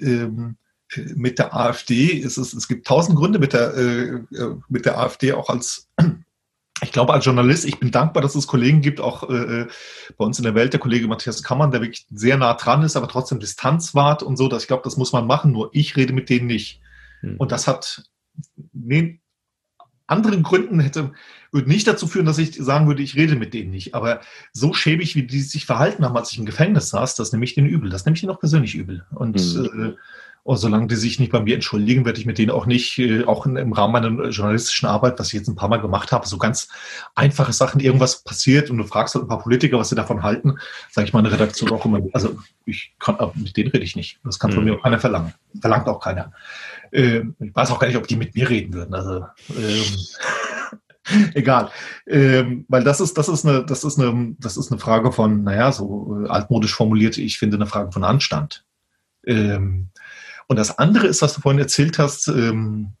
ähm, 0.00 0.56
mit 1.14 1.38
der 1.38 1.54
AfD 1.54 2.06
ist 2.06 2.38
es, 2.38 2.54
es 2.54 2.68
gibt 2.68 2.86
tausend 2.86 3.18
Gründe 3.18 3.38
mit 3.38 3.52
der, 3.52 3.76
äh, 3.76 4.20
mit 4.68 4.86
der 4.86 4.98
AfD 4.98 5.32
auch 5.32 5.48
als 5.48 5.88
ich 6.82 6.92
glaube, 6.92 7.12
als 7.12 7.24
Journalist, 7.24 7.64
ich 7.64 7.78
bin 7.78 7.90
dankbar, 7.90 8.22
dass 8.22 8.34
es 8.34 8.46
Kollegen 8.46 8.80
gibt, 8.80 9.00
auch 9.00 9.28
äh, 9.28 9.66
bei 10.16 10.24
uns 10.24 10.38
in 10.38 10.44
der 10.44 10.54
Welt, 10.54 10.72
der 10.72 10.80
Kollege 10.80 11.08
Matthias 11.08 11.42
Kammern, 11.42 11.70
der 11.70 11.80
wirklich 11.80 12.06
sehr 12.10 12.36
nah 12.36 12.54
dran 12.54 12.82
ist, 12.82 12.96
aber 12.96 13.08
trotzdem 13.08 13.40
Distanz 13.40 13.94
wahrt 13.94 14.22
und 14.22 14.36
so. 14.36 14.48
Dass 14.48 14.62
ich 14.62 14.68
glaube, 14.68 14.84
das 14.84 14.96
muss 14.96 15.12
man 15.12 15.26
machen, 15.26 15.52
nur 15.52 15.70
ich 15.72 15.96
rede 15.96 16.12
mit 16.12 16.30
denen 16.30 16.46
nicht. 16.46 16.80
Hm. 17.20 17.36
Und 17.38 17.52
das 17.52 17.66
hat 17.66 18.04
nee, 18.72 19.20
anderen 20.06 20.42
Gründen 20.42 20.80
hätte, 20.80 21.12
würde 21.50 21.68
nicht 21.68 21.86
dazu 21.86 22.06
führen, 22.06 22.26
dass 22.26 22.38
ich 22.38 22.54
sagen 22.54 22.86
würde, 22.86 23.02
ich 23.02 23.16
rede 23.16 23.36
mit 23.36 23.54
denen 23.54 23.70
nicht. 23.70 23.94
Aber 23.94 24.20
so 24.52 24.72
schäbig, 24.72 25.16
wie 25.16 25.26
die 25.26 25.40
sich 25.40 25.66
verhalten 25.66 26.04
haben, 26.04 26.16
als 26.16 26.32
ich 26.32 26.38
im 26.38 26.46
Gefängnis 26.46 26.90
saß, 26.90 27.16
das 27.16 27.32
nehme 27.32 27.44
ich 27.44 27.54
denen 27.54 27.68
übel. 27.68 27.90
Das 27.90 28.04
nehme 28.04 28.14
ich 28.14 28.20
denen 28.20 28.32
auch 28.32 28.40
persönlich 28.40 28.74
übel. 28.74 29.04
Und 29.10 29.40
hm. 29.40 29.94
äh, 29.94 29.96
und 30.42 30.56
solange 30.56 30.86
die 30.86 30.96
sich 30.96 31.18
nicht 31.20 31.32
bei 31.32 31.40
mir 31.40 31.54
entschuldigen, 31.54 32.04
werde 32.04 32.18
ich 32.18 32.26
mit 32.26 32.38
denen 32.38 32.50
auch 32.50 32.66
nicht, 32.66 32.98
äh, 32.98 33.24
auch 33.24 33.46
im 33.46 33.72
Rahmen 33.72 33.92
meiner 33.92 34.28
journalistischen 34.28 34.88
Arbeit, 34.88 35.18
was 35.18 35.28
ich 35.28 35.34
jetzt 35.34 35.48
ein 35.48 35.56
paar 35.56 35.68
Mal 35.68 35.80
gemacht 35.80 36.12
habe, 36.12 36.26
so 36.26 36.38
ganz 36.38 36.68
einfache 37.14 37.52
Sachen, 37.52 37.80
irgendwas 37.80 38.22
passiert 38.22 38.70
und 38.70 38.78
du 38.78 38.84
fragst 38.84 39.14
halt 39.14 39.24
ein 39.24 39.28
paar 39.28 39.42
Politiker, 39.42 39.78
was 39.78 39.90
sie 39.90 39.96
davon 39.96 40.22
halten, 40.22 40.58
sage 40.90 41.06
ich 41.06 41.12
meine 41.12 41.30
Redaktion 41.30 41.70
auch 41.70 41.84
immer, 41.84 42.00
also 42.12 42.38
ich 42.64 42.94
kann, 42.98 43.16
mit 43.34 43.56
denen 43.56 43.70
rede 43.70 43.84
ich 43.84 43.96
nicht. 43.96 44.20
Das 44.24 44.38
kann 44.38 44.52
von 44.52 44.64
mhm. 44.64 44.70
mir 44.70 44.76
auch 44.76 44.82
keiner 44.82 44.98
verlangen. 44.98 45.34
Verlangt 45.60 45.86
auch 45.88 46.00
keiner. 46.00 46.32
Ähm, 46.92 47.34
ich 47.40 47.54
weiß 47.54 47.70
auch 47.70 47.78
gar 47.78 47.86
nicht, 47.88 47.96
ob 47.96 48.06
die 48.06 48.16
mit 48.16 48.34
mir 48.34 48.48
reden 48.48 48.74
würden. 48.74 48.94
Also 48.94 49.26
ähm, 49.56 49.84
Egal, 51.34 51.70
ähm, 52.06 52.66
weil 52.68 52.84
das 52.84 53.00
ist 53.00 53.16
das 53.16 53.28
ist 53.28 53.46
eine 53.46 53.64
das 53.64 53.84
ist 53.84 53.98
eine 53.98 54.36
das 54.38 54.56
ist 54.56 54.70
eine 54.70 54.80
Frage 54.80 55.12
von 55.12 55.42
naja 55.42 55.72
so 55.72 56.24
äh, 56.24 56.28
altmodisch 56.28 56.74
formuliert 56.74 57.16
ich 57.16 57.38
finde 57.38 57.56
eine 57.56 57.66
Frage 57.66 57.92
von 57.92 58.04
Anstand. 58.04 58.64
Ähm, 59.26 59.88
und 60.48 60.56
das 60.56 60.78
andere 60.78 61.06
ist, 61.06 61.22
was 61.22 61.34
du 61.34 61.40
vorhin 61.40 61.60
erzählt 61.60 61.98
hast. 61.98 62.26
Ähm, 62.28 62.94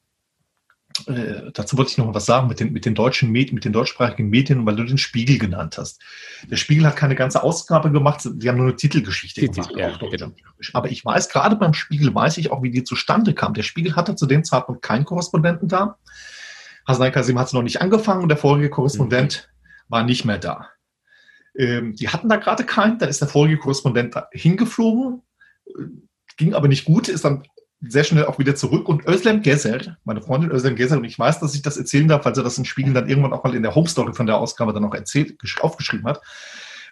äh, 1.06 1.50
dazu 1.54 1.78
wollte 1.78 1.92
ich 1.92 1.98
noch 1.98 2.12
was 2.12 2.26
sagen 2.26 2.48
mit 2.48 2.60
den, 2.60 2.72
mit 2.72 2.84
den 2.84 2.94
deutschen 2.94 3.30
Medien, 3.30 3.54
mit 3.54 3.64
den 3.64 3.72
deutschsprachigen 3.72 4.28
Medien, 4.28 4.66
weil 4.66 4.76
du 4.76 4.84
den 4.84 4.98
Spiegel 4.98 5.38
genannt 5.38 5.78
hast. 5.78 6.02
Der 6.50 6.56
Spiegel 6.56 6.86
hat 6.86 6.96
keine 6.96 7.14
ganze 7.14 7.42
Ausgabe 7.42 7.90
gemacht, 7.90 8.28
die 8.30 8.48
haben 8.48 8.56
nur 8.56 8.66
eine 8.66 8.76
Titelgeschichte 8.76 9.40
Titel, 9.40 9.62
gemacht. 9.62 9.76
Ja, 9.76 9.96
genau. 10.08 10.32
Aber 10.74 10.90
ich 10.90 11.04
weiß, 11.04 11.28
gerade 11.28 11.56
beim 11.56 11.72
Spiegel 11.72 12.14
weiß 12.14 12.38
ich 12.38 12.50
auch, 12.50 12.62
wie 12.62 12.70
die 12.70 12.84
zustande 12.84 13.32
kam. 13.32 13.54
Der 13.54 13.62
Spiegel 13.62 13.96
hatte 13.96 14.14
zu 14.16 14.26
dem 14.26 14.44
Zeitpunkt 14.44 14.82
keinen 14.82 15.04
Korrespondenten 15.04 15.68
da. 15.68 15.98
Hasan 16.86 17.12
Kasim 17.12 17.38
hat 17.38 17.46
es 17.46 17.52
noch 17.52 17.62
nicht 17.62 17.80
angefangen 17.80 18.22
und 18.22 18.28
der 18.28 18.38
vorige 18.38 18.70
Korrespondent 18.70 19.48
mhm. 19.48 19.92
war 19.92 20.02
nicht 20.02 20.24
mehr 20.24 20.38
da. 20.38 20.68
Ähm, 21.56 21.94
die 21.94 22.08
hatten 22.08 22.28
da 22.28 22.36
gerade 22.36 22.64
keinen, 22.64 22.98
dann 22.98 23.08
ist 23.08 23.20
der 23.20 23.28
vorige 23.28 23.58
Korrespondent 23.58 24.14
hingeflogen, 24.32 25.22
ging 26.38 26.54
aber 26.54 26.68
nicht 26.68 26.86
gut, 26.86 27.08
ist 27.08 27.24
dann 27.24 27.42
sehr 27.80 28.04
schnell 28.04 28.24
auch 28.24 28.38
wieder 28.38 28.54
zurück. 28.54 28.88
Und 28.88 29.06
Özlem 29.06 29.42
Gezer, 29.42 29.98
meine 30.04 30.22
Freundin 30.22 30.50
Özlem 30.50 30.74
Gezer, 30.74 30.96
und 30.96 31.04
ich 31.04 31.18
weiß, 31.18 31.40
dass 31.40 31.54
ich 31.54 31.62
das 31.62 31.76
erzählen 31.76 32.08
darf, 32.08 32.24
weil 32.24 32.34
sie 32.34 32.42
das 32.42 32.58
in 32.58 32.64
Spiegel 32.64 32.94
dann 32.94 33.08
irgendwann 33.08 33.32
auch 33.32 33.44
mal 33.44 33.54
in 33.54 33.62
der 33.62 33.74
Homestory 33.74 34.14
von 34.14 34.26
der 34.26 34.38
Ausgabe 34.38 34.72
dann 34.72 34.84
auch 34.84 34.94
erzählt, 34.94 35.36
aufgeschrieben 35.60 36.06
hat. 36.06 36.22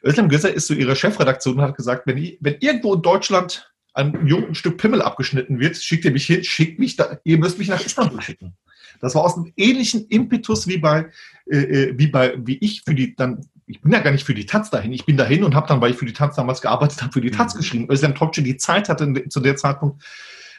Özlem 0.04 0.28
Gezer 0.28 0.52
ist 0.52 0.66
zu 0.66 0.74
ihrer 0.74 0.94
Chefredaktion 0.94 1.56
und 1.56 1.62
hat 1.62 1.76
gesagt, 1.76 2.06
wenn, 2.06 2.18
ich, 2.18 2.38
wenn 2.40 2.56
irgendwo 2.60 2.94
in 2.94 3.02
Deutschland 3.02 3.72
ein 3.94 4.26
jungen 4.26 4.54
Stück 4.54 4.76
Pimmel 4.76 5.00
abgeschnitten 5.00 5.58
wird, 5.58 5.76
schickt 5.76 6.04
ihr 6.04 6.10
mich 6.10 6.26
hin, 6.26 6.44
schickt 6.44 6.78
mich 6.78 6.96
da, 6.96 7.18
ihr 7.24 7.38
müsst 7.38 7.58
mich 7.58 7.68
nach 7.68 7.84
Istanbul 7.84 8.20
schicken. 8.20 8.54
Das 9.00 9.14
war 9.14 9.24
aus 9.24 9.36
einem 9.36 9.52
ähnlichen 9.56 10.06
Impetus 10.08 10.66
wie 10.66 10.78
bei, 10.78 11.10
äh, 11.50 11.56
äh, 11.56 11.98
wie 11.98 12.06
bei, 12.06 12.34
wie 12.38 12.58
ich 12.58 12.82
für 12.82 12.94
die 12.94 13.16
dann, 13.16 13.46
ich 13.66 13.80
bin 13.80 13.92
ja 13.92 14.00
gar 14.00 14.12
nicht 14.12 14.24
für 14.24 14.34
die 14.34 14.46
Taz 14.46 14.70
dahin, 14.70 14.92
ich 14.92 15.06
bin 15.06 15.16
dahin 15.16 15.44
und 15.44 15.54
habe 15.54 15.66
dann, 15.66 15.80
weil 15.80 15.90
ich 15.90 15.96
für 15.96 16.06
die 16.06 16.12
Taz 16.12 16.36
damals 16.36 16.60
gearbeitet 16.60 17.02
habe, 17.02 17.12
für 17.12 17.20
die 17.20 17.30
Taz 17.30 17.54
mhm. 17.54 17.58
geschrieben. 17.58 17.88
Özlem 17.90 18.14
Topçu 18.14 18.42
die 18.42 18.56
Zeit 18.56 18.88
hatte 18.88 19.28
zu 19.28 19.40
der 19.40 19.56
Zeitpunkt 19.56 20.02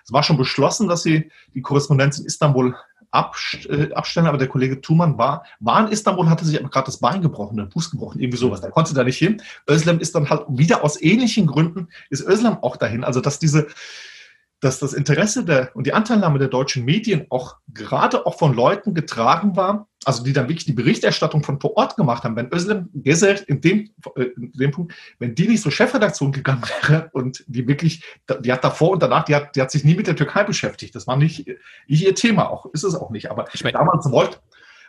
es 0.07 0.13
war 0.13 0.23
schon 0.23 0.37
beschlossen, 0.37 0.87
dass 0.87 1.03
sie 1.03 1.29
die 1.53 1.61
Korrespondenz 1.61 2.17
in 2.17 2.25
Istanbul 2.25 2.77
äh, 3.11 3.91
abstellen, 3.91 4.27
aber 4.27 4.37
der 4.37 4.47
Kollege 4.47 4.79
Thumann 4.79 5.17
war, 5.17 5.43
war 5.59 5.85
in 5.85 5.91
Istanbul, 5.91 6.29
hatte 6.29 6.45
sich 6.45 6.57
aber 6.57 6.69
gerade 6.69 6.85
das 6.85 6.99
Bein 6.99 7.21
gebrochen, 7.21 7.57
den 7.57 7.69
Fuß 7.69 7.91
gebrochen, 7.91 8.21
irgendwie 8.21 8.37
sowas. 8.37 8.61
Der 8.61 8.71
konnte 8.71 8.93
da 8.93 9.03
nicht 9.03 9.17
hin. 9.17 9.41
Özlem 9.69 9.99
ist 9.99 10.15
dann 10.15 10.29
halt 10.29 10.45
wieder 10.47 10.85
aus 10.85 11.01
ähnlichen 11.01 11.45
Gründen, 11.45 11.89
ist 12.09 12.25
Özlem 12.25 12.57
auch 12.61 12.77
dahin. 12.77 13.03
Also, 13.03 13.19
dass 13.19 13.37
diese, 13.37 13.67
dass 14.61 14.79
das 14.79 14.93
Interesse 14.93 15.43
der 15.43 15.75
und 15.75 15.87
die 15.87 15.93
Anteilnahme 15.93 16.39
der 16.39 16.47
deutschen 16.47 16.85
Medien 16.85 17.25
auch 17.29 17.57
gerade 17.73 18.25
auch 18.25 18.37
von 18.39 18.53
Leuten 18.53 18.93
getragen 18.93 19.57
war, 19.57 19.87
also 20.07 20.23
die 20.23 20.31
dann 20.31 20.47
wirklich 20.47 20.63
die 20.63 20.73
Berichterstattung 20.73 21.43
von 21.43 21.59
vor 21.59 21.75
Ort 21.75 21.97
gemacht 21.97 22.23
haben. 22.23 22.37
Wenn 22.37 22.49
Özlem 22.53 22.89
Gezer 22.93 23.47
in 23.49 23.59
dem, 23.59 23.89
äh, 24.15 24.23
in 24.37 24.53
dem 24.53 24.71
Punkt, 24.71 24.93
wenn 25.19 25.35
die 25.35 25.49
nicht 25.49 25.61
zur 25.61 25.71
Chefredaktion 25.73 26.31
gegangen 26.31 26.61
wäre 26.87 27.09
und 27.11 27.43
die 27.47 27.67
wirklich, 27.67 28.01
die 28.39 28.53
hat 28.53 28.63
davor 28.63 28.91
und 28.91 29.03
danach, 29.03 29.25
die 29.25 29.35
hat, 29.35 29.55
die 29.57 29.61
hat 29.61 29.69
sich 29.69 29.83
nie 29.83 29.95
mit 29.95 30.07
der 30.07 30.15
Türkei 30.15 30.45
beschäftigt. 30.45 30.95
Das 30.95 31.07
war 31.07 31.17
nicht, 31.17 31.45
nicht 31.87 32.05
ihr 32.05 32.15
Thema, 32.15 32.49
auch 32.49 32.67
ist 32.71 32.83
es 32.83 32.95
auch 32.95 33.09
nicht. 33.09 33.29
Aber 33.29 33.47
ich 33.53 33.65
meine, 33.65 33.77
damals 33.77 34.09
wollte, 34.09 34.37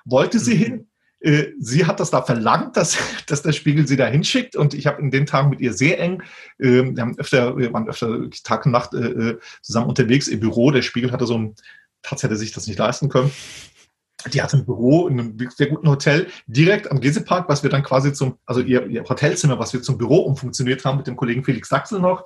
wollte 0.04 0.38
sie 0.38 0.54
mhm. 0.54 0.58
hin 0.58 0.86
äh, 1.20 1.46
sie 1.58 1.84
hat 1.84 1.98
das 1.98 2.10
da 2.10 2.22
verlangt, 2.22 2.76
dass, 2.76 2.96
dass 3.26 3.42
der 3.42 3.50
Spiegel 3.50 3.88
sie 3.88 3.96
da 3.96 4.06
hinschickt 4.06 4.54
und 4.54 4.72
ich 4.72 4.86
habe 4.86 5.02
in 5.02 5.10
den 5.10 5.26
Tagen 5.26 5.50
mit 5.50 5.60
ihr 5.60 5.72
sehr 5.72 5.98
eng, 5.98 6.22
äh, 6.58 6.84
wir, 6.94 7.02
haben 7.02 7.18
öfter, 7.18 7.56
wir 7.56 7.72
waren 7.72 7.88
öfter 7.88 8.30
Tag 8.44 8.66
und 8.66 8.72
Nacht 8.72 8.94
äh, 8.94 8.98
äh, 8.98 9.38
zusammen 9.62 9.88
unterwegs 9.88 10.28
im 10.28 10.38
Büro. 10.38 10.70
Der 10.70 10.82
Spiegel 10.82 11.10
hatte 11.10 11.26
so 11.26 11.36
ein, 11.36 11.56
Taz 12.02 12.22
hätte 12.22 12.36
sich 12.36 12.52
das 12.52 12.68
nicht 12.68 12.78
leisten 12.78 13.08
können. 13.08 13.32
Die 14.32 14.42
hatte 14.42 14.56
ein 14.56 14.64
Büro 14.64 15.06
in 15.06 15.20
einem 15.20 15.38
sehr 15.54 15.68
guten 15.68 15.88
Hotel 15.88 16.26
direkt 16.48 16.90
am 16.90 17.00
Gesepark, 17.00 17.48
was 17.48 17.62
wir 17.62 17.70
dann 17.70 17.84
quasi 17.84 18.12
zum, 18.12 18.36
also 18.46 18.60
ihr, 18.60 18.86
ihr 18.86 19.04
Hotelzimmer, 19.04 19.60
was 19.60 19.72
wir 19.72 19.80
zum 19.80 19.96
Büro 19.96 20.16
umfunktioniert 20.18 20.84
haben 20.84 20.98
mit 20.98 21.06
dem 21.06 21.14
Kollegen 21.14 21.44
Felix 21.44 21.68
Sachsel 21.68 22.00
noch 22.00 22.24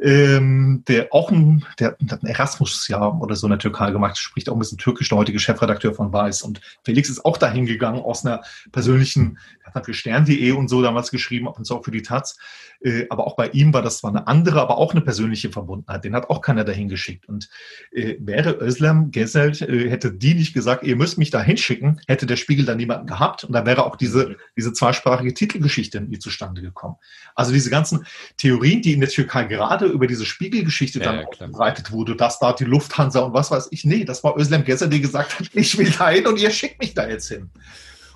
ähm, 0.00 0.82
der 0.88 1.08
auch 1.12 1.30
ein, 1.30 1.64
der, 1.78 1.96
der 2.00 2.16
hat 2.16 2.22
ein 2.22 2.28
Erasmus-Jahr 2.28 3.20
oder 3.20 3.36
so 3.36 3.46
in 3.46 3.50
der 3.50 3.58
Türkei 3.58 3.90
gemacht, 3.90 4.18
spricht 4.18 4.48
auch 4.48 4.54
ein 4.54 4.58
bisschen 4.58 4.78
Türkisch, 4.78 5.08
der 5.08 5.18
heutige 5.18 5.38
Chefredakteur 5.38 5.94
von 5.94 6.12
Weiß. 6.12 6.42
Und 6.42 6.60
Felix 6.84 7.08
ist 7.08 7.24
auch 7.24 7.36
dahin 7.36 7.66
gegangen 7.66 8.00
aus 8.00 8.24
einer 8.24 8.42
persönlichen, 8.72 9.38
er 9.60 9.68
hat 9.68 9.76
dann 9.76 9.84
für 9.84 9.94
Stern.de 9.94 10.52
und 10.52 10.68
so 10.68 10.82
damals 10.82 11.10
geschrieben, 11.10 11.48
ab 11.48 11.58
und 11.58 11.64
zu 11.64 11.76
auch 11.76 11.84
für 11.84 11.90
die 11.90 12.02
Taz. 12.02 12.38
Äh, 12.84 13.06
aber 13.08 13.26
auch 13.26 13.36
bei 13.36 13.48
ihm 13.48 13.72
war 13.72 13.82
das 13.82 13.98
zwar 13.98 14.10
eine 14.10 14.26
andere, 14.26 14.60
aber 14.60 14.78
auch 14.78 14.92
eine 14.92 15.00
persönliche 15.00 15.50
Verbundenheit. 15.50 16.04
Den 16.04 16.14
hat 16.14 16.28
auch 16.30 16.42
keiner 16.42 16.64
dahin 16.64 16.88
geschickt. 16.88 17.28
Und 17.28 17.48
äh, 17.92 18.16
wäre 18.18 18.58
Özlem 18.60 19.10
Geselt, 19.10 19.62
äh, 19.62 19.88
hätte 19.90 20.12
die 20.12 20.34
nicht 20.34 20.52
gesagt, 20.52 20.84
ihr 20.84 20.96
müsst 20.96 21.18
mich 21.18 21.30
da 21.30 21.40
hinschicken, 21.40 22.00
hätte 22.06 22.26
der 22.26 22.36
Spiegel 22.36 22.66
da 22.66 22.74
niemanden 22.74 23.06
gehabt. 23.06 23.44
Und 23.44 23.52
da 23.52 23.64
wäre 23.64 23.86
auch 23.86 23.96
diese, 23.96 24.36
diese 24.56 24.72
zweisprachige 24.72 25.32
Titelgeschichte 25.32 26.00
nie 26.00 26.18
zustande 26.18 26.60
gekommen. 26.60 26.96
Also 27.34 27.52
diese 27.52 27.70
ganzen 27.70 28.06
Theorien, 28.36 28.82
die 28.82 28.92
in 28.92 29.00
der 29.00 29.08
Türkei 29.08 29.44
gerade 29.44 29.83
über 29.86 30.06
diese 30.06 30.24
Spiegelgeschichte 30.24 30.98
ja, 30.98 31.04
dann 31.04 31.20
ja, 31.20 31.26
verbreitet 31.36 31.92
wurde, 31.92 32.16
dass 32.16 32.38
da 32.38 32.52
die 32.52 32.64
Lufthansa 32.64 33.20
und 33.20 33.34
was 33.34 33.50
weiß 33.50 33.68
ich, 33.70 33.84
nee, 33.84 34.04
das 34.04 34.24
war 34.24 34.36
Özlem 34.36 34.64
Gezer, 34.64 34.88
der 34.88 35.00
gesagt 35.00 35.38
hat, 35.38 35.50
ich 35.54 35.76
will 35.78 35.90
da 35.90 36.10
hin 36.10 36.26
und 36.26 36.38
ihr 36.38 36.50
schickt 36.50 36.80
mich 36.80 36.94
da 36.94 37.08
jetzt 37.08 37.28
hin. 37.28 37.50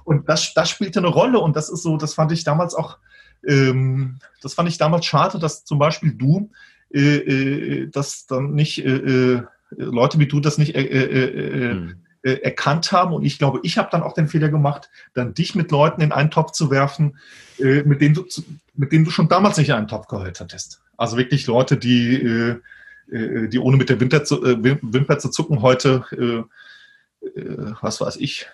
Und 0.05 0.29
das, 0.29 0.55
das 0.55 0.71
spielte 0.71 1.01
eine 1.01 1.09
Rolle 1.09 1.39
und 1.39 1.55
das 1.55 1.69
ist 1.69 1.83
so, 1.83 1.97
das 1.97 2.15
fand 2.15 2.33
ich 2.33 2.43
damals 2.43 2.75
auch, 2.75 2.99
ähm, 3.47 4.19
das 4.41 4.55
fand 4.55 4.69
ich 4.69 4.79
damals 4.79 5.05
schade, 5.07 5.39
dass 5.39 5.65
zum 5.65 5.79
Beispiel 5.79 6.13
du 6.13 6.51
äh, 6.93 7.17
äh, 7.17 7.91
das 7.91 8.27
dann 8.27 8.55
nicht, 8.55 8.85
äh, 8.85 8.97
äh 8.97 9.43
Leute 9.77 10.19
wie 10.19 10.27
du 10.27 10.41
das 10.41 10.57
nicht 10.57 10.75
äh, 10.75 10.81
äh, 10.81 11.73
hm. 11.73 11.97
erkannt 12.23 12.91
haben. 12.91 13.13
Und 13.13 13.23
ich 13.23 13.39
glaube, 13.39 13.61
ich 13.63 13.77
habe 13.77 13.91
dann 13.93 14.03
auch 14.03 14.15
den 14.15 14.29
Fehler 14.29 14.49
gemacht, 14.49 14.89
dann 15.13 15.35
dich 15.35 15.55
mit 15.55 15.71
Leuten 15.71 16.01
in 16.01 16.11
einen 16.11 16.31
Topf 16.31 16.53
zu 16.53 16.71
werfen, 16.71 17.19
mit, 17.59 18.01
denen 18.01 18.15
du, 18.15 18.25
mit 18.75 18.93
denen 18.93 19.05
du 19.05 19.11
schon 19.11 19.29
damals 19.29 19.59
nicht 19.59 19.69
in 19.69 19.75
einen 19.75 19.89
Topf 19.89 20.07
gehört 20.07 20.41
hattest. 20.41 20.81
Also 20.99 21.17
wirklich 21.17 21.47
Leute, 21.47 21.79
die, 21.79 22.17
äh, 22.17 22.61
äh, 23.11 23.49
die 23.49 23.59
ohne 23.59 23.79
mit 23.79 23.89
der 23.89 24.01
Wimper 24.01 24.25
zu, 24.25 24.45
äh, 24.45 24.63
Wimper 24.63 25.19
zu 25.19 25.31
zucken 25.31 25.63
heute, 25.63 26.05
äh, 26.13 27.39
äh, 27.41 27.73
was 27.81 28.01
weiß 28.01 28.17
ich, 28.17 28.47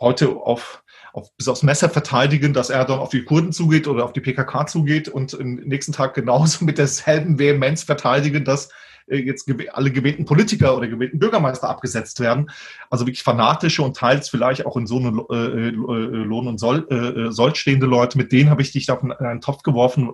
heute 0.00 0.30
auf, 0.30 0.82
auf, 1.12 1.32
bis 1.36 1.48
aufs 1.48 1.62
Messer 1.62 1.88
verteidigen, 1.88 2.52
dass 2.52 2.70
er 2.70 2.84
dann 2.84 2.98
auf 2.98 3.10
die 3.10 3.24
Kurden 3.24 3.52
zugeht 3.52 3.86
oder 3.86 4.04
auf 4.04 4.12
die 4.12 4.20
PKK 4.20 4.66
zugeht 4.66 5.08
und 5.08 5.32
im 5.32 5.54
nächsten 5.54 5.92
Tag 5.92 6.14
genauso 6.14 6.64
mit 6.66 6.76
derselben 6.76 7.38
Vehemenz 7.38 7.84
verteidigen, 7.84 8.44
dass 8.44 8.68
jetzt 9.08 9.48
alle 9.72 9.92
gewählten 9.92 10.24
Politiker 10.24 10.76
oder 10.76 10.88
gewählten 10.88 11.18
Bürgermeister 11.18 11.68
abgesetzt 11.68 12.20
werden. 12.20 12.50
Also 12.90 13.06
wirklich 13.06 13.22
fanatische 13.22 13.82
und 13.82 13.96
teils 13.96 14.28
vielleicht 14.28 14.66
auch 14.66 14.76
in 14.76 14.86
so 14.86 14.98
eine 14.98 15.24
äh, 15.30 15.68
äh, 15.68 15.70
Lohn 15.70 16.48
und 16.48 16.58
Soll, 16.58 16.86
äh, 16.90 17.30
Soll 17.30 17.54
stehende 17.54 17.86
Leute, 17.86 18.18
mit 18.18 18.32
denen 18.32 18.50
habe 18.50 18.62
ich 18.62 18.72
dich 18.72 18.86
da 18.86 18.94
in 18.94 19.12
einen 19.12 19.40
Topf 19.40 19.62
geworfen, 19.62 20.10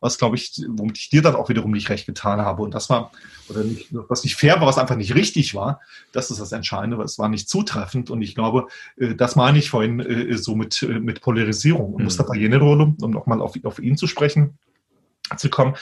was 0.00 0.18
glaube 0.18 0.36
ich, 0.36 0.62
womit 0.68 0.98
ich 0.98 1.10
dir 1.10 1.22
dann 1.22 1.34
auch 1.34 1.48
wiederum 1.48 1.72
nicht 1.72 1.88
recht 1.90 2.06
getan 2.06 2.40
habe. 2.40 2.62
Und 2.62 2.74
das 2.74 2.88
war, 2.88 3.10
oder 3.48 3.64
nicht, 3.64 3.88
was 3.90 4.22
nicht 4.22 4.36
fair 4.36 4.60
war, 4.60 4.66
was 4.66 4.78
einfach 4.78 4.96
nicht 4.96 5.14
richtig 5.14 5.54
war. 5.54 5.80
Das 6.12 6.30
ist 6.30 6.40
das 6.40 6.52
Entscheidende, 6.52 6.98
weil 6.98 7.06
es 7.06 7.18
war 7.18 7.28
nicht 7.28 7.48
zutreffend. 7.48 8.10
Und 8.10 8.22
ich 8.22 8.34
glaube, 8.34 8.68
das 8.96 9.36
meine 9.36 9.58
ich 9.58 9.70
vorhin 9.70 10.36
so 10.36 10.54
mit, 10.54 10.82
mit 10.82 11.20
Polarisierung. 11.20 11.94
Und 11.94 11.98
mhm. 11.98 12.04
Mustafa 12.04 12.34
Jenerolo, 12.34 12.94
um 13.00 13.10
nochmal 13.10 13.40
auf, 13.40 13.54
auf 13.64 13.78
ihn 13.78 13.96
zu 13.96 14.06
sprechen 14.06 14.58
zu 15.36 15.50
kommen, 15.50 15.74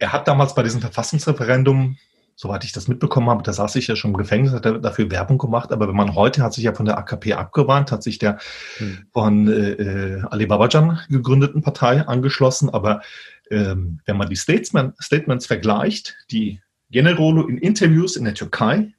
er 0.00 0.12
hat 0.12 0.26
damals 0.26 0.54
bei 0.54 0.62
diesem 0.62 0.80
Verfassungsreferendum, 0.80 1.96
soweit 2.34 2.64
ich 2.64 2.72
das 2.72 2.88
mitbekommen 2.88 3.28
habe, 3.28 3.42
da 3.42 3.52
saß 3.52 3.76
ich 3.76 3.86
ja 3.86 3.96
schon 3.96 4.12
im 4.12 4.16
Gefängnis, 4.16 4.52
hat 4.52 4.64
er 4.64 4.78
dafür 4.78 5.10
Werbung 5.10 5.38
gemacht, 5.38 5.72
aber 5.72 5.88
wenn 5.88 5.94
man 5.94 6.14
heute 6.14 6.42
hat 6.42 6.54
sich 6.54 6.64
ja 6.64 6.74
von 6.74 6.86
der 6.86 6.98
AKP 6.98 7.34
abgewandt, 7.34 7.92
hat 7.92 8.02
sich 8.02 8.18
der 8.18 8.38
hm. 8.78 9.06
von 9.12 9.46
äh, 9.46 9.72
äh, 9.72 10.22
Ali 10.30 10.46
Babajan 10.46 10.98
gegründeten 11.10 11.62
Partei 11.62 12.00
angeschlossen, 12.00 12.70
aber 12.70 13.02
ähm, 13.50 14.00
wenn 14.06 14.16
man 14.16 14.30
die 14.30 14.36
Statesman, 14.36 14.94
Statements 15.00 15.46
vergleicht, 15.46 16.16
die 16.30 16.60
Generolo 16.90 17.46
in 17.46 17.58
Interviews 17.58 18.16
in 18.16 18.24
der 18.24 18.34
Türkei 18.34 18.94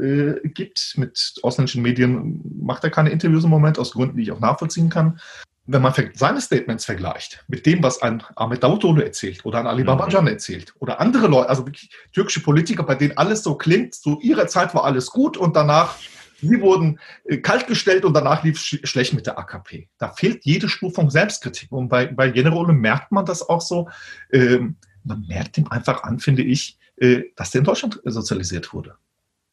äh, 0.00 0.48
gibt 0.48 0.94
mit 0.96 1.34
ausländischen 1.42 1.82
Medien, 1.82 2.40
macht 2.60 2.82
er 2.82 2.90
keine 2.90 3.10
Interviews 3.10 3.44
im 3.44 3.50
Moment, 3.50 3.78
aus 3.78 3.92
Gründen, 3.92 4.16
die 4.16 4.22
ich 4.22 4.32
auch 4.32 4.40
nachvollziehen 4.40 4.88
kann 4.88 5.20
wenn 5.66 5.82
man 5.82 5.92
seine 6.14 6.40
Statements 6.40 6.84
vergleicht 6.84 7.44
mit 7.48 7.66
dem, 7.66 7.82
was 7.82 8.00
ein 8.00 8.22
Ahmed 8.36 8.62
Davutoğlu 8.62 9.02
erzählt 9.02 9.44
oder 9.44 9.58
ein 9.58 9.66
Ali 9.66 9.82
mhm. 9.82 9.86
Babacan 9.86 10.26
erzählt 10.26 10.74
oder 10.78 11.00
andere 11.00 11.26
Leute, 11.26 11.48
also 11.48 11.66
wirklich 11.66 11.90
türkische 12.12 12.42
Politiker, 12.42 12.84
bei 12.84 12.94
denen 12.94 13.16
alles 13.16 13.42
so 13.42 13.56
klingt, 13.56 13.94
zu 13.94 14.20
ihrer 14.20 14.46
Zeit 14.46 14.74
war 14.74 14.84
alles 14.84 15.10
gut 15.10 15.36
und 15.36 15.56
danach, 15.56 15.96
sie 16.40 16.60
wurden 16.60 17.00
äh, 17.24 17.38
kaltgestellt 17.38 18.04
und 18.04 18.14
danach 18.14 18.44
lief 18.44 18.56
es 18.56 18.88
schlecht 18.88 19.12
mit 19.14 19.26
der 19.26 19.38
AKP. 19.38 19.88
Da 19.98 20.10
fehlt 20.10 20.44
jede 20.44 20.68
Spur 20.68 20.92
von 20.92 21.10
Selbstkritik. 21.10 21.72
Und 21.72 21.88
bei, 21.88 22.06
bei 22.06 22.30
Generole 22.30 22.72
merkt 22.72 23.10
man 23.10 23.24
das 23.24 23.48
auch 23.48 23.60
so. 23.60 23.88
Ähm, 24.32 24.76
man 25.02 25.24
merkt 25.26 25.58
ihm 25.58 25.68
einfach 25.68 26.02
an, 26.02 26.18
finde 26.18 26.42
ich, 26.42 26.78
äh, 26.96 27.24
dass 27.36 27.50
der 27.50 27.60
in 27.60 27.64
Deutschland 27.64 28.00
sozialisiert 28.04 28.72
wurde. 28.72 28.96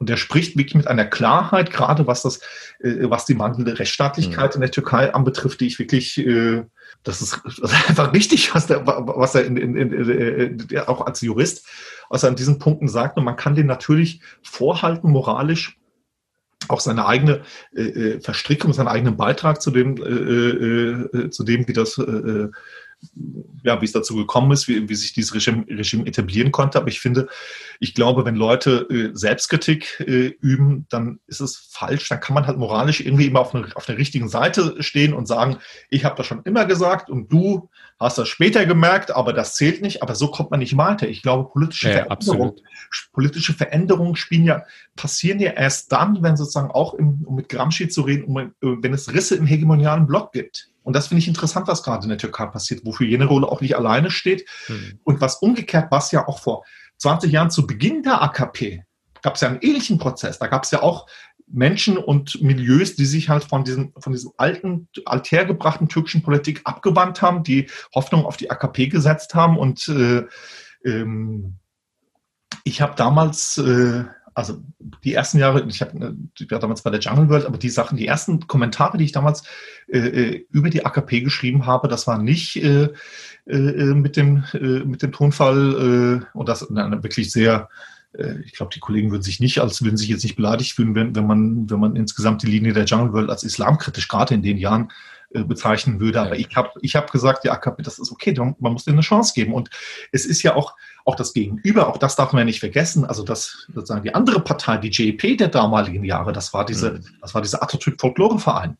Und 0.03 0.09
er 0.09 0.17
spricht 0.17 0.57
wirklich 0.57 0.75
mit 0.75 0.89
einer 0.89 1.05
Klarheit, 1.05 1.71
gerade 1.71 2.05
was 2.07 2.23
das, 2.23 2.41
äh, 2.81 3.09
was 3.09 3.23
die 3.23 3.35
mangelnde 3.35 3.79
Rechtsstaatlichkeit 3.79 4.51
mhm. 4.51 4.55
in 4.55 4.61
der 4.63 4.71
Türkei 4.71 5.13
anbetrifft, 5.13 5.61
die 5.61 5.67
ich 5.67 5.79
wirklich, 5.79 6.17
äh, 6.17 6.65
das 7.03 7.21
ist, 7.21 7.39
das 7.45 7.71
ist 7.71 7.89
einfach 7.89 8.11
richtig, 8.11 8.53
was, 8.53 8.67
der, 8.67 8.85
was 8.85 9.33
er 9.33 9.45
in, 9.45 9.55
in, 9.55 9.77
in, 9.77 10.67
äh, 10.71 10.79
auch 10.79 11.05
als 11.05 11.21
Jurist, 11.21 11.65
was 12.09 12.23
er 12.23 12.29
an 12.29 12.35
diesen 12.35 12.59
Punkten 12.59 12.89
sagt. 12.89 13.17
Und 13.17 13.23
man 13.23 13.37
kann 13.37 13.55
den 13.55 13.65
natürlich 13.65 14.19
vorhalten, 14.41 15.09
moralisch, 15.09 15.77
auch 16.67 16.81
seine 16.81 17.05
eigene 17.05 17.43
äh, 17.73 17.83
äh 17.83 18.19
Verstrickung, 18.19 18.73
seinen 18.73 18.89
eigenen 18.89 19.15
Beitrag 19.15 19.61
zu 19.61 19.71
dem, 19.71 19.95
äh, 19.95 21.17
äh, 21.17 21.29
zu 21.29 21.45
dem, 21.45 21.65
wie 21.65 21.73
das 21.73 21.97
ja, 23.63 23.81
wie 23.81 23.85
es 23.85 23.91
dazu 23.91 24.15
gekommen 24.15 24.51
ist, 24.51 24.67
wie, 24.67 24.87
wie 24.89 24.95
sich 24.95 25.13
dieses 25.13 25.33
Regime, 25.33 25.65
Regime 25.69 26.05
etablieren 26.05 26.51
konnte. 26.51 26.77
Aber 26.77 26.89
ich 26.89 26.99
finde, 26.99 27.27
ich 27.79 27.93
glaube, 27.93 28.25
wenn 28.25 28.35
Leute 28.35 28.87
äh, 28.89 29.09
Selbstkritik 29.13 29.99
äh, 30.01 30.33
üben, 30.41 30.85
dann 30.89 31.19
ist 31.27 31.39
es 31.39 31.69
falsch. 31.71 32.09
Dann 32.09 32.19
kann 32.19 32.33
man 32.33 32.45
halt 32.45 32.57
moralisch 32.57 32.99
irgendwie 32.99 33.25
immer 33.25 33.39
auf, 33.39 33.55
eine, 33.55 33.67
auf 33.75 33.85
der 33.85 33.97
richtigen 33.97 34.27
Seite 34.27 34.81
stehen 34.83 35.13
und 35.13 35.27
sagen, 35.27 35.57
ich 35.89 36.05
habe 36.05 36.15
das 36.15 36.25
schon 36.25 36.43
immer 36.43 36.65
gesagt 36.65 37.09
und 37.09 37.31
du 37.31 37.69
hast 37.99 38.17
das 38.17 38.27
später 38.27 38.65
gemerkt, 38.65 39.15
aber 39.15 39.33
das 39.33 39.55
zählt 39.55 39.81
nicht. 39.81 40.03
Aber 40.03 40.15
so 40.15 40.29
kommt 40.29 40.51
man 40.51 40.59
nicht 40.59 40.75
weiter. 40.75 41.07
Ich 41.07 41.21
glaube, 41.21 41.49
politische 41.49 41.89
ja, 41.89 42.05
Veränderungen, 42.05 42.53
politische 43.13 43.53
Veränderungen 43.53 44.15
spielen 44.15 44.45
ja, 44.45 44.63
passieren 44.95 45.39
ja 45.39 45.51
erst 45.51 45.91
dann, 45.91 46.21
wenn 46.21 46.35
sozusagen 46.35 46.71
auch, 46.71 46.93
im, 46.95 47.23
um 47.25 47.35
mit 47.35 47.49
Gramsci 47.49 47.87
zu 47.87 48.01
reden, 48.01 48.25
um, 48.25 48.53
wenn 48.61 48.93
es 48.93 49.13
Risse 49.13 49.35
im 49.35 49.45
hegemonialen 49.45 50.05
Block 50.05 50.33
gibt. 50.33 50.72
Und 50.83 50.95
das 50.95 51.07
finde 51.07 51.19
ich 51.19 51.27
interessant, 51.27 51.67
was 51.67 51.83
gerade 51.83 52.03
in 52.03 52.09
der 52.09 52.17
Türkei 52.17 52.45
passiert, 52.45 52.85
wofür 52.85 53.07
jene 53.07 53.25
Rolle 53.25 53.47
auch 53.47 53.61
nicht 53.61 53.75
alleine 53.75 54.11
steht. 54.11 54.47
Mhm. 54.67 54.99
Und 55.03 55.21
was 55.21 55.37
umgekehrt, 55.37 55.87
was 55.89 56.11
ja 56.11 56.27
auch 56.27 56.39
vor 56.39 56.63
20 56.97 57.31
Jahren 57.31 57.49
zu 57.49 57.65
Beginn 57.65 58.03
der 58.03 58.21
AKP 58.21 58.83
gab 59.23 59.35
es 59.35 59.41
ja 59.41 59.47
einen 59.47 59.61
ähnlichen 59.61 59.97
Prozess. 59.97 60.37
Da 60.37 60.47
gab 60.47 60.65
es 60.65 60.71
ja 60.71 60.83
auch 60.83 61.07
Menschen 61.47 61.97
und 61.97 62.41
Milieus, 62.41 62.95
die 62.95 63.05
sich 63.05 63.29
halt 63.29 63.43
von 63.43 63.63
diesem, 63.63 63.93
von 63.97 64.13
diesem 64.13 64.31
alten, 64.37 64.87
althergebrachten 65.05 65.87
türkischen 65.87 66.21
Politik 66.21 66.61
abgewandt 66.65 67.21
haben, 67.21 67.43
die 67.43 67.69
Hoffnung 67.95 68.25
auf 68.25 68.37
die 68.37 68.51
AKP 68.51 68.87
gesetzt 68.87 69.33
haben. 69.33 69.57
Und 69.57 69.87
äh, 69.87 70.25
ähm, 70.85 71.55
ich 72.63 72.81
habe 72.81 72.95
damals 72.95 73.57
äh, 73.57 74.03
also 74.33 74.61
die 75.03 75.13
ersten 75.13 75.37
Jahre, 75.37 75.65
ich, 75.67 75.81
hab, 75.81 75.93
ich 75.93 76.51
war 76.51 76.59
damals 76.59 76.81
bei 76.81 76.89
der 76.89 76.99
Jungle 76.99 77.29
World, 77.29 77.45
aber 77.45 77.57
die 77.57 77.69
Sachen, 77.69 77.97
die 77.97 78.07
ersten 78.07 78.47
Kommentare, 78.47 78.97
die 78.97 79.05
ich 79.05 79.11
damals 79.11 79.43
äh, 79.87 79.99
äh 79.99 80.45
über 80.51 80.69
die 80.69 80.85
AKP 80.85 81.21
geschrieben 81.21 81.65
habe, 81.65 81.87
das 81.87 82.07
war 82.07 82.17
nicht 82.17 82.55
äh, 82.57 82.89
äh, 83.45 83.93
mit, 83.93 84.17
dem, 84.17 84.43
äh, 84.53 84.83
mit 84.85 85.01
dem 85.01 85.11
Tonfall 85.11 86.21
äh, 86.33 86.37
und 86.37 86.49
das 86.49 86.67
na, 86.69 87.03
wirklich 87.03 87.31
sehr, 87.31 87.69
äh, 88.13 88.39
ich 88.45 88.53
glaube, 88.53 88.73
die 88.73 88.79
Kollegen 88.79 89.11
würden 89.11 89.23
sich 89.23 89.39
nicht, 89.39 89.59
als 89.59 89.83
würden 89.83 89.97
sich 89.97 90.09
jetzt 90.09 90.23
nicht 90.23 90.35
beleidigt 90.35 90.73
fühlen, 90.73 90.95
wenn, 90.95 91.15
wenn 91.15 91.27
man, 91.27 91.69
wenn 91.69 91.79
man 91.79 91.95
insgesamt 91.95 92.43
die 92.43 92.47
Linie 92.47 92.73
der 92.73 92.85
Jungle 92.85 93.13
World 93.13 93.29
als 93.29 93.43
islamkritisch 93.43 94.07
gerade 94.07 94.33
in 94.33 94.41
den 94.41 94.57
Jahren 94.57 94.91
äh, 95.33 95.43
bezeichnen 95.43 95.99
würde. 95.99 96.21
Aber 96.21 96.37
ich 96.37 96.55
habe 96.55 96.69
ich 96.81 96.95
hab 96.95 97.11
gesagt, 97.11 97.43
ja, 97.43 97.59
das 97.79 97.97
ist 97.97 98.11
okay, 98.11 98.33
man 98.37 98.73
muss 98.73 98.85
dir 98.85 98.91
eine 98.91 99.01
Chance 99.01 99.33
geben. 99.33 99.53
Und 99.53 99.69
es 100.11 100.25
ist 100.25 100.43
ja 100.43 100.55
auch, 100.55 100.75
auch 101.05 101.15
das 101.15 101.33
Gegenüber, 101.33 101.87
auch 101.87 101.97
das 101.97 102.15
darf 102.15 102.31
man 102.31 102.41
ja 102.41 102.45
nicht 102.45 102.59
vergessen. 102.59 103.05
Also 103.05 103.23
das 103.23 103.67
sozusagen 103.73 104.03
die 104.03 104.15
andere 104.15 104.39
Partei, 104.39 104.77
die 104.77 104.89
JP 104.89 105.37
der 105.37 105.49
damaligen 105.49 106.03
Jahre, 106.03 106.31
das 106.31 106.53
war 106.53 106.65
diese, 106.65 106.93
mhm. 106.93 107.05
das 107.21 107.33
war 107.33 107.41
dieser 107.41 107.61
Atatürk-Folkloreverein, 107.61 108.77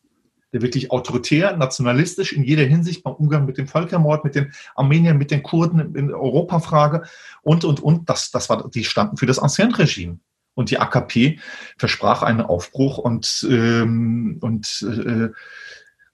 der 0.52 0.62
wirklich 0.62 0.90
autoritär, 0.90 1.56
nationalistisch 1.56 2.32
in 2.32 2.44
jeder 2.44 2.64
Hinsicht 2.64 3.02
beim 3.02 3.14
Umgang 3.14 3.44
mit 3.44 3.58
dem 3.58 3.68
Völkermord, 3.68 4.24
mit 4.24 4.34
den 4.34 4.52
Armeniern, 4.74 5.18
mit 5.18 5.30
den 5.30 5.42
Kurden 5.42 5.94
in 5.94 6.12
Europafrage 6.12 7.02
und, 7.42 7.64
und, 7.64 7.80
und. 7.80 8.08
Das, 8.08 8.30
das 8.30 8.48
war, 8.48 8.70
die 8.70 8.84
standen 8.84 9.16
für 9.16 9.26
das 9.26 9.38
Ancien-Regime. 9.38 10.18
Und 10.56 10.70
die 10.70 10.78
AKP 10.78 11.40
versprach 11.76 12.22
einen 12.22 12.40
Aufbruch 12.40 12.98
und, 12.98 13.44
ähm, 13.50 14.38
und 14.40 14.82
äh, 14.82 15.30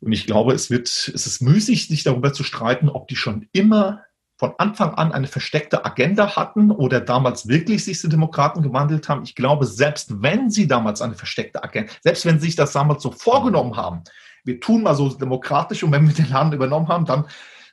und 0.03 0.13
ich 0.13 0.27
glaube, 0.27 0.55
es 0.55 0.71
wird, 0.71 0.89
es 0.89 1.27
ist 1.27 1.43
müßig, 1.43 1.89
sich 1.89 2.05
darüber 2.05 2.33
zu 2.33 2.43
streiten, 2.43 2.89
ob 2.89 3.09
die 3.09 3.17
schon 3.17 3.49
immer 3.53 4.03
von 4.41 4.55
Anfang 4.57 4.95
an 4.95 5.13
eine 5.13 5.27
versteckte 5.27 5.85
Agenda 5.85 6.35
hatten 6.35 6.71
oder 6.71 7.03
damals 7.03 7.47
wirklich 7.47 7.85
sich 7.85 8.01
die 8.01 8.09
Demokraten 8.09 8.63
gewandelt 8.63 9.07
haben. 9.07 9.23
Ich 9.23 9.35
glaube, 9.35 9.67
selbst 9.67 10.23
wenn 10.23 10.49
sie 10.49 10.67
damals 10.67 11.03
eine 11.03 11.15
versteckte 11.15 11.63
Agenda, 11.63 11.93
selbst 12.01 12.25
wenn 12.25 12.41
sie 12.41 12.47
sich 12.47 12.57
das 12.57 12.73
damals 12.73 13.03
so 13.03 13.11
vorgenommen 13.11 13.77
haben, 13.77 14.03
wir 14.43 14.59
tun 14.59 14.83
mal 14.83 14.95
so 14.95 15.11
demokratisch 15.11 15.83
und 15.83 15.93
wenn 15.93 16.09
wir 16.09 16.15
den 16.15 16.31
Laden 16.31 16.55
übernommen 16.55 16.89
haben, 16.89 17.05
dann 17.05 17.27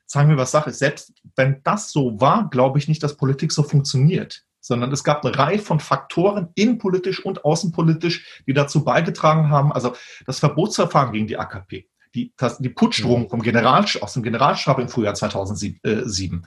sagen 0.05 0.27
wir, 0.27 0.35
was 0.35 0.51
Sache 0.51 0.71
ist. 0.71 0.79
Selbst 0.79 1.13
wenn 1.37 1.61
das 1.63 1.89
so 1.89 2.19
war, 2.19 2.49
glaube 2.49 2.79
ich 2.79 2.89
nicht, 2.89 3.01
dass 3.01 3.15
Politik 3.15 3.53
so 3.53 3.63
funktioniert 3.63 4.43
sondern 4.59 4.91
es 4.91 5.05
gab 5.05 5.23
eine 5.23 5.37
Reihe 5.37 5.59
von 5.59 5.79
Faktoren, 5.79 6.49
innenpolitisch 6.55 7.23
und 7.23 7.45
außenpolitisch, 7.45 8.43
die 8.47 8.53
dazu 8.53 8.83
beigetragen 8.83 9.49
haben. 9.49 9.71
Also 9.71 9.95
das 10.25 10.39
Verbotsverfahren 10.39 11.13
gegen 11.13 11.27
die 11.27 11.37
AKP, 11.37 11.87
die, 12.15 12.31
die 12.59 12.69
Putschdrohung 12.69 13.23
mhm. 13.23 13.29
vom 13.29 13.41
General, 13.41 13.85
aus 14.01 14.13
dem 14.13 14.23
Generalstab 14.23 14.79
im 14.79 14.89
Frühjahr 14.89 15.13
2007, 15.13 16.45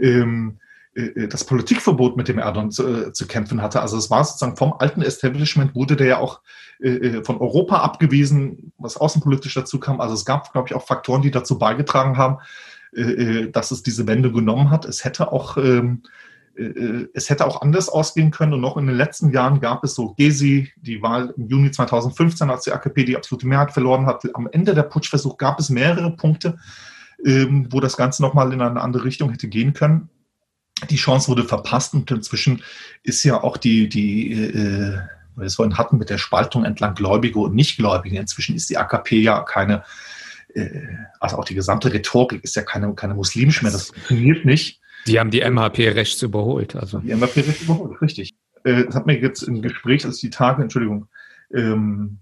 ähm, 0.00 0.58
äh, 0.94 1.02
äh, 1.02 1.28
das 1.28 1.44
Politikverbot, 1.44 2.16
mit 2.16 2.28
dem 2.28 2.38
Erdogan 2.38 2.70
zu, 2.70 2.86
äh, 2.86 3.12
zu, 3.12 3.26
kämpfen 3.26 3.62
hatte. 3.62 3.80
Also 3.80 3.96
es 3.96 4.10
war 4.10 4.24
sozusagen 4.24 4.56
vom 4.56 4.74
alten 4.78 5.02
Establishment, 5.02 5.74
wurde 5.74 5.96
der 5.96 6.06
ja 6.06 6.18
auch 6.18 6.40
äh, 6.80 6.90
äh, 6.90 7.24
von 7.24 7.38
Europa 7.38 7.78
abgewiesen, 7.78 8.72
was 8.78 8.96
außenpolitisch 8.96 9.54
dazu 9.54 9.80
kam. 9.80 10.00
Also 10.00 10.14
es 10.14 10.24
gab, 10.24 10.52
glaube 10.52 10.68
ich, 10.68 10.74
auch 10.74 10.86
Faktoren, 10.86 11.22
die 11.22 11.30
dazu 11.30 11.58
beigetragen 11.58 12.16
haben, 12.16 12.38
äh, 12.94 13.48
dass 13.50 13.70
es 13.70 13.82
diese 13.82 14.06
Wende 14.06 14.32
genommen 14.32 14.70
hat. 14.70 14.84
Es 14.84 15.04
hätte 15.04 15.32
auch 15.32 15.56
ähm, 15.56 16.02
äh, 16.04 16.08
es 17.14 17.30
hätte 17.30 17.46
auch 17.46 17.62
anders 17.62 17.88
ausgehen 17.88 18.30
können. 18.30 18.54
Und 18.54 18.60
noch 18.60 18.76
in 18.76 18.86
den 18.86 18.96
letzten 18.96 19.30
Jahren 19.32 19.60
gab 19.60 19.84
es 19.84 19.94
so 19.94 20.14
Gezi, 20.14 20.72
die 20.76 21.00
Wahl 21.02 21.32
im 21.36 21.48
Juni 21.48 21.70
2015, 21.70 22.50
als 22.50 22.64
die 22.64 22.72
AKP 22.72 23.04
die 23.04 23.16
absolute 23.16 23.46
Mehrheit 23.46 23.72
verloren 23.72 24.06
hat. 24.06 24.24
Am 24.34 24.48
Ende 24.50 24.74
der 24.74 24.82
Putschversuch 24.82 25.36
gab 25.38 25.60
es 25.60 25.70
mehrere 25.70 26.10
Punkte, 26.16 26.58
ähm, 27.24 27.68
wo 27.70 27.80
das 27.80 27.96
Ganze 27.96 28.22
nochmal 28.22 28.52
in 28.52 28.60
eine 28.60 28.80
andere 28.80 29.04
Richtung 29.04 29.30
hätte 29.30 29.48
gehen 29.48 29.72
können. 29.72 30.08
Die 30.90 30.96
Chance 30.96 31.28
wurde 31.28 31.44
verpasst 31.44 31.94
und 31.94 32.10
inzwischen 32.10 32.62
ist 33.02 33.24
ja 33.24 33.42
auch 33.42 33.56
die, 33.56 33.88
die 33.88 34.32
äh, 34.32 34.98
wir 35.38 35.46
es 35.46 35.54
vorhin 35.54 35.78
hatten 35.78 35.98
mit 35.98 36.10
der 36.10 36.18
Spaltung 36.18 36.64
entlang 36.64 36.94
Gläubige 36.94 37.38
und 37.38 37.54
Nichtgläubige. 37.54 38.18
Inzwischen 38.18 38.56
ist 38.56 38.70
die 38.70 38.76
AKP 38.76 39.20
ja 39.20 39.40
keine, 39.40 39.84
äh, 40.54 40.70
also 41.20 41.36
auch 41.36 41.44
die 41.44 41.54
gesamte 41.54 41.92
Rhetorik 41.92 42.42
ist 42.44 42.56
ja 42.56 42.62
keine, 42.62 42.92
keine 42.94 43.14
muslimisch 43.14 43.62
mehr. 43.62 43.72
Das 43.72 43.88
funktioniert 43.88 44.44
nicht. 44.44 44.80
Die 45.08 45.18
haben 45.18 45.30
die 45.30 45.40
MHP 45.40 45.94
rechts 45.94 46.22
überholt. 46.22 46.76
Also. 46.76 46.98
Die 46.98 47.14
MHP 47.14 47.36
rechts 47.38 47.62
überholt, 47.62 48.00
richtig. 48.00 48.34
Äh, 48.64 48.84
das 48.84 48.94
hat 48.94 49.06
mir 49.06 49.18
jetzt 49.18 49.42
im 49.42 49.62
Gespräch, 49.62 50.04
als 50.04 50.16
ich 50.16 50.22
die 50.22 50.30
Tage, 50.30 50.62
Entschuldigung, 50.62 51.08
ähm, 51.54 52.18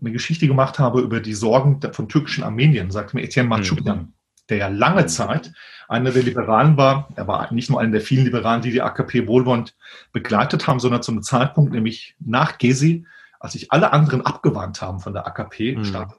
eine 0.00 0.12
Geschichte 0.12 0.46
gemacht 0.46 0.78
habe 0.78 1.00
über 1.00 1.20
die 1.20 1.34
Sorgen 1.34 1.80
von 1.92 2.08
türkischen 2.08 2.44
Armenien, 2.44 2.90
sagte 2.90 3.16
mir 3.16 3.22
Etienne 3.22 3.48
Matschukian, 3.48 3.98
mhm. 3.98 4.12
der 4.48 4.56
ja 4.58 4.68
lange 4.68 5.02
mhm. 5.02 5.08
Zeit 5.08 5.52
einer 5.88 6.10
der 6.10 6.22
Liberalen 6.22 6.76
war. 6.76 7.08
Er 7.16 7.26
war 7.26 7.52
nicht 7.52 7.70
nur 7.70 7.80
einer 7.80 7.92
der 7.92 8.00
vielen 8.00 8.24
Liberalen, 8.24 8.62
die 8.62 8.70
die 8.70 8.82
AKP 8.82 9.26
wohlwollend 9.26 9.76
begleitet 10.12 10.66
haben, 10.66 10.80
sondern 10.80 11.02
zu 11.02 11.12
einem 11.12 11.22
Zeitpunkt, 11.22 11.72
nämlich 11.72 12.16
nach 12.18 12.58
Gezi, 12.58 13.06
als 13.40 13.52
sich 13.52 13.72
alle 13.72 13.92
anderen 13.92 14.24
abgewandt 14.24 14.80
haben 14.82 15.00
von 15.00 15.12
der 15.12 15.26
AKP, 15.26 15.76
mhm. 15.76 15.84
stand 15.84 16.12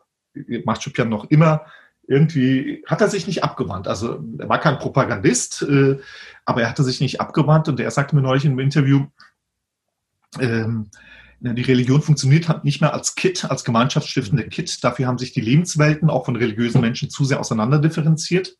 Matschukian 0.65 1.09
noch 1.09 1.25
immer 1.25 1.65
irgendwie 2.07 2.83
hat 2.85 3.01
er 3.01 3.09
sich 3.09 3.27
nicht 3.27 3.43
abgewandt. 3.43 3.87
Also 3.87 4.23
er 4.37 4.49
war 4.49 4.59
kein 4.59 4.79
Propagandist, 4.79 5.63
äh, 5.63 5.97
aber 6.45 6.61
er 6.61 6.69
hatte 6.69 6.83
sich 6.83 7.01
nicht 7.01 7.19
abgewandt 7.19 7.67
und 7.67 7.79
er 7.79 7.91
sagte 7.91 8.15
mir 8.15 8.21
neulich 8.21 8.45
in 8.45 8.51
einem 8.51 8.59
Interview, 8.59 9.05
ähm, 10.39 10.89
die 11.41 11.61
Religion 11.61 12.01
funktioniert 12.01 12.47
halt 12.49 12.63
nicht 12.63 12.81
mehr 12.81 12.93
als 12.93 13.15
Kit, 13.15 13.45
als 13.45 13.63
gemeinschaftsstiftende 13.63 14.47
Kit. 14.47 14.83
Dafür 14.83 15.07
haben 15.07 15.17
sich 15.17 15.33
die 15.33 15.41
Lebenswelten 15.41 16.09
auch 16.09 16.25
von 16.25 16.35
religiösen 16.35 16.81
Menschen 16.81 17.09
zu 17.09 17.25
sehr 17.25 17.39
auseinanderdifferenziert. 17.39 18.57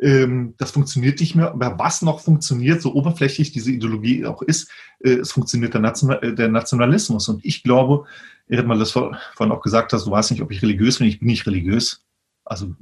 Ähm, 0.00 0.54
das 0.58 0.70
funktioniert 0.70 1.20
nicht 1.20 1.34
mehr. 1.34 1.50
Aber 1.50 1.78
was 1.78 2.02
noch 2.02 2.20
funktioniert, 2.20 2.80
so 2.80 2.94
oberflächlich 2.94 3.52
diese 3.52 3.72
Ideologie 3.72 4.24
auch 4.24 4.42
ist, 4.42 4.70
äh, 5.00 5.14
es 5.14 5.32
funktioniert 5.32 5.74
der, 5.74 5.80
National 5.80 6.22
äh, 6.22 6.34
der 6.34 6.48
Nationalismus. 6.48 7.28
Und 7.28 7.44
ich 7.44 7.62
glaube, 7.62 8.04
er 8.48 8.58
hat 8.58 8.66
mal 8.66 8.78
das 8.78 8.92
vorhin 8.92 9.16
auch 9.38 9.62
gesagt, 9.62 9.92
hast, 9.92 10.06
du 10.06 10.10
weißt 10.10 10.30
nicht, 10.30 10.42
ob 10.42 10.52
ich 10.52 10.62
religiös 10.62 10.98
bin. 10.98 11.08
Ich 11.08 11.18
bin 11.18 11.28
nicht 11.28 11.46
religiös. 11.46 12.05
Also 12.46 12.74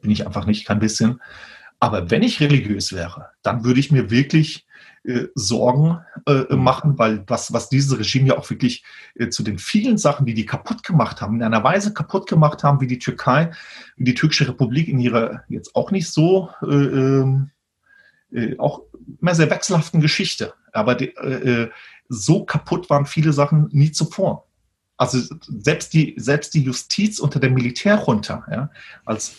bin 0.00 0.10
ich 0.10 0.26
einfach 0.26 0.46
nicht, 0.46 0.66
kein 0.66 0.78
bisschen. 0.78 1.20
Aber 1.80 2.10
wenn 2.10 2.22
ich 2.22 2.40
religiös 2.40 2.92
wäre, 2.92 3.30
dann 3.42 3.64
würde 3.64 3.80
ich 3.80 3.92
mir 3.92 4.10
wirklich 4.10 4.66
äh, 5.04 5.28
Sorgen 5.34 6.00
äh, 6.26 6.54
machen, 6.56 6.98
weil 6.98 7.22
was, 7.28 7.52
was 7.52 7.68
dieses 7.68 7.98
Regime 7.98 8.28
ja 8.28 8.38
auch 8.38 8.50
wirklich 8.50 8.84
äh, 9.14 9.28
zu 9.28 9.42
den 9.42 9.58
vielen 9.58 9.96
Sachen, 9.96 10.26
die 10.26 10.34
die 10.34 10.46
kaputt 10.46 10.82
gemacht 10.82 11.20
haben, 11.20 11.36
in 11.36 11.42
einer 11.42 11.62
Weise 11.62 11.94
kaputt 11.94 12.28
gemacht 12.28 12.64
haben, 12.64 12.80
wie 12.80 12.88
die 12.88 12.98
Türkei, 12.98 13.52
die 13.96 14.14
türkische 14.14 14.48
Republik 14.48 14.88
in 14.88 14.98
ihrer 14.98 15.44
jetzt 15.48 15.76
auch 15.76 15.92
nicht 15.92 16.10
so, 16.10 16.50
äh, 16.62 16.66
ähm, 16.66 17.50
äh, 18.32 18.58
auch 18.58 18.82
immer 19.20 19.34
sehr 19.34 19.50
wechselhaften 19.50 20.00
Geschichte. 20.00 20.54
Aber 20.72 20.94
die, 20.96 21.14
äh, 21.16 21.70
so 22.08 22.44
kaputt 22.44 22.90
waren 22.90 23.06
viele 23.06 23.32
Sachen 23.32 23.68
nie 23.70 23.92
zuvor. 23.92 24.47
Also 24.98 25.36
selbst 25.46 25.94
die, 25.94 26.14
selbst 26.18 26.52
die 26.54 26.62
Justiz 26.62 27.20
unter 27.20 27.38
der 27.38 27.50
Militärjunta, 27.50 28.44
ja, 28.50 28.70
als, 29.04 29.36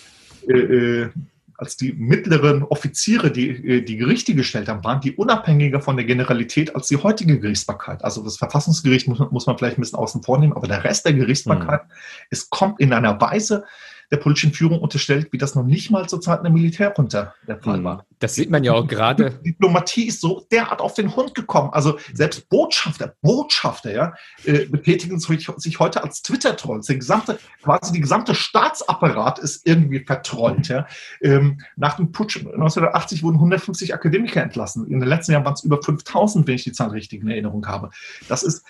äh, 0.47 0.53
äh, 0.53 1.09
als 1.55 1.75
die 1.75 1.91
mittleren 1.91 2.63
Offiziere, 2.63 3.29
die 3.29 3.49
äh, 3.49 3.81
die 3.81 3.97
Gerichte 3.97 4.33
gestellt 4.33 4.69
haben, 4.69 4.85
waren 4.85 5.01
die 5.01 5.11
unabhängiger 5.11 5.81
von 5.81 5.97
der 5.97 6.05
Generalität 6.05 6.73
als 6.75 6.87
die 6.87 6.95
heutige 6.95 7.39
Gerichtsbarkeit. 7.39 8.05
Also 8.05 8.23
das 8.23 8.37
Verfassungsgericht 8.37 9.09
muss, 9.09 9.19
muss 9.31 9.47
man 9.47 9.57
vielleicht 9.57 9.77
ein 9.77 9.81
bisschen 9.81 9.99
außen 9.99 10.23
vor 10.23 10.39
nehmen, 10.39 10.53
aber 10.53 10.67
der 10.67 10.85
Rest 10.85 11.05
der 11.05 11.13
Gerichtsbarkeit, 11.13 11.83
mhm. 11.83 11.93
es 12.29 12.49
kommt 12.49 12.79
in 12.79 12.93
einer 12.93 13.19
Weise 13.19 13.65
der 14.11 14.17
politischen 14.17 14.53
Führung 14.53 14.79
unterstellt, 14.79 15.31
wie 15.31 15.37
das 15.37 15.55
noch 15.55 15.63
nicht 15.63 15.91
mal 15.91 16.07
zur 16.09 16.21
Zeit 16.21 16.43
der 16.43 16.51
Militärjunta 16.51 17.33
der 17.47 17.61
Fall 17.61 17.83
war. 17.83 18.05
Das 18.19 18.35
sieht 18.35 18.49
man 18.49 18.63
ja 18.63 18.73
auch 18.73 18.87
gerade. 18.87 19.39
Die 19.45 19.51
Diplomatie 19.51 20.07
ist 20.07 20.19
so 20.19 20.45
derart 20.51 20.81
auf 20.81 20.93
den 20.93 21.15
Hund 21.15 21.35
gekommen. 21.35 21.69
Also 21.71 21.97
selbst 22.13 22.49
Botschafter, 22.49 23.15
Botschafter, 23.21 23.93
ja, 23.93 24.13
äh, 24.43 24.65
betätigen 24.65 25.19
sich 25.19 25.79
heute 25.79 26.03
als 26.03 26.21
Twitter-Trolls. 26.21 26.87
Der 26.87 26.97
gesamte, 26.97 27.39
quasi 27.63 27.93
die 27.93 28.01
gesamte 28.01 28.35
Staatsapparat 28.35 29.39
ist 29.39 29.65
irgendwie 29.65 30.03
vertrollt. 30.03 30.67
Ja. 30.67 30.87
Ähm, 31.21 31.61
nach 31.77 31.95
dem 31.95 32.11
Putsch 32.11 32.37
1980 32.37 33.23
wurden 33.23 33.35
150 33.35 33.93
Akademiker 33.93 34.41
entlassen. 34.41 34.87
In 34.87 34.99
den 34.99 35.07
letzten 35.07 35.31
Jahren 35.31 35.45
waren 35.45 35.53
es 35.53 35.63
über 35.63 35.81
5000, 35.81 36.45
wenn 36.47 36.55
ich 36.55 36.63
die 36.63 36.73
Zahl 36.73 36.89
richtig 36.89 37.21
in 37.21 37.29
Erinnerung 37.29 37.67
habe. 37.67 37.89
Das 38.27 38.43
ist 38.43 38.65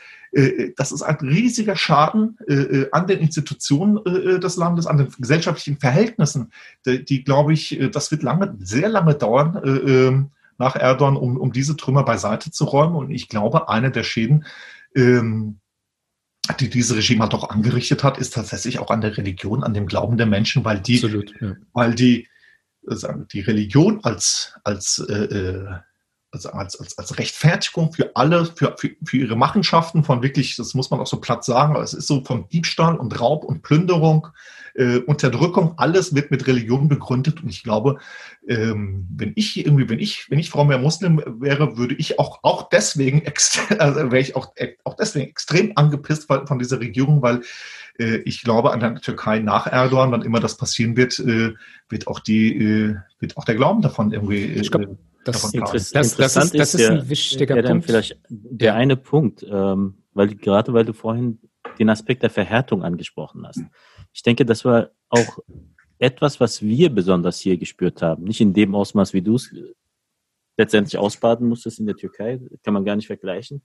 das 0.77 0.91
ist 0.91 1.01
ein 1.01 1.15
riesiger 1.21 1.75
Schaden 1.75 2.37
äh, 2.47 2.53
äh, 2.53 2.89
an 2.91 3.07
den 3.07 3.19
Institutionen 3.19 4.03
des 4.39 4.57
Landes, 4.57 4.85
an 4.85 4.97
den 4.97 5.11
gesellschaftlichen 5.17 5.79
Verhältnissen, 5.79 6.51
die, 6.85 7.03
die 7.03 7.23
glaube 7.23 7.53
ich, 7.53 7.79
das 7.91 8.11
wird 8.11 8.23
lange, 8.23 8.55
sehr 8.59 8.89
lange 8.89 9.15
dauern 9.15 9.59
ähm, 9.65 10.31
nach 10.59 10.75
Erdogan, 10.75 11.15
um, 11.15 11.37
um 11.37 11.51
diese 11.51 11.75
Trümmer 11.77 12.03
beiseite 12.03 12.51
zu 12.51 12.65
räumen. 12.65 12.95
Und 12.95 13.11
ich 13.11 13.29
glaube, 13.29 13.69
eine 13.69 13.91
der 13.91 14.03
Schäden, 14.03 14.45
ähm, 14.95 15.59
die 16.59 16.69
dieses 16.69 16.95
Regime 16.95 17.21
halt 17.21 17.33
auch 17.33 17.49
angerichtet 17.49 18.03
hat, 18.03 18.17
ist 18.17 18.33
tatsächlich 18.33 18.79
auch 18.79 18.91
an 18.91 19.01
der 19.01 19.17
Religion, 19.17 19.63
an 19.63 19.73
dem 19.73 19.87
Glauben 19.87 20.17
der 20.17 20.25
Menschen, 20.25 20.65
weil 20.65 20.79
die, 20.79 20.95
Absolut, 20.95 21.33
ja. 21.41 21.53
weil 21.73 21.95
die, 21.95 22.27
die 23.33 23.41
Religion 23.41 24.03
als, 24.03 24.53
als 24.63 24.99
äh, 24.99 25.65
also 26.31 26.49
als, 26.49 26.79
als, 26.79 26.97
als 26.97 27.17
Rechtfertigung 27.17 27.91
für 27.93 28.15
alle, 28.15 28.45
für, 28.45 28.75
für, 28.77 28.91
für 29.03 29.17
ihre 29.17 29.35
Machenschaften 29.35 30.03
von 30.03 30.21
wirklich, 30.21 30.55
das 30.55 30.73
muss 30.73 30.91
man 30.91 30.99
auch 30.99 31.07
so 31.07 31.19
platt 31.19 31.43
sagen, 31.43 31.75
aber 31.75 31.83
es 31.83 31.93
ist 31.93 32.07
so 32.07 32.23
von 32.23 32.47
Diebstahl 32.49 32.95
und 32.95 33.19
Raub 33.19 33.43
und 33.43 33.63
Plünderung, 33.63 34.27
äh, 34.75 34.97
Unterdrückung, 34.99 35.73
alles 35.77 36.13
wird 36.13 36.29
mit 36.31 36.45
Religion 36.45 36.87
begründet. 36.87 37.41
Und 37.41 37.49
ich 37.49 37.63
glaube, 37.63 37.97
ähm, 38.47 39.07
wenn 39.15 39.33
ich 39.35 39.57
irgendwie, 39.57 39.89
wenn 39.89 39.99
ich, 39.99 40.29
wenn 40.29 40.39
ich 40.39 40.49
Frau 40.49 40.63
mehr 40.63 40.77
Muslim 40.77 41.21
wäre, 41.39 41.77
würde 41.77 41.95
ich 41.95 42.19
auch, 42.19 42.39
auch 42.43 42.69
deswegen, 42.69 43.23
also 43.79 44.11
wäre 44.11 44.19
ich 44.19 44.35
auch, 44.35 44.53
auch 44.83 44.95
deswegen 44.95 45.29
extrem 45.29 45.73
angepisst 45.75 46.27
von, 46.27 46.59
dieser 46.59 46.79
Regierung, 46.79 47.21
weil 47.21 47.41
äh, 47.97 48.17
ich 48.17 48.43
glaube, 48.43 48.71
an 48.71 48.79
der 48.79 48.95
Türkei 48.95 49.39
nach 49.39 49.65
Erdogan, 49.65 50.11
wann 50.11 50.21
immer 50.21 50.39
das 50.39 50.57
passieren 50.57 50.95
wird, 50.95 51.17
äh, 51.19 51.53
wird 51.89 52.07
auch 52.07 52.19
die, 52.19 52.55
äh, 52.55 52.95
wird 53.19 53.37
auch 53.37 53.45
der 53.45 53.55
Glauben 53.55 53.81
davon 53.81 54.11
irgendwie. 54.11 54.61
Glaub, 54.69 54.97
das, 55.25 55.53
Interess 55.53 55.91
das, 55.91 56.11
interessant 56.11 56.53
das 56.53 56.73
ist, 56.73 56.73
das 56.73 56.81
ist, 56.81 56.89
ein 56.89 57.09
wichtiger 57.09 57.55
der, 57.55 57.69
Punkt. 57.69 57.85
Vielleicht 57.85 58.19
der 58.29 58.75
eine 58.75 58.97
Punkt, 58.97 59.45
ähm, 59.49 60.03
weil 60.13 60.35
gerade 60.35 60.73
weil 60.73 60.85
du 60.85 60.93
vorhin 60.93 61.39
den 61.77 61.89
Aspekt 61.89 62.23
der 62.23 62.29
Verhärtung 62.29 62.83
angesprochen 62.83 63.45
hast. 63.45 63.61
Ich 64.13 64.23
denke, 64.23 64.45
das 64.45 64.65
war 64.65 64.89
auch 65.09 65.39
etwas, 65.97 66.39
was 66.39 66.61
wir 66.61 66.89
besonders 66.89 67.39
hier 67.39 67.57
gespürt 67.57 68.01
haben. 68.01 68.23
Nicht 68.23 68.41
in 68.41 68.53
dem 68.53 68.73
Ausmaß, 68.73 69.13
wie 69.13 69.21
du 69.21 69.35
es 69.35 69.53
letztendlich 70.57 70.97
ausbaden 70.97 71.47
musstest 71.47 71.79
in 71.79 71.85
der 71.85 71.95
Türkei, 71.95 72.39
kann 72.63 72.73
man 72.73 72.85
gar 72.85 72.95
nicht 72.95 73.07
vergleichen. 73.07 73.63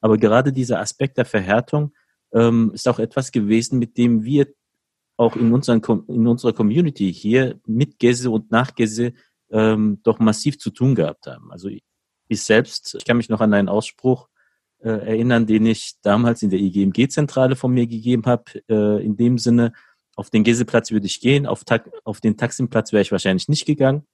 Aber 0.00 0.16
gerade 0.16 0.52
dieser 0.52 0.80
Aspekt 0.80 1.18
der 1.18 1.24
Verhärtung 1.24 1.92
ähm, 2.32 2.70
ist 2.74 2.88
auch 2.88 2.98
etwas 2.98 3.32
gewesen, 3.32 3.78
mit 3.78 3.96
dem 3.98 4.24
wir 4.24 4.46
auch 5.16 5.36
in, 5.36 5.52
unseren, 5.52 5.82
in 6.08 6.26
unserer 6.26 6.54
Community 6.54 7.12
hier 7.12 7.60
mit 7.66 7.98
Gese 7.98 8.30
und 8.30 8.50
nach 8.50 8.74
Gese 8.74 9.12
ähm, 9.50 10.00
doch 10.02 10.18
massiv 10.18 10.58
zu 10.58 10.70
tun 10.70 10.94
gehabt 10.94 11.26
haben. 11.26 11.50
Also 11.50 11.68
ich 12.28 12.42
selbst, 12.42 12.94
ich 12.98 13.04
kann 13.04 13.16
mich 13.16 13.28
noch 13.28 13.40
an 13.40 13.52
einen 13.52 13.68
Ausspruch 13.68 14.28
äh, 14.78 14.88
erinnern, 14.88 15.46
den 15.46 15.66
ich 15.66 15.94
damals 16.02 16.42
in 16.42 16.50
der 16.50 16.60
IGMG-Zentrale 16.60 17.56
von 17.56 17.72
mir 17.72 17.86
gegeben 17.86 18.24
habe, 18.26 18.44
äh, 18.68 19.04
in 19.04 19.16
dem 19.16 19.38
Sinne, 19.38 19.72
auf 20.16 20.30
den 20.30 20.44
Geseplatz 20.44 20.90
würde 20.90 21.06
ich 21.06 21.20
gehen, 21.20 21.46
auf, 21.46 21.62
auf 22.04 22.20
den 22.20 22.36
Taximplatz 22.36 22.92
wäre 22.92 23.02
ich 23.02 23.12
wahrscheinlich 23.12 23.48
nicht 23.48 23.66
gegangen, 23.66 24.06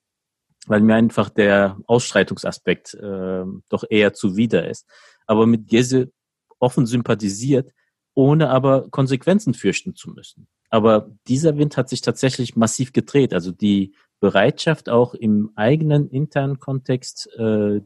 weil 0.67 0.81
mir 0.81 0.95
einfach 0.95 1.31
der 1.31 1.79
Ausstreitungsaspekt 1.87 2.95
äh, 2.95 3.45
doch 3.69 3.85
eher 3.89 4.13
zuwider 4.13 4.69
ist. 4.69 4.87
Aber 5.27 5.47
mit 5.47 5.67
Gese 5.67 6.13
offen 6.59 6.87
sympathisiert, 6.87 7.73
ohne 8.15 8.51
aber 8.51 8.89
Konsequenzen 8.91 9.55
fürchten 9.55 9.95
zu 9.95 10.11
müssen. 10.11 10.49
Aber 10.71 11.11
dieser 11.29 11.59
Wind 11.59 11.77
hat 11.77 11.89
sich 11.89 12.01
tatsächlich 12.01 12.57
massiv 12.57 12.93
gedreht. 12.93 13.35
Also 13.35 13.53
die 13.53 13.95
Bereitschaft 14.27 14.89
auch 14.89 15.15
im 15.15 15.53
eigenen 15.55 16.11
internen 16.11 16.59
Kontext 16.59 17.31
äh, 17.37 17.81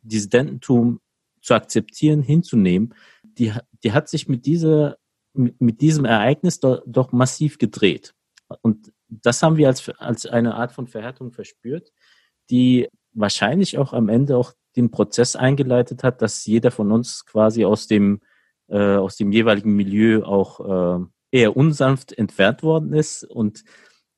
Dissidententum 0.00 1.00
zu 1.42 1.52
akzeptieren, 1.52 2.22
hinzunehmen, 2.22 2.94
die, 3.22 3.52
die 3.84 3.92
hat 3.92 4.08
sich 4.08 4.26
mit 4.26 4.46
dieser 4.46 4.96
mit 5.34 5.80
diesem 5.80 6.04
Ereignis 6.04 6.60
do, 6.60 6.80
doch 6.86 7.12
massiv 7.12 7.58
gedreht. 7.58 8.14
Und 8.60 8.92
das 9.08 9.42
haben 9.42 9.56
wir 9.56 9.68
als, 9.68 9.88
als 9.98 10.26
eine 10.26 10.54
Art 10.54 10.72
von 10.72 10.86
Verhärtung 10.86 11.32
verspürt, 11.32 11.92
die 12.50 12.88
wahrscheinlich 13.14 13.78
auch 13.78 13.92
am 13.92 14.08
Ende 14.08 14.36
auch 14.36 14.52
den 14.76 14.90
Prozess 14.90 15.36
eingeleitet 15.36 16.02
hat, 16.04 16.22
dass 16.22 16.46
jeder 16.46 16.70
von 16.70 16.92
uns 16.92 17.24
quasi 17.24 17.64
aus 17.64 17.86
dem, 17.86 18.20
äh, 18.68 18.96
aus 18.96 19.16
dem 19.16 19.32
jeweiligen 19.32 19.74
Milieu 19.74 20.22
auch 20.24 21.00
äh, 21.00 21.04
eher 21.30 21.56
unsanft 21.56 22.12
entfernt 22.12 22.62
worden 22.62 22.92
ist 22.92 23.24
und 23.24 23.64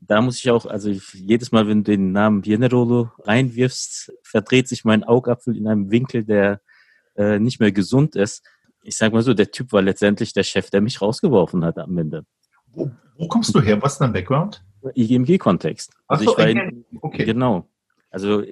da 0.06 0.20
muss 0.20 0.39
ich 0.39 0.51
auch, 0.51 0.66
also 0.66 0.90
jedes 1.12 1.52
Mal, 1.52 1.66
wenn 1.68 1.85
du 1.85 1.93
den 1.93 2.12
Namen 2.12 2.43
Bienerolo 2.43 3.10
reinwirfst, 3.20 4.12
verdreht 4.22 4.68
sich 4.68 4.85
mein 4.85 5.05
Augapfel 5.05 5.56
in 5.56 5.66
einem 5.68 5.90
Winkel, 5.90 6.24
der 6.24 6.60
äh, 7.16 7.39
nicht 7.39 7.60
mehr 7.60 7.72
gesund 7.72 8.16
ist. 8.16 8.44
Ich 8.82 8.97
sag 8.97 9.12
mal 9.12 9.22
so, 9.22 9.35
der 9.35 9.51
Typ 9.51 9.72
war 9.72 9.82
letztendlich 9.82 10.32
der 10.32 10.43
Chef, 10.43 10.70
der 10.70 10.81
mich 10.81 11.01
rausgeworfen 11.01 11.64
hat 11.64 11.78
am 11.78 11.97
Ende. 11.97 12.24
Wo, 12.66 12.90
wo 13.16 13.28
kommst 13.28 13.55
du 13.55 13.60
her? 13.60 13.81
Was 13.82 13.94
ist 13.94 13.98
dein 14.01 14.12
Background? 14.12 14.62
IGMG-Kontext. 14.94 15.93
Also 16.06 16.24
so, 16.24 16.39
ich 16.39 16.56
war, 16.56 16.70
okay. 17.01 17.24
Genau. 17.24 17.68
Also 18.10 18.43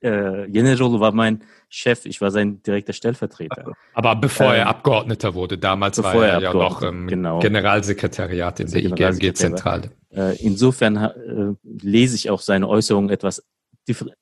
äh, 0.00 0.48
Generolo 0.48 1.00
war 1.00 1.12
mein 1.12 1.42
Chef, 1.68 2.06
ich 2.06 2.20
war 2.20 2.30
sein 2.30 2.62
direkter 2.62 2.92
Stellvertreter. 2.92 3.72
Aber 3.94 4.14
bevor 4.14 4.54
ähm, 4.54 4.60
er 4.60 4.68
Abgeordneter 4.68 5.34
wurde, 5.34 5.58
damals 5.58 6.00
war 6.02 6.14
er, 6.14 6.34
er 6.34 6.40
ja 6.40 6.54
noch 6.54 6.82
im 6.82 7.08
genau. 7.08 7.40
Generalsekretariat 7.40 8.60
in 8.60 8.70
der 8.70 8.84
IGMG-Zentrale. 8.84 9.90
Äh, 10.10 10.36
insofern 10.42 10.96
äh, 10.96 11.54
lese 11.62 12.16
ich 12.16 12.30
auch 12.30 12.40
seine 12.40 12.68
Äußerungen 12.68 13.10
etwas 13.10 13.42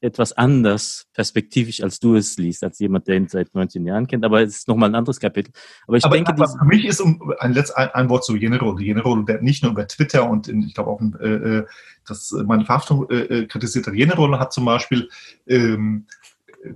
etwas 0.01 0.33
anders 0.33 1.07
perspektivisch, 1.13 1.83
als 1.83 1.99
du 1.99 2.15
es 2.15 2.37
liest, 2.37 2.63
als 2.63 2.79
jemand, 2.79 3.09
der 3.09 3.17
ihn 3.17 3.29
seit 3.29 3.55
19 3.55 3.85
Jahren 3.85 4.07
kennt. 4.07 4.25
Aber 4.25 4.43
es 4.43 4.59
ist 4.59 4.69
nochmal 4.69 4.91
ein 4.91 4.95
anderes 4.95 5.19
Kapitel. 5.19 5.53
Aber 5.87 5.97
ich 5.97 6.05
aber, 6.05 6.15
denke, 6.15 6.33
aber 6.33 6.49
für 6.49 6.65
mich 6.65 6.85
ist 6.85 7.01
um 7.01 7.33
ein, 7.39 7.53
Letz-, 7.53 7.73
ein, 7.73 7.89
ein 7.91 8.09
Wort 8.09 8.25
zu 8.25 8.35
Generolo. 8.35 8.77
Generolo, 8.77 9.23
der 9.23 9.43
nicht 9.43 9.63
nur 9.63 9.73
über 9.73 9.87
Twitter 9.89 10.29
und 10.29 10.49
in, 10.49 10.63
ich 10.63 10.75
glaube 10.75 10.91
auch 10.91 11.01
äh, 11.21 11.59
äh 11.59 11.67
das 12.07 12.31
meine 12.47 12.65
Verhaftung 12.65 13.11
äh, 13.11 13.47
kritisiert 13.47 13.89
hat. 13.89 13.95
Generolo 13.95 14.39
hat 14.39 14.53
zum 14.53 14.65
Beispiel 14.65 15.09
ähm, 15.49 16.07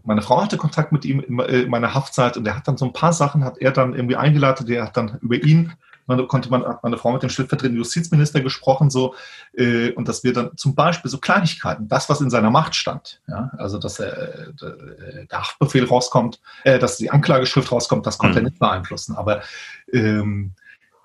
meine 0.02 0.22
Frau 0.22 0.42
hatte 0.42 0.56
Kontakt 0.56 0.90
mit 0.90 1.04
ihm 1.04 1.20
in 1.20 1.70
meiner 1.70 1.94
Haftzeit 1.94 2.36
und 2.36 2.46
er 2.46 2.56
hat 2.56 2.66
dann 2.66 2.76
so 2.76 2.84
ein 2.84 2.92
paar 2.92 3.12
Sachen, 3.12 3.44
hat 3.44 3.58
er 3.58 3.70
dann 3.70 3.94
irgendwie 3.94 4.16
eingeleitet, 4.16 4.68
der 4.68 4.84
hat 4.84 4.96
dann 4.96 5.18
über 5.20 5.36
ihn 5.36 5.72
man, 6.10 6.28
konnte 6.28 6.50
man, 6.50 6.64
hat 6.64 6.82
meine 6.82 6.98
Frau 6.98 7.12
mit 7.12 7.22
dem 7.22 7.30
stellvertretenden 7.30 7.78
Justizminister 7.78 8.40
gesprochen, 8.40 8.90
so, 8.90 9.14
äh, 9.54 9.92
und 9.92 10.08
dass 10.08 10.24
wir 10.24 10.32
dann 10.32 10.56
zum 10.56 10.74
Beispiel 10.74 11.10
so 11.10 11.18
Kleinigkeiten, 11.18 11.88
das, 11.88 12.08
was 12.08 12.20
in 12.20 12.30
seiner 12.30 12.50
Macht 12.50 12.74
stand, 12.74 13.22
ja, 13.28 13.50
also 13.56 13.78
dass 13.78 13.94
der, 13.94 14.16
äh, 14.16 15.26
der 15.30 15.38
Haftbefehl 15.38 15.84
rauskommt, 15.84 16.40
äh, 16.64 16.78
dass 16.78 16.96
die 16.96 17.10
Anklageschrift 17.10 17.70
rauskommt, 17.72 18.06
das 18.06 18.18
konnte 18.18 18.40
mhm. 18.40 18.46
er 18.46 18.50
nicht 18.50 18.58
beeinflussen. 18.58 19.16
Aber 19.16 19.42
ähm, 19.92 20.54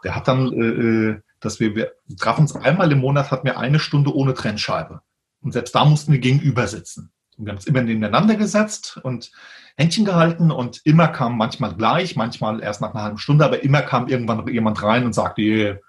der 0.04 0.16
hat 0.16 0.28
dann, 0.28 0.52
äh, 0.52 1.12
äh, 1.12 1.22
dass 1.40 1.60
wir, 1.60 1.76
wir 1.76 1.92
trafen 2.18 2.42
uns 2.42 2.56
einmal 2.56 2.92
im 2.92 3.00
Monat, 3.00 3.32
hatten 3.32 3.46
wir 3.46 3.60
eine 3.60 3.80
Stunde 3.80 4.14
ohne 4.14 4.34
Trennscheibe. 4.34 5.02
Und 5.42 5.52
selbst 5.52 5.76
da 5.76 5.86
mussten 5.86 6.12
wir 6.12 6.20
gegenüber 6.20 6.68
sitzen. 6.68 7.12
Und 7.38 7.46
wir 7.46 7.52
haben 7.52 7.58
uns 7.58 7.68
immer 7.68 7.82
nebeneinander 7.82 8.36
gesetzt 8.36 9.00
und 9.04 9.32
Händchen 9.78 10.06
gehalten 10.06 10.52
und 10.52 10.82
immer 10.86 11.08
kam 11.08 11.38
manchmal 11.38 11.76
gleich, 11.76 12.16
manchmal 12.16 12.62
erst 12.62 12.82
nach 12.82 12.94
einer 12.94 13.04
halben 13.04 13.18
Stunde, 13.18 13.44
aber 13.44 13.64
immer 13.64 13.82
kam 13.82 14.08
irgendwann 14.08 14.48
jemand 14.48 14.82
rein 14.82 15.06
und 15.06 15.14
sagte, 15.14 15.82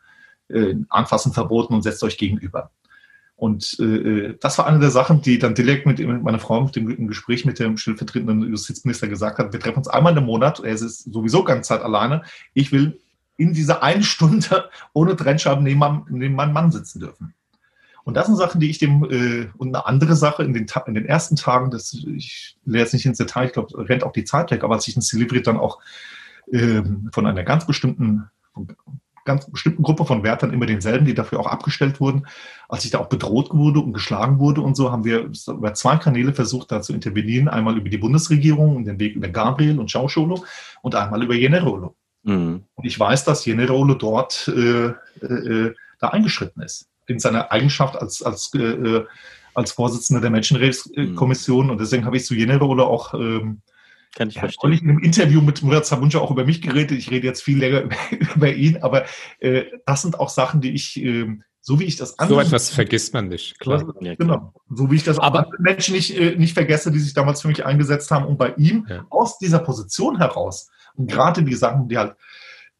äh, 0.48 0.74
anfassen 0.88 1.32
verboten 1.32 1.74
und 1.74 1.82
setzt 1.82 2.02
euch 2.02 2.18
gegenüber. 2.18 2.70
Und 3.36 3.78
äh, 3.80 4.34
das 4.40 4.56
war 4.58 4.66
eine 4.66 4.78
der 4.78 4.90
Sachen, 4.90 5.20
die 5.20 5.38
dann 5.38 5.54
direkt 5.54 5.86
mit, 5.86 5.98
mit 5.98 6.22
meiner 6.22 6.38
Frau 6.38 6.62
mit 6.62 6.74
dem, 6.74 6.90
im 6.90 7.06
Gespräch 7.06 7.44
mit 7.44 7.58
dem 7.58 7.76
stellvertretenden 7.76 8.48
Justizminister 8.48 9.08
gesagt 9.08 9.38
hat, 9.38 9.52
wir 9.52 9.60
treffen 9.60 9.78
uns 9.78 9.88
einmal 9.88 10.16
im 10.16 10.24
Monat, 10.24 10.60
er 10.60 10.72
ist 10.72 11.12
sowieso 11.12 11.44
ganz 11.44 11.68
Zeit 11.68 11.82
alleine, 11.82 12.22
ich 12.54 12.72
will 12.72 12.98
in 13.36 13.52
dieser 13.52 13.82
einen 13.82 14.02
Stunde 14.02 14.70
ohne 14.94 15.14
Trennscheiben 15.14 15.62
neben, 15.62 16.06
neben 16.08 16.34
meinem 16.34 16.54
Mann 16.54 16.72
sitzen 16.72 17.00
dürfen. 17.00 17.34
Und 18.06 18.14
das 18.14 18.28
sind 18.28 18.36
Sachen, 18.36 18.60
die 18.60 18.70
ich 18.70 18.78
dem, 18.78 19.02
äh, 19.10 19.48
und 19.58 19.74
eine 19.74 19.84
andere 19.84 20.14
Sache 20.14 20.44
in 20.44 20.54
den, 20.54 20.68
in 20.86 20.94
den 20.94 21.06
ersten 21.06 21.34
Tagen, 21.34 21.72
das, 21.72 21.92
ich 21.92 22.56
lehre 22.64 22.84
jetzt 22.84 22.94
nicht 22.94 23.04
ins 23.04 23.18
Detail, 23.18 23.46
ich 23.46 23.52
glaube, 23.52 23.76
rennt 23.88 24.04
auch 24.04 24.12
die 24.12 24.22
Zeit 24.22 24.52
weg, 24.52 24.62
aber 24.62 24.76
als 24.76 24.86
ich 24.86 24.94
in 24.94 25.02
Silibri 25.02 25.42
dann 25.42 25.56
auch 25.56 25.80
äh, 26.52 26.82
von 27.10 27.26
einer 27.26 27.42
ganz 27.42 27.66
bestimmten, 27.66 28.30
ganz 29.24 29.50
bestimmten 29.50 29.82
Gruppe 29.82 30.04
von 30.04 30.22
Wärtern 30.22 30.52
immer 30.52 30.66
denselben, 30.66 31.04
die 31.04 31.14
dafür 31.14 31.40
auch 31.40 31.48
abgestellt 31.48 31.98
wurden, 31.98 32.28
als 32.68 32.84
ich 32.84 32.92
da 32.92 33.00
auch 33.00 33.08
bedroht 33.08 33.52
wurde 33.52 33.80
und 33.80 33.92
geschlagen 33.92 34.38
wurde 34.38 34.60
und 34.60 34.76
so, 34.76 34.92
haben 34.92 35.04
wir 35.04 35.28
über 35.48 35.74
zwei 35.74 35.96
Kanäle 35.96 36.32
versucht, 36.32 36.70
da 36.70 36.82
zu 36.82 36.92
intervenieren. 36.92 37.48
Einmal 37.48 37.76
über 37.76 37.88
die 37.88 37.98
Bundesregierung 37.98 38.76
und 38.76 38.84
den 38.84 39.00
Weg 39.00 39.16
über 39.16 39.26
Gabriel 39.26 39.80
und 39.80 39.90
Schauscholo 39.90 40.44
und 40.80 40.94
einmal 40.94 41.24
über 41.24 41.34
Generolo. 41.34 41.96
Mhm. 42.22 42.62
Und 42.72 42.84
ich 42.84 43.00
weiß, 43.00 43.24
dass 43.24 43.42
Generolo 43.42 43.94
dort 43.94 44.46
äh, 44.46 44.92
äh, 45.26 45.74
da 45.98 46.10
eingeschritten 46.10 46.62
ist. 46.62 46.88
In 47.06 47.18
seiner 47.18 47.52
Eigenschaft 47.52 47.96
als, 47.96 48.22
als, 48.22 48.52
äh, 48.54 49.04
als 49.54 49.72
Vorsitzender 49.72 50.20
der 50.20 50.30
Menschenrechtskommission. 50.30 51.66
Mhm. 51.66 51.72
Und 51.72 51.80
deswegen 51.80 52.04
habe 52.04 52.16
ich 52.16 52.24
zu 52.24 52.34
jener 52.34 52.58
Rolle 52.58 52.84
auch 52.84 53.14
ähm, 53.14 53.62
kann 54.16 54.28
ich 54.28 54.38
verstehen. 54.38 54.72
Ich 54.72 54.82
in 54.82 54.90
einem 54.90 54.98
Interview 55.00 55.42
mit 55.42 55.62
Murat 55.62 55.84
Sabunja 55.84 56.20
auch 56.20 56.30
über 56.30 56.44
mich 56.44 56.62
geredet. 56.62 56.98
Ich 56.98 57.10
rede 57.10 57.26
jetzt 57.26 57.42
viel 57.42 57.58
länger 57.58 57.82
über, 57.82 57.96
über 58.34 58.52
ihn, 58.52 58.78
aber 58.78 59.04
äh, 59.40 59.64
das 59.84 60.02
sind 60.02 60.18
auch 60.18 60.30
Sachen, 60.30 60.60
die 60.60 60.72
ich, 60.72 60.96
äh, 61.02 61.38
so 61.60 61.78
wie 61.78 61.84
ich 61.84 61.96
das 61.96 62.18
andere. 62.18 62.40
So 62.40 62.46
etwas 62.48 62.70
vergisst 62.70 63.12
man 63.12 63.28
nicht, 63.28 63.60
klar. 63.60 63.94
Ja, 64.00 64.14
genau. 64.14 64.54
So 64.70 64.90
wie 64.90 64.96
ich 64.96 65.04
das 65.04 65.18
aber 65.18 65.50
Menschen 65.58 65.94
nicht, 65.94 66.18
äh, 66.18 66.34
nicht 66.36 66.54
vergesse, 66.54 66.90
die 66.90 66.98
sich 66.98 67.12
damals 67.12 67.42
für 67.42 67.48
mich 67.48 67.66
eingesetzt 67.66 68.10
haben. 68.10 68.24
Und 68.24 68.38
bei 68.38 68.54
ihm 68.54 68.86
ja. 68.88 69.04
aus 69.10 69.38
dieser 69.38 69.58
Position 69.58 70.16
heraus, 70.16 70.70
und 70.94 71.10
gerade 71.10 71.42
die 71.42 71.54
Sachen, 71.54 71.88
die 71.88 71.98
halt 71.98 72.16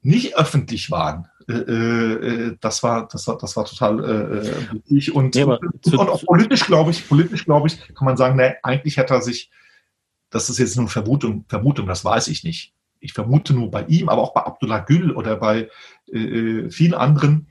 nicht 0.00 0.38
öffentlich 0.38 0.90
waren, 0.90 1.28
äh, 1.48 1.52
äh, 1.52 2.56
das 2.60 2.82
war, 2.82 3.08
das 3.08 3.26
war, 3.26 3.38
das 3.38 3.56
war 3.56 3.64
total 3.64 4.04
äh, 4.04 4.72
wichtig. 4.72 5.14
Und, 5.14 5.34
ja, 5.36 5.44
und, 5.44 5.86
und 5.86 6.08
auch 6.08 6.24
politisch, 6.24 6.66
glaube 6.66 6.90
ich, 6.90 7.08
politisch, 7.08 7.44
glaube 7.44 7.68
ich, 7.68 7.78
kann 7.94 8.04
man 8.04 8.16
sagen, 8.16 8.36
nee, 8.36 8.54
eigentlich 8.62 8.96
hätte 8.96 9.14
er 9.14 9.22
sich 9.22 9.50
das 10.30 10.50
ist 10.50 10.58
jetzt 10.58 10.76
nur 10.76 10.88
Vermutung, 10.88 11.44
Vermutung, 11.48 11.86
das 11.86 12.04
weiß 12.04 12.28
ich 12.28 12.44
nicht. 12.44 12.74
Ich 13.00 13.12
vermute 13.12 13.54
nur 13.54 13.70
bei 13.70 13.84
ihm, 13.84 14.08
aber 14.08 14.22
auch 14.22 14.34
bei 14.34 14.42
Abdullah 14.42 14.80
Gül 14.80 15.12
oder 15.12 15.36
bei 15.36 15.68
äh, 16.12 16.18
äh, 16.18 16.70
vielen 16.70 16.94
anderen, 16.94 17.48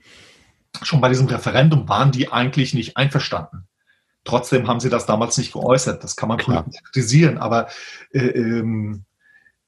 schon 0.81 1.01
bei 1.01 1.09
diesem 1.09 1.27
Referendum 1.27 1.88
waren 1.88 2.11
die 2.11 2.31
eigentlich 2.31 2.73
nicht 2.73 2.97
einverstanden. 2.97 3.67
Trotzdem 4.23 4.67
haben 4.67 4.80
sie 4.80 4.89
das 4.89 5.05
damals 5.05 5.38
nicht 5.38 5.53
geäußert. 5.53 6.03
Das 6.03 6.15
kann 6.15 6.30
man 6.30 6.39
Klar. 6.39 6.65
kritisieren, 6.84 7.38
aber 7.38 7.67
äh, 8.11 8.27
ähm, 8.27 9.05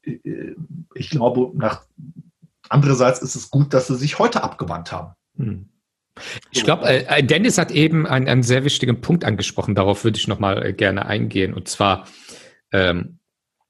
äh, 0.03 0.55
ich 0.95 1.09
glaube, 1.09 1.51
nach, 1.55 1.83
andererseits 2.69 3.21
ist 3.21 3.35
es 3.35 3.49
gut, 3.49 3.73
dass 3.73 3.87
sie 3.87 3.95
sich 3.95 4.19
heute 4.19 4.43
abgewandt 4.43 4.91
haben. 4.91 5.13
Hm. 5.37 5.69
Ich 6.51 6.63
glaube, 6.63 6.87
äh, 6.87 7.23
Dennis 7.23 7.57
hat 7.57 7.71
eben 7.71 8.07
einen, 8.07 8.27
einen, 8.27 8.43
sehr 8.43 8.63
wichtigen 8.63 9.01
Punkt 9.01 9.23
angesprochen. 9.23 9.75
Darauf 9.75 10.03
würde 10.03 10.17
ich 10.17 10.27
nochmal 10.27 10.65
äh, 10.65 10.73
gerne 10.73 11.05
eingehen. 11.05 11.53
Und 11.53 11.67
zwar, 11.67 12.07
ähm, 12.71 13.19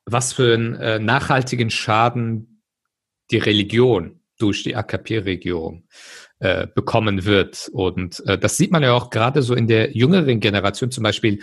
was 0.05 0.33
für 0.33 0.53
einen 0.53 0.75
äh, 0.75 0.99
nachhaltigen 0.99 1.69
Schaden 1.69 2.63
die 3.31 3.37
Religion 3.37 4.21
durch 4.39 4.63
die 4.63 4.75
AKP-Regierung 4.75 5.87
äh, 6.39 6.67
bekommen 6.67 7.25
wird. 7.25 7.69
Und 7.73 8.23
äh, 8.27 8.37
das 8.37 8.57
sieht 8.57 8.71
man 8.71 8.83
ja 8.83 8.93
auch 8.93 9.09
gerade 9.09 9.41
so 9.41 9.55
in 9.55 9.67
der 9.67 9.97
jüngeren 9.97 10.39
Generation, 10.39 10.91
zum 10.91 11.03
Beispiel 11.03 11.39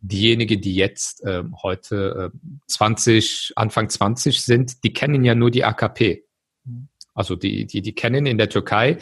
diejenigen, 0.00 0.60
die 0.60 0.74
jetzt 0.74 1.22
äh, 1.24 1.42
heute 1.62 2.32
äh, 2.32 2.38
20, 2.66 3.52
Anfang 3.56 3.90
20 3.90 4.42
sind, 4.42 4.84
die 4.84 4.92
kennen 4.92 5.24
ja 5.24 5.34
nur 5.34 5.50
die 5.50 5.64
AKP. 5.64 6.24
Also 7.18 7.36
die, 7.36 7.66
die, 7.66 7.82
die 7.82 7.94
kennen 7.94 8.26
in 8.26 8.38
der 8.38 8.48
Türkei 8.48 8.98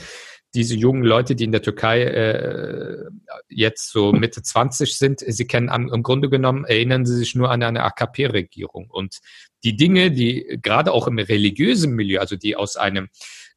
diese 0.56 0.74
jungen 0.74 1.02
Leute, 1.02 1.36
die 1.36 1.44
in 1.44 1.52
der 1.52 1.60
Türkei 1.60 2.02
äh, 2.02 3.04
jetzt 3.48 3.90
so 3.90 4.12
Mitte 4.12 4.42
20 4.42 4.96
sind, 4.96 5.20
sie 5.20 5.46
kennen 5.46 5.68
am, 5.68 5.92
im 5.92 6.02
Grunde 6.02 6.30
genommen, 6.30 6.64
erinnern 6.64 7.04
sie 7.04 7.16
sich 7.16 7.34
nur 7.34 7.50
an 7.50 7.62
eine 7.62 7.82
AKP-Regierung. 7.82 8.88
Und 8.90 9.18
die 9.64 9.76
Dinge, 9.76 10.10
die 10.10 10.58
gerade 10.62 10.92
auch 10.92 11.06
im 11.08 11.18
religiösen 11.18 11.92
Milieu, 11.92 12.20
also 12.20 12.36
die 12.36 12.56
aus 12.56 12.76
einem 12.76 13.08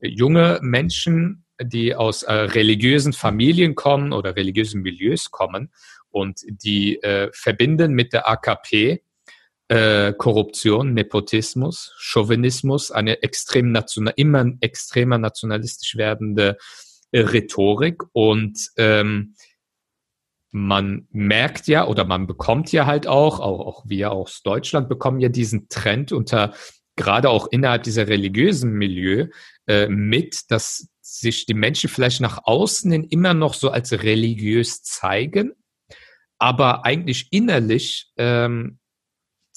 junge 0.02 0.60
Menschen, 0.62 1.46
die 1.62 1.96
aus 1.96 2.24
äh, 2.24 2.34
religiösen 2.34 3.14
Familien 3.14 3.76
kommen 3.76 4.12
oder 4.12 4.36
religiösen 4.36 4.82
Milieus 4.82 5.32
kommen 5.32 5.72
und 6.10 6.42
die 6.48 7.02
äh, 7.02 7.30
verbinden 7.34 7.94
mit 7.94 8.12
der 8.12 8.28
AKP 8.28 9.04
äh, 9.70 10.14
Korruption, 10.14 10.94
Nepotismus, 10.94 11.96
Chauvinismus, 11.98 12.92
eine 12.92 13.24
extrem 13.24 13.72
national, 13.72 14.14
immer 14.18 14.46
extremer 14.62 15.18
nationalistisch 15.18 15.96
werdende 15.96 16.58
Rhetorik. 17.14 18.04
Und 18.12 18.60
ähm, 18.78 19.36
man 20.52 21.08
merkt 21.12 21.68
ja 21.68 21.88
oder 21.88 22.04
man 22.06 22.26
bekommt 22.26 22.72
ja 22.72 22.86
halt 22.88 23.08
auch, 23.08 23.40
auch, 23.40 23.60
auch 23.60 23.84
wir 23.86 24.12
aus 24.12 24.42
Deutschland 24.42 24.90
bekommen 24.90 25.20
ja 25.20 25.30
diesen 25.30 25.70
Trend 25.70 26.12
unter 26.12 26.54
gerade 26.96 27.30
auch 27.30 27.48
innerhalb 27.52 27.84
dieser 27.84 28.08
religiösen 28.08 28.72
Milieu 28.74 29.28
äh, 29.68 29.88
mit, 29.88 30.52
dass 30.52 30.90
sich 31.02 31.46
die 31.46 31.54
Menschen 31.54 31.90
vielleicht 31.90 32.22
nach 32.22 32.40
außen 32.44 32.92
hin 32.92 33.04
immer 33.04 33.34
noch 33.34 33.54
so 33.54 33.70
als 33.70 33.92
religiös 33.92 34.82
zeigen, 34.84 35.54
aber 36.40 36.86
eigentlich 36.86 37.28
innerlich 37.32 38.12
ähm, 38.18 38.79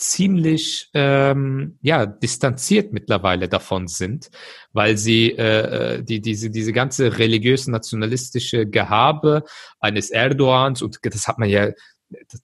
ziemlich 0.02 0.90
ähm, 0.94 1.78
ja 1.80 2.06
distanziert 2.06 2.92
mittlerweile 2.92 3.48
davon 3.48 3.86
sind, 3.86 4.30
weil 4.72 4.96
sie 4.96 5.30
äh, 5.30 5.98
äh 5.98 6.02
die 6.02 6.20
diese 6.20 6.50
diese 6.50 6.72
ganze 6.72 7.18
religiös-nationalistische 7.18 8.66
Gehabe 8.66 9.44
eines 9.80 10.10
Erdogans 10.10 10.82
und 10.82 10.98
das 11.02 11.28
hat 11.28 11.38
man 11.38 11.48
ja 11.48 11.70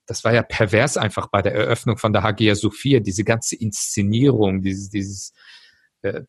das, 0.07 0.25
war 0.25 0.33
ja 0.33 0.43
pervers 0.43 0.97
einfach 0.97 1.27
bei 1.27 1.43
der 1.43 1.55
Eröffnung 1.55 1.99
von 1.99 2.13
der 2.13 2.23
Hagia 2.23 2.55
Sophia 2.55 3.01
diese 3.01 3.25
ganze 3.25 3.57
Inszenierung 3.57 4.63
dieses 4.63 4.89
dieses 4.89 5.33
äh, 6.03 6.23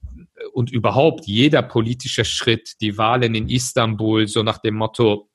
und 0.53 0.72
überhaupt 0.72 1.26
jeder 1.27 1.61
politische 1.61 2.26
Schritt 2.26 2.81
die 2.81 2.97
Wahlen 2.97 3.35
in 3.35 3.49
Istanbul 3.49 4.27
so 4.27 4.43
nach 4.43 4.57
dem 4.57 4.76
Motto 4.76 5.28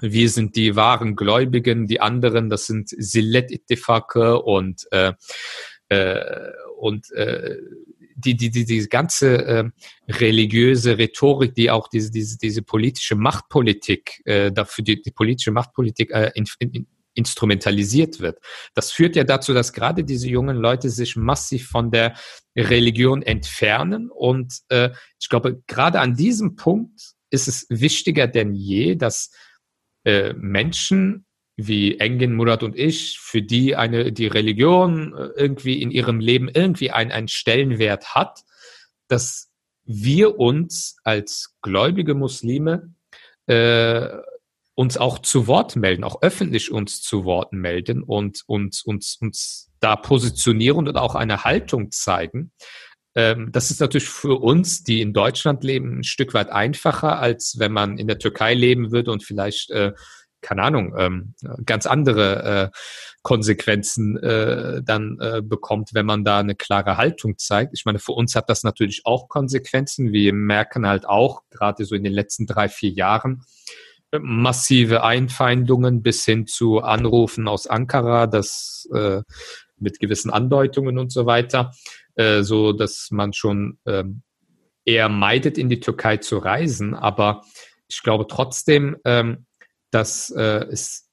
wir 0.00 0.28
sind 0.28 0.56
die 0.56 0.76
wahren 0.76 1.16
Gläubigen, 1.16 1.86
die 1.86 2.00
anderen, 2.00 2.48
das 2.48 2.66
sind 2.66 2.88
Silet 2.88 3.50
Ittifake 3.50 4.40
und 4.40 4.86
äh, 4.92 5.12
äh, 5.88 6.52
und 6.78 7.10
äh, 7.12 7.56
die, 8.16 8.36
die, 8.36 8.50
die, 8.50 8.64
die 8.64 8.86
ganze 8.88 9.46
äh, 9.46 9.70
religiöse 10.08 10.98
Rhetorik, 10.98 11.54
die 11.54 11.70
auch 11.70 11.88
diese, 11.88 12.10
diese, 12.10 12.38
diese 12.38 12.62
politische 12.62 13.16
Machtpolitik, 13.16 14.22
äh, 14.24 14.52
dafür 14.52 14.84
die, 14.84 15.02
die 15.02 15.10
politische 15.10 15.50
Machtpolitik 15.50 16.10
äh, 16.10 16.30
in, 16.34 16.46
in, 16.58 16.86
instrumentalisiert 17.14 18.20
wird. 18.20 18.38
Das 18.74 18.92
führt 18.92 19.16
ja 19.16 19.24
dazu, 19.24 19.52
dass 19.52 19.72
gerade 19.72 20.04
diese 20.04 20.28
jungen 20.28 20.56
Leute 20.56 20.90
sich 20.90 21.16
massiv 21.16 21.68
von 21.68 21.90
der 21.90 22.14
Religion 22.56 23.22
entfernen. 23.22 24.10
Und 24.10 24.60
äh, 24.68 24.90
ich 25.20 25.28
glaube, 25.28 25.62
gerade 25.66 26.00
an 26.00 26.14
diesem 26.16 26.56
Punkt 26.56 27.14
ist 27.30 27.48
es 27.48 27.66
wichtiger 27.68 28.26
denn 28.26 28.54
je, 28.54 28.96
dass 28.96 29.30
äh, 30.04 30.32
Menschen 30.34 31.26
wie 31.56 31.98
Engin, 32.00 32.34
Murat 32.34 32.62
und 32.62 32.76
ich, 32.76 33.18
für 33.20 33.42
die 33.42 33.76
eine, 33.76 34.12
die 34.12 34.26
Religion 34.26 35.14
äh, 35.14 35.28
irgendwie 35.36 35.80
in 35.80 35.90
ihrem 35.90 36.20
Leben 36.20 36.48
irgendwie 36.48 36.90
einen, 36.90 37.12
einen 37.12 37.28
Stellenwert 37.28 38.14
hat, 38.14 38.40
dass 39.08 39.50
wir 39.84 40.38
uns 40.38 40.96
als 41.04 41.54
gläubige 41.62 42.14
Muslime 42.14 42.94
äh, 43.46 44.08
uns 44.74 44.96
auch 44.96 45.20
zu 45.20 45.46
Wort 45.46 45.76
melden, 45.76 46.02
auch 46.02 46.22
öffentlich 46.22 46.72
uns 46.72 47.00
zu 47.00 47.24
Wort 47.24 47.52
melden 47.52 48.02
und 48.02 48.42
uns, 48.46 48.82
uns, 48.82 49.16
uns 49.20 49.70
da 49.78 49.94
positionieren 49.94 50.88
und 50.88 50.96
auch 50.96 51.14
eine 51.14 51.44
Haltung 51.44 51.92
zeigen. 51.92 52.50
Ähm, 53.14 53.50
das 53.52 53.70
ist 53.70 53.80
natürlich 53.80 54.08
für 54.08 54.40
uns, 54.40 54.82
die 54.82 55.00
in 55.00 55.12
Deutschland 55.12 55.62
leben, 55.64 56.00
ein 56.00 56.04
Stück 56.04 56.34
weit 56.34 56.50
einfacher, 56.50 57.18
als 57.18 57.56
wenn 57.58 57.72
man 57.72 57.98
in 57.98 58.08
der 58.08 58.18
Türkei 58.18 58.54
leben 58.54 58.90
würde 58.92 59.12
und 59.12 59.22
vielleicht, 59.22 59.70
äh, 59.70 59.92
keine 60.40 60.62
Ahnung, 60.62 60.94
ähm, 60.98 61.34
ganz 61.64 61.86
andere 61.86 62.70
äh, 62.72 62.78
Konsequenzen 63.22 64.18
äh, 64.18 64.82
dann 64.84 65.18
äh, 65.20 65.40
bekommt, 65.42 65.94
wenn 65.94 66.04
man 66.04 66.24
da 66.24 66.40
eine 66.40 66.54
klare 66.54 66.98
Haltung 66.98 67.38
zeigt. 67.38 67.72
Ich 67.74 67.86
meine, 67.86 67.98
für 67.98 68.12
uns 68.12 68.34
hat 68.34 68.50
das 68.50 68.64
natürlich 68.64 69.02
auch 69.06 69.28
Konsequenzen. 69.28 70.12
Wir 70.12 70.34
merken 70.34 70.86
halt 70.86 71.06
auch, 71.08 71.42
gerade 71.50 71.84
so 71.86 71.94
in 71.94 72.04
den 72.04 72.12
letzten 72.12 72.46
drei, 72.46 72.68
vier 72.68 72.90
Jahren, 72.90 73.44
massive 74.20 75.02
Einfeindungen 75.02 76.02
bis 76.02 76.24
hin 76.24 76.46
zu 76.46 76.80
Anrufen 76.80 77.48
aus 77.48 77.66
Ankara, 77.66 78.26
das 78.26 78.88
äh, 78.92 79.22
mit 79.78 79.98
gewissen 79.98 80.30
Andeutungen 80.30 80.98
und 80.98 81.10
so 81.12 81.26
weiter. 81.26 81.72
Äh, 82.16 82.42
so 82.42 82.72
dass 82.72 83.08
man 83.10 83.32
schon 83.32 83.78
ähm, 83.86 84.22
eher 84.84 85.08
meidet, 85.08 85.58
in 85.58 85.68
die 85.68 85.80
Türkei 85.80 86.18
zu 86.18 86.38
reisen. 86.38 86.94
Aber 86.94 87.42
ich 87.88 88.02
glaube 88.02 88.26
trotzdem, 88.28 88.96
ähm, 89.04 89.46
dass 89.90 90.30
äh, 90.30 90.66
es 90.70 91.10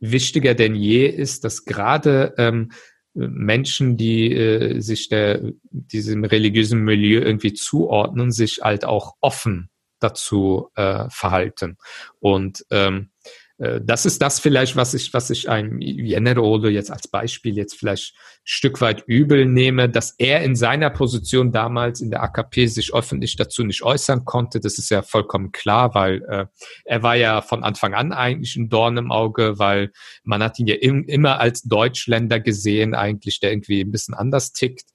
wichtiger 0.00 0.54
denn 0.54 0.74
je 0.74 1.06
ist, 1.06 1.44
dass 1.44 1.64
gerade 1.64 2.34
ähm, 2.36 2.72
Menschen, 3.14 3.96
die 3.96 4.32
äh, 4.32 4.80
sich 4.80 5.08
der, 5.08 5.40
diesem 5.70 6.24
religiösen 6.24 6.80
Milieu 6.80 7.20
irgendwie 7.20 7.54
zuordnen, 7.54 8.32
sich 8.32 8.60
halt 8.62 8.84
auch 8.84 9.14
offen 9.20 9.70
dazu 10.00 10.68
äh, 10.74 11.08
verhalten. 11.08 11.78
Und 12.18 12.66
ähm, 12.70 13.10
äh, 13.22 13.43
das 13.58 14.04
ist 14.04 14.20
das 14.20 14.40
vielleicht, 14.40 14.74
was 14.74 14.94
ich, 14.94 15.14
was 15.14 15.30
ich 15.30 15.48
einem 15.48 15.80
Jenerolo 15.80 16.68
jetzt 16.68 16.90
als 16.90 17.06
Beispiel 17.06 17.56
jetzt 17.56 17.78
vielleicht 17.78 18.14
Stück 18.42 18.80
weit 18.80 19.04
übel 19.06 19.46
nehme, 19.46 19.88
dass 19.88 20.16
er 20.18 20.42
in 20.42 20.56
seiner 20.56 20.90
Position 20.90 21.52
damals 21.52 22.00
in 22.00 22.10
der 22.10 22.24
AKP 22.24 22.66
sich 22.66 22.92
öffentlich 22.92 23.36
dazu 23.36 23.62
nicht 23.62 23.82
äußern 23.82 24.24
konnte. 24.24 24.58
Das 24.58 24.78
ist 24.78 24.90
ja 24.90 25.02
vollkommen 25.02 25.52
klar, 25.52 25.94
weil 25.94 26.22
äh, 26.28 26.46
er 26.84 27.02
war 27.04 27.14
ja 27.14 27.42
von 27.42 27.62
Anfang 27.62 27.94
an 27.94 28.12
eigentlich 28.12 28.56
ein 28.56 28.68
Dorn 28.70 28.96
im 28.96 29.12
Auge, 29.12 29.56
weil 29.58 29.92
man 30.24 30.42
hat 30.42 30.58
ihn 30.58 30.66
ja 30.66 30.74
im, 30.74 31.04
immer 31.04 31.38
als 31.38 31.62
Deutschländer 31.62 32.40
gesehen, 32.40 32.94
eigentlich, 32.94 33.38
der 33.38 33.52
irgendwie 33.52 33.82
ein 33.82 33.92
bisschen 33.92 34.14
anders 34.14 34.52
tickt. 34.52 34.90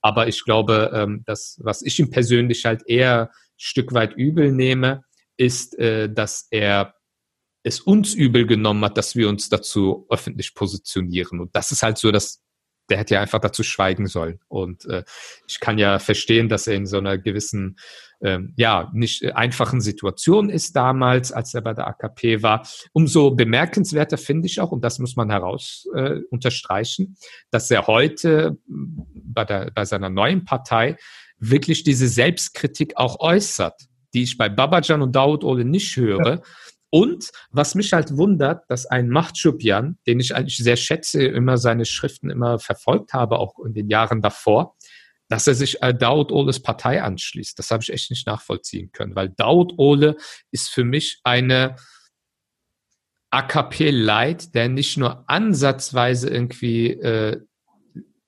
Aber 0.00 0.26
ich 0.26 0.44
glaube, 0.44 0.90
ähm, 0.92 1.22
das, 1.24 1.60
was 1.62 1.82
ich 1.82 2.00
ihm 2.00 2.10
persönlich 2.10 2.64
halt 2.64 2.82
eher 2.84 3.30
Stück 3.56 3.92
weit 3.92 4.14
übel 4.16 4.50
nehme, 4.50 5.04
ist, 5.36 5.78
äh, 5.78 6.12
dass 6.12 6.48
er 6.50 6.94
es 7.62 7.80
uns 7.80 8.14
übel 8.14 8.46
genommen 8.46 8.84
hat, 8.84 8.98
dass 8.98 9.16
wir 9.16 9.28
uns 9.28 9.48
dazu 9.48 10.06
öffentlich 10.10 10.54
positionieren. 10.54 11.40
Und 11.40 11.54
das 11.54 11.72
ist 11.72 11.82
halt 11.82 11.98
so, 11.98 12.10
dass 12.10 12.42
der 12.88 12.98
hätte 12.98 13.14
ja 13.14 13.20
einfach 13.20 13.38
dazu 13.38 13.62
schweigen 13.62 14.06
sollen. 14.06 14.40
Und 14.48 14.84
äh, 14.86 15.04
ich 15.46 15.60
kann 15.60 15.78
ja 15.78 15.98
verstehen, 15.98 16.48
dass 16.48 16.66
er 16.66 16.74
in 16.74 16.86
so 16.86 16.98
einer 16.98 17.16
gewissen, 17.16 17.76
ähm, 18.20 18.52
ja, 18.56 18.90
nicht 18.92 19.24
einfachen 19.34 19.80
Situation 19.80 20.50
ist 20.50 20.76
damals, 20.76 21.32
als 21.32 21.54
er 21.54 21.62
bei 21.62 21.74
der 21.74 21.86
AKP 21.86 22.42
war. 22.42 22.66
Umso 22.92 23.30
bemerkenswerter 23.30 24.18
finde 24.18 24.46
ich 24.46 24.60
auch, 24.60 24.72
und 24.72 24.82
das 24.84 24.98
muss 24.98 25.16
man 25.16 25.30
heraus 25.30 25.86
äh, 25.94 26.20
unterstreichen, 26.30 27.16
dass 27.50 27.70
er 27.70 27.86
heute 27.86 28.58
bei, 28.66 29.44
der, 29.44 29.70
bei 29.74 29.84
seiner 29.84 30.10
neuen 30.10 30.44
Partei 30.44 30.96
wirklich 31.38 31.84
diese 31.84 32.08
Selbstkritik 32.08 32.96
auch 32.96 33.20
äußert, 33.20 33.80
die 34.12 34.22
ich 34.22 34.36
bei 34.36 34.48
Babajan 34.48 35.02
und 35.02 35.16
Daud 35.16 35.44
Ole 35.44 35.64
nicht 35.64 35.96
höre. 35.96 36.34
Ja. 36.34 36.42
Und 36.94 37.30
was 37.50 37.74
mich 37.74 37.94
halt 37.94 38.18
wundert, 38.18 38.68
dass 38.68 38.84
ein 38.84 39.08
Machtschubjan, 39.08 39.96
den 40.06 40.20
ich 40.20 40.34
eigentlich 40.34 40.58
sehr 40.58 40.76
schätze, 40.76 41.24
immer 41.24 41.56
seine 41.56 41.86
Schriften 41.86 42.28
immer 42.28 42.58
verfolgt 42.58 43.14
habe, 43.14 43.38
auch 43.38 43.58
in 43.64 43.72
den 43.72 43.88
Jahren 43.88 44.20
davor, 44.20 44.76
dass 45.30 45.46
er 45.46 45.54
sich 45.54 45.82
äh, 45.82 45.94
Daud 45.94 46.30
Oles 46.30 46.60
Partei 46.60 47.02
anschließt. 47.02 47.58
Das 47.58 47.70
habe 47.70 47.82
ich 47.82 47.90
echt 47.90 48.10
nicht 48.10 48.26
nachvollziehen 48.26 48.92
können, 48.92 49.16
weil 49.16 49.30
Daud 49.30 49.72
Ole 49.78 50.16
ist 50.50 50.68
für 50.68 50.84
mich 50.84 51.20
eine 51.24 51.76
AKP-Light, 53.30 54.54
der 54.54 54.68
nicht 54.68 54.98
nur 54.98 55.24
ansatzweise 55.30 56.28
irgendwie 56.28 56.90
äh, 56.90 57.40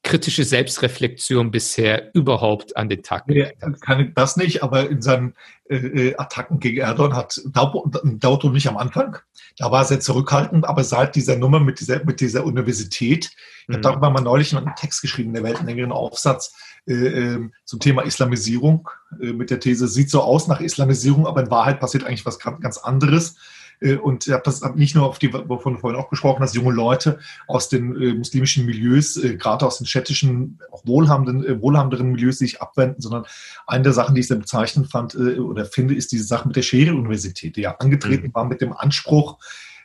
kritische 0.05 0.44
Selbstreflexion 0.44 1.51
bisher 1.51 2.14
überhaupt 2.14 2.76
an 2.76 2.89
den 2.89 3.02
Tag 3.02 3.26
gelegt 3.26 3.62
hat. 3.62 3.81
Kann 3.81 4.12
das 4.14 4.36
nicht, 4.36 4.62
aber 4.62 4.89
in 4.89 5.02
seinen 5.02 5.35
äh, 5.68 5.76
äh 5.76 6.16
Attacken 6.16 6.60
gegen 6.60 6.78
Erdogan 6.78 7.16
hat 7.16 7.40
Dauto 7.47 8.51
nicht 8.51 8.68
am 8.68 8.76
Anfang. 8.76 9.16
Da 9.56 9.72
war 9.72 9.82
er 9.82 9.86
sehr 9.86 10.01
zurückhaltend, 10.01 10.66
aber 10.66 10.85
seit 10.85 11.16
dieser 11.16 11.36
Nummer 11.36 11.59
mit 11.59 11.81
dieser, 11.81 12.05
mit 12.05 12.20
dieser 12.20 12.44
Universität, 12.44 13.31
ich 13.66 13.68
habe 13.68 13.78
mhm. 13.78 13.82
darüber 13.82 14.10
mal 14.10 14.20
neulich 14.20 14.55
einen 14.55 14.74
Text 14.76 15.01
geschrieben, 15.01 15.31
in 15.31 15.35
der 15.35 15.43
Welt, 15.44 15.59
einen 15.59 15.68
längeren 15.68 15.93
Aufsatz 15.93 16.55
äh, 16.86 16.93
ähm, 16.93 17.52
zum 17.64 17.81
Thema 17.81 18.02
Islamisierung, 18.02 18.89
äh, 19.20 19.32
mit 19.32 19.51
der 19.51 19.60
These, 19.60 19.89
sieht 19.89 20.10
so 20.10 20.22
aus 20.22 20.48
nach 20.48 20.60
Islamisierung, 20.60 21.26
aber 21.26 21.43
in 21.43 21.51
Wahrheit 21.51 21.81
passiert 21.81 22.05
eigentlich 22.05 22.26
was 22.26 22.39
ganz 22.39 22.78
anderes. 22.78 23.36
Äh, 23.80 23.96
und 23.96 24.26
ich 24.26 24.32
habe 24.32 24.42
das 24.44 24.62
nicht 24.74 24.94
nur 24.94 25.06
auf 25.06 25.18
die, 25.18 25.32
wovon 25.32 25.74
du 25.74 25.80
vorhin 25.80 26.01
auch 26.01 26.10
gesprochen 26.10 26.42
hast, 26.42 26.55
junge 26.55 26.72
Leute 26.72 27.18
aus 27.46 27.68
den 27.68 28.01
äh, 28.01 28.14
muslimischen 28.14 28.66
Milieus, 28.66 29.16
äh, 29.16 29.36
gerade 29.36 29.66
aus 29.66 29.78
den 29.78 29.86
städtischen, 29.86 30.59
auch 30.70 30.82
wohlhabenden, 30.84 31.60
wohlhabenderen 31.60 32.12
Milieus 32.12 32.38
sich 32.38 32.60
abwenden, 32.60 33.01
sondern 33.01 33.24
eine 33.66 33.84
der 33.84 33.92
Sachen, 33.92 34.14
die 34.14 34.20
ich 34.20 34.28
sehr 34.28 34.36
bezeichnend 34.36 34.90
fand 34.90 35.14
oder 35.14 35.64
finde, 35.64 35.94
ist 35.94 36.12
diese 36.12 36.24
Sache 36.24 36.46
mit 36.48 36.56
der 36.56 36.62
Schere-Universität, 36.62 37.56
die 37.56 37.62
ja 37.62 37.76
angetreten 37.76 38.28
mhm. 38.28 38.34
war 38.34 38.44
mit 38.44 38.60
dem 38.60 38.72
Anspruch, 38.72 39.38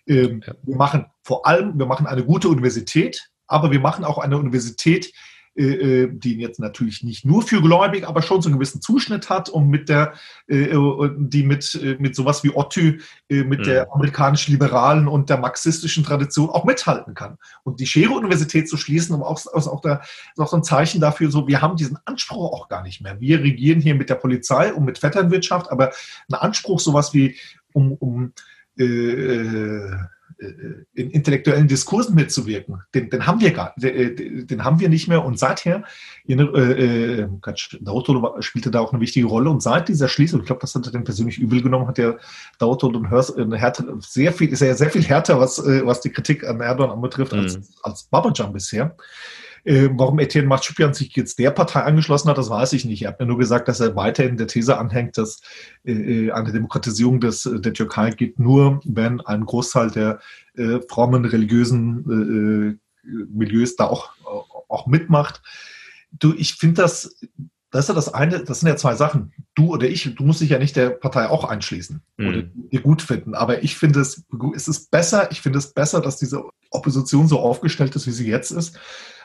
ähm, 0.09 0.43
wir 0.63 0.75
machen 0.75 1.05
vor 1.23 1.45
allem, 1.45 1.77
wir 1.77 1.85
machen 1.85 2.07
eine 2.07 2.25
gute 2.25 2.49
Universität, 2.49 3.29
aber 3.47 3.71
wir 3.71 3.79
machen 3.79 4.03
auch 4.03 4.17
eine 4.17 4.37
Universität, 4.37 5.13
äh, 5.55 6.03
äh, 6.03 6.09
die 6.11 6.37
jetzt 6.37 6.59
natürlich 6.59 7.03
nicht 7.03 7.25
nur 7.25 7.41
für 7.41 7.61
Gläubig, 7.61 8.07
aber 8.07 8.21
schon 8.21 8.41
so 8.41 8.49
einen 8.49 8.57
gewissen 8.57 8.81
Zuschnitt 8.81 9.29
hat 9.29 9.49
und 9.49 9.67
mit 9.67 9.89
der, 9.89 10.13
äh, 10.47 10.69
die 11.17 11.43
mit, 11.43 11.97
mit 11.99 12.15
sowas 12.15 12.43
wie 12.43 12.55
Otty, 12.55 12.99
mit 13.29 13.59
mhm. 13.59 13.63
der 13.63 13.93
amerikanisch-liberalen 13.93 15.07
und 15.07 15.29
der 15.29 15.37
marxistischen 15.37 16.03
Tradition 16.03 16.49
auch 16.49 16.65
mithalten 16.65 17.13
kann. 17.13 17.37
Und 17.63 17.79
die 17.79 17.87
Schere-Universität 17.87 18.69
zu 18.69 18.77
schließen, 18.77 19.15
um 19.15 19.23
auch, 19.23 19.41
also 19.53 19.71
auch, 19.71 19.81
da, 19.81 19.95
ist 19.95 20.39
auch 20.39 20.47
so 20.47 20.57
ein 20.57 20.63
Zeichen 20.63 21.01
dafür, 21.01 21.31
so, 21.31 21.47
wir 21.47 21.61
haben 21.61 21.75
diesen 21.75 21.97
Anspruch 22.05 22.53
auch 22.53 22.69
gar 22.69 22.83
nicht 22.83 23.01
mehr. 23.01 23.19
Wir 23.19 23.39
regieren 23.41 23.81
hier 23.81 23.95
mit 23.95 24.09
der 24.09 24.15
Polizei 24.15 24.73
und 24.73 24.85
mit 24.85 24.99
Vetternwirtschaft, 24.99 25.71
aber 25.71 25.91
ein 26.31 26.35
Anspruch, 26.35 26.79
sowas 26.79 27.13
wie 27.13 27.35
um, 27.73 27.93
um 27.93 28.33
äh, 28.77 29.95
in 30.93 31.09
intellektuellen 31.11 31.67
Diskursen 31.67 32.15
mitzuwirken. 32.15 32.81
Den, 32.95 33.09
den 33.09 33.27
haben 33.27 33.41
wir 33.41 33.51
gar, 33.51 33.73
den, 33.77 33.95
äh, 33.95 34.45
den, 34.45 34.63
haben 34.63 34.79
wir 34.79 34.87
nicht 34.87 35.07
mehr. 35.07 35.25
Und 35.25 35.37
seither, 35.37 35.83
äh, 36.27 36.33
äh, 36.33 37.27
Dautolo 37.81 38.41
spielte 38.41 38.71
da 38.71 38.79
auch 38.79 38.93
eine 38.93 39.01
wichtige 39.01 39.27
Rolle. 39.27 39.49
Und 39.49 39.61
seit 39.61 39.89
dieser 39.89 40.07
Schließung, 40.07 40.39
ich 40.39 40.45
glaube, 40.45 40.61
das 40.61 40.73
hat 40.75 40.85
er 40.85 40.93
dann 40.93 41.03
persönlich 41.03 41.39
übel 41.39 41.61
genommen, 41.61 41.87
hat 41.87 41.97
der 41.97 42.19
Dautolo 42.57 42.99
und 42.99 43.09
Hörs 43.09 43.35
eine 43.35 43.57
Härte, 43.57 43.85
sehr 43.99 44.31
viel, 44.31 44.55
sehr, 44.55 44.75
sehr 44.75 44.89
viel 44.89 45.03
härter, 45.03 45.39
was, 45.39 45.59
was 45.59 46.01
die 46.01 46.09
Kritik 46.09 46.45
an 46.47 46.61
Erdogan 46.61 46.91
anbetrifft, 46.91 47.33
mhm. 47.33 47.39
als, 47.39 47.59
als 47.83 48.03
Babajan 48.03 48.53
bisher. 48.53 48.95
Äh, 49.63 49.89
warum 49.93 50.19
Etienne 50.19 50.47
Matschupian 50.47 50.93
sich 50.93 51.15
jetzt 51.15 51.39
der 51.39 51.51
Partei 51.51 51.81
angeschlossen 51.81 52.29
hat, 52.29 52.37
das 52.37 52.49
weiß 52.49 52.73
ich 52.73 52.85
nicht. 52.85 53.03
Er 53.03 53.09
hat 53.09 53.19
mir 53.19 53.25
nur 53.25 53.37
gesagt, 53.37 53.67
dass 53.67 53.79
er 53.79 53.95
weiterhin 53.95 54.37
der 54.37 54.47
These 54.47 54.77
anhängt, 54.77 55.17
dass 55.17 55.41
äh, 55.85 55.91
äh 55.91 56.31
eine 56.31 56.51
Demokratisierung 56.51 57.19
des, 57.19 57.49
der 57.51 57.73
Türkei 57.73 58.11
geht 58.11 58.39
nur, 58.39 58.81
wenn 58.85 59.21
ein 59.21 59.45
Großteil 59.45 59.91
der 59.91 60.19
äh, 60.55 60.79
frommen 60.87 61.25
religiösen 61.25 62.79
Milieus 63.03 63.75
da 63.75 63.85
auch, 63.85 64.11
auch 64.67 64.87
mitmacht. 64.87 65.41
Du, 66.11 66.33
ich 66.35 66.55
finde 66.55 66.81
das, 66.81 67.15
das 67.71 67.85
ist 67.85 67.89
ja 67.89 67.95
das 67.95 68.13
eine, 68.13 68.43
das 68.43 68.59
sind 68.59 68.69
ja 68.69 68.75
zwei 68.75 68.95
Sachen. 68.95 69.31
Du 69.53 69.73
oder 69.73 69.87
ich, 69.87 70.15
du 70.15 70.23
musst 70.23 70.41
dich 70.41 70.49
ja 70.49 70.59
nicht 70.59 70.75
der 70.75 70.89
Partei 70.89 71.29
auch 71.29 71.43
einschließen 71.43 72.01
mhm. 72.17 72.27
oder 72.27 72.41
dir 72.41 72.81
gut 72.81 73.01
finden. 73.01 73.35
Aber 73.35 73.63
ich 73.63 73.75
finde 73.75 73.99
es, 73.99 74.23
es 74.55 74.67
ist 74.67 74.91
besser, 74.91 75.31
ich 75.31 75.41
finde 75.41 75.59
es 75.59 75.73
besser, 75.73 76.01
dass 76.01 76.17
diese 76.17 76.43
Opposition 76.71 77.27
so 77.27 77.39
aufgestellt 77.39 77.95
ist, 77.95 78.07
wie 78.07 78.11
sie 78.11 78.27
jetzt 78.27 78.51
ist, 78.51 78.79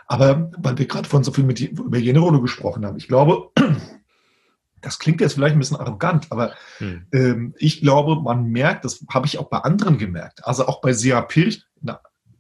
aber 0.07 0.51
weil 0.59 0.79
wir 0.79 0.87
gerade 0.87 1.09
von 1.09 1.25
so 1.25 1.33
viel 1.33 1.45
mit, 1.45 1.61
über 1.61 1.99
jene 1.99 2.19
Rolle 2.19 2.41
gesprochen 2.41 2.85
haben, 2.85 2.97
ich 2.97 3.09
glaube, 3.09 3.51
das 4.81 4.99
klingt 4.99 5.21
jetzt 5.21 5.35
vielleicht 5.35 5.57
ein 5.57 5.59
bisschen 5.59 5.79
arrogant, 5.79 6.27
aber 6.31 6.55
hm. 6.79 7.07
ähm, 7.13 7.55
ich 7.59 7.81
glaube, 7.81 8.21
man 8.21 8.47
merkt, 8.47 8.85
das 8.85 9.05
habe 9.09 9.27
ich 9.27 9.39
auch 9.39 9.49
bei 9.49 9.59
anderen 9.59 9.99
gemerkt, 9.99 10.47
also 10.47 10.67
auch 10.67 10.81
bei 10.81 10.93
Sia 10.93 11.21
Pirch, 11.23 11.65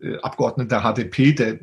äh, 0.00 0.18
Abgeordneter 0.18 0.82
HDP, 0.82 1.32
der 1.32 1.60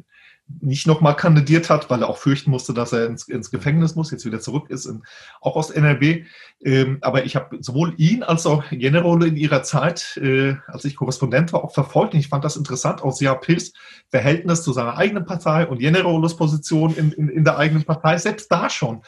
nicht 0.59 0.87
nochmal 0.87 1.15
kandidiert 1.15 1.69
hat, 1.69 1.89
weil 1.89 2.01
er 2.01 2.09
auch 2.09 2.17
fürchten 2.17 2.51
musste, 2.51 2.73
dass 2.73 2.93
er 2.93 3.05
ins, 3.05 3.27
ins 3.27 3.51
Gefängnis 3.51 3.95
muss, 3.95 4.11
jetzt 4.11 4.25
wieder 4.25 4.39
zurück 4.39 4.69
ist, 4.69 4.85
in, 4.85 5.03
auch 5.39 5.55
aus 5.55 5.69
NRW. 5.69 6.25
Ähm, 6.63 6.97
aber 7.01 7.25
ich 7.25 7.35
habe 7.35 7.57
sowohl 7.61 7.93
ihn 7.97 8.23
als 8.23 8.45
auch 8.45 8.63
Generole 8.69 9.27
in 9.27 9.37
ihrer 9.37 9.63
Zeit, 9.63 10.17
äh, 10.17 10.55
als 10.67 10.85
ich 10.85 10.95
Korrespondent 10.95 11.53
war, 11.53 11.63
auch 11.63 11.73
verfolgt. 11.73 12.13
Und 12.13 12.19
ich 12.19 12.27
fand 12.27 12.43
das 12.43 12.57
interessant, 12.57 13.01
aus 13.01 13.17
Sia 13.17 13.33
Pils 13.35 13.73
Verhältnis 14.09 14.63
zu 14.63 14.73
seiner 14.73 14.97
eigenen 14.97 15.25
Partei 15.25 15.67
und 15.67 15.79
Generoles 15.79 16.35
Position 16.35 16.95
in, 16.95 17.11
in, 17.11 17.29
in 17.29 17.43
der 17.43 17.57
eigenen 17.57 17.83
Partei, 17.83 18.17
selbst 18.17 18.51
da 18.51 18.69
schon. 18.69 19.01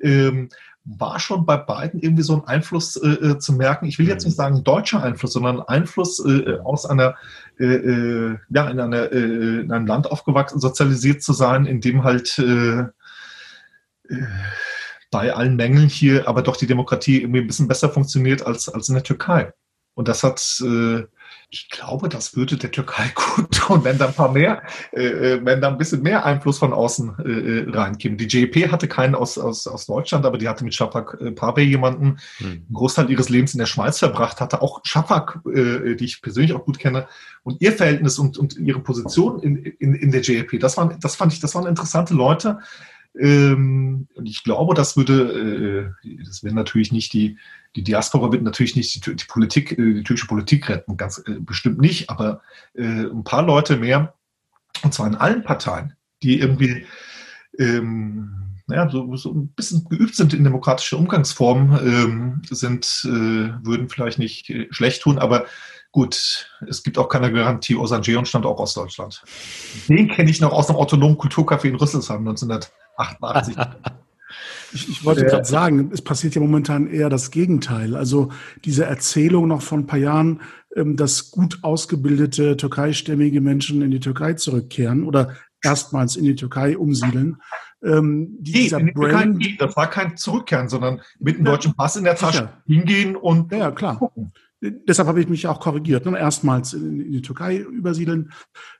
Ähm, 0.00 0.48
war 0.88 1.20
schon 1.20 1.44
bei 1.44 1.56
beiden 1.58 2.00
irgendwie 2.00 2.22
so 2.22 2.34
ein 2.34 2.44
Einfluss 2.44 2.96
äh, 2.96 3.08
äh, 3.08 3.38
zu 3.38 3.52
merken. 3.52 3.86
Ich 3.86 3.98
will 3.98 4.08
jetzt 4.08 4.24
nicht 4.24 4.36
sagen 4.36 4.64
deutscher 4.64 5.02
Einfluss, 5.02 5.34
sondern 5.34 5.60
Einfluss 5.60 6.24
äh 6.24 6.58
aus 6.64 6.86
einer, 6.86 7.16
äh, 7.58 7.64
äh, 7.64 8.38
ja, 8.50 8.68
in, 8.70 8.80
einer, 8.80 9.12
äh, 9.12 9.60
in 9.60 9.72
einem 9.72 9.86
Land 9.86 10.10
aufgewachsen, 10.10 10.60
sozialisiert 10.60 11.22
zu 11.22 11.32
sein, 11.32 11.66
in 11.66 11.80
dem 11.80 12.04
halt 12.04 12.38
äh, 12.38 12.80
äh, 14.08 14.26
bei 15.10 15.32
allen 15.32 15.56
Mängeln 15.56 15.88
hier 15.88 16.28
aber 16.28 16.42
doch 16.42 16.56
die 16.56 16.66
Demokratie 16.66 17.22
irgendwie 17.22 17.40
ein 17.40 17.46
bisschen 17.46 17.68
besser 17.68 17.88
funktioniert 17.88 18.46
als, 18.46 18.68
als 18.68 18.88
in 18.88 18.94
der 18.94 19.04
Türkei. 19.04 19.52
Und 19.94 20.08
das 20.08 20.22
hat 20.22 20.40
äh, 20.62 21.04
ich 21.50 21.70
glaube, 21.70 22.10
das 22.10 22.36
würde 22.36 22.56
der 22.56 22.70
Türkei 22.70 23.10
gut 23.36 23.50
tun, 23.52 23.84
wenn 23.84 23.98
da 23.98 24.08
ein 24.08 24.14
paar 24.14 24.32
mehr, 24.32 24.62
äh, 24.92 25.02
äh 25.02 25.44
wenn 25.44 25.60
da 25.60 25.68
ein 25.68 25.78
bisschen 25.78 26.02
mehr 26.02 26.24
Einfluss 26.24 26.58
von 26.58 26.72
außen 26.72 27.16
äh, 27.24 27.30
äh 27.30 27.70
reinkäme. 27.70 28.16
Die 28.16 28.26
JEP 28.26 28.70
hatte 28.70 28.86
keinen 28.86 29.14
aus, 29.14 29.38
aus, 29.38 29.66
aus 29.66 29.86
Deutschland, 29.86 30.26
aber 30.26 30.36
die 30.36 30.48
hatte 30.48 30.64
mit 30.64 30.74
Shafak 30.74 31.18
äh, 31.20 31.30
Pape 31.32 31.62
jemanden, 31.62 32.18
hm. 32.38 32.46
einen 32.46 32.72
Großteil 32.72 33.10
ihres 33.10 33.30
Lebens 33.30 33.54
in 33.54 33.58
der 33.58 33.66
Schweiz 33.66 33.98
verbracht, 33.98 34.40
hatte 34.40 34.60
auch 34.60 34.80
Shafak, 34.84 35.40
äh, 35.46 35.94
die 35.94 36.04
ich 36.04 36.20
persönlich 36.20 36.52
auch 36.52 36.64
gut 36.64 36.78
kenne, 36.78 37.06
und 37.44 37.62
ihr 37.62 37.72
Verhältnis 37.72 38.18
und, 38.18 38.36
und 38.36 38.58
ihre 38.58 38.80
Position 38.80 39.40
in, 39.40 39.56
in, 39.56 39.94
in 39.94 40.10
der 40.10 40.20
JEP. 40.20 40.60
Das 40.60 40.76
waren, 40.76 40.98
das 41.00 41.16
fand 41.16 41.32
ich, 41.32 41.40
das 41.40 41.54
waren 41.54 41.66
interessante 41.66 42.12
Leute. 42.12 42.58
Ähm, 43.16 44.08
und 44.14 44.26
ich 44.26 44.44
glaube, 44.44 44.74
das 44.74 44.96
würde, 44.96 45.94
äh, 46.04 46.18
das 46.24 46.42
wäre 46.44 46.54
natürlich 46.54 46.92
nicht 46.92 47.12
die, 47.12 47.38
die 47.76 47.82
Diaspora 47.82 48.32
wird 48.32 48.42
natürlich 48.42 48.76
nicht 48.76 49.06
die, 49.06 49.16
die 49.16 49.24
Politik, 49.26 49.72
äh, 49.72 49.94
die 49.94 50.02
türkische 50.02 50.26
Politik 50.26 50.68
retten, 50.68 50.96
ganz 50.96 51.18
äh, 51.26 51.40
bestimmt 51.40 51.78
nicht, 51.80 52.10
aber 52.10 52.42
äh, 52.74 52.82
ein 52.82 53.24
paar 53.24 53.42
Leute 53.42 53.76
mehr, 53.76 54.14
und 54.82 54.94
zwar 54.94 55.06
in 55.06 55.16
allen 55.16 55.42
Parteien, 55.42 55.94
die 56.22 56.38
irgendwie 56.38 56.86
ähm, 57.58 58.48
ja, 58.68 58.88
so, 58.90 59.16
so 59.16 59.32
ein 59.32 59.48
bisschen 59.48 59.88
geübt 59.88 60.14
sind 60.14 60.34
in 60.34 60.44
demokratische 60.44 60.96
Umgangsformen, 60.96 61.78
ähm, 61.86 62.42
sind, 62.50 63.02
äh, 63.04 63.64
würden 63.64 63.88
vielleicht 63.88 64.18
nicht 64.18 64.50
äh, 64.50 64.68
schlecht 64.70 65.02
tun, 65.02 65.18
aber 65.18 65.46
gut, 65.92 66.50
es 66.68 66.82
gibt 66.82 66.98
auch 66.98 67.08
keine 67.08 67.32
Garantie. 67.32 67.76
Osan 67.76 68.02
Jeon 68.02 68.26
stammt 68.26 68.46
auch 68.46 68.58
aus 68.58 68.74
Deutschland. 68.74 69.22
Den 69.88 70.08
kenne 70.08 70.30
ich 70.30 70.40
noch 70.40 70.52
aus 70.52 70.68
einem 70.68 70.78
autonomen 70.78 71.16
Kulturcafé 71.16 71.68
in 71.68 71.76
Rüsselsheim 71.76 72.26
1988. 72.26 73.56
Ich, 74.72 74.88
ich 74.88 75.04
wollte 75.04 75.24
gerade 75.24 75.46
sagen, 75.46 75.90
es 75.92 76.02
passiert 76.02 76.34
ja 76.34 76.42
momentan 76.42 76.86
eher 76.86 77.08
das 77.08 77.30
Gegenteil. 77.30 77.96
Also 77.96 78.30
diese 78.64 78.84
Erzählung 78.84 79.48
noch 79.48 79.62
von 79.62 79.80
ein 79.80 79.86
paar 79.86 79.98
Jahren, 79.98 80.42
ähm, 80.76 80.96
dass 80.96 81.30
gut 81.30 81.60
ausgebildete 81.62 82.56
türkeistämmige 82.56 83.40
Menschen 83.40 83.80
in 83.80 83.90
die 83.90 84.00
Türkei 84.00 84.34
zurückkehren 84.34 85.04
oder 85.04 85.34
erstmals 85.62 86.16
in 86.16 86.24
die 86.24 86.34
Türkei 86.34 86.76
umsiedeln. 86.76 87.40
Ähm, 87.82 88.36
dieser 88.40 88.80
nee, 88.80 88.92
Brand, 88.92 89.42
das 89.58 89.76
war 89.76 89.88
kein 89.88 90.16
Zurückkehren, 90.16 90.68
sondern 90.68 91.00
mit 91.18 91.36
einem 91.36 91.46
ja, 91.46 91.52
deutschen 91.52 91.74
Pass 91.74 91.96
in 91.96 92.04
der 92.04 92.16
Tasche 92.16 92.32
sicher. 92.32 92.62
hingehen 92.66 93.16
und 93.16 93.52
ja, 93.52 93.70
klar. 93.70 93.96
gucken. 93.98 94.32
Deshalb 94.60 95.06
habe 95.06 95.20
ich 95.20 95.28
mich 95.28 95.46
auch 95.46 95.60
korrigiert, 95.60 96.04
ne? 96.04 96.18
erstmals 96.18 96.72
in, 96.72 97.00
in, 97.00 97.12
die 97.12 97.22
Türkei 97.22 97.58
übersiedeln. 97.58 98.32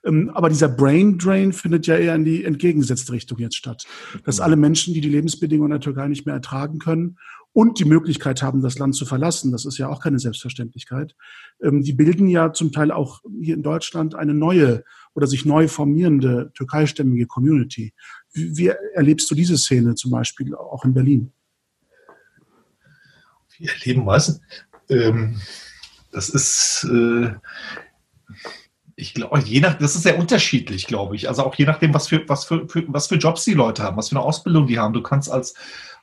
Ähm, 0.05 0.31
aber 0.35 0.49
dieser 0.49 0.69
Brain 0.69 1.19
Drain 1.19 1.53
findet 1.53 1.87
ja 1.87 1.97
eher 1.97 2.17
in 2.17 2.25
die 2.25 2.45
entgegengesetzte 2.45 3.13
Richtung 3.13 3.39
jetzt 3.39 3.55
statt. 3.55 3.87
Dass 4.25 4.41
alle 4.41 4.57
Menschen, 4.57 4.93
die 4.93 5.01
die 5.01 5.09
Lebensbedingungen 5.09 5.71
in 5.71 5.79
der 5.79 5.81
Türkei 5.81 6.09
nicht 6.09 6.27
mehr 6.27 6.35
ertragen 6.35 6.81
können 6.81 7.17
und 7.53 7.79
die 7.79 7.85
Möglichkeit 7.85 8.43
haben, 8.43 8.61
das 8.61 8.79
Land 8.81 8.97
zu 8.97 9.07
verlassen, 9.07 9.53
das 9.53 9.67
ist 9.67 9.79
ja 9.79 9.89
auch 9.89 10.03
keine 10.03 10.19
Selbstverständlichkeit, 10.19 11.15
ähm, 11.63 11.83
die 11.83 11.93
bilden 11.93 12.27
ja 12.27 12.53
zum 12.53 12.73
Teil 12.73 12.91
auch 12.91 13.21
hier 13.41 13.55
in 13.55 13.63
Deutschland 13.63 14.17
eine 14.17 14.35
neue 14.35 14.83
oder 15.15 15.29
sich 15.29 15.45
neu 15.45 15.69
formierende 15.69 16.51
türkeistämmige 16.55 17.27
Community. 17.27 17.95
Wie, 18.33 18.57
wie 18.57 18.73
erlebst 18.95 19.31
du 19.31 19.37
diese 19.37 19.57
Szene 19.57 19.95
zum 19.95 20.11
Beispiel 20.11 20.57
auch 20.57 20.85
in 20.85 20.93
Berlin? 20.93 21.33
Wie 23.57 23.67
erleben 23.67 24.07
was? 24.07 24.41
Ähm 24.89 25.37
das 26.13 26.29
ist, 26.29 26.87
äh, 26.91 27.33
ich 28.97 29.15
glaube, 29.15 29.39
je 29.39 29.61
nach, 29.61 29.79
das 29.79 29.95
ist 29.95 30.03
sehr 30.03 30.19
unterschiedlich, 30.19 30.87
glaube 30.87 31.15
ich. 31.15 31.29
Also 31.29 31.45
auch 31.45 31.55
je 31.55 31.67
nachdem, 31.67 31.95
was 31.95 32.09
für, 32.09 32.29
was 32.29 32.45
für, 32.45 32.69
für, 32.69 32.85
was 32.89 33.07
für 33.07 33.15
Jobs 33.15 33.45
die 33.45 33.55
Leute 33.55 33.83
haben, 33.83 33.97
was 33.97 34.09
für 34.09 34.17
eine 34.17 34.25
Ausbildung 34.25 34.67
die 34.67 34.79
haben. 34.79 34.93
Du 34.93 35.03
kannst 35.03 35.31
als, 35.31 35.55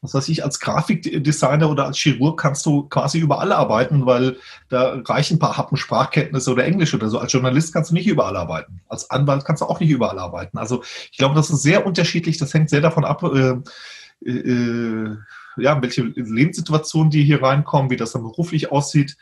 was 0.02 0.14
weiß 0.14 0.30
ich, 0.30 0.46
als 0.46 0.62
Grafikdesigner 0.62 1.70
oder 1.70 1.86
als 1.86 1.98
Chirurg 1.98 2.40
kannst 2.40 2.66
du 2.66 2.84
quasi 2.84 3.20
überall 3.20 3.52
arbeiten, 3.52 4.06
weil 4.06 4.38
da 4.70 5.02
reichen 5.04 5.36
ein 5.36 5.40
paar 5.40 5.58
Happen 5.58 5.76
Sprachkenntnisse 5.76 6.52
oder 6.52 6.64
Englisch 6.64 6.94
oder 6.94 7.10
so. 7.10 7.20
Als 7.20 7.34
Journalist 7.34 7.74
kannst 7.74 7.92
du 7.92 7.96
nicht 7.96 8.08
überall 8.08 8.38
arbeiten. 8.38 8.80
Als 8.88 9.10
Anwalt 9.10 9.44
kannst 9.44 9.62
du 9.62 9.66
auch 9.66 9.82
nicht 9.82 9.90
überall 9.90 10.18
arbeiten. 10.18 10.58
Also 10.58 10.82
ich 11.12 11.18
glaube, 11.18 11.36
das 11.36 11.50
ist 11.50 11.64
sehr 11.64 11.86
unterschiedlich. 11.86 12.38
Das 12.38 12.54
hängt 12.54 12.70
sehr 12.70 12.82
davon 12.82 13.04
ab, 13.04 13.24
äh, 13.24 14.30
äh, 14.30 15.18
ja, 15.58 15.82
welche 15.82 16.04
Lebenssituationen 16.04 17.10
die 17.10 17.24
hier 17.24 17.42
reinkommen, 17.42 17.90
wie 17.90 17.98
das 17.98 18.14
dann 18.14 18.24
beruflich 18.24 18.72
aussieht. 18.72 19.18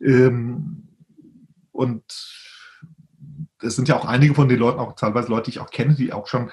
Ähm, 0.00 0.88
und 1.72 2.02
es 3.62 3.76
sind 3.76 3.88
ja 3.88 3.96
auch 3.96 4.04
einige 4.04 4.34
von 4.34 4.48
den 4.48 4.58
Leuten, 4.58 4.78
auch 4.78 4.94
teilweise 4.94 5.28
Leute, 5.28 5.44
die 5.44 5.56
ich 5.56 5.60
auch 5.60 5.70
kenne, 5.70 5.94
die 5.94 6.12
auch 6.12 6.26
schon, 6.26 6.50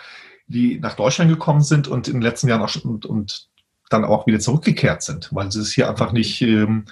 die 0.48 0.80
nach 0.80 0.96
Deutschland 0.96 1.30
gekommen 1.30 1.62
sind 1.62 1.88
und 1.88 2.08
in 2.08 2.16
den 2.16 2.22
letzten 2.22 2.48
Jahren 2.48 2.62
auch 2.62 2.70
schon, 2.70 2.84
und, 2.84 3.06
und 3.06 3.50
dann 3.90 4.06
auch 4.06 4.28
wieder 4.28 4.40
zurückgekehrt 4.40 5.04
sind, 5.04 5.30
weil 5.32 5.52
sie 5.52 5.60
es 5.60 5.72
hier 5.72 5.90
einfach 5.90 6.12
nicht 6.12 6.42
ähm, 6.42 6.86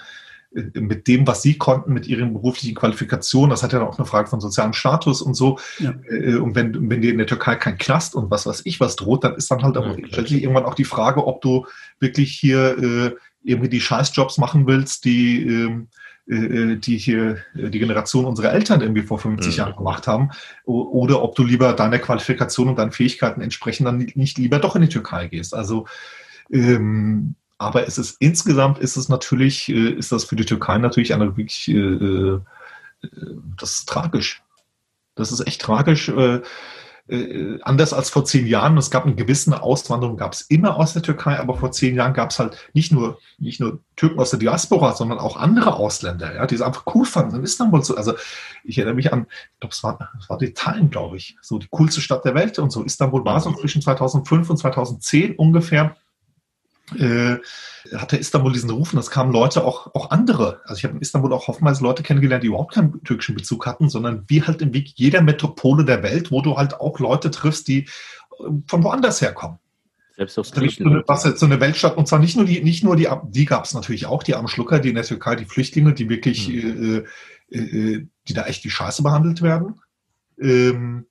mit 0.52 1.08
dem, 1.08 1.26
was 1.26 1.42
sie 1.42 1.58
konnten, 1.58 1.94
mit 1.94 2.08
ihren 2.08 2.34
beruflichen 2.34 2.76
Qualifikationen, 2.76 3.52
das 3.52 3.64
hat 3.64 3.72
ja 3.72 3.82
auch 3.82 3.98
eine 3.98 4.06
Frage 4.06 4.30
von 4.30 4.42
sozialem 4.42 4.74
Status 4.74 5.22
und 5.22 5.34
so. 5.34 5.58
Ja. 5.80 5.94
Äh, 6.10 6.36
und 6.36 6.56
wenn, 6.56 6.90
wenn 6.90 7.02
dir 7.02 7.12
in 7.12 7.18
der 7.18 7.28
Türkei 7.28 7.56
kein 7.56 7.78
Knast 7.78 8.16
und 8.16 8.30
was 8.30 8.46
weiß 8.46 8.64
ich 8.66 8.80
was 8.80 8.98
droht, 8.98 9.24
dann 9.24 9.36
ist 9.36 9.50
dann 9.50 9.64
halt 9.64 9.76
ja, 9.76 9.96
stellt 10.08 10.28
sich 10.28 10.44
irgendwann 10.44 10.66
auch 10.66 10.76
die 10.76 10.84
Frage, 10.84 11.26
ob 11.26 11.42
du 11.42 11.66
wirklich 12.00 12.34
hier 12.38 12.78
äh, 12.78 13.16
irgendwie 13.44 13.70
die 13.70 13.82
Scheißjobs 13.82 14.38
machen 14.38 14.68
willst, 14.68 15.06
die 15.06 15.48
äh, 15.48 15.88
die 16.32 16.98
hier 16.98 17.38
äh, 17.56 17.70
die 17.70 17.80
Generation 17.80 18.26
unserer 18.26 18.54
Eltern 18.54 18.82
irgendwie 18.82 19.02
vor 19.02 19.20
50 19.20 19.54
mhm. 19.54 19.58
Jahren 19.58 19.76
gemacht 19.76 20.08
haben, 20.08 20.32
oder 20.66 21.22
ob 21.22 21.36
du 21.36 21.44
lieber 21.44 21.74
deiner 21.74 22.00
Qualifikation 22.00 22.70
und 22.70 22.78
deinen 22.78 22.92
Fähigkeiten 22.92 23.42
entsprechend 23.42 23.88
dann 23.88 24.08
nicht 24.16 24.38
lieber 24.38 24.60
doch 24.60 24.76
in 24.76 24.84
die 24.84 24.90
Türkei 24.90 25.28
gehst. 25.28 25.54
Also 25.54 25.88
ähm, 26.52 27.36
aber 27.58 27.88
es 27.88 27.98
ist 27.98 28.18
insgesamt 28.20 28.80
ist 28.80 28.98
es 28.98 29.08
natürlich, 29.08 29.70
ist 29.70 30.12
das 30.12 30.24
für 30.24 30.36
die 30.36 30.46
Türkei 30.46 30.80
natürlich 30.80 31.14
eine 31.14 31.38
wirklich, 31.38 31.68
äh, 31.68 32.40
das 33.58 33.80
ist 33.80 33.90
tragisch. 33.90 34.42
Das 35.16 35.32
ist 35.32 35.46
echt 35.46 35.62
tragisch. 35.62 36.10
Äh, 36.10 36.42
äh, 37.12 37.60
anders 37.64 37.94
als 37.94 38.10
vor 38.10 38.26
zehn 38.26 38.48
Jahren. 38.48 38.78
Es 38.78 38.90
gab 38.90 39.06
eine 39.06 39.16
gewisse 39.16 39.62
Auswanderung, 39.62 40.18
gab 40.18 40.34
es 40.34 40.42
immer 40.42 40.78
aus 40.78 40.94
der 40.94 41.02
Türkei, 41.02 41.38
aber 41.38 41.58
vor 41.58 41.72
zehn 41.72 41.96
Jahren 41.96 42.14
gab 42.14 42.32
es 42.32 42.40
halt 42.40 42.58
nicht 42.74 42.92
nur, 42.92 43.20
nicht 43.38 43.60
nur 43.60 43.82
Türken 43.96 44.20
aus 44.20 44.30
der 44.30 44.40
Diaspora, 44.40 44.96
sondern 44.96 45.20
auch 45.20 45.36
andere 45.38 45.76
Ausländer, 45.76 46.34
ja, 46.34 46.46
die 46.48 46.56
es 46.56 46.62
einfach 46.62 46.86
cool 46.96 47.06
fanden, 47.06 47.36
in 47.36 47.44
Istanbul 47.44 47.84
zu. 47.84 47.98
Also 47.98 48.14
ich 48.64 48.78
erinnere 48.78 48.96
mich 48.96 49.12
an, 49.12 49.28
ich 49.54 49.60
glaube, 49.60 49.74
es 49.74 49.84
war, 49.84 50.10
es 50.20 50.30
war 50.30 50.42
Italien, 50.42 50.90
glaube 50.90 51.18
ich, 51.18 51.38
so 51.42 51.60
die 51.60 51.68
coolste 51.70 52.02
Stadt 52.02 52.24
der 52.24 52.36
Welt 52.36 52.58
und 52.60 52.72
so. 52.72 52.84
Istanbul 52.84 53.26
war 53.26 53.40
so 53.42 53.52
zwischen 53.54 53.82
2005 53.82 54.50
und 54.50 54.58
2010 54.58 55.36
ungefähr 55.36 55.96
äh, 56.98 57.38
hatte 57.96 58.18
Istanbul 58.18 58.54
diesen 58.54 58.70
Ruf 58.70 58.94
und 58.94 59.00
es 59.00 59.10
kamen 59.10 59.32
Leute, 59.32 59.64
auch, 59.64 59.94
auch 59.96 60.12
andere. 60.12 60.62
Also 60.66 60.78
ich 60.78 60.84
habe 60.84 60.96
in 60.96 61.02
Istanbul 61.02 61.34
auch 61.34 61.48
hoffentlich 61.48 61.80
Leute 61.80 62.04
kennengelernt, 62.04 62.44
die 62.44 62.48
überhaupt 62.48 62.74
keinen 62.74 63.04
türkischen 63.04 63.36
Bezug 63.36 63.66
hatten, 63.66 63.90
sondern 63.90 64.24
wie 64.28 64.44
halt 64.44 64.62
im 64.62 64.74
Weg 64.74 64.94
jeder 64.96 65.22
Metropole 65.22 65.86
der 65.86 66.04
Welt, 66.04 66.32
wo 66.32 66.42
du 66.42 66.58
halt 66.58 66.80
auch 66.80 67.00
Leute 67.00 67.32
triffst, 67.32 67.68
die 67.68 67.80
äh, 67.80 67.88
von 68.68 68.84
woanders 68.84 69.22
herkommen. 69.22 69.60
Selbst 70.16 70.38
aus 70.38 70.52
Griechenland. 70.52 71.06
Was 71.08 71.24
jetzt 71.24 71.40
so 71.40 71.46
eine 71.46 71.60
Weltstadt, 71.60 71.98
und 71.98 72.08
zwar 72.08 72.20
nicht 72.20 72.36
nur 72.36 72.46
die, 72.46 72.62
nicht 72.62 72.84
nur 72.84 72.96
die, 72.96 73.08
die 73.30 73.46
gab 73.46 73.66
es 73.66 73.74
natürlich 73.74 74.06
auch, 74.06 74.24
die 74.24 74.36
armen 74.36 74.48
Schlucker, 74.48 74.80
die 74.80 74.90
in 74.90 74.96
der 74.96 75.04
Türkei, 75.04 75.36
die 75.36 75.46
Flüchtlinge, 75.46 75.94
die 75.94 76.10
wirklich, 76.10 76.50
mhm. 76.50 77.06
äh, 77.50 77.58
äh, 77.58 78.08
die 78.28 78.34
da 78.34 78.46
echt 78.46 78.64
die 78.64 78.70
Scheiße 78.70 79.04
behandelt 79.04 79.42
werden. 79.42 79.80
Ähm, 80.40 81.06
äh, 81.06 81.11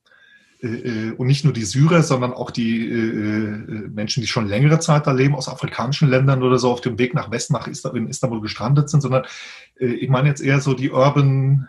und 0.61 1.25
nicht 1.25 1.43
nur 1.43 1.53
die 1.53 1.63
Syrer, 1.63 2.03
sondern 2.03 2.33
auch 2.33 2.51
die 2.51 2.87
äh, 2.87 3.89
Menschen, 3.89 4.21
die 4.21 4.27
schon 4.27 4.47
längere 4.47 4.79
Zeit 4.79 5.07
da 5.07 5.11
leben, 5.11 5.35
aus 5.35 5.49
afrikanischen 5.49 6.07
Ländern 6.07 6.43
oder 6.43 6.59
so 6.59 6.71
auf 6.71 6.81
dem 6.81 6.99
Weg 6.99 7.13
nach 7.13 7.31
Westen, 7.31 7.53
nach 7.53 7.67
Istanbul 7.67 8.41
gestrandet 8.41 8.89
sind, 8.89 9.01
sondern 9.01 9.23
ich 9.79 10.09
meine 10.09 10.27
jetzt 10.27 10.41
eher 10.41 10.61
so 10.61 10.75
die 10.75 10.91
urban, 10.91 11.67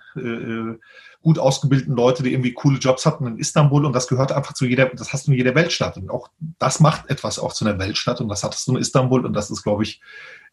gut 1.23 1.39
ausgebildeten 1.39 1.94
Leute, 1.94 2.23
die 2.23 2.32
irgendwie 2.32 2.52
coole 2.52 2.78
Jobs 2.78 3.06
hatten 3.06 3.27
in 3.27 3.39
Istanbul 3.39 3.85
und 3.86 3.93
das 3.93 4.09
gehört 4.09 4.32
einfach 4.32 4.55
zu 4.55 4.66
jeder, 4.66 4.86
das 4.86 5.12
hast 5.12 5.27
du 5.27 5.31
in 5.31 5.39
jeder 5.39 5.55
Weltstadt 5.55 5.97
und 5.97 6.10
auch 6.10 6.28
das 6.59 6.81
macht 6.81 7.09
etwas 7.09 7.39
auch 7.39 7.52
zu 7.52 7.64
einer 7.64 7.78
Weltstadt 7.78 8.20
und 8.20 8.28
das 8.28 8.43
hattest 8.43 8.66
du 8.66 8.73
in 8.73 8.82
Istanbul 8.82 9.24
und 9.24 9.32
das 9.32 9.51
ist, 9.51 9.62
glaube 9.62 9.85
ich, 9.85 10.01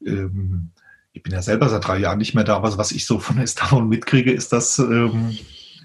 ähm, 0.05 0.69
ich 1.11 1.23
bin 1.23 1.33
ja 1.33 1.41
selber 1.41 1.69
seit 1.69 1.87
drei 1.87 1.97
Jahren 1.97 2.19
nicht 2.19 2.35
mehr 2.35 2.43
da, 2.43 2.55
aber 2.55 2.77
was 2.77 2.91
ich 2.91 3.05
so 3.07 3.19
von 3.19 3.39
Istanbul 3.39 3.83
mitkriege, 3.83 4.31
ist 4.31 4.53
das, 4.53 4.77
ähm, 4.77 5.37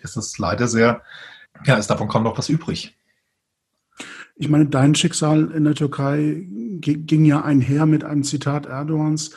ist 0.03 0.17
das 0.17 0.39
leider 0.39 0.69
sehr, 0.69 1.03
ja, 1.65 1.77
ist 1.77 1.89
davon 1.89 2.09
kaum 2.09 2.25
noch 2.25 2.39
was 2.39 2.49
übrig. 2.49 2.97
Ich 4.37 4.49
meine, 4.49 4.67
dein 4.67 4.95
Schicksal 4.95 5.53
in 5.53 5.65
der 5.65 5.75
Türkei 5.75 6.47
ging 6.81 7.25
ja 7.25 7.43
einher 7.43 7.87
mit 7.87 8.03
einem 8.03 8.25
Zitat 8.25 8.67
Erdogans, 8.67 9.31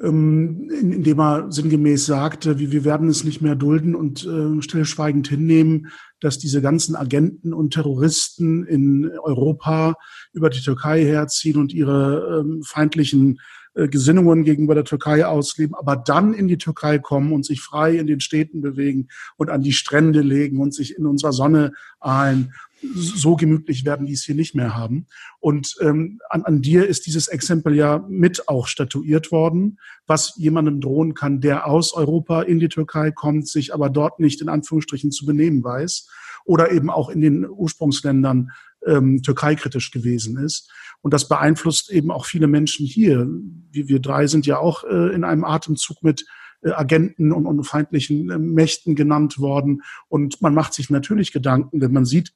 ähm, 0.00 0.70
in, 0.70 1.02
dem 1.02 1.18
er 1.18 1.50
sinngemäß 1.50 2.06
sagte, 2.06 2.60
wir 2.60 2.84
werden 2.84 3.08
es 3.08 3.24
nicht 3.24 3.40
mehr 3.40 3.56
dulden 3.56 3.96
und 3.96 4.24
äh, 4.24 4.62
stillschweigend 4.62 5.26
hinnehmen, 5.26 5.88
dass 6.20 6.38
diese 6.38 6.62
ganzen 6.62 6.94
Agenten 6.94 7.52
und 7.52 7.72
Terroristen 7.74 8.64
in 8.64 9.10
Europa 9.22 9.94
über 10.32 10.50
die 10.50 10.60
Türkei 10.60 11.04
herziehen 11.04 11.58
und 11.58 11.72
ihre 11.72 12.40
ähm, 12.40 12.62
feindlichen 12.62 13.40
Gesinnungen 13.86 14.44
gegenüber 14.44 14.74
der 14.74 14.84
Türkei 14.84 15.24
ausleben, 15.24 15.76
aber 15.76 15.94
dann 15.94 16.34
in 16.34 16.48
die 16.48 16.58
Türkei 16.58 16.98
kommen 16.98 17.32
und 17.32 17.46
sich 17.46 17.60
frei 17.60 17.96
in 17.96 18.08
den 18.08 18.20
Städten 18.20 18.60
bewegen 18.60 19.08
und 19.36 19.50
an 19.50 19.62
die 19.62 19.72
Strände 19.72 20.20
legen 20.20 20.60
und 20.60 20.74
sich 20.74 20.96
in 20.96 21.06
unserer 21.06 21.32
Sonne 21.32 21.72
ahlen. 22.00 22.54
So 22.80 23.36
gemütlich 23.36 23.84
werden 23.84 24.06
die 24.06 24.12
es 24.12 24.24
hier 24.24 24.34
nicht 24.34 24.54
mehr 24.54 24.76
haben. 24.76 25.06
Und 25.40 25.76
ähm, 25.80 26.20
an, 26.30 26.42
an 26.42 26.62
dir 26.62 26.86
ist 26.86 27.06
dieses 27.06 27.28
Exempel 27.28 27.74
ja 27.74 28.04
mit 28.08 28.48
auch 28.48 28.66
statuiert 28.66 29.30
worden, 29.30 29.78
was 30.06 30.34
jemandem 30.36 30.80
drohen 30.80 31.14
kann, 31.14 31.40
der 31.40 31.66
aus 31.66 31.92
Europa 31.92 32.42
in 32.42 32.58
die 32.60 32.68
Türkei 32.68 33.10
kommt, 33.10 33.48
sich 33.48 33.74
aber 33.74 33.90
dort 33.90 34.20
nicht 34.20 34.40
in 34.40 34.48
Anführungsstrichen 34.48 35.10
zu 35.10 35.26
benehmen 35.26 35.62
weiß 35.62 36.08
oder 36.44 36.72
eben 36.72 36.88
auch 36.88 37.10
in 37.10 37.20
den 37.20 37.48
Ursprungsländern 37.48 38.50
ähm, 38.86 39.22
türkeikritisch 39.22 39.90
gewesen 39.90 40.38
ist. 40.38 40.70
Und 41.00 41.14
das 41.14 41.28
beeinflusst 41.28 41.90
eben 41.90 42.10
auch 42.10 42.26
viele 42.26 42.46
Menschen 42.46 42.86
hier. 42.86 43.28
Wir, 43.70 43.88
wir 43.88 44.00
drei 44.00 44.26
sind 44.26 44.46
ja 44.46 44.58
auch 44.58 44.84
äh, 44.84 45.14
in 45.14 45.24
einem 45.24 45.44
Atemzug 45.44 46.02
mit 46.02 46.26
äh, 46.62 46.70
Agenten 46.70 47.32
und, 47.32 47.46
und 47.46 47.62
feindlichen 47.64 48.30
äh, 48.30 48.38
Mächten 48.38 48.94
genannt 48.94 49.38
worden. 49.38 49.82
Und 50.08 50.42
man 50.42 50.54
macht 50.54 50.74
sich 50.74 50.90
natürlich 50.90 51.32
Gedanken, 51.32 51.80
wenn 51.80 51.92
man 51.92 52.04
sieht, 52.04 52.32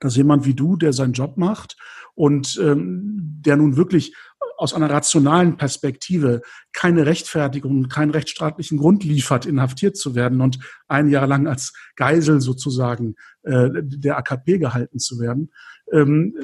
dass 0.00 0.16
jemand 0.16 0.46
wie 0.46 0.54
du, 0.54 0.76
der 0.76 0.92
seinen 0.92 1.12
Job 1.12 1.36
macht 1.36 1.76
und 2.14 2.58
ähm, 2.62 3.40
der 3.44 3.56
nun 3.56 3.76
wirklich 3.76 4.14
aus 4.56 4.74
einer 4.74 4.90
rationalen 4.90 5.56
Perspektive 5.56 6.42
keine 6.72 7.06
Rechtfertigung, 7.06 7.88
keinen 7.88 8.10
rechtsstaatlichen 8.10 8.78
Grund 8.78 9.04
liefert, 9.04 9.46
inhaftiert 9.46 9.96
zu 9.96 10.14
werden 10.14 10.40
und 10.40 10.58
ein 10.88 11.08
Jahr 11.08 11.26
lang 11.26 11.46
als 11.46 11.72
Geisel 11.96 12.40
sozusagen 12.40 13.16
äh, 13.42 13.70
der 13.74 14.18
AKP 14.18 14.58
gehalten 14.58 14.98
zu 14.98 15.18
werden, 15.18 15.50
ähm, 15.92 16.34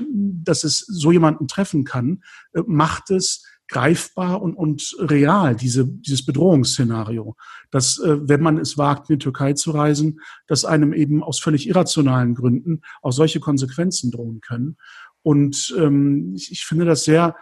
dass 0.45 0.65
es 0.65 0.79
so 0.79 1.13
jemanden 1.13 1.49
treffen 1.49 1.85
kann, 1.85 2.23
äh, 2.53 2.63
macht 2.67 3.11
es 3.11 3.45
greifbar 3.71 4.43
und, 4.43 4.55
und 4.55 4.97
real, 4.99 5.55
diese, 5.55 5.87
dieses 5.87 6.25
Bedrohungsszenario, 6.27 7.37
dass, 7.71 7.99
äh, 7.99 8.29
wenn 8.29 8.43
man 8.43 8.59
es 8.59 8.77
wagt, 8.77 9.09
in 9.09 9.19
die 9.19 9.23
Türkei 9.23 9.53
zu 9.53 9.71
reisen, 9.71 10.21
dass 10.49 10.65
einem 10.65 10.93
eben 10.93 11.23
aus 11.23 11.41
völlig 11.41 11.69
irrationalen 11.69 12.35
Gründen 12.35 12.83
auch 13.01 13.13
solche 13.13 13.39
Konsequenzen 13.39 14.11
drohen 14.11 14.41
können. 14.41 14.77
Und 15.23 15.75
ähm, 15.79 16.33
ich, 16.35 16.51
ich 16.51 16.65
finde 16.65 16.85
das 16.85 17.05
sehr 17.05 17.37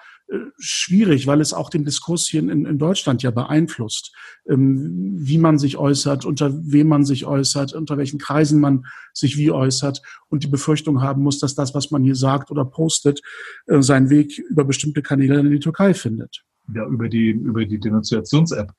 schwierig, 0.59 1.27
weil 1.27 1.41
es 1.41 1.53
auch 1.53 1.71
den 1.71 1.85
Diskurs 1.85 2.27
hier 2.27 2.41
in, 2.41 2.67
in 2.67 2.79
Deutschland 2.79 3.23
ja 3.23 3.31
beeinflusst, 3.31 4.15
ähm, 4.49 5.15
wie 5.19 5.39
man 5.39 5.59
sich 5.59 5.79
äußert, 5.79 6.25
unter 6.25 6.53
wem 6.53 6.89
man 6.89 7.05
sich 7.05 7.25
äußert, 7.25 7.73
unter 7.73 7.97
welchen 7.97 8.19
Kreisen 8.19 8.61
man 8.61 8.85
sich 9.15 9.39
wie 9.39 9.51
äußert 9.51 10.03
und 10.29 10.45
die 10.45 10.49
Befürchtung 10.49 11.01
haben 11.03 11.23
muss, 11.23 11.39
dass 11.39 11.55
das, 11.55 11.75
was 11.75 11.91
man 11.91 12.03
hier 12.03 12.15
sagt 12.15 12.51
oder 12.51 12.65
postet, 12.65 13.23
äh, 13.67 13.81
seinen 13.81 14.11
Weg 14.11 14.39
über 14.39 14.65
bestimmte 14.65 15.03
Kanäle 15.03 15.41
in 15.41 15.51
die 15.51 15.61
Türkei 15.61 15.95
findet. 15.95 16.45
Ja, 16.75 16.87
über 16.87 17.09
die, 17.09 17.31
über 17.31 17.65
die 17.65 17.81
Denunziations-App. 17.81 18.73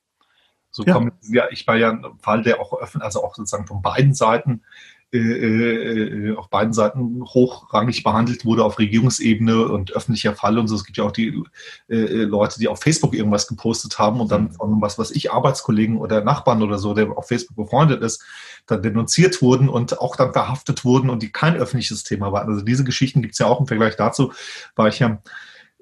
So 0.72 0.84
ja. 0.84 0.94
kommen 0.94 1.12
ja, 1.24 1.46
ich 1.50 1.66
war 1.66 1.78
ja 1.78 1.90
ein 1.90 2.06
Fall, 2.20 2.44
der 2.44 2.60
auch 2.60 2.80
öffentlich, 2.80 3.06
also 3.06 3.24
auch 3.24 3.34
sozusagen 3.34 3.66
von 3.66 3.82
beiden 3.82 4.14
Seiten 4.14 4.62
äh, 5.12 5.18
äh, 5.18 6.36
auf 6.36 6.50
beiden 6.52 6.72
Seiten 6.72 7.24
hochrangig 7.24 8.04
behandelt 8.04 8.46
wurde 8.46 8.64
auf 8.64 8.78
Regierungsebene 8.78 9.68
und 9.68 9.92
öffentlicher 9.92 10.36
Fall 10.36 10.60
und 10.60 10.68
so. 10.68 10.76
Es 10.76 10.84
gibt 10.84 10.98
ja 10.98 11.04
auch 11.04 11.12
die 11.12 11.44
äh, 11.88 11.96
äh, 11.96 12.24
Leute, 12.26 12.60
die 12.60 12.68
auf 12.68 12.80
Facebook 12.82 13.16
irgendwas 13.16 13.48
gepostet 13.48 13.98
haben 13.98 14.22
und 14.22 14.32
dann 14.32 14.44
mhm. 14.44 14.52
von 14.52 14.82
was 14.82 15.00
weiß 15.00 15.10
ich, 15.12 15.32
Arbeitskollegen 15.32 15.98
oder 15.98 16.24
Nachbarn 16.24 16.62
oder 16.62 16.78
so, 16.78 16.94
der 16.94 17.10
auf 17.18 17.28
Facebook 17.28 17.58
befreundet 17.58 18.04
ist, 18.04 18.24
dann 18.68 18.84
denunziert 18.84 19.42
wurden 19.42 19.68
und 19.68 20.00
auch 20.00 20.16
dann 20.16 20.32
verhaftet 20.32 20.86
wurden 20.86 21.10
und 21.10 21.24
die 21.24 21.32
kein 21.32 21.56
öffentliches 21.56 22.04
Thema 22.04 22.32
waren. 22.32 22.48
Also 22.48 22.64
diese 22.64 22.84
Geschichten 22.84 23.24
gibt 23.24 23.34
es 23.34 23.40
ja 23.40 23.48
auch 23.48 23.60
im 23.60 23.66
Vergleich 23.66 23.96
dazu, 23.96 24.32
war 24.76 24.90
ich 24.90 25.00
ja 25.00 25.22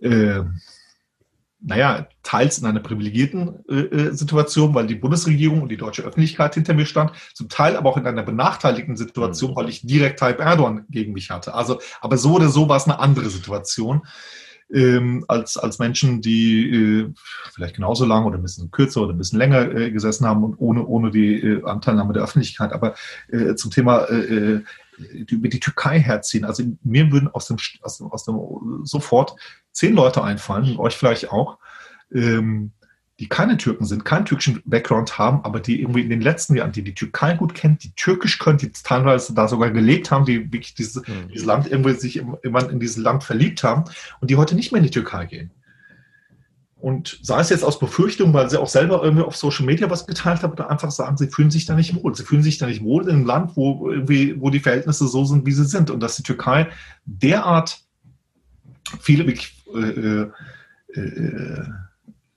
äh, 0.02 0.44
naja, 1.60 2.08
teils 2.24 2.60
in 2.60 2.66
einer 2.66 2.80
privilegierten 2.80 3.64
äh, 3.68 3.74
äh, 3.74 4.14
Situation, 4.14 4.76
weil 4.76 4.88
die 4.88 4.96
Bundesregierung 4.96 5.62
und 5.62 5.70
die 5.70 5.78
deutsche 5.78 6.04
Öffentlichkeit 6.04 6.54
hinter 6.54 6.74
mir 6.74 6.86
stand, 6.86 7.12
zum 7.34 7.50
Teil 7.50 7.76
aber 7.76 7.90
auch 7.90 7.98
in 7.98 8.06
einer 8.06 8.24
benachteiligten 8.24 8.96
Situation, 8.96 9.52
mhm. 9.52 9.56
weil 9.56 9.70
ich 9.70 9.86
direkt 9.86 10.20
Tayyip 10.20 10.40
Erdogan 10.40 10.86
gegen 10.90 11.14
mich 11.14 11.30
hatte. 11.30 11.54
Also, 11.54 11.80
aber 12.02 12.18
so 12.18 12.36
oder 12.36 12.50
so 12.50 12.70
war 12.70 12.78
es 12.78 12.86
eine 12.86 13.00
andere 13.00 13.30
Situation. 13.30 14.02
Ähm, 14.70 15.24
als, 15.30 15.56
als 15.56 15.80
Menschen, 15.80 16.20
die 16.20 16.70
äh, 16.70 17.14
vielleicht 17.54 17.78
genauso 17.78 18.04
lang 18.04 18.26
oder 18.26 18.38
ein 18.38 18.42
bisschen 18.42 18.70
kürzer 18.70 19.02
oder 19.02 19.14
ein 19.14 19.18
bisschen 19.18 19.40
länger 19.40 19.74
äh, 19.74 19.92
gesessen 19.92 20.28
haben 20.28 20.44
und 20.44 20.56
ohne, 20.58 20.86
ohne 20.86 21.10
die 21.10 21.40
äh, 21.42 21.64
Anteilnahme 21.64 22.12
der 22.12 22.24
Öffentlichkeit. 22.24 22.74
Aber 22.74 22.94
äh, 23.30 23.56
zum 23.56 23.72
Thema 23.72 24.04
äh 24.10 24.64
über 24.98 25.50
die 25.50 25.60
Türkei 25.60 26.00
herziehen. 26.00 26.46
Also 26.46 26.64
mir 26.84 27.12
würden 27.12 27.28
aus 27.30 27.48
dem, 27.48 27.58
aus 27.82 27.98
dem, 27.98 28.08
aus 28.08 28.26
dem 28.26 28.36
sofort 28.84 29.36
zehn 29.72 29.94
Leute 29.94 30.24
einfallen, 30.24 30.78
euch 30.78 30.96
vielleicht 30.96 31.32
auch, 31.32 31.58
ähm, 32.14 32.72
die 33.20 33.28
keine 33.28 33.58
Türken 33.58 33.86
sind, 33.86 34.06
keinen 34.06 34.26
türkischen 34.26 34.62
Background 34.66 35.18
haben, 35.18 35.44
aber 35.44 35.60
die 35.60 35.82
irgendwie 35.82 36.02
in 36.02 36.10
den 36.10 36.22
letzten 36.22 36.56
Jahren, 36.56 36.72
die 36.72 36.84
die 36.84 36.94
Türkei 36.94 37.34
gut 37.34 37.56
kennt, 37.56 37.84
die 37.84 37.92
Türkisch 37.96 38.38
können, 38.38 38.60
die 38.60 38.72
teilweise 38.72 39.34
da 39.34 39.48
sogar 39.48 39.72
gelebt 39.72 40.12
haben, 40.12 40.26
die 40.26 40.52
wirklich 40.54 40.76
diese, 40.76 41.00
mhm. 41.00 41.30
dieses 41.34 41.46
Land 41.46 41.68
irgendwie 41.72 41.94
sich 41.94 42.18
immer 42.18 42.70
in 42.70 42.80
dieses 42.80 42.98
Land 42.98 43.24
verliebt 43.24 43.64
haben 43.64 43.86
und 44.20 44.30
die 44.30 44.36
heute 44.36 44.56
nicht 44.56 44.72
mehr 44.72 44.80
in 44.80 44.86
die 44.86 44.92
Türkei 44.92 45.26
gehen. 45.26 45.52
Und 46.80 47.20
sei 47.24 47.40
es 47.40 47.50
jetzt 47.50 47.64
aus 47.64 47.80
Befürchtung, 47.80 48.34
weil 48.34 48.50
sie 48.50 48.60
auch 48.60 48.68
selber 48.68 49.04
irgendwie 49.04 49.26
auf 49.26 49.36
Social 49.36 49.66
Media 49.66 49.90
was 49.90 50.06
geteilt 50.06 50.44
haben, 50.44 50.54
oder 50.54 50.70
einfach 50.70 50.92
sagen, 50.92 51.18
sie 51.18 51.28
fühlen 51.28 51.50
sich 51.50 51.66
da 51.66 51.76
nicht 51.76 51.96
wohl. 51.96 52.14
Sie 52.14 52.24
fühlen 52.24 52.44
sich 52.44 52.60
da 52.60 52.68
nicht 52.68 52.84
wohl 52.84 53.04
in 53.04 53.16
einem 53.16 53.26
Land, 53.26 53.56
wo 53.56 53.90
irgendwie, 53.90 54.40
wo 54.40 54.52
die 54.52 54.60
Verhältnisse 54.60 55.08
so 55.08 55.26
sind, 55.26 55.46
wie 55.46 55.52
sie 55.54 55.66
sind. 55.66 55.90
Und 55.90 56.02
dass 56.02 56.18
die 56.18 56.24
Türkei 56.24 56.68
derart 57.06 57.80
viele 59.00 59.24
äh, 59.24 59.38
äh, 59.76 60.30
äh, 60.94 61.66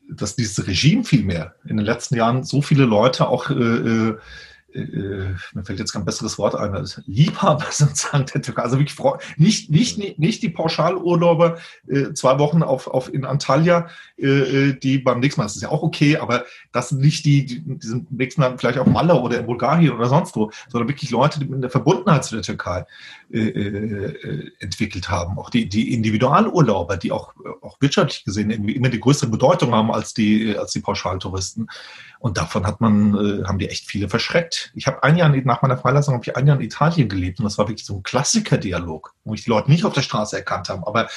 dass 0.08 0.36
dieses 0.36 0.66
Regime 0.66 1.04
vielmehr 1.04 1.54
in 1.64 1.76
den 1.76 1.86
letzten 1.86 2.16
Jahren 2.16 2.42
so 2.42 2.62
viele 2.62 2.84
Leute 2.84 3.28
auch, 3.28 3.50
äh, 3.50 4.14
äh, 4.74 4.80
äh, 4.80 5.34
mir 5.55 5.64
fällt 5.64 5.78
jetzt 5.78 5.92
kein 5.92 6.05
besseres 6.05 6.38
Wort 6.38 6.55
ein, 6.55 6.74
als 6.74 7.01
Liebhaber 7.06 7.66
sozusagen 7.70 8.26
der 8.26 8.42
Türkei. 8.42 8.62
Also 8.62 8.78
wirklich 8.78 8.98
nicht, 9.36 9.70
nicht, 9.70 10.18
nicht 10.18 10.42
die 10.42 10.48
Pauschalurlauber 10.48 11.59
äh, 11.88 12.12
zwei 12.12 12.38
Wochen 12.38 12.62
auf, 12.62 12.86
auf 12.86 13.12
in 13.12 13.24
Antalya, 13.24 13.88
äh, 14.16 14.72
die 14.74 14.98
beim 14.98 15.20
nächsten 15.20 15.40
Mal, 15.40 15.47
das 15.47 15.56
ist 15.56 15.62
ja 15.62 15.70
auch 15.70 15.82
okay, 15.82 16.16
aber 16.16 16.44
das 16.72 16.90
sind 16.90 17.01
nicht 17.01 17.24
die, 17.24 17.44
die, 17.44 17.60
die 17.60 17.86
sind 17.86 18.12
nächsten 18.12 18.40
Mal 18.40 18.56
vielleicht 18.59 18.78
auf 18.78 18.86
Malle 18.86 19.14
oder 19.14 19.38
in 19.38 19.47
Bulgarien 19.47 19.92
oder 19.92 20.06
sonst 20.06 20.36
wo, 20.36 20.51
sondern 20.68 20.88
wirklich 20.88 21.10
Leute, 21.10 21.40
die 21.40 21.47
mit 21.47 21.62
der 21.62 21.70
Verbundenheit 21.70 22.24
zu 22.24 22.34
der 22.34 22.42
Türkei 22.42 22.84
äh, 23.32 23.48
äh, 23.48 24.51
entwickelt 24.59 25.09
haben. 25.09 25.38
Auch 25.38 25.51
die, 25.51 25.68
die 25.68 25.94
Individualurlauber, 25.94 26.97
die 26.97 27.12
auch, 27.12 27.32
auch 27.60 27.80
wirtschaftlich 27.80 28.24
gesehen 28.24 28.51
irgendwie 28.51 28.74
immer 28.74 28.88
die 28.88 29.01
größere 29.01 29.30
Bedeutung 29.30 29.72
haben 29.72 29.92
als 29.92 30.14
die, 30.14 30.56
als 30.56 30.72
die 30.72 30.80
Pauschaltouristen. 30.80 31.68
Und 32.20 32.36
davon 32.36 32.66
hat 32.66 32.82
man, 32.82 33.14
äh, 33.14 33.44
haben 33.44 33.59
die 33.59 33.70
echt 33.70 33.86
viele 33.86 34.09
verschreckt. 34.09 34.70
Ich 34.74 34.86
habe 34.86 35.02
ein 35.02 35.16
Jahr 35.16 35.30
nach 35.30 35.62
meiner 35.62 35.78
Freilassung 35.78 36.14
habe 36.14 36.22
ich 36.24 36.36
ein 36.36 36.47
Jahr 36.47 36.56
in 36.56 36.62
Italien 36.62 37.09
gelebt 37.09 37.40
und 37.40 37.44
das 37.44 37.56
war 37.56 37.66
wirklich 37.66 37.86
so 37.86 37.97
ein 37.97 38.02
Klassiker-Dialog, 38.02 39.14
wo 39.24 39.34
ich 39.34 39.44
die 39.44 39.51
Leute 39.51 39.70
nicht 39.70 39.84
auf 39.84 39.94
der 39.94 40.02
Straße 40.02 40.36
erkannt 40.36 40.68
habe, 40.68 40.86
aber 40.86 41.09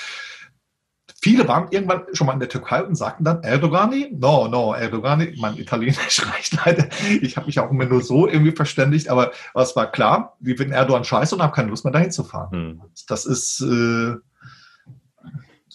Viele 1.23 1.47
waren 1.47 1.67
irgendwann 1.71 2.03
schon 2.11 2.27
mal 2.27 2.33
in 2.33 2.41
der 2.41 2.49
Türkei 2.49 2.83
und 2.83 2.95
sagten 2.95 3.23
dann 3.23 3.43
Erdogani? 3.43 4.09
No, 4.11 4.49
no, 4.49 4.73
Erdogani. 4.73 5.35
Mein 5.39 5.57
Italienisch 5.57 6.21
reicht 6.33 6.65
leider. 6.65 6.89
Ich 7.21 7.37
habe 7.37 7.45
mich 7.45 7.57
auch 7.61 7.71
immer 7.71 7.85
nur 7.85 8.01
so 8.01 8.27
irgendwie 8.27 8.51
verständigt, 8.51 9.07
aber, 9.07 9.31
es 9.55 9.73
war 9.73 9.89
klar, 9.89 10.35
wir 10.41 10.57
finden 10.57 10.73
Erdogan 10.73 11.05
scheiße 11.05 11.33
und 11.33 11.41
haben 11.41 11.53
keine 11.53 11.69
Lust 11.69 11.85
mehr 11.85 11.93
dahin 11.93 12.11
zu 12.11 12.25
fahren. 12.25 12.51
Hm. 12.51 12.81
Das 13.07 13.25
ist, 13.25 13.61
äh, 13.61 14.15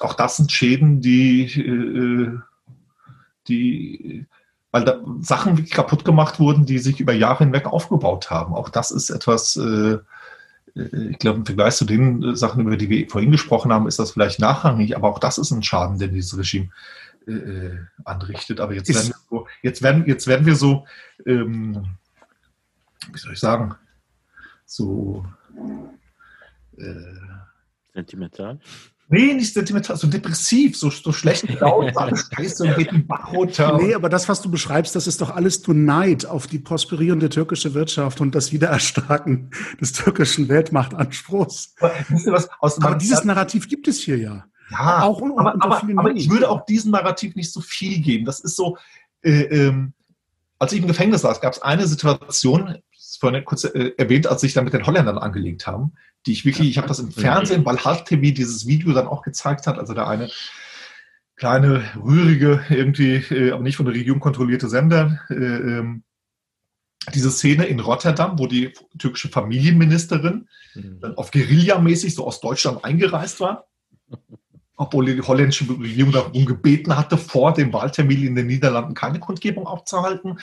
auch 0.00 0.12
das 0.12 0.36
sind 0.36 0.52
Schäden, 0.52 1.00
die, 1.00 1.44
äh, 1.44 2.38
die, 3.48 4.26
weil 4.70 4.84
da 4.84 5.00
Sachen 5.20 5.56
wirklich 5.56 5.72
kaputt 5.72 6.04
gemacht 6.04 6.38
wurden, 6.40 6.66
die 6.66 6.78
sich 6.78 7.00
über 7.00 7.12
Jahre 7.12 7.44
hinweg 7.44 7.66
aufgebaut 7.66 8.30
haben. 8.30 8.54
Auch 8.54 8.68
das 8.68 8.90
ist 8.90 9.10
etwas, 9.10 9.56
äh, 9.56 9.98
äh, 10.74 11.08
ich 11.10 11.18
glaube, 11.18 11.38
im 11.38 11.46
Vergleich 11.46 11.76
zu 11.76 11.84
den 11.84 12.22
äh, 12.22 12.36
Sachen, 12.36 12.62
über 12.62 12.76
die 12.76 12.90
wir 12.90 13.08
vorhin 13.08 13.30
gesprochen 13.30 13.72
haben, 13.72 13.88
ist 13.88 13.98
das 13.98 14.10
vielleicht 14.10 14.40
nachrangig, 14.40 14.96
aber 14.96 15.08
auch 15.08 15.18
das 15.18 15.38
ist 15.38 15.50
ein 15.50 15.62
Schaden, 15.62 15.98
den 15.98 16.12
dieses 16.12 16.36
Regime 16.38 16.70
äh, 17.26 17.32
äh 17.32 17.78
anrichtet. 18.04 18.60
Aber 18.60 18.74
jetzt 18.74 18.88
werden, 18.88 19.08
wir 19.08 19.16
so, 19.30 19.46
jetzt 19.62 19.82
werden, 19.82 20.06
jetzt 20.06 20.26
werden 20.26 20.46
wir 20.46 20.56
so, 20.56 20.86
ähm, 21.24 21.86
wie 23.12 23.18
soll 23.18 23.32
ich 23.32 23.40
sagen, 23.40 23.74
so 24.66 25.24
äh, 26.76 26.94
sentimental. 27.94 28.60
Nee, 29.10 29.32
nicht 29.32 29.54
sentimental, 29.54 29.96
so 29.96 30.06
depressiv, 30.06 30.76
so, 30.76 30.90
so 30.90 31.12
schlecht 31.12 31.46
gelaunt, 31.46 31.96
alles 31.96 32.28
scheiße 32.34 32.64
und 32.64 32.76
geht 32.76 32.92
den 32.92 33.06
Bach 33.06 33.32
runter. 33.32 33.78
Nee, 33.80 33.94
aber 33.94 34.10
das, 34.10 34.28
was 34.28 34.42
du 34.42 34.50
beschreibst, 34.50 34.94
das 34.94 35.06
ist 35.06 35.22
doch 35.22 35.30
alles 35.30 35.66
nur 35.66 35.74
Neid 35.74 36.26
auf 36.26 36.46
die 36.46 36.58
prosperierende 36.58 37.30
türkische 37.30 37.72
Wirtschaft 37.72 38.20
und 38.20 38.34
das 38.34 38.52
Wiedererstarken 38.52 39.50
des 39.80 39.92
türkischen 39.92 40.48
Weltmachtanspruchs. 40.48 41.74
Ihr 42.26 42.32
was, 42.32 42.50
aus 42.60 42.82
aber 42.82 42.96
dieses 42.96 43.24
Narrativ 43.24 43.68
gibt 43.68 43.88
es 43.88 44.00
hier 44.00 44.18
ja. 44.18 44.44
Ja, 44.70 45.02
auch 45.04 45.22
un 45.22 45.32
aber, 45.38 45.54
aber, 45.62 45.82
aber 45.96 46.10
ich 46.14 46.28
würde 46.28 46.50
auch 46.50 46.66
diesem 46.66 46.90
Narrativ 46.90 47.34
nicht 47.34 47.50
so 47.50 47.62
viel 47.62 48.00
geben. 48.00 48.26
Das 48.26 48.40
ist 48.40 48.56
so, 48.56 48.76
äh, 49.22 49.44
ähm, 49.44 49.94
als 50.58 50.72
ich 50.72 50.80
im 50.80 50.86
Gefängnis 50.86 51.22
saß, 51.22 51.40
gab 51.40 51.54
es 51.54 51.62
eine 51.62 51.86
Situation, 51.86 52.76
vorhin 53.16 53.44
kurz 53.44 53.64
äh, 53.64 53.92
erwähnt, 53.96 54.26
als 54.26 54.42
sich 54.42 54.52
dann 54.52 54.64
mit 54.64 54.74
den 54.74 54.86
Holländern 54.86 55.18
angelegt 55.18 55.66
haben 55.66 55.92
die 56.26 56.32
ich 56.32 56.44
wirklich, 56.44 56.68
ich 56.68 56.78
habe 56.78 56.88
das 56.88 56.98
im 56.98 57.10
Fernsehen, 57.10 57.64
weil 57.64 57.76
TV 57.76 58.34
dieses 58.34 58.66
Video 58.66 58.92
dann 58.92 59.06
auch 59.06 59.22
gezeigt 59.22 59.66
hat, 59.66 59.78
also 59.78 59.94
der 59.94 60.08
eine 60.08 60.30
kleine, 61.36 61.84
rührige, 61.96 62.64
irgendwie, 62.68 63.14
äh, 63.14 63.52
aber 63.52 63.62
nicht 63.62 63.76
von 63.76 63.86
der 63.86 63.94
Regierung 63.94 64.20
kontrollierte 64.20 64.68
Sender, 64.68 65.20
äh, 65.30 65.34
ähm, 65.34 66.02
diese 67.14 67.30
Szene 67.30 67.66
in 67.66 67.80
Rotterdam, 67.80 68.38
wo 68.38 68.46
die 68.46 68.72
türkische 68.98 69.28
Familienministerin 69.28 70.48
mhm. 70.74 71.00
dann 71.00 71.16
auf 71.16 71.30
Guerilla-mäßig 71.30 72.14
so 72.14 72.26
aus 72.26 72.40
Deutschland 72.40 72.84
eingereist 72.84 73.40
war, 73.40 73.68
obwohl 74.76 75.06
die 75.06 75.22
holländische 75.22 75.68
Regierung 75.70 76.12
darum 76.12 76.44
gebeten 76.44 76.96
hatte, 76.96 77.16
vor 77.16 77.54
dem 77.54 77.72
Wahltermin 77.72 78.26
in 78.26 78.34
den 78.34 78.48
Niederlanden 78.48 78.94
keine 78.94 79.20
Kundgebung 79.20 79.66
aufzuhalten. 79.66 80.38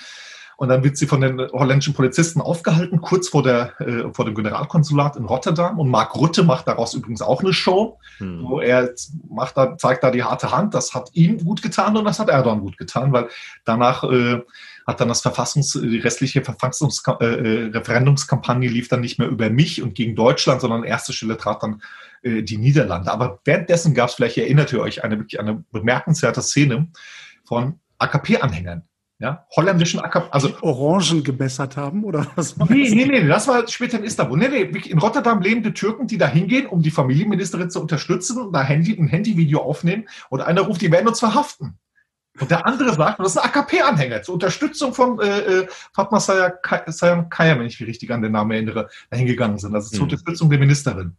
Und 0.57 0.69
dann 0.69 0.83
wird 0.83 0.97
sie 0.97 1.07
von 1.07 1.21
den 1.21 1.39
holländischen 1.51 1.93
Polizisten 1.93 2.41
aufgehalten, 2.41 3.01
kurz 3.01 3.29
vor, 3.29 3.43
der, 3.43 3.79
äh, 3.81 4.13
vor 4.13 4.25
dem 4.25 4.35
Generalkonsulat 4.35 5.17
in 5.17 5.25
Rotterdam. 5.25 5.79
Und 5.79 5.89
Mark 5.89 6.15
Rutte 6.15 6.43
macht 6.43 6.67
daraus 6.67 6.93
übrigens 6.93 7.21
auch 7.21 7.41
eine 7.41 7.53
Show, 7.53 7.99
hm. 8.17 8.43
wo 8.43 8.59
er 8.61 8.93
macht 9.29 9.57
da, 9.57 9.77
zeigt 9.77 10.03
da 10.03 10.11
die 10.11 10.23
harte 10.23 10.51
Hand. 10.51 10.73
Das 10.73 10.93
hat 10.93 11.09
ihm 11.13 11.43
gut 11.43 11.61
getan 11.61 11.97
und 11.97 12.05
das 12.05 12.19
hat 12.19 12.29
Erdogan 12.29 12.61
gut 12.61 12.77
getan, 12.77 13.11
weil 13.11 13.27
danach 13.65 14.03
äh, 14.03 14.41
hat 14.87 15.01
dann 15.01 15.07
das 15.07 15.21
Verfassungs, 15.21 15.73
die 15.73 15.97
restliche 15.97 16.43
Verfassungs 16.43 17.03
äh, 17.19 17.25
äh, 17.25 17.65
Referendumskampagne 17.71 18.69
lief 18.69 18.87
dann 18.87 19.01
nicht 19.01 19.19
mehr 19.19 19.27
über 19.27 19.49
mich 19.49 19.81
und 19.81 19.95
gegen 19.95 20.15
Deutschland, 20.15 20.61
sondern 20.61 20.81
an 20.81 20.87
erster 20.87 21.11
Stelle 21.11 21.37
trat 21.37 21.63
dann 21.63 21.81
äh, 22.21 22.43
die 22.43 22.57
Niederlande. 22.57 23.11
Aber 23.11 23.39
währenddessen 23.45 23.93
gab 23.93 24.09
es, 24.09 24.15
vielleicht 24.15 24.37
erinnert 24.37 24.71
ihr 24.71 24.79
euch, 24.79 25.03
eine 25.03 25.17
wirklich 25.17 25.39
eine 25.39 25.63
bemerkenswerte 25.71 26.41
Szene 26.41 26.87
von 27.43 27.79
AKP-Anhängern 27.97 28.83
ja, 29.19 29.45
holländischen 29.55 30.01
Acker, 30.01 30.27
also 30.31 30.51
Orangen 30.61 31.23
gebessert 31.23 31.77
haben 31.77 32.03
oder 32.03 32.27
was? 32.35 32.57
Nee, 32.57 32.89
nee, 32.89 33.05
nee, 33.05 33.27
das 33.27 33.47
war 33.47 33.65
später 33.67 33.97
in 33.97 34.03
Istanbul. 34.03 34.37
Nee, 34.37 34.49
nee, 34.49 34.79
in 34.89 34.99
Rotterdam 34.99 35.41
lebende 35.41 35.73
Türken, 35.73 36.07
die 36.07 36.17
da 36.17 36.27
hingehen, 36.27 36.65
um 36.67 36.81
die 36.81 36.91
Familienministerin 36.91 37.69
zu 37.69 37.81
unterstützen 37.81 38.39
und 38.39 38.51
da 38.51 38.61
Handy, 38.61 38.97
ein 38.97 39.07
Handyvideo 39.07 39.59
aufnehmen 39.59 40.07
und 40.29 40.41
einer 40.41 40.61
ruft, 40.61 40.81
die 40.81 40.91
werden 40.91 41.07
uns 41.07 41.19
verhaften. 41.19 41.77
Und 42.39 42.51
der 42.51 42.65
andere 42.65 42.93
sagt, 42.93 43.19
das 43.19 43.29
ist 43.29 43.37
ein 43.37 43.49
AKP-Anhänger 43.49 44.21
zur 44.21 44.33
Unterstützung 44.33 44.93
von 44.93 45.19
äh, 45.21 45.39
äh, 45.39 45.67
Fatma 45.93 46.19
Sayam 46.19 47.29
Kaya, 47.29 47.57
wenn 47.57 47.67
ich 47.67 47.79
mich 47.79 47.87
richtig 47.87 48.11
an 48.11 48.21
den 48.21 48.33
Namen 48.33 48.51
erinnere, 48.51 48.89
dahingegangen 49.09 49.57
sind. 49.57 49.73
Also 49.73 49.89
zur 49.89 49.99
hm. 49.99 50.03
Unterstützung 50.03 50.49
der 50.49 50.59
Ministerin 50.59 51.15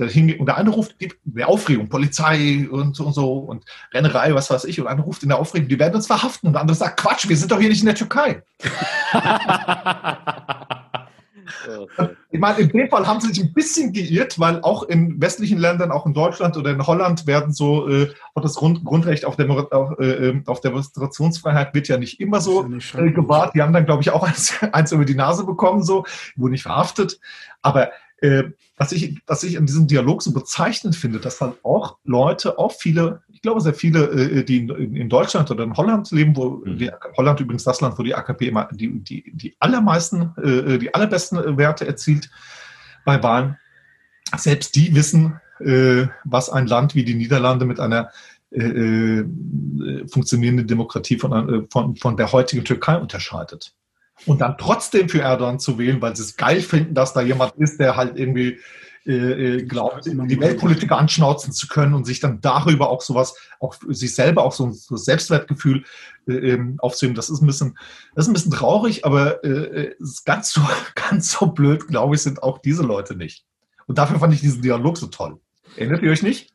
und 0.00 0.46
der 0.46 0.56
eine 0.56 0.70
ruft 0.70 0.94
in 0.98 1.12
der 1.24 1.48
Aufregung, 1.48 1.88
Polizei 1.88 2.66
und, 2.70 2.98
und 2.98 3.12
so 3.12 3.34
und 3.34 3.64
Rennerei, 3.92 4.34
was 4.34 4.50
weiß 4.50 4.64
ich, 4.64 4.80
und 4.80 4.86
einer 4.86 5.02
ruft 5.02 5.22
in 5.22 5.28
der 5.28 5.38
Aufregung, 5.38 5.68
die 5.68 5.78
werden 5.78 5.94
uns 5.94 6.06
verhaften 6.06 6.48
und 6.48 6.54
der 6.54 6.62
andere 6.62 6.76
sagt, 6.76 7.00
Quatsch, 7.00 7.28
wir 7.28 7.36
sind 7.36 7.52
doch 7.52 7.60
hier 7.60 7.68
nicht 7.68 7.80
in 7.80 7.86
der 7.86 7.94
Türkei. 7.94 8.42
ich 12.30 12.40
meine, 12.40 12.58
in 12.58 12.68
dem 12.68 12.88
Fall 12.88 13.06
haben 13.06 13.20
sie 13.20 13.28
sich 13.28 13.42
ein 13.42 13.52
bisschen 13.52 13.92
geirrt, 13.92 14.38
weil 14.38 14.60
auch 14.62 14.84
in 14.84 15.20
westlichen 15.20 15.58
Ländern, 15.58 15.90
auch 15.90 16.06
in 16.06 16.14
Deutschland 16.14 16.56
oder 16.56 16.70
in 16.70 16.86
Holland 16.86 17.26
werden 17.26 17.52
so, 17.52 17.88
äh, 17.88 18.10
auch 18.34 18.42
das 18.42 18.54
Grund, 18.54 18.84
Grundrecht 18.84 19.24
auf, 19.24 19.36
Demo 19.36 19.60
auf, 19.60 19.98
äh, 19.98 20.28
ähm, 20.28 20.42
auf 20.46 20.60
Demonstrationsfreiheit 20.60 21.74
wird 21.74 21.88
ja 21.88 21.98
nicht 21.98 22.20
immer 22.20 22.40
so 22.40 22.62
nicht 22.62 22.94
äh, 22.94 23.10
gewahrt. 23.10 23.54
Die 23.54 23.62
haben 23.62 23.72
dann, 23.72 23.86
glaube 23.86 24.02
ich, 24.02 24.10
auch 24.10 24.22
eins, 24.22 24.54
eins 24.72 24.92
über 24.92 25.04
die 25.04 25.14
Nase 25.14 25.44
bekommen, 25.44 25.82
so, 25.82 26.04
wurden 26.36 26.52
nicht 26.52 26.62
verhaftet. 26.62 27.20
Aber 27.62 27.90
äh, 28.20 28.44
was 28.76 28.92
ich, 28.92 29.18
was 29.26 29.42
ich 29.42 29.54
in 29.54 29.66
diesem 29.66 29.86
Dialog 29.86 30.22
so 30.22 30.32
bezeichnend 30.32 30.96
finde, 30.96 31.20
dass 31.20 31.38
dann 31.38 31.54
auch 31.62 31.98
Leute, 32.04 32.58
auch 32.58 32.72
viele, 32.72 33.22
ich 33.28 33.42
glaube 33.42 33.60
sehr 33.60 33.74
viele, 33.74 34.06
äh, 34.06 34.44
die 34.44 34.58
in, 34.58 34.96
in, 34.96 35.08
Deutschland 35.08 35.50
oder 35.50 35.64
in 35.64 35.76
Holland 35.76 36.10
leben, 36.10 36.36
wo 36.36 36.62
mhm. 36.64 36.78
die, 36.78 36.90
Holland 37.16 37.40
übrigens 37.40 37.64
das 37.64 37.80
Land, 37.80 37.98
wo 37.98 38.02
die 38.02 38.14
AKP 38.14 38.48
immer 38.48 38.68
die, 38.72 39.00
die, 39.00 39.30
die 39.34 39.56
allermeisten, 39.58 40.32
äh, 40.42 40.78
die 40.78 40.94
allerbesten 40.94 41.56
Werte 41.56 41.86
erzielt 41.86 42.30
bei 43.04 43.22
Wahlen, 43.22 43.56
selbst 44.36 44.76
die 44.76 44.94
wissen, 44.94 45.40
äh, 45.60 46.06
was 46.24 46.50
ein 46.50 46.66
Land 46.66 46.94
wie 46.94 47.04
die 47.04 47.14
Niederlande 47.14 47.64
mit 47.64 47.80
einer 47.80 48.10
äh, 48.50 48.62
äh 48.62 49.24
funktionierenden 50.08 50.66
Demokratie 50.66 51.18
von, 51.18 51.32
äh, 51.32 51.66
von, 51.70 51.96
von 51.96 52.16
der 52.16 52.32
heutigen 52.32 52.64
Türkei 52.64 52.96
unterscheidet 52.96 53.74
und 54.26 54.40
dann 54.40 54.56
trotzdem 54.58 55.08
für 55.08 55.20
Erdogan 55.20 55.58
zu 55.58 55.78
wählen, 55.78 56.00
weil 56.00 56.14
sie 56.16 56.22
es 56.22 56.36
geil 56.36 56.60
finden, 56.60 56.94
dass 56.94 57.12
da 57.12 57.20
jemand 57.20 57.54
ist, 57.56 57.80
der 57.80 57.96
halt 57.96 58.18
irgendwie 58.18 58.58
äh, 59.06 59.56
äh 59.56 59.62
glaubt, 59.62 60.04
die 60.04 60.40
Weltpolitiker 60.40 60.98
anschnauzen 60.98 61.52
zu 61.52 61.68
können 61.68 61.94
und 61.94 62.04
sich 62.04 62.20
dann 62.20 62.40
darüber 62.40 62.90
auch 62.90 63.00
sowas, 63.00 63.34
auch 63.58 63.74
sich 63.88 64.14
selber 64.14 64.44
auch 64.44 64.52
so 64.52 64.66
ein 64.66 64.72
so 64.72 64.96
Selbstwertgefühl 64.96 65.84
äh, 66.28 66.32
ähm, 66.32 66.76
aufzunehmen. 66.80 67.14
Das 67.14 67.30
ist 67.30 67.40
ein 67.40 67.46
bisschen, 67.46 67.78
das 68.14 68.26
ist 68.26 68.30
ein 68.30 68.34
bisschen 68.34 68.52
traurig, 68.52 69.04
aber 69.04 69.42
äh, 69.42 69.48
äh 69.48 69.94
ganz 70.24 70.52
so, 70.52 70.60
ganz 70.94 71.32
so 71.32 71.46
blöd, 71.46 71.88
glaube 71.88 72.14
ich, 72.14 72.22
sind 72.22 72.42
auch 72.42 72.58
diese 72.58 72.82
Leute 72.82 73.16
nicht. 73.16 73.44
Und 73.86 73.98
dafür 73.98 74.18
fand 74.18 74.34
ich 74.34 74.40
diesen 74.40 74.62
Dialog 74.62 74.98
so 74.98 75.06
toll. 75.06 75.40
Erinnert 75.76 76.02
ihr 76.02 76.10
euch 76.10 76.22
nicht? 76.22 76.52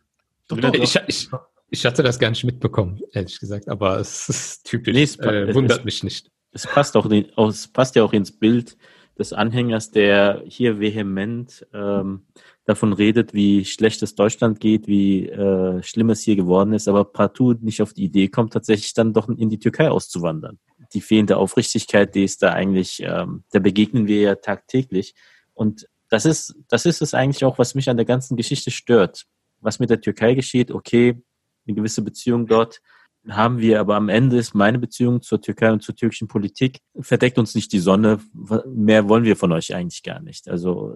Doch, 0.48 0.60
doch, 0.60 0.74
ich, 0.74 1.00
ich, 1.08 1.30
ich, 1.72 1.86
hatte 1.86 2.04
das 2.04 2.20
gar 2.20 2.30
nicht 2.30 2.44
mitbekommen, 2.44 3.02
ehrlich 3.14 3.40
gesagt, 3.40 3.68
aber 3.68 4.00
es 4.00 4.30
ist 4.30 4.66
typisch. 4.66 4.94
Nee, 4.94 5.04
es, 5.04 5.18
äh, 5.18 5.54
wundert 5.54 5.80
es, 5.80 5.86
mich 5.86 6.04
nicht 6.04 6.30
es 6.56 6.66
passt 6.66 6.96
auch, 6.96 7.06
es 7.06 7.68
passt 7.68 7.96
ja 7.96 8.04
auch 8.04 8.14
ins 8.14 8.32
Bild 8.32 8.78
des 9.20 9.34
Anhängers, 9.34 9.92
der 9.92 10.42
hier 10.48 10.80
vehement 10.80 11.68
ähm, 11.74 12.26
davon 12.64 12.94
redet, 12.94 13.34
wie 13.34 13.66
schlecht 13.66 14.02
es 14.02 14.16
Deutschland 14.16 14.62
geht, 14.62 14.88
wie 14.88 15.28
äh, 15.28 15.84
schlimm 15.84 16.10
es 16.10 16.22
hier 16.22 16.38
geworden 16.38 16.72
ist, 16.72 16.88
aber 16.88 17.04
partout 17.04 17.58
nicht 17.62 17.82
auf 17.82 17.94
die 17.94 18.06
Idee 18.06 18.30
kommt, 18.30 18.54
tatsächlich 18.54 18.94
dann 18.94 19.14
doch 19.14 19.28
in 19.28 19.50
die 19.50 19.60
Türkei 19.60 19.90
auszuwandern. 19.90 20.58
Die 20.94 21.02
fehlende 21.02 21.38
Aufrichtigkeit, 21.38 22.16
die 22.16 22.24
ist 22.24 22.42
da 22.42 22.54
eigentlich, 22.54 23.02
ähm, 23.04 23.44
da 23.52 23.60
begegnen 23.60 24.08
wir 24.08 24.22
ja 24.22 24.36
tagtäglich. 24.36 25.14
Und 25.54 25.90
das 26.10 26.26
ist, 26.26 26.56
das 26.70 26.86
ist 26.86 27.02
es 27.02 27.14
eigentlich 27.14 27.44
auch, 27.44 27.60
was 27.60 27.76
mich 27.76 27.90
an 27.90 27.98
der 27.98 28.06
ganzen 28.06 28.38
Geschichte 28.38 28.72
stört. 28.72 29.26
Was 29.60 29.80
mit 29.80 29.90
der 29.90 30.00
Türkei 30.00 30.36
geschieht, 30.36 30.72
okay, 30.72 31.22
eine 31.68 31.76
gewisse 31.76 32.02
Beziehung 32.02 32.48
dort, 32.48 32.82
haben 33.30 33.60
wir, 33.60 33.80
aber 33.80 33.96
am 33.96 34.10
Ende 34.10 34.38
ist 34.38 34.54
meine 34.54 34.78
Beziehung 34.78 35.22
zur 35.22 35.42
Türkei 35.42 35.72
und 35.72 35.82
zur 35.82 35.96
türkischen 35.96 36.28
Politik 36.28 36.80
verdeckt 37.00 37.40
uns 37.40 37.56
nicht 37.56 37.72
die 37.74 37.80
Sonne. 37.80 38.20
Mehr 38.68 39.10
wollen 39.10 39.24
wir 39.24 39.36
von 39.36 39.52
euch 39.52 39.74
eigentlich 39.74 40.04
gar 40.04 40.22
nicht. 40.22 40.48
Also 40.48 40.94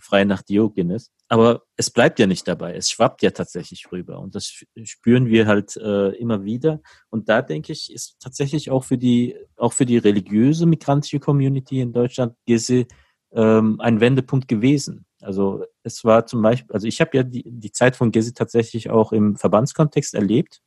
frei 0.00 0.24
nach 0.24 0.42
Diogenes. 0.42 1.12
Aber 1.28 1.62
es 1.76 1.90
bleibt 1.90 2.18
ja 2.18 2.26
nicht 2.26 2.48
dabei. 2.48 2.74
Es 2.74 2.90
schwappt 2.90 3.22
ja 3.22 3.30
tatsächlich 3.30 3.90
rüber. 3.92 4.18
Und 4.18 4.34
das 4.34 4.64
spüren 4.82 5.26
wir 5.26 5.46
halt 5.46 5.76
äh, 5.76 6.10
immer 6.16 6.44
wieder. 6.44 6.80
Und 7.10 7.28
da 7.28 7.42
denke 7.42 7.72
ich, 7.72 7.92
ist 7.92 8.16
tatsächlich 8.20 8.70
auch 8.70 8.84
für 8.84 8.98
die, 8.98 9.36
auch 9.56 9.72
für 9.72 9.86
die 9.86 9.98
religiöse 9.98 10.66
migrantische 10.66 11.20
Community 11.20 11.80
in 11.80 11.92
Deutschland 11.92 12.34
Gezi 12.46 12.86
ähm, 13.32 13.80
ein 13.80 14.00
Wendepunkt 14.00 14.48
gewesen. 14.48 15.04
Also 15.20 15.64
es 15.82 16.04
war 16.04 16.26
zum 16.26 16.42
Beispiel, 16.42 16.72
also 16.72 16.86
ich 16.86 17.00
habe 17.00 17.16
ja 17.16 17.22
die, 17.22 17.44
die 17.44 17.72
Zeit 17.72 17.96
von 17.96 18.10
Gezi 18.10 18.34
tatsächlich 18.34 18.90
auch 18.90 19.12
im 19.12 19.36
Verbandskontext 19.36 20.14
erlebt 20.14 20.60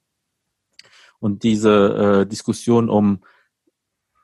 und 1.21 1.43
diese 1.43 2.23
äh, 2.23 2.27
Diskussion 2.27 2.89
um 2.89 3.23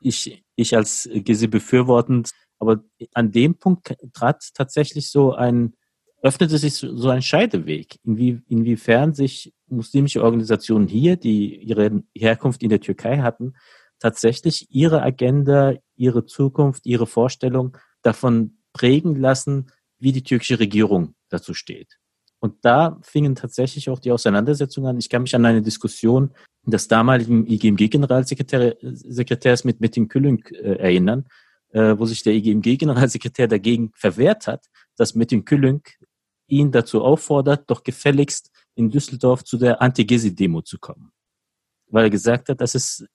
ich, 0.00 0.44
ich 0.54 0.76
als 0.76 1.08
Gezi 1.12 1.46
befürwortend, 1.46 2.32
aber 2.58 2.82
an 3.14 3.32
dem 3.32 3.56
Punkt 3.56 3.94
trat 4.12 4.50
tatsächlich 4.54 5.10
so 5.10 5.32
ein, 5.32 5.74
öffnete 6.22 6.58
sich 6.58 6.74
so 6.74 7.08
ein 7.08 7.22
Scheideweg, 7.22 7.98
inwie, 8.04 8.42
inwiefern 8.48 9.14
sich 9.14 9.54
muslimische 9.68 10.22
Organisationen 10.22 10.88
hier, 10.88 11.16
die 11.16 11.56
ihre 11.56 12.02
Herkunft 12.14 12.62
in 12.62 12.70
der 12.70 12.80
Türkei 12.80 13.18
hatten, 13.18 13.54
tatsächlich 14.00 14.66
ihre 14.70 15.02
Agenda, 15.02 15.74
ihre 15.96 16.26
Zukunft, 16.26 16.86
ihre 16.86 17.06
Vorstellung 17.06 17.76
davon 18.02 18.58
prägen 18.72 19.16
lassen, 19.16 19.70
wie 19.98 20.12
die 20.12 20.22
türkische 20.22 20.58
Regierung 20.58 21.14
dazu 21.28 21.54
steht. 21.54 21.98
Und 22.40 22.64
da 22.64 22.98
fingen 23.02 23.34
tatsächlich 23.34 23.90
auch 23.90 23.98
die 23.98 24.12
Auseinandersetzungen 24.12 24.90
an. 24.90 24.98
Ich 24.98 25.08
kann 25.08 25.22
mich 25.22 25.34
an 25.34 25.44
eine 25.44 25.62
Diskussion 25.62 26.32
des 26.70 26.88
damaligen 26.88 27.46
IGMG-Generalsekretärs 27.46 29.64
mit 29.64 29.80
Metin 29.80 30.08
Külünk 30.08 30.50
äh, 30.52 30.78
erinnern, 30.78 31.26
äh, 31.70 31.98
wo 31.98 32.06
sich 32.06 32.22
der 32.22 32.34
IGMG-Generalsekretär 32.34 33.48
dagegen 33.48 33.92
verwehrt 33.94 34.46
hat, 34.46 34.66
dass 34.96 35.14
Metin 35.14 35.44
Külünk 35.44 35.98
ihn 36.46 36.72
dazu 36.72 37.02
auffordert, 37.02 37.70
doch 37.70 37.82
gefälligst 37.82 38.50
in 38.74 38.90
Düsseldorf 38.90 39.44
zu 39.44 39.58
der 39.58 39.82
Anti-Gezi-Demo 39.82 40.62
zu 40.62 40.78
kommen. 40.78 41.12
Weil 41.90 42.04
er 42.04 42.10
gesagt 42.10 42.48
hat, 42.48 42.60
das 42.60 42.74
ist, 42.74 43.06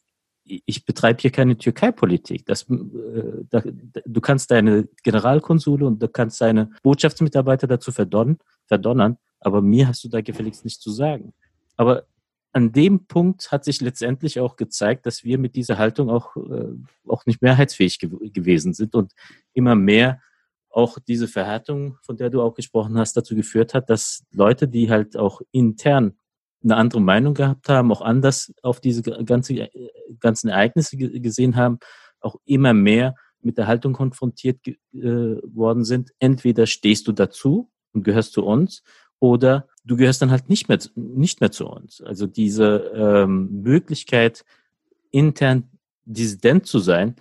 ich 0.44 0.86
betreibe 0.86 1.22
hier 1.22 1.32
keine 1.32 1.58
Türkei-Politik. 1.58 2.46
Das, 2.46 2.70
äh, 2.70 3.46
da, 3.50 3.64
du 4.06 4.22
kannst 4.22 4.52
deine 4.52 4.88
Generalkonsule 5.04 5.86
und 5.86 6.02
du 6.02 6.08
kannst 6.08 6.42
deine 6.42 6.72
Botschaftsmitarbeiter 6.84 7.68
dazu 7.68 7.92
verdonnern, 7.92 8.38
verdonnern, 8.68 9.18
aber 9.40 9.62
mir 9.62 9.88
hast 9.88 10.04
du 10.04 10.10
da 10.10 10.22
gefälligst 10.22 10.64
nichts 10.64 10.82
zu 10.82 10.92
sagen. 10.92 11.34
Aber 11.76 12.06
an 12.54 12.72
dem 12.72 13.08
Punkt 13.08 13.52
hat 13.52 13.66
sich 13.66 13.82
letztendlich 13.82 14.40
auch 14.40 14.56
gezeigt, 14.56 15.06
dass 15.06 15.24
wir 15.24 15.38
mit 15.40 15.56
dieser 15.56 15.78
Haltung 15.80 16.10
auch, 16.10 16.36
äh, 16.38 16.74
auch 17.08 17.26
nicht 17.26 17.42
mehrheitsfähig 17.42 18.00
ge 18.00 18.10
gewesen 18.30 18.74
sind 18.74 18.96
und 18.96 19.12
immer 19.54 19.76
mehr 19.76 20.22
auch 20.70 20.98
diese 21.00 21.28
Verhärtung, 21.28 21.98
von 22.04 22.18
der 22.18 22.30
du 22.30 22.42
auch 22.42 22.54
gesprochen 22.56 22.98
hast, 22.98 23.18
dazu 23.18 23.36
geführt 23.36 23.74
hat, 23.74 23.90
dass 23.90 24.24
Leute, 24.32 24.68
die 24.68 24.90
halt 24.90 25.18
auch 25.18 25.42
intern 25.52 26.18
eine 26.64 26.78
andere 26.78 27.02
Meinung 27.02 27.34
gehabt 27.34 27.70
haben, 27.70 27.92
auch 27.92 28.02
anders 28.02 28.54
auf 28.62 28.80
diese 28.80 29.02
ganze, 29.02 29.54
äh, 29.54 29.90
ganzen 30.20 30.50
Ereignisse 30.50 30.96
gesehen 30.98 31.56
haben, 31.56 31.80
auch 32.22 32.38
immer 32.46 32.74
mehr 32.74 33.16
mit 33.42 33.58
der 33.58 33.68
Haltung 33.68 33.94
konfrontiert 33.94 34.66
äh, 34.68 34.78
worden 34.94 35.84
sind. 35.84 36.12
Entweder 36.20 36.66
stehst 36.66 37.08
du 37.08 37.12
dazu 37.12 37.70
und 37.92 38.04
gehörst 38.04 38.34
zu 38.34 38.46
uns 38.46 38.84
oder 39.20 39.68
du 39.84 39.96
gehörst 39.98 40.22
dann 40.22 40.32
halt 40.32 40.50
nicht 40.50 40.70
mehr, 40.70 40.80
nicht 40.96 41.42
mehr 41.42 41.52
zu 41.52 41.68
uns. 41.68 42.02
Also 42.02 42.28
diese 42.28 42.92
ähm, 42.96 43.62
Möglichkeit, 43.62 44.46
intern 45.12 45.70
Dissident 46.06 46.66
zu 46.66 46.80
sein, 46.80 47.16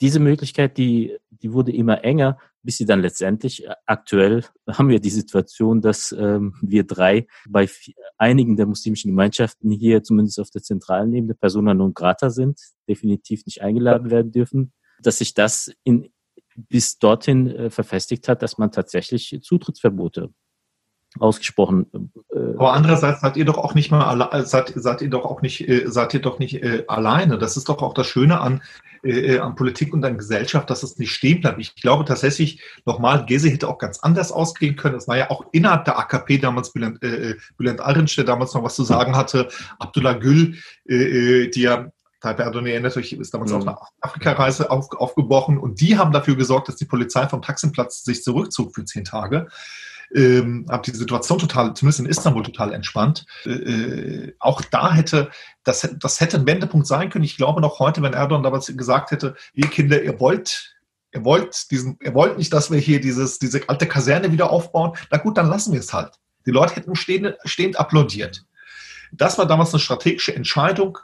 diese 0.00 0.20
Möglichkeit, 0.20 0.76
die, 0.76 1.16
die 1.30 1.52
wurde 1.52 1.72
immer 1.72 2.04
enger, 2.04 2.38
bis 2.62 2.78
sie 2.78 2.86
dann 2.86 3.00
letztendlich, 3.00 3.64
äh, 3.64 3.74
aktuell 3.86 4.44
haben 4.68 4.88
wir 4.88 5.00
die 5.00 5.10
Situation, 5.10 5.80
dass 5.80 6.12
ähm, 6.12 6.54
wir 6.62 6.84
drei 6.84 7.26
bei 7.48 7.68
einigen 8.18 8.56
der 8.56 8.66
muslimischen 8.66 9.10
Gemeinschaften 9.10 9.70
hier 9.70 10.02
zumindest 10.02 10.40
auf 10.40 10.50
der 10.50 10.62
zentralen 10.62 11.12
Ebene 11.14 11.34
Persona 11.34 11.74
non 11.74 11.94
grata 11.94 12.30
sind, 12.30 12.60
definitiv 12.88 13.44
nicht 13.46 13.62
eingeladen 13.62 14.10
werden 14.10 14.32
dürfen, 14.32 14.72
dass 15.00 15.18
sich 15.18 15.34
das 15.34 15.72
in, 15.84 16.10
bis 16.56 16.98
dorthin 16.98 17.48
äh, 17.48 17.70
verfestigt 17.70 18.28
hat, 18.28 18.42
dass 18.42 18.58
man 18.58 18.72
tatsächlich 18.72 19.38
Zutrittsverbote 19.42 20.30
ausgesprochen. 21.18 21.86
Äh, 22.32 22.38
Aber 22.56 22.72
andererseits 22.72 23.20
seid 23.20 23.36
ihr 23.36 23.44
doch 23.44 23.58
auch 23.58 23.74
nicht 23.74 23.90
mal 23.90 24.28
äh, 24.32 24.44
seid, 24.44 24.72
seid 24.74 25.02
ihr 25.02 25.10
doch 25.10 25.24
auch 25.24 25.42
nicht 25.42 25.68
äh, 25.68 25.84
seid 25.86 26.14
ihr 26.14 26.20
doch 26.20 26.38
nicht 26.38 26.62
äh, 26.62 26.84
alleine. 26.88 27.38
Das 27.38 27.56
ist 27.56 27.68
doch 27.68 27.82
auch 27.82 27.94
das 27.94 28.06
Schöne 28.06 28.40
an 28.40 28.62
äh, 29.04 29.38
an 29.38 29.54
Politik 29.54 29.92
und 29.92 30.04
an 30.04 30.18
Gesellschaft, 30.18 30.68
dass 30.70 30.82
es 30.82 30.98
nicht 30.98 31.12
stehen 31.12 31.40
bleibt. 31.40 31.60
Ich 31.60 31.76
glaube 31.76 32.04
tatsächlich 32.04 32.62
nochmal, 32.84 33.26
Gese 33.26 33.48
hätte 33.48 33.68
auch 33.68 33.78
ganz 33.78 34.00
anders 34.00 34.32
ausgehen 34.32 34.76
können. 34.76 34.96
Es 34.96 35.08
war 35.08 35.16
ja 35.16 35.30
auch 35.30 35.44
innerhalb 35.52 35.84
der 35.84 35.98
AKP 35.98 36.38
damals 36.38 36.72
Bülent, 36.72 37.02
äh, 37.02 37.36
Bülent 37.56 37.80
Alrinç, 37.80 38.16
der 38.16 38.24
damals 38.24 38.54
noch 38.54 38.64
was 38.64 38.74
zu 38.74 38.84
sagen 38.84 39.16
hatte, 39.16 39.48
Abdullah 39.78 40.14
Gül, 40.14 40.56
äh, 40.86 41.48
die 41.48 41.62
ja 41.62 41.90
Tayyip 42.20 42.38
Erdogan 42.38 42.66
erinnert 42.66 42.96
euch, 42.96 43.12
ist 43.12 43.34
damals 43.34 43.52
mhm. 43.52 43.58
auf 43.58 43.66
eine 43.66 43.76
Afrika-Reise 44.00 44.70
auf, 44.70 44.90
aufgebrochen 44.92 45.58
und 45.58 45.80
die 45.80 45.98
haben 45.98 46.10
dafür 46.10 46.36
gesorgt, 46.36 46.68
dass 46.68 46.76
die 46.76 46.86
Polizei 46.86 47.28
vom 47.28 47.42
Taximplatz 47.42 48.02
sich 48.02 48.22
zurückzog 48.22 48.74
für 48.74 48.84
zehn 48.84 49.04
Tage 49.04 49.48
ähm, 50.14 50.66
habe 50.70 50.90
die 50.90 50.96
Situation 50.96 51.38
total, 51.38 51.74
zumindest 51.74 52.00
in 52.00 52.06
Istanbul, 52.06 52.42
total 52.42 52.72
entspannt. 52.72 53.26
Äh, 53.44 53.50
äh, 53.50 54.34
auch 54.38 54.60
da 54.62 54.92
hätte, 54.92 55.30
das, 55.64 55.88
das 55.98 56.20
hätte 56.20 56.38
ein 56.38 56.46
Wendepunkt 56.46 56.86
sein 56.86 57.10
können. 57.10 57.24
Ich 57.24 57.36
glaube 57.36 57.60
noch 57.60 57.78
heute, 57.80 58.02
wenn 58.02 58.12
Erdogan 58.12 58.42
damals 58.42 58.66
gesagt 58.66 59.10
hätte, 59.10 59.34
ihr 59.52 59.68
Kinder, 59.68 60.02
ihr 60.02 60.18
wollt 60.20 60.70
ihr 61.14 61.24
wollt 61.24 61.70
diesen, 61.70 61.96
ihr 62.02 62.12
wollt 62.12 62.38
nicht, 62.38 62.52
dass 62.52 62.70
wir 62.72 62.78
hier 62.78 63.00
dieses, 63.00 63.38
diese 63.38 63.68
alte 63.68 63.86
Kaserne 63.86 64.32
wieder 64.32 64.50
aufbauen, 64.50 64.96
na 65.10 65.18
gut, 65.18 65.38
dann 65.38 65.48
lassen 65.48 65.72
wir 65.72 65.80
es 65.80 65.92
halt. 65.92 66.14
Die 66.44 66.50
Leute 66.50 66.74
hätten 66.74 66.94
stehend, 66.96 67.36
stehend 67.44 67.78
applaudiert. 67.78 68.44
Das 69.12 69.38
war 69.38 69.46
damals 69.46 69.72
eine 69.72 69.80
strategische 69.80 70.34
Entscheidung, 70.34 70.98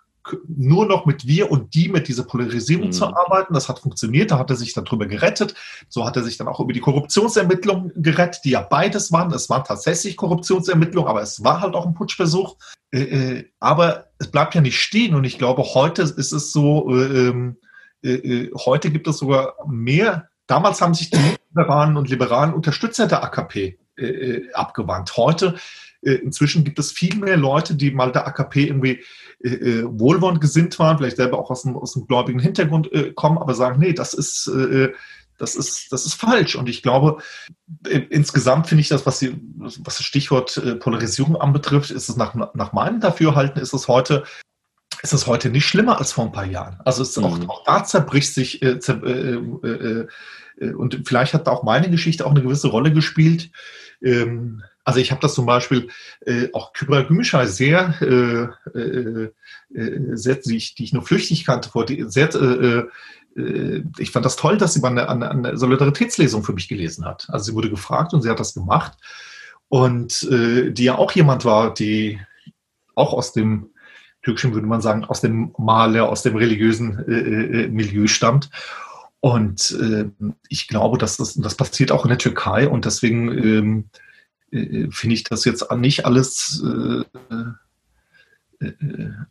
nur 0.46 0.86
noch 0.86 1.06
mit 1.06 1.26
wir 1.26 1.50
und 1.50 1.74
die 1.74 1.88
mit 1.88 2.08
dieser 2.08 2.24
Polarisierung 2.24 2.88
mhm. 2.88 2.92
zu 2.92 3.06
arbeiten. 3.06 3.54
Das 3.54 3.68
hat 3.68 3.80
funktioniert, 3.80 4.30
da 4.30 4.38
hat 4.38 4.50
er 4.50 4.56
sich 4.56 4.74
dann 4.74 4.84
drüber 4.84 5.06
gerettet. 5.06 5.54
So 5.88 6.06
hat 6.06 6.16
er 6.16 6.22
sich 6.22 6.36
dann 6.36 6.48
auch 6.48 6.60
über 6.60 6.72
die 6.72 6.80
Korruptionsermittlungen 6.80 7.92
gerettet, 7.96 8.44
die 8.44 8.50
ja 8.50 8.60
beides 8.60 9.12
waren. 9.12 9.32
Es 9.32 9.48
waren 9.48 9.64
tatsächlich 9.64 10.16
Korruptionsermittlungen, 10.16 11.08
aber 11.08 11.22
es 11.22 11.42
war 11.42 11.60
halt 11.60 11.74
auch 11.74 11.86
ein 11.86 11.94
Putschversuch. 11.94 12.56
Äh, 12.92 13.00
äh, 13.00 13.50
aber 13.60 14.10
es 14.18 14.30
bleibt 14.30 14.54
ja 14.54 14.60
nicht 14.60 14.80
stehen 14.80 15.14
und 15.14 15.24
ich 15.24 15.38
glaube, 15.38 15.62
heute 15.62 16.02
ist 16.02 16.32
es 16.32 16.52
so, 16.52 16.94
äh, 16.94 17.28
ähm, 17.28 17.56
äh, 18.02 18.12
äh, 18.12 18.50
heute 18.64 18.90
gibt 18.90 19.06
es 19.08 19.18
sogar 19.18 19.54
mehr. 19.68 20.28
Damals 20.46 20.80
haben 20.80 20.94
sich 20.94 21.10
die 21.10 21.18
liberalen 21.50 21.96
und 21.96 22.08
liberalen 22.08 22.54
Unterstützer 22.54 23.06
der 23.06 23.22
AKP 23.22 23.78
äh, 23.96 24.52
abgewandt. 24.52 25.16
Heute 25.16 25.56
inzwischen 26.02 26.64
gibt 26.64 26.78
es 26.78 26.92
viel 26.92 27.14
mehr 27.16 27.36
Leute, 27.36 27.74
die 27.74 27.90
mal 27.90 28.10
der 28.10 28.26
AKP 28.26 28.68
irgendwie 28.68 29.04
äh, 29.42 29.84
wohlwollend 29.84 30.40
gesinnt 30.40 30.78
waren, 30.78 30.98
vielleicht 30.98 31.16
selber 31.16 31.38
auch 31.38 31.50
aus 31.50 31.62
dem, 31.62 31.76
aus 31.76 31.94
dem 31.94 32.06
gläubigen 32.06 32.40
Hintergrund 32.40 32.92
äh, 32.92 33.12
kommen, 33.12 33.38
aber 33.38 33.54
sagen, 33.54 33.80
nee, 33.80 33.92
das 33.92 34.14
ist, 34.14 34.46
äh, 34.48 34.92
das 35.38 35.54
ist, 35.54 35.90
das 35.90 36.04
ist 36.04 36.14
falsch. 36.14 36.54
Und 36.56 36.68
ich 36.68 36.82
glaube, 36.82 37.22
insgesamt 37.88 38.66
finde 38.66 38.82
ich 38.82 38.88
das, 38.88 39.06
was, 39.06 39.18
die, 39.18 39.40
was 39.56 39.82
das 39.82 40.02
Stichwort 40.02 40.58
äh, 40.58 40.74
Polarisierung 40.74 41.36
anbetrifft, 41.36 41.90
ist 41.90 42.08
es 42.08 42.16
nach, 42.16 42.34
nach 42.54 42.72
meinem 42.72 43.00
Dafürhalten, 43.00 43.60
ist 43.60 43.72
es 43.72 43.88
heute 43.88 44.24
ist 45.02 45.14
es 45.14 45.26
heute 45.26 45.48
nicht 45.48 45.64
schlimmer 45.64 45.98
als 45.98 46.12
vor 46.12 46.24
ein 46.24 46.32
paar 46.32 46.44
Jahren. 46.44 46.78
Also 46.84 47.02
es 47.02 47.16
mhm. 47.16 47.24
auch, 47.24 47.48
auch, 47.48 47.64
da 47.64 47.84
zerbricht 47.84 48.34
sich 48.34 48.62
äh, 48.62 48.78
zer, 48.80 49.02
äh, 49.02 49.36
äh, 49.36 50.06
äh, 50.58 50.72
und 50.74 51.02
vielleicht 51.06 51.34
hat 51.34 51.48
auch 51.48 51.62
meine 51.62 51.90
Geschichte 51.90 52.26
auch 52.26 52.30
eine 52.30 52.42
gewisse 52.42 52.68
Rolle 52.68 52.92
gespielt. 52.92 53.50
Ähm, 54.02 54.62
also 54.84 54.98
ich 55.00 55.10
habe 55.10 55.20
das 55.20 55.34
zum 55.34 55.46
Beispiel 55.46 55.88
äh, 56.26 56.48
auch 56.52 56.72
Kybra 56.72 57.00
Gümüşay 57.00 57.46
sehr, 57.46 57.94
äh, 58.00 58.78
äh, 58.78 59.30
äh, 59.74 60.16
sehr 60.16 60.36
die, 60.36 60.56
ich, 60.56 60.74
die 60.74 60.84
ich 60.84 60.92
nur 60.92 61.02
flüchtig 61.02 61.44
kannte, 61.44 61.68
vor 61.68 61.84
die, 61.84 62.04
sehr, 62.08 62.34
äh, 62.34 62.84
äh, 63.40 63.84
ich 63.98 64.10
fand 64.10 64.24
das 64.24 64.36
toll, 64.36 64.56
dass 64.56 64.74
sie 64.74 64.80
mal 64.80 64.88
eine, 64.88 65.08
eine, 65.08 65.30
eine, 65.30 65.56
Solidaritätslesung 65.56 66.42
für 66.42 66.52
mich 66.52 66.68
gelesen 66.68 67.04
hat. 67.04 67.28
Also 67.30 67.46
sie 67.46 67.54
wurde 67.54 67.70
gefragt 67.70 68.14
und 68.14 68.22
sie 68.22 68.30
hat 68.30 68.40
das 68.40 68.54
gemacht. 68.54 68.92
Und 69.68 70.24
äh, 70.24 70.70
die 70.72 70.84
ja 70.84 70.96
auch 70.96 71.12
jemand 71.12 71.44
war, 71.44 71.72
die 71.72 72.18
auch 72.94 73.12
aus 73.12 73.32
dem 73.32 73.70
türkischen, 74.22 74.52
würde 74.52 74.66
man 74.66 74.80
sagen, 74.80 75.04
aus 75.04 75.20
dem 75.20 75.54
Maler, 75.58 76.08
aus 76.08 76.22
dem 76.22 76.36
religiösen 76.36 76.98
äh, 77.08 77.64
äh 77.64 77.68
Milieu 77.68 78.06
stammt. 78.06 78.50
Und 79.20 79.78
äh, 79.80 80.06
ich 80.48 80.66
glaube, 80.66 80.98
dass 80.98 81.18
das, 81.18 81.34
das 81.34 81.54
passiert 81.54 81.92
auch 81.92 82.04
in 82.04 82.08
der 82.08 82.18
Türkei 82.18 82.68
und 82.68 82.86
deswegen 82.86 83.28
ähm, 83.28 83.84
äh, 84.52 84.88
finde 84.90 85.14
ich 85.14 85.24
das 85.24 85.44
jetzt 85.44 85.70
nicht 85.72 86.06
alles. 86.06 86.62
Äh, 86.64 87.04
äh, 88.60 88.74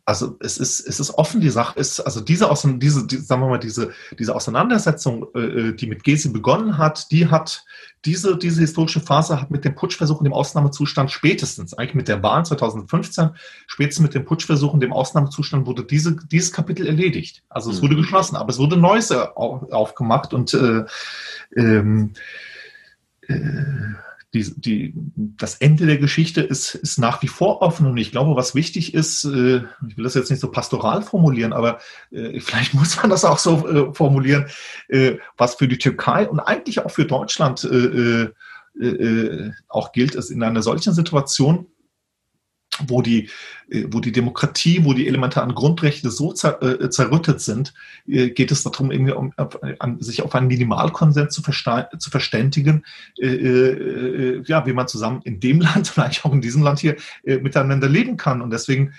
also 0.04 0.36
es 0.40 0.58
ist, 0.58 0.80
es 0.80 0.98
ist 0.98 1.14
offen, 1.14 1.40
die 1.40 1.50
Sache 1.50 1.78
ist, 1.78 2.00
also 2.00 2.20
diese, 2.20 2.50
diese, 2.78 3.06
die, 3.06 3.18
sagen 3.18 3.42
wir 3.42 3.48
mal, 3.48 3.58
diese, 3.58 3.92
diese 4.18 4.34
Auseinandersetzung, 4.34 5.28
die 5.32 5.86
mit 5.86 6.02
Gesi 6.02 6.30
begonnen 6.30 6.78
hat, 6.78 7.12
die 7.12 7.28
hat, 7.28 7.64
diese, 8.04 8.36
diese 8.36 8.60
historische 8.60 8.98
Phase 8.98 9.40
hat 9.40 9.52
mit 9.52 9.64
dem 9.64 9.76
Putschversuch 9.76 10.18
und 10.18 10.24
dem 10.24 10.32
Ausnahmezustand 10.32 11.12
spätestens, 11.12 11.74
eigentlich 11.74 11.94
mit 11.94 12.08
der 12.08 12.24
Wahl 12.24 12.44
2015, 12.44 13.30
spätestens 13.68 14.02
mit 14.02 14.14
dem 14.14 14.24
Putschversuch 14.24 14.74
und 14.74 14.80
dem 14.80 14.92
Ausnahmezustand 14.92 15.64
wurde 15.64 15.84
diese, 15.84 16.16
dieses 16.16 16.50
Kapitel 16.50 16.88
erledigt. 16.88 17.44
Also 17.48 17.70
es 17.70 17.80
wurde 17.82 17.94
mhm. 17.94 18.00
geschlossen, 18.00 18.34
aber 18.34 18.50
es 18.50 18.58
wurde 18.58 18.76
Neues 18.76 19.12
aufgemacht 19.12 20.34
und 20.34 20.52
äh, 20.54 20.84
ähm, 21.54 22.14
äh, 23.28 23.94
die, 24.32 24.52
die, 24.56 24.92
das 25.16 25.56
Ende 25.56 25.86
der 25.86 25.98
Geschichte 25.98 26.40
ist, 26.40 26.76
ist 26.76 26.98
nach 26.98 27.20
wie 27.22 27.28
vor 27.28 27.62
offen. 27.62 27.86
Und 27.86 27.96
ich 27.96 28.12
glaube, 28.12 28.36
was 28.36 28.54
wichtig 28.54 28.94
ist, 28.94 29.24
äh, 29.24 29.62
ich 29.88 29.96
will 29.96 30.04
das 30.04 30.14
jetzt 30.14 30.30
nicht 30.30 30.40
so 30.40 30.50
pastoral 30.50 31.02
formulieren, 31.02 31.52
aber 31.52 31.80
äh, 32.12 32.38
vielleicht 32.40 32.74
muss 32.74 32.96
man 32.96 33.10
das 33.10 33.24
auch 33.24 33.38
so 33.38 33.66
äh, 33.68 33.94
formulieren, 33.94 34.46
äh, 34.88 35.16
was 35.36 35.56
für 35.56 35.66
die 35.66 35.78
Türkei 35.78 36.28
und 36.28 36.38
eigentlich 36.38 36.84
auch 36.84 36.90
für 36.90 37.06
Deutschland 37.06 37.64
äh, 37.64 38.30
äh, 38.80 38.86
äh 38.86 39.52
auch 39.68 39.92
gilt, 39.92 40.14
ist 40.14 40.30
in 40.30 40.42
einer 40.44 40.62
solchen 40.62 40.92
Situation, 40.92 41.66
wo 42.86 43.02
die, 43.02 43.28
äh, 43.70 43.84
wo 43.90 44.00
die 44.00 44.12
Demokratie, 44.12 44.84
wo 44.84 44.92
die 44.92 45.06
elementaren 45.06 45.54
Grundrechte 45.54 46.10
so 46.10 46.32
zer, 46.32 46.62
äh, 46.62 46.90
zerrüttet 46.90 47.40
sind, 47.40 47.74
äh, 48.06 48.30
geht 48.30 48.50
es 48.50 48.62
darum, 48.62 48.90
irgendwie 48.90 49.12
um, 49.12 49.32
an, 49.78 50.00
sich 50.00 50.22
auf 50.22 50.34
einen 50.34 50.46
Minimalkonsens 50.46 51.34
zu, 51.34 51.42
zu 51.42 52.10
verständigen, 52.10 52.84
äh, 53.18 53.26
äh, 53.26 54.42
ja, 54.46 54.66
wie 54.66 54.72
man 54.72 54.88
zusammen 54.88 55.20
in 55.24 55.40
dem 55.40 55.60
Land, 55.60 55.88
vielleicht 55.88 56.24
auch 56.24 56.32
in 56.32 56.40
diesem 56.40 56.62
Land 56.62 56.80
hier, 56.80 56.96
äh, 57.24 57.38
miteinander 57.38 57.88
leben 57.88 58.16
kann. 58.16 58.42
Und 58.42 58.50
deswegen, 58.50 58.94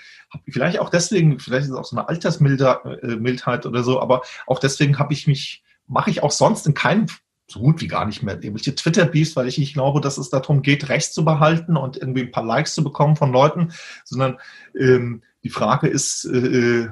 vielleicht 0.48 0.78
auch 0.78 0.90
deswegen, 0.90 1.38
vielleicht 1.38 1.64
ist 1.64 1.70
es 1.70 1.76
auch 1.76 1.84
so 1.84 1.96
eine 1.96 2.08
Altersmildheit 2.08 3.66
oder 3.66 3.82
so, 3.82 4.00
aber 4.00 4.22
auch 4.46 4.58
deswegen 4.58 4.98
habe 4.98 5.12
ich 5.12 5.26
mich, 5.26 5.62
mache 5.86 6.10
ich 6.10 6.22
auch 6.22 6.30
sonst 6.30 6.66
in 6.66 6.74
keinem 6.74 7.06
so 7.52 7.60
gut 7.60 7.80
wie 7.80 7.88
gar 7.88 8.06
nicht 8.06 8.22
mehr 8.22 8.34
irgendwelche 8.34 8.74
Twitter-Beefs, 8.74 9.36
weil 9.36 9.48
ich 9.48 9.58
nicht 9.58 9.74
glaube, 9.74 10.00
dass 10.00 10.18
es 10.18 10.30
darum 10.30 10.62
geht, 10.62 10.88
Recht 10.88 11.12
zu 11.12 11.24
behalten 11.24 11.76
und 11.76 11.96
irgendwie 11.96 12.22
ein 12.22 12.32
paar 12.32 12.44
Likes 12.44 12.74
zu 12.74 12.82
bekommen 12.82 13.16
von 13.16 13.32
Leuten, 13.32 13.72
sondern 14.04 14.38
ähm, 14.78 15.22
die 15.44 15.50
Frage 15.50 15.88
ist, 15.88 16.24
äh, 16.24 16.88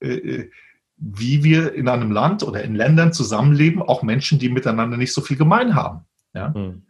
äh, 0.00 0.06
äh, 0.06 0.50
wie 0.96 1.42
wir 1.42 1.74
in 1.74 1.88
einem 1.88 2.12
Land 2.12 2.42
oder 2.42 2.62
in 2.62 2.74
Ländern 2.74 3.12
zusammenleben, 3.12 3.82
auch 3.82 4.02
Menschen, 4.02 4.38
die 4.38 4.48
miteinander 4.48 4.96
nicht 4.96 5.12
so 5.12 5.20
viel 5.20 5.36
gemein 5.36 5.74
haben. 5.74 6.06
Ja? 6.34 6.50
Mhm. 6.50 6.82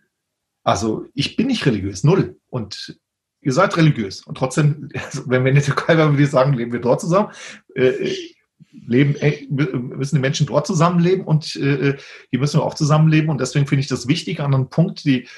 Also 0.62 1.06
ich 1.14 1.36
bin 1.36 1.46
nicht 1.46 1.66
religiös, 1.66 2.04
null. 2.04 2.38
Und 2.48 2.98
ihr 3.40 3.52
seid 3.52 3.76
religiös. 3.76 4.22
Und 4.22 4.36
trotzdem, 4.38 4.88
wenn 5.26 5.44
wir 5.44 5.50
in 5.50 5.56
der 5.56 5.64
Türkei, 5.64 5.96
wenn 5.96 6.18
wir 6.18 6.26
sagen, 6.26 6.54
leben 6.54 6.72
wir 6.72 6.80
dort 6.80 7.00
zusammen, 7.00 7.30
äh, 7.74 8.14
leben, 8.70 9.16
müssen 9.50 10.16
die 10.16 10.20
Menschen 10.20 10.46
dort 10.46 10.66
zusammenleben 10.66 11.24
und 11.24 11.56
äh, 11.56 11.96
hier 12.30 12.38
müssen 12.38 12.60
wir 12.60 12.64
auch 12.64 12.74
zusammenleben. 12.74 13.30
Und 13.30 13.40
deswegen 13.40 13.66
finde 13.66 13.80
ich 13.80 13.88
das 13.88 14.08
wichtig, 14.08 14.40
an 14.40 14.54
einem 14.54 14.68
Punkt 14.68 15.04
die, 15.04 15.28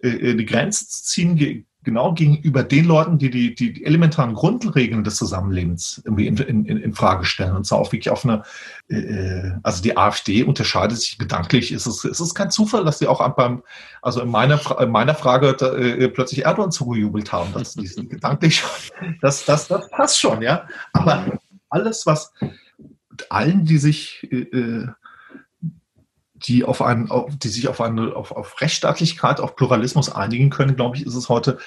äh, 0.00 0.34
die 0.34 0.46
Grenzen 0.46 0.88
zu 0.88 1.04
ziehen, 1.04 1.66
genau 1.84 2.12
gegenüber 2.12 2.62
den 2.62 2.84
Leuten, 2.84 3.18
die 3.18 3.30
die, 3.30 3.54
die 3.54 3.84
elementaren 3.84 4.34
Grundregeln 4.34 5.02
des 5.04 5.16
Zusammenlebens 5.16 6.00
irgendwie 6.04 6.26
in, 6.26 6.36
in, 6.36 6.64
in 6.64 6.92
Frage 6.94 7.24
stellen. 7.24 7.56
Und 7.56 7.66
zwar 7.66 7.78
auch 7.78 7.92
wirklich 7.92 8.10
auf 8.10 8.24
eine, 8.24 8.42
äh, 8.88 9.50
also 9.62 9.82
die 9.82 9.96
AfD 9.96 10.44
unterscheidet 10.44 10.98
sich 10.98 11.18
gedanklich. 11.18 11.72
Es 11.72 11.86
ist, 11.86 12.04
es 12.04 12.34
kein 12.34 12.50
Zufall, 12.50 12.84
dass 12.84 12.98
sie 12.98 13.08
auch 13.08 13.26
beim, 13.30 13.62
also 14.00 14.20
in 14.20 14.28
meiner, 14.28 14.60
in 14.80 14.90
meiner 14.90 15.14
Frage 15.14 15.56
da, 15.58 15.74
äh, 15.74 16.08
plötzlich 16.08 16.44
Erdogan 16.44 16.70
zugejubelt 16.70 17.32
haben. 17.32 17.52
Das, 17.52 17.74
die 17.74 18.08
gedanklich 18.08 18.62
das, 19.20 19.44
das, 19.44 19.66
das 19.68 19.90
passt 19.90 20.20
schon, 20.20 20.42
ja. 20.42 20.66
Aber 20.92 21.26
alles, 21.72 22.06
was 22.06 22.32
allen, 23.28 23.64
die 23.64 23.78
sich, 23.78 24.28
äh, 24.30 24.36
äh, 24.36 24.88
die 26.34 26.64
auf 26.64 26.82
einen, 26.82 27.08
die 27.38 27.48
sich 27.48 27.68
auf 27.68 27.80
eine, 27.80 28.14
auf, 28.16 28.32
auf 28.32 28.60
Rechtsstaatlichkeit, 28.60 29.40
auf 29.40 29.56
Pluralismus 29.56 30.10
einigen 30.10 30.50
können, 30.50 30.76
glaube 30.76 30.96
ich, 30.96 31.06
ist 31.06 31.14
es 31.14 31.28
heute, 31.28 31.58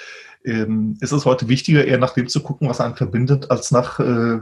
ähm, 0.43 0.97
ist 1.01 1.11
es 1.11 1.25
heute 1.25 1.47
wichtiger, 1.47 1.85
eher 1.85 1.97
nach 1.97 2.13
dem 2.13 2.27
zu 2.27 2.41
gucken, 2.41 2.67
was 2.67 2.81
einen 2.81 2.95
verbindet, 2.95 3.51
als 3.51 3.71
nach, 3.71 3.99
äh, 3.99 4.41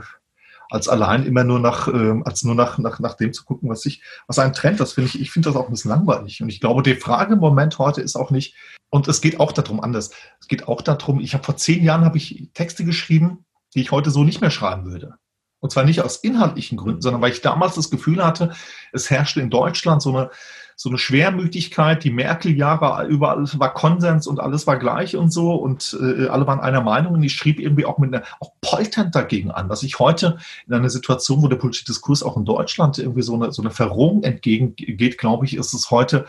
als 0.70 0.90
allein 0.90 1.26
immer 1.26 1.44
nur 1.44 1.60
nach, 1.60 1.88
äh, 1.88 2.22
als 2.26 2.44
nur 2.44 2.56
nach, 2.56 2.80
nach, 2.80 3.00
nach 3.00 3.14
dem 3.14 3.32
zu 3.32 3.46
gucken, 3.46 3.70
was 3.70 3.82
sich, 3.82 4.02
was 4.28 4.40
einen 4.40 4.54
trennt. 4.54 4.80
Das 4.80 4.94
finde 4.94 5.10
ich, 5.10 5.22
ich 5.22 5.32
finde 5.32 5.50
das 5.50 5.56
auch 5.56 5.68
ein 5.68 5.72
bisschen 5.72 5.92
langweilig. 5.92 6.42
Und 6.42 6.50
ich 6.50 6.60
glaube, 6.60 6.82
die 6.82 6.96
Frage 6.96 7.34
im 7.34 7.40
Moment 7.40 7.78
heute 7.78 8.02
ist 8.02 8.16
auch 8.16 8.32
nicht, 8.32 8.56
und 8.90 9.08
es 9.08 9.22
geht 9.22 9.40
auch 9.40 9.52
darum 9.52 9.82
anders. 9.82 10.12
Es 10.40 10.48
geht 10.48 10.68
auch 10.68 10.82
darum, 10.82 11.20
ich 11.20 11.34
habe 11.34 11.44
vor 11.44 11.58
zehn 11.58 11.84
Jahren 11.84 12.06
habe 12.06 12.18
ich 12.18 12.50
Texte 12.54 12.86
geschrieben, 12.86 13.46
die 13.76 13.82
ich 13.82 13.92
heute 13.92 14.12
so 14.12 14.24
nicht 14.24 14.42
mehr 14.42 14.52
schreiben 14.52 14.86
würde. 14.86 15.16
Und 15.64 15.72
zwar 15.72 15.86
nicht 15.86 16.02
aus 16.02 16.18
inhaltlichen 16.18 16.78
Gründen, 16.78 17.02
sondern 17.02 17.22
weil 17.22 17.32
ich 17.32 17.40
damals 17.40 17.76
das 17.76 17.90
Gefühl 17.90 18.22
hatte, 18.22 18.52
es 18.92 19.10
herrschte 19.10 19.40
in 19.40 19.50
Deutschland 19.50 20.02
so 20.02 20.10
eine, 20.10 20.30
so 20.76 20.90
eine 20.90 20.98
Schwermütigkeit, 20.98 22.04
die 22.04 22.12
Merkel-Jahre, 22.12 23.08
überall 23.08 23.48
war 23.54 23.74
Konsens 23.74 24.28
und 24.28 24.42
alles 24.42 24.68
war 24.68 24.78
gleich 24.78 25.16
und 25.16 25.32
so. 25.32 25.56
Und 25.56 25.98
äh, 26.02 26.28
alle 26.28 26.46
waren 26.48 26.60
einer 26.60 26.82
Meinung 26.82 27.14
und 27.14 27.24
ich 27.24 27.34
schrieb 27.34 27.62
irgendwie 27.62 27.86
auch 27.86 27.98
mit 27.98 28.14
einer, 28.14 28.26
auch 28.42 28.52
polternd 28.60 29.16
dagegen 29.16 29.52
an, 29.52 29.70
was 29.70 29.84
ich 29.84 30.00
heute 30.00 30.38
in 30.68 30.74
einer 30.74 30.90
Situation, 30.90 31.42
wo 31.42 31.48
der 31.48 31.56
politische 31.56 31.86
Diskurs 31.86 32.24
auch 32.24 32.36
in 32.36 32.44
Deutschland 32.44 32.98
irgendwie 32.98 33.22
so 33.22 33.36
eine, 33.36 33.54
so 33.54 33.62
eine 33.62 33.72
Verrohung 33.72 34.24
entgegengeht, 34.24 35.18
glaube 35.18 35.46
ich, 35.46 35.56
ist 35.56 35.72
es 35.72 35.92
heute, 35.92 36.26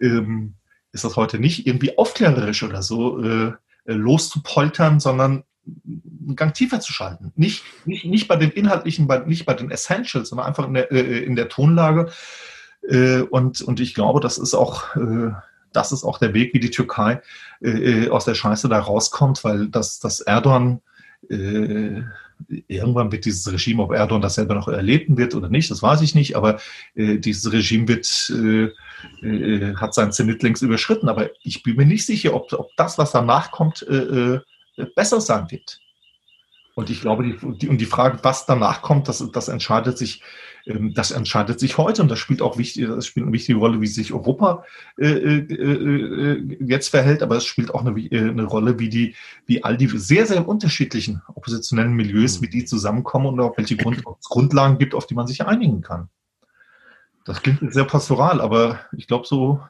ähm, 0.00 0.54
ist 0.92 1.04
das 1.04 1.16
heute 1.16 1.38
nicht 1.38 1.66
irgendwie 1.66 1.98
aufklärerisch 1.98 2.62
oder 2.62 2.80
so, 2.80 3.22
äh, 3.22 3.52
loszupoltern, 3.84 4.98
sondern 4.98 5.44
einen 6.26 6.36
Gang 6.36 6.54
tiefer 6.54 6.80
zu 6.80 6.92
schalten. 6.92 7.32
Nicht, 7.36 7.64
nicht, 7.86 8.04
nicht 8.04 8.28
bei 8.28 8.36
den 8.36 8.50
inhaltlichen, 8.50 9.06
bei, 9.06 9.18
nicht 9.20 9.46
bei 9.46 9.54
den 9.54 9.70
Essentials, 9.70 10.28
sondern 10.28 10.46
einfach 10.46 10.66
in 10.66 10.74
der, 10.74 10.90
äh, 10.92 11.24
in 11.24 11.36
der 11.36 11.48
Tonlage. 11.48 12.10
Äh, 12.88 13.20
und, 13.22 13.60
und 13.60 13.80
ich 13.80 13.94
glaube, 13.94 14.20
das 14.20 14.38
ist 14.38 14.54
auch, 14.54 14.96
äh, 14.96 15.32
das 15.72 15.92
ist 15.92 16.04
auch 16.04 16.18
der 16.18 16.34
Weg, 16.34 16.54
wie 16.54 16.60
die 16.60 16.70
Türkei 16.70 17.20
aus 18.10 18.24
der 18.24 18.34
Scheiße 18.34 18.68
da 18.68 18.78
rauskommt, 18.78 19.44
weil 19.44 19.68
das, 19.68 19.98
das 19.98 20.20
Erdogan 20.20 20.80
irgendwann 22.46 23.12
wird 23.12 23.24
dieses 23.24 23.50
Regime, 23.52 23.82
ob 23.82 23.92
Erdogan 23.92 24.22
das 24.22 24.36
selber 24.36 24.54
noch 24.54 24.68
erleben 24.68 25.16
wird 25.16 25.34
oder 25.34 25.48
nicht, 25.48 25.70
das 25.70 25.82
weiß 25.82 26.00
ich 26.02 26.14
nicht, 26.14 26.36
aber 26.36 26.60
äh, 26.94 27.18
dieses 27.18 27.52
Regime 27.52 27.88
wird, 27.88 28.06
äh, 28.30 29.26
äh, 29.26 29.74
hat 29.76 29.94
seinen 29.94 30.12
Zenit 30.12 30.42
längst 30.42 30.62
überschritten. 30.62 31.08
Aber 31.08 31.30
ich 31.42 31.62
bin 31.62 31.76
mir 31.76 31.86
nicht 31.86 32.06
sicher, 32.06 32.34
ob, 32.34 32.52
ob 32.52 32.70
das, 32.76 32.98
was 32.98 33.12
danach 33.12 33.50
kommt, 33.50 33.86
besser 34.86 35.20
sein 35.20 35.50
wird. 35.50 35.80
Und 36.78 36.90
ich 36.90 37.00
glaube, 37.00 37.24
die, 37.24 37.58
die, 37.58 37.68
und 37.68 37.78
die 37.78 37.86
Frage, 37.86 38.20
was 38.22 38.46
danach 38.46 38.82
kommt, 38.82 39.08
das, 39.08 39.28
das 39.32 39.48
entscheidet 39.48 39.98
sich, 39.98 40.22
ähm, 40.64 40.94
das 40.94 41.10
entscheidet 41.10 41.58
sich 41.58 41.76
heute 41.76 42.02
und 42.02 42.08
das 42.08 42.20
spielt 42.20 42.40
auch 42.40 42.56
wichtig, 42.56 42.86
das 42.86 43.04
spielt 43.04 43.24
eine 43.24 43.32
wichtige 43.32 43.58
Rolle, 43.58 43.80
wie 43.80 43.88
sich 43.88 44.12
Europa 44.12 44.64
äh, 44.96 45.08
äh, 45.08 45.38
äh, 45.38 46.56
jetzt 46.60 46.90
verhält, 46.90 47.24
aber 47.24 47.34
es 47.34 47.46
spielt 47.46 47.74
auch 47.74 47.84
eine, 47.84 47.98
äh, 47.98 48.30
eine, 48.30 48.44
Rolle, 48.44 48.78
wie 48.78 48.88
die, 48.88 49.16
wie 49.46 49.64
all 49.64 49.76
die 49.76 49.88
sehr, 49.88 50.24
sehr 50.24 50.46
unterschiedlichen 50.46 51.20
oppositionellen 51.34 51.94
Milieus, 51.94 52.42
wie 52.42 52.48
die 52.48 52.64
zusammenkommen 52.64 53.26
und 53.26 53.40
auch 53.40 53.58
welche 53.58 53.76
Grund, 53.76 54.04
Grundlagen 54.04 54.78
gibt, 54.78 54.94
auf 54.94 55.08
die 55.08 55.16
man 55.16 55.26
sich 55.26 55.44
einigen 55.44 55.80
kann. 55.80 56.08
Das 57.24 57.42
klingt 57.42 57.72
sehr 57.74 57.86
pastoral, 57.86 58.40
aber 58.40 58.78
ich 58.96 59.08
glaube, 59.08 59.26
so 59.26 59.60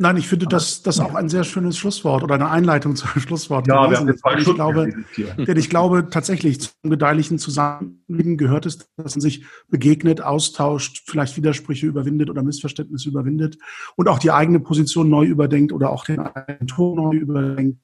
Nein, 0.00 0.16
ich 0.16 0.28
finde 0.28 0.46
das, 0.46 0.82
das 0.82 1.00
auch 1.00 1.14
ein 1.14 1.28
sehr 1.28 1.44
schönes 1.44 1.76
Schlusswort 1.76 2.22
oder 2.22 2.36
eine 2.36 2.50
Einleitung 2.50 2.94
zum 2.94 3.08
Schlusswort. 3.20 3.66
Ja, 3.66 3.90
wir 3.90 3.98
haben 3.98 4.06
jetzt 4.06 4.22
ich 4.38 4.54
glaube, 4.54 4.92
denn 5.16 5.56
ich 5.56 5.68
glaube 5.68 6.08
tatsächlich 6.08 6.60
zum 6.60 6.90
gedeihlichen 6.90 7.38
Zusammenleben 7.38 8.36
gehört 8.36 8.66
es, 8.66 8.78
dass 8.96 9.16
man 9.16 9.20
sich 9.20 9.44
begegnet, 9.68 10.20
austauscht, 10.20 11.02
vielleicht 11.06 11.36
Widersprüche 11.36 11.86
überwindet 11.86 12.30
oder 12.30 12.42
Missverständnisse 12.42 13.08
überwindet 13.08 13.58
und 13.96 14.08
auch 14.08 14.18
die 14.18 14.30
eigene 14.30 14.60
Position 14.60 15.08
neu 15.10 15.26
überdenkt 15.26 15.72
oder 15.72 15.90
auch 15.90 16.04
den 16.04 16.20
eigenen 16.20 16.68
Ton 16.68 16.96
neu 16.96 17.16
überdenkt 17.16 17.80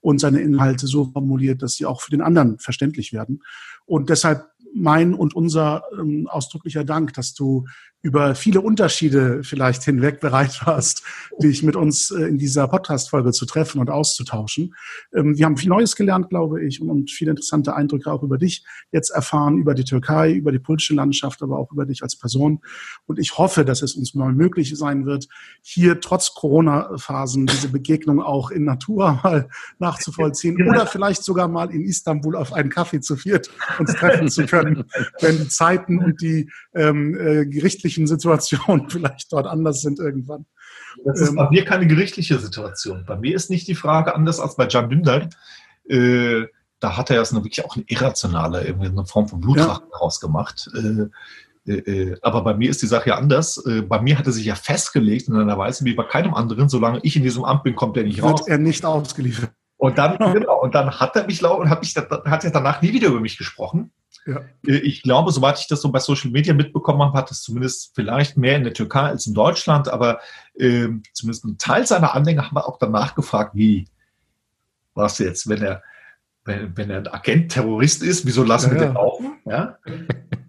und 0.00 0.18
seine 0.18 0.40
Inhalte 0.40 0.86
so 0.88 1.06
formuliert, 1.12 1.62
dass 1.62 1.74
sie 1.74 1.86
auch 1.86 2.00
für 2.00 2.10
den 2.10 2.22
anderen 2.22 2.58
verständlich 2.58 3.12
werden. 3.12 3.42
Und 3.86 4.10
deshalb 4.10 4.46
mein 4.74 5.14
und 5.14 5.34
unser 5.34 5.84
ähm, 5.98 6.26
ausdrücklicher 6.28 6.84
Dank, 6.84 7.12
dass 7.14 7.34
du 7.34 7.66
über 8.02 8.34
viele 8.34 8.60
Unterschiede 8.60 9.42
vielleicht 9.44 9.84
hinweg 9.84 10.20
bereit 10.20 10.60
warst, 10.66 11.02
dich 11.40 11.62
mit 11.62 11.76
uns 11.76 12.10
äh, 12.10 12.24
in 12.24 12.38
dieser 12.38 12.66
Podcast-Folge 12.68 13.32
zu 13.32 13.46
treffen 13.46 13.80
und 13.80 13.90
auszutauschen. 13.90 14.74
Ähm, 15.14 15.38
wir 15.38 15.46
haben 15.46 15.56
viel 15.56 15.68
Neues 15.68 15.96
gelernt, 15.96 16.28
glaube 16.28 16.64
ich, 16.64 16.80
und, 16.80 17.10
viele 17.10 17.30
interessante 17.30 17.74
Eindrücke 17.74 18.10
auch 18.10 18.22
über 18.22 18.38
dich 18.38 18.64
jetzt 18.90 19.10
erfahren, 19.10 19.58
über 19.58 19.74
die 19.74 19.84
Türkei, 19.84 20.32
über 20.32 20.52
die 20.52 20.58
politische 20.58 20.94
Landschaft, 20.94 21.42
aber 21.42 21.58
auch 21.58 21.70
über 21.72 21.86
dich 21.86 22.02
als 22.02 22.16
Person. 22.16 22.60
Und 23.06 23.18
ich 23.18 23.38
hoffe, 23.38 23.64
dass 23.64 23.82
es 23.82 23.94
uns 23.94 24.14
mal 24.14 24.32
möglich 24.32 24.76
sein 24.76 25.06
wird, 25.06 25.28
hier 25.62 26.00
trotz 26.00 26.34
Corona-Phasen 26.34 27.46
diese 27.46 27.68
Begegnung 27.68 28.20
auch 28.20 28.50
in 28.50 28.64
Natura 28.64 29.20
mal 29.22 29.48
nachzuvollziehen 29.78 30.68
oder 30.68 30.86
vielleicht 30.86 31.24
sogar 31.24 31.48
mal 31.48 31.70
in 31.70 31.84
Istanbul 31.84 32.36
auf 32.36 32.52
einen 32.52 32.70
Kaffee 32.70 33.00
zu 33.00 33.16
viert 33.16 33.50
uns 33.78 33.94
treffen 33.94 34.28
zu 34.28 34.46
können, 34.46 34.84
wenn 35.20 35.38
die 35.38 35.48
Zeiten 35.48 35.98
und 35.98 36.20
die 36.20 36.50
ähm, 36.74 37.16
äh, 37.18 37.46
gerichtlichen 37.46 37.91
gerichtlichen 37.92 38.06
Situationen 38.06 38.88
vielleicht 38.90 39.32
dort 39.32 39.46
anders 39.46 39.80
sind 39.80 39.98
irgendwann. 39.98 40.46
Das 41.04 41.20
ist 41.20 41.30
ähm, 41.30 41.36
bei 41.36 41.50
mir 41.50 41.64
keine 41.64 41.86
gerichtliche 41.86 42.38
Situation. 42.38 43.04
Bei 43.06 43.16
mir 43.16 43.34
ist 43.34 43.50
nicht 43.50 43.68
die 43.68 43.74
Frage 43.74 44.14
anders 44.14 44.40
als 44.40 44.56
bei 44.56 44.66
Jan 44.68 44.88
Dündar. 44.88 45.28
Äh, 45.88 46.46
da 46.80 46.96
hat 46.96 47.10
er 47.10 47.16
ja 47.16 47.32
wirklich 47.32 47.64
auch 47.64 47.76
eine 47.76 47.84
irrationale, 47.86 48.64
irgendwie 48.64 48.88
eine 48.88 49.06
Form 49.06 49.28
von 49.28 49.40
Blutrache 49.40 49.84
ja. 49.90 49.98
rausgemacht. 49.98 50.68
Äh, 50.74 51.70
äh, 51.70 51.78
äh, 51.78 52.18
aber 52.22 52.42
bei 52.42 52.54
mir 52.54 52.70
ist 52.70 52.82
die 52.82 52.88
Sache 52.88 53.10
ja 53.10 53.16
anders. 53.16 53.64
Äh, 53.66 53.82
bei 53.82 54.00
mir 54.00 54.18
hat 54.18 54.26
er 54.26 54.32
sich 54.32 54.44
ja 54.44 54.56
festgelegt 54.56 55.28
in 55.28 55.36
einer 55.36 55.56
Weise 55.56 55.84
wie 55.84 55.94
bei 55.94 56.02
keinem 56.02 56.34
anderen, 56.34 56.68
solange 56.68 56.98
ich 57.02 57.14
in 57.14 57.22
diesem 57.22 57.44
Amt 57.44 57.62
bin, 57.62 57.76
kommt 57.76 57.96
er 57.96 58.02
nicht 58.02 58.22
raus. 58.22 58.40
Wird 58.40 58.48
er 58.48 58.58
nicht 58.58 58.84
ausgeliefert. 58.84 59.52
Und 59.76 59.96
dann, 59.96 60.18
genau, 60.32 60.60
und 60.60 60.74
dann 60.74 60.90
hat 60.90 61.14
er 61.14 61.26
mich 61.26 61.44
und 61.44 61.70
hat 61.70 61.80
mich, 61.80 61.96
hat 61.96 62.44
er 62.44 62.50
danach 62.50 62.82
nie 62.82 62.92
wieder 62.92 63.08
über 63.08 63.20
mich 63.20 63.38
gesprochen. 63.38 63.92
Ja. 64.26 64.40
Äh, 64.66 64.78
ich 64.78 65.02
glaube, 65.02 65.32
soweit 65.32 65.58
ich 65.58 65.66
das 65.66 65.82
so 65.82 65.90
bei 65.90 65.98
Social 65.98 66.30
Media 66.30 66.54
mitbekommen 66.54 67.02
habe, 67.02 67.18
hat 67.18 67.30
es 67.30 67.42
zumindest 67.42 67.92
vielleicht 67.94 68.36
mehr 68.36 68.56
in 68.56 68.64
der 68.64 68.72
Türkei 68.72 69.02
als 69.02 69.26
in 69.26 69.34
Deutschland, 69.34 69.88
aber 69.88 70.20
äh, 70.54 70.88
zumindest 71.12 71.44
ein 71.44 71.58
Teil 71.58 71.86
seiner 71.86 72.14
Anhänger 72.14 72.46
haben 72.46 72.56
wir 72.56 72.66
auch 72.66 72.78
danach 72.78 73.14
gefragt, 73.14 73.52
wie 73.54 73.88
was 74.94 75.18
jetzt, 75.18 75.48
wenn 75.48 75.62
er, 75.62 75.82
wenn, 76.44 76.76
wenn 76.76 76.90
er 76.90 76.98
ein 76.98 77.08
Agent 77.08 77.52
Terrorist 77.52 78.02
ist, 78.02 78.26
wieso 78.26 78.44
lassen 78.44 78.74
ja, 78.74 78.74
wir 78.74 78.86
den 78.86 78.94
laufen? 78.94 79.38
Ja? 79.46 79.78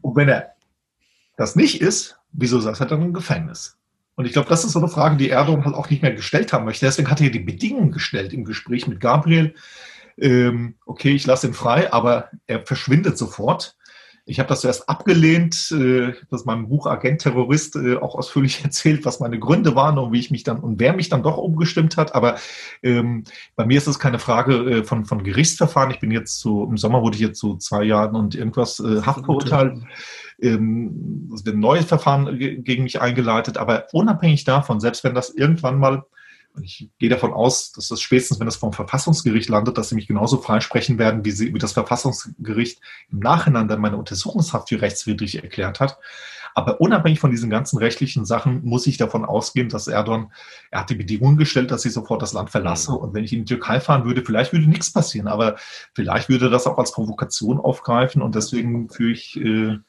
Und 0.01 0.15
wenn 0.15 0.29
er 0.29 0.53
das 1.37 1.55
nicht 1.55 1.81
ist, 1.81 2.17
wieso 2.31 2.59
saß 2.59 2.79
er 2.79 2.85
dann 2.87 3.01
im 3.01 3.13
Gefängnis? 3.13 3.77
Und 4.15 4.25
ich 4.25 4.33
glaube, 4.33 4.49
das 4.49 4.63
ist 4.63 4.73
so 4.73 4.79
eine 4.79 4.89
Frage, 4.89 5.17
die 5.17 5.29
Erdogan 5.29 5.65
halt 5.65 5.75
auch 5.75 5.89
nicht 5.89 6.03
mehr 6.03 6.13
gestellt 6.13 6.53
haben 6.53 6.65
möchte. 6.65 6.85
Deswegen 6.85 7.09
hat 7.09 7.19
er 7.19 7.31
die 7.31 7.39
Bedingungen 7.39 7.91
gestellt 7.91 8.31
im 8.31 8.45
Gespräch 8.45 8.87
mit 8.87 8.99
Gabriel, 8.99 9.55
ähm, 10.17 10.75
okay, 10.85 11.11
ich 11.11 11.25
lasse 11.25 11.47
ihn 11.47 11.53
frei, 11.53 11.91
aber 11.91 12.29
er 12.47 12.65
verschwindet 12.65 13.17
sofort. 13.17 13.75
Ich 14.25 14.39
habe 14.39 14.47
das 14.47 14.61
zuerst 14.61 14.87
abgelehnt, 14.87 15.69
äh, 15.71 16.13
dass 16.31 16.45
mein 16.45 16.69
Buch 16.69 16.87
Agent 16.87 17.21
Terrorist 17.21 17.75
äh, 17.75 17.97
auch 17.97 18.15
ausführlich 18.15 18.61
erzählt, 18.63 19.03
was 19.03 19.19
meine 19.19 19.37
Gründe 19.37 19.75
waren 19.75 19.97
und 19.97 20.13
wie 20.13 20.19
ich 20.19 20.31
mich 20.31 20.43
dann 20.43 20.59
und 20.59 20.79
wer 20.79 20.93
mich 20.93 21.09
dann 21.09 21.23
doch 21.23 21.37
umgestimmt 21.37 21.97
hat. 21.97 22.15
Aber 22.15 22.37
ähm, 22.83 23.25
bei 23.57 23.65
mir 23.65 23.77
ist 23.77 23.87
es 23.87 23.99
keine 23.99 24.19
Frage 24.19 24.53
äh, 24.53 24.83
von, 24.85 25.03
von 25.03 25.23
Gerichtsverfahren. 25.23 25.91
Ich 25.91 25.99
bin 25.99 26.11
jetzt 26.11 26.39
so, 26.39 26.63
im 26.63 26.77
Sommer 26.77 27.01
wurde 27.01 27.15
ich 27.15 27.21
jetzt 27.21 27.39
so 27.39 27.57
zwei 27.57 27.83
Jahren 27.83 28.15
und 28.15 28.33
irgendwas 28.33 28.79
äh, 28.79 29.01
Haft 29.01 29.25
verurteilt. 29.25 29.79
Ähm, 30.41 31.29
es 31.35 31.45
wird 31.45 31.57
ein 31.57 31.59
neues 31.59 31.85
Verfahren 31.85 32.37
gegen 32.37 32.83
mich 32.83 33.01
eingeleitet. 33.01 33.57
Aber 33.57 33.87
unabhängig 33.91 34.45
davon, 34.45 34.79
selbst 34.79 35.03
wenn 35.03 35.15
das 35.15 35.31
irgendwann 35.31 35.79
mal 35.79 36.05
ich 36.61 36.89
gehe 36.99 37.09
davon 37.09 37.33
aus, 37.33 37.71
dass 37.71 37.87
das 37.87 38.01
spätestens, 38.01 38.39
wenn 38.39 38.45
das 38.45 38.55
vom 38.55 38.73
Verfassungsgericht 38.73 39.49
landet, 39.49 39.77
dass 39.77 39.89
sie 39.89 39.95
mich 39.95 40.07
genauso 40.07 40.37
freisprechen 40.37 40.99
werden, 40.99 41.25
wie, 41.25 41.31
sie, 41.31 41.53
wie 41.53 41.59
das 41.59 41.73
Verfassungsgericht 41.73 42.79
im 43.11 43.19
Nachhinein 43.19 43.67
dann 43.67 43.81
meine 43.81 43.97
Untersuchungshaft 43.97 44.69
für 44.69 44.81
rechtswidrig 44.81 45.41
erklärt 45.41 45.79
hat. 45.79 45.99
Aber 46.55 46.79
unabhängig 46.79 47.19
von 47.19 47.31
diesen 47.31 47.49
ganzen 47.49 47.77
rechtlichen 47.77 48.25
Sachen 48.25 48.63
muss 48.63 48.85
ich 48.85 48.97
davon 48.97 49.25
ausgehen, 49.25 49.69
dass 49.69 49.87
Erdogan, 49.87 50.31
er 50.69 50.81
hat 50.81 50.89
die 50.89 50.95
Bedingungen 50.95 51.37
gestellt, 51.37 51.71
dass 51.71 51.85
ich 51.85 51.93
sofort 51.93 52.21
das 52.21 52.33
Land 52.33 52.51
verlasse. 52.51 52.91
Mhm. 52.91 52.97
Und 52.97 53.13
wenn 53.13 53.23
ich 53.23 53.33
in 53.33 53.39
die 53.39 53.55
Türkei 53.55 53.79
fahren 53.79 54.05
würde, 54.05 54.23
vielleicht 54.23 54.53
würde 54.53 54.67
nichts 54.67 54.93
passieren, 54.93 55.27
aber 55.27 55.55
vielleicht 55.95 56.29
würde 56.29 56.49
das 56.49 56.67
auch 56.67 56.77
als 56.77 56.91
Provokation 56.91 57.59
aufgreifen. 57.59 58.21
Und 58.21 58.35
deswegen 58.35 58.89
führe 58.89 59.11
ich 59.11 59.37
äh, 59.37 59.79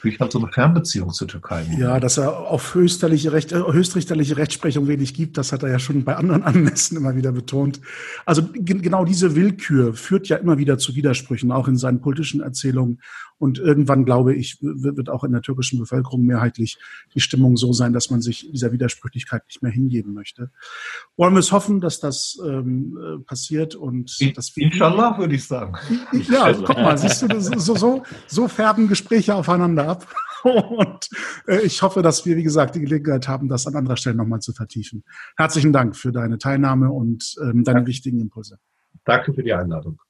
kriegt 0.00 0.20
halt 0.20 0.32
so 0.32 0.38
eine 0.38 0.52
Fernbeziehung 0.52 1.10
zur 1.12 1.28
Türkei. 1.28 1.66
Ja, 1.78 2.00
dass 2.00 2.18
er 2.18 2.38
auf 2.38 2.74
höchsterliche 2.74 3.32
Recht, 3.32 3.52
äh, 3.52 3.56
höchstrichterliche 3.56 4.36
Rechtsprechung 4.36 4.88
wenig 4.88 5.14
gibt, 5.14 5.38
das 5.38 5.52
hat 5.52 5.62
er 5.62 5.70
ja 5.70 5.78
schon 5.78 6.04
bei 6.04 6.16
anderen 6.16 6.42
Anlässen 6.44 6.96
immer 6.96 7.16
wieder 7.16 7.32
betont. 7.32 7.80
Also 8.24 8.42
genau 8.52 9.04
diese 9.04 9.34
Willkür 9.34 9.94
führt 9.94 10.28
ja 10.28 10.36
immer 10.36 10.58
wieder 10.58 10.78
zu 10.78 10.94
Widersprüchen, 10.94 11.52
auch 11.52 11.68
in 11.68 11.76
seinen 11.76 12.00
politischen 12.00 12.40
Erzählungen. 12.40 13.00
Und 13.38 13.58
irgendwann, 13.58 14.04
glaube 14.04 14.34
ich, 14.34 14.58
wird 14.62 15.10
auch 15.10 15.22
in 15.22 15.32
der 15.32 15.42
türkischen 15.42 15.78
Bevölkerung 15.78 16.24
mehrheitlich 16.24 16.78
die 17.14 17.20
Stimmung 17.20 17.56
so 17.56 17.72
sein, 17.72 17.92
dass 17.92 18.10
man 18.10 18.22
sich 18.22 18.48
dieser 18.50 18.72
Widersprüchlichkeit 18.72 19.42
nicht 19.46 19.62
mehr 19.62 19.72
hingeben 19.72 20.14
möchte. 20.14 20.50
Wollen 21.16 21.34
wir 21.34 21.40
es 21.40 21.52
hoffen, 21.52 21.80
dass 21.80 22.00
das 22.00 22.38
ähm, 22.44 22.98
äh, 22.98 23.18
passiert 23.24 23.74
und 23.74 24.16
In, 24.20 24.32
dass 24.32 24.56
Inshallah, 24.56 25.18
würde 25.18 25.34
ich 25.34 25.44
sagen. 25.44 25.74
Ja, 26.28 26.52
guck 26.52 26.76
mal, 26.76 26.96
siehst 26.96 27.22
du, 27.22 27.40
so, 27.40 27.74
so, 27.76 28.02
so 28.26 28.48
färben 28.48 28.88
Gespräche 28.88 29.34
aufeinander 29.34 29.88
ab. 29.88 30.06
Und 30.44 31.08
äh, 31.46 31.62
ich 31.62 31.82
hoffe, 31.82 32.02
dass 32.02 32.24
wir, 32.24 32.36
wie 32.36 32.42
gesagt, 32.42 32.76
die 32.76 32.80
Gelegenheit 32.80 33.26
haben, 33.26 33.48
das 33.48 33.66
an 33.66 33.74
anderer 33.74 33.96
Stelle 33.96 34.16
nochmal 34.16 34.40
zu 34.40 34.52
vertiefen. 34.52 35.02
Herzlichen 35.36 35.72
Dank 35.72 35.96
für 35.96 36.12
deine 36.12 36.38
Teilnahme 36.38 36.90
und 36.90 37.34
ähm, 37.42 37.64
deine 37.64 37.80
ja. 37.80 37.86
wichtigen 37.86 38.20
Impulse. 38.20 38.58
Danke 39.04 39.34
für 39.34 39.42
die 39.42 39.52
Einladung. 39.52 40.00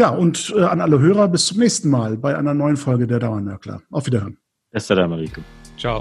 Ja, 0.00 0.08
und 0.08 0.54
äh, 0.56 0.62
an 0.62 0.80
alle 0.80 0.98
Hörer 0.98 1.28
bis 1.28 1.44
zum 1.44 1.58
nächsten 1.58 1.90
Mal 1.90 2.16
bei 2.16 2.34
einer 2.34 2.54
neuen 2.54 2.78
Folge 2.78 3.06
der 3.06 3.18
Dauernörkler. 3.18 3.82
Auf 3.90 4.06
Wiederhören. 4.06 4.38
Assalamu 4.72 5.12
alaikum. 5.12 5.44
Ciao. 5.76 6.00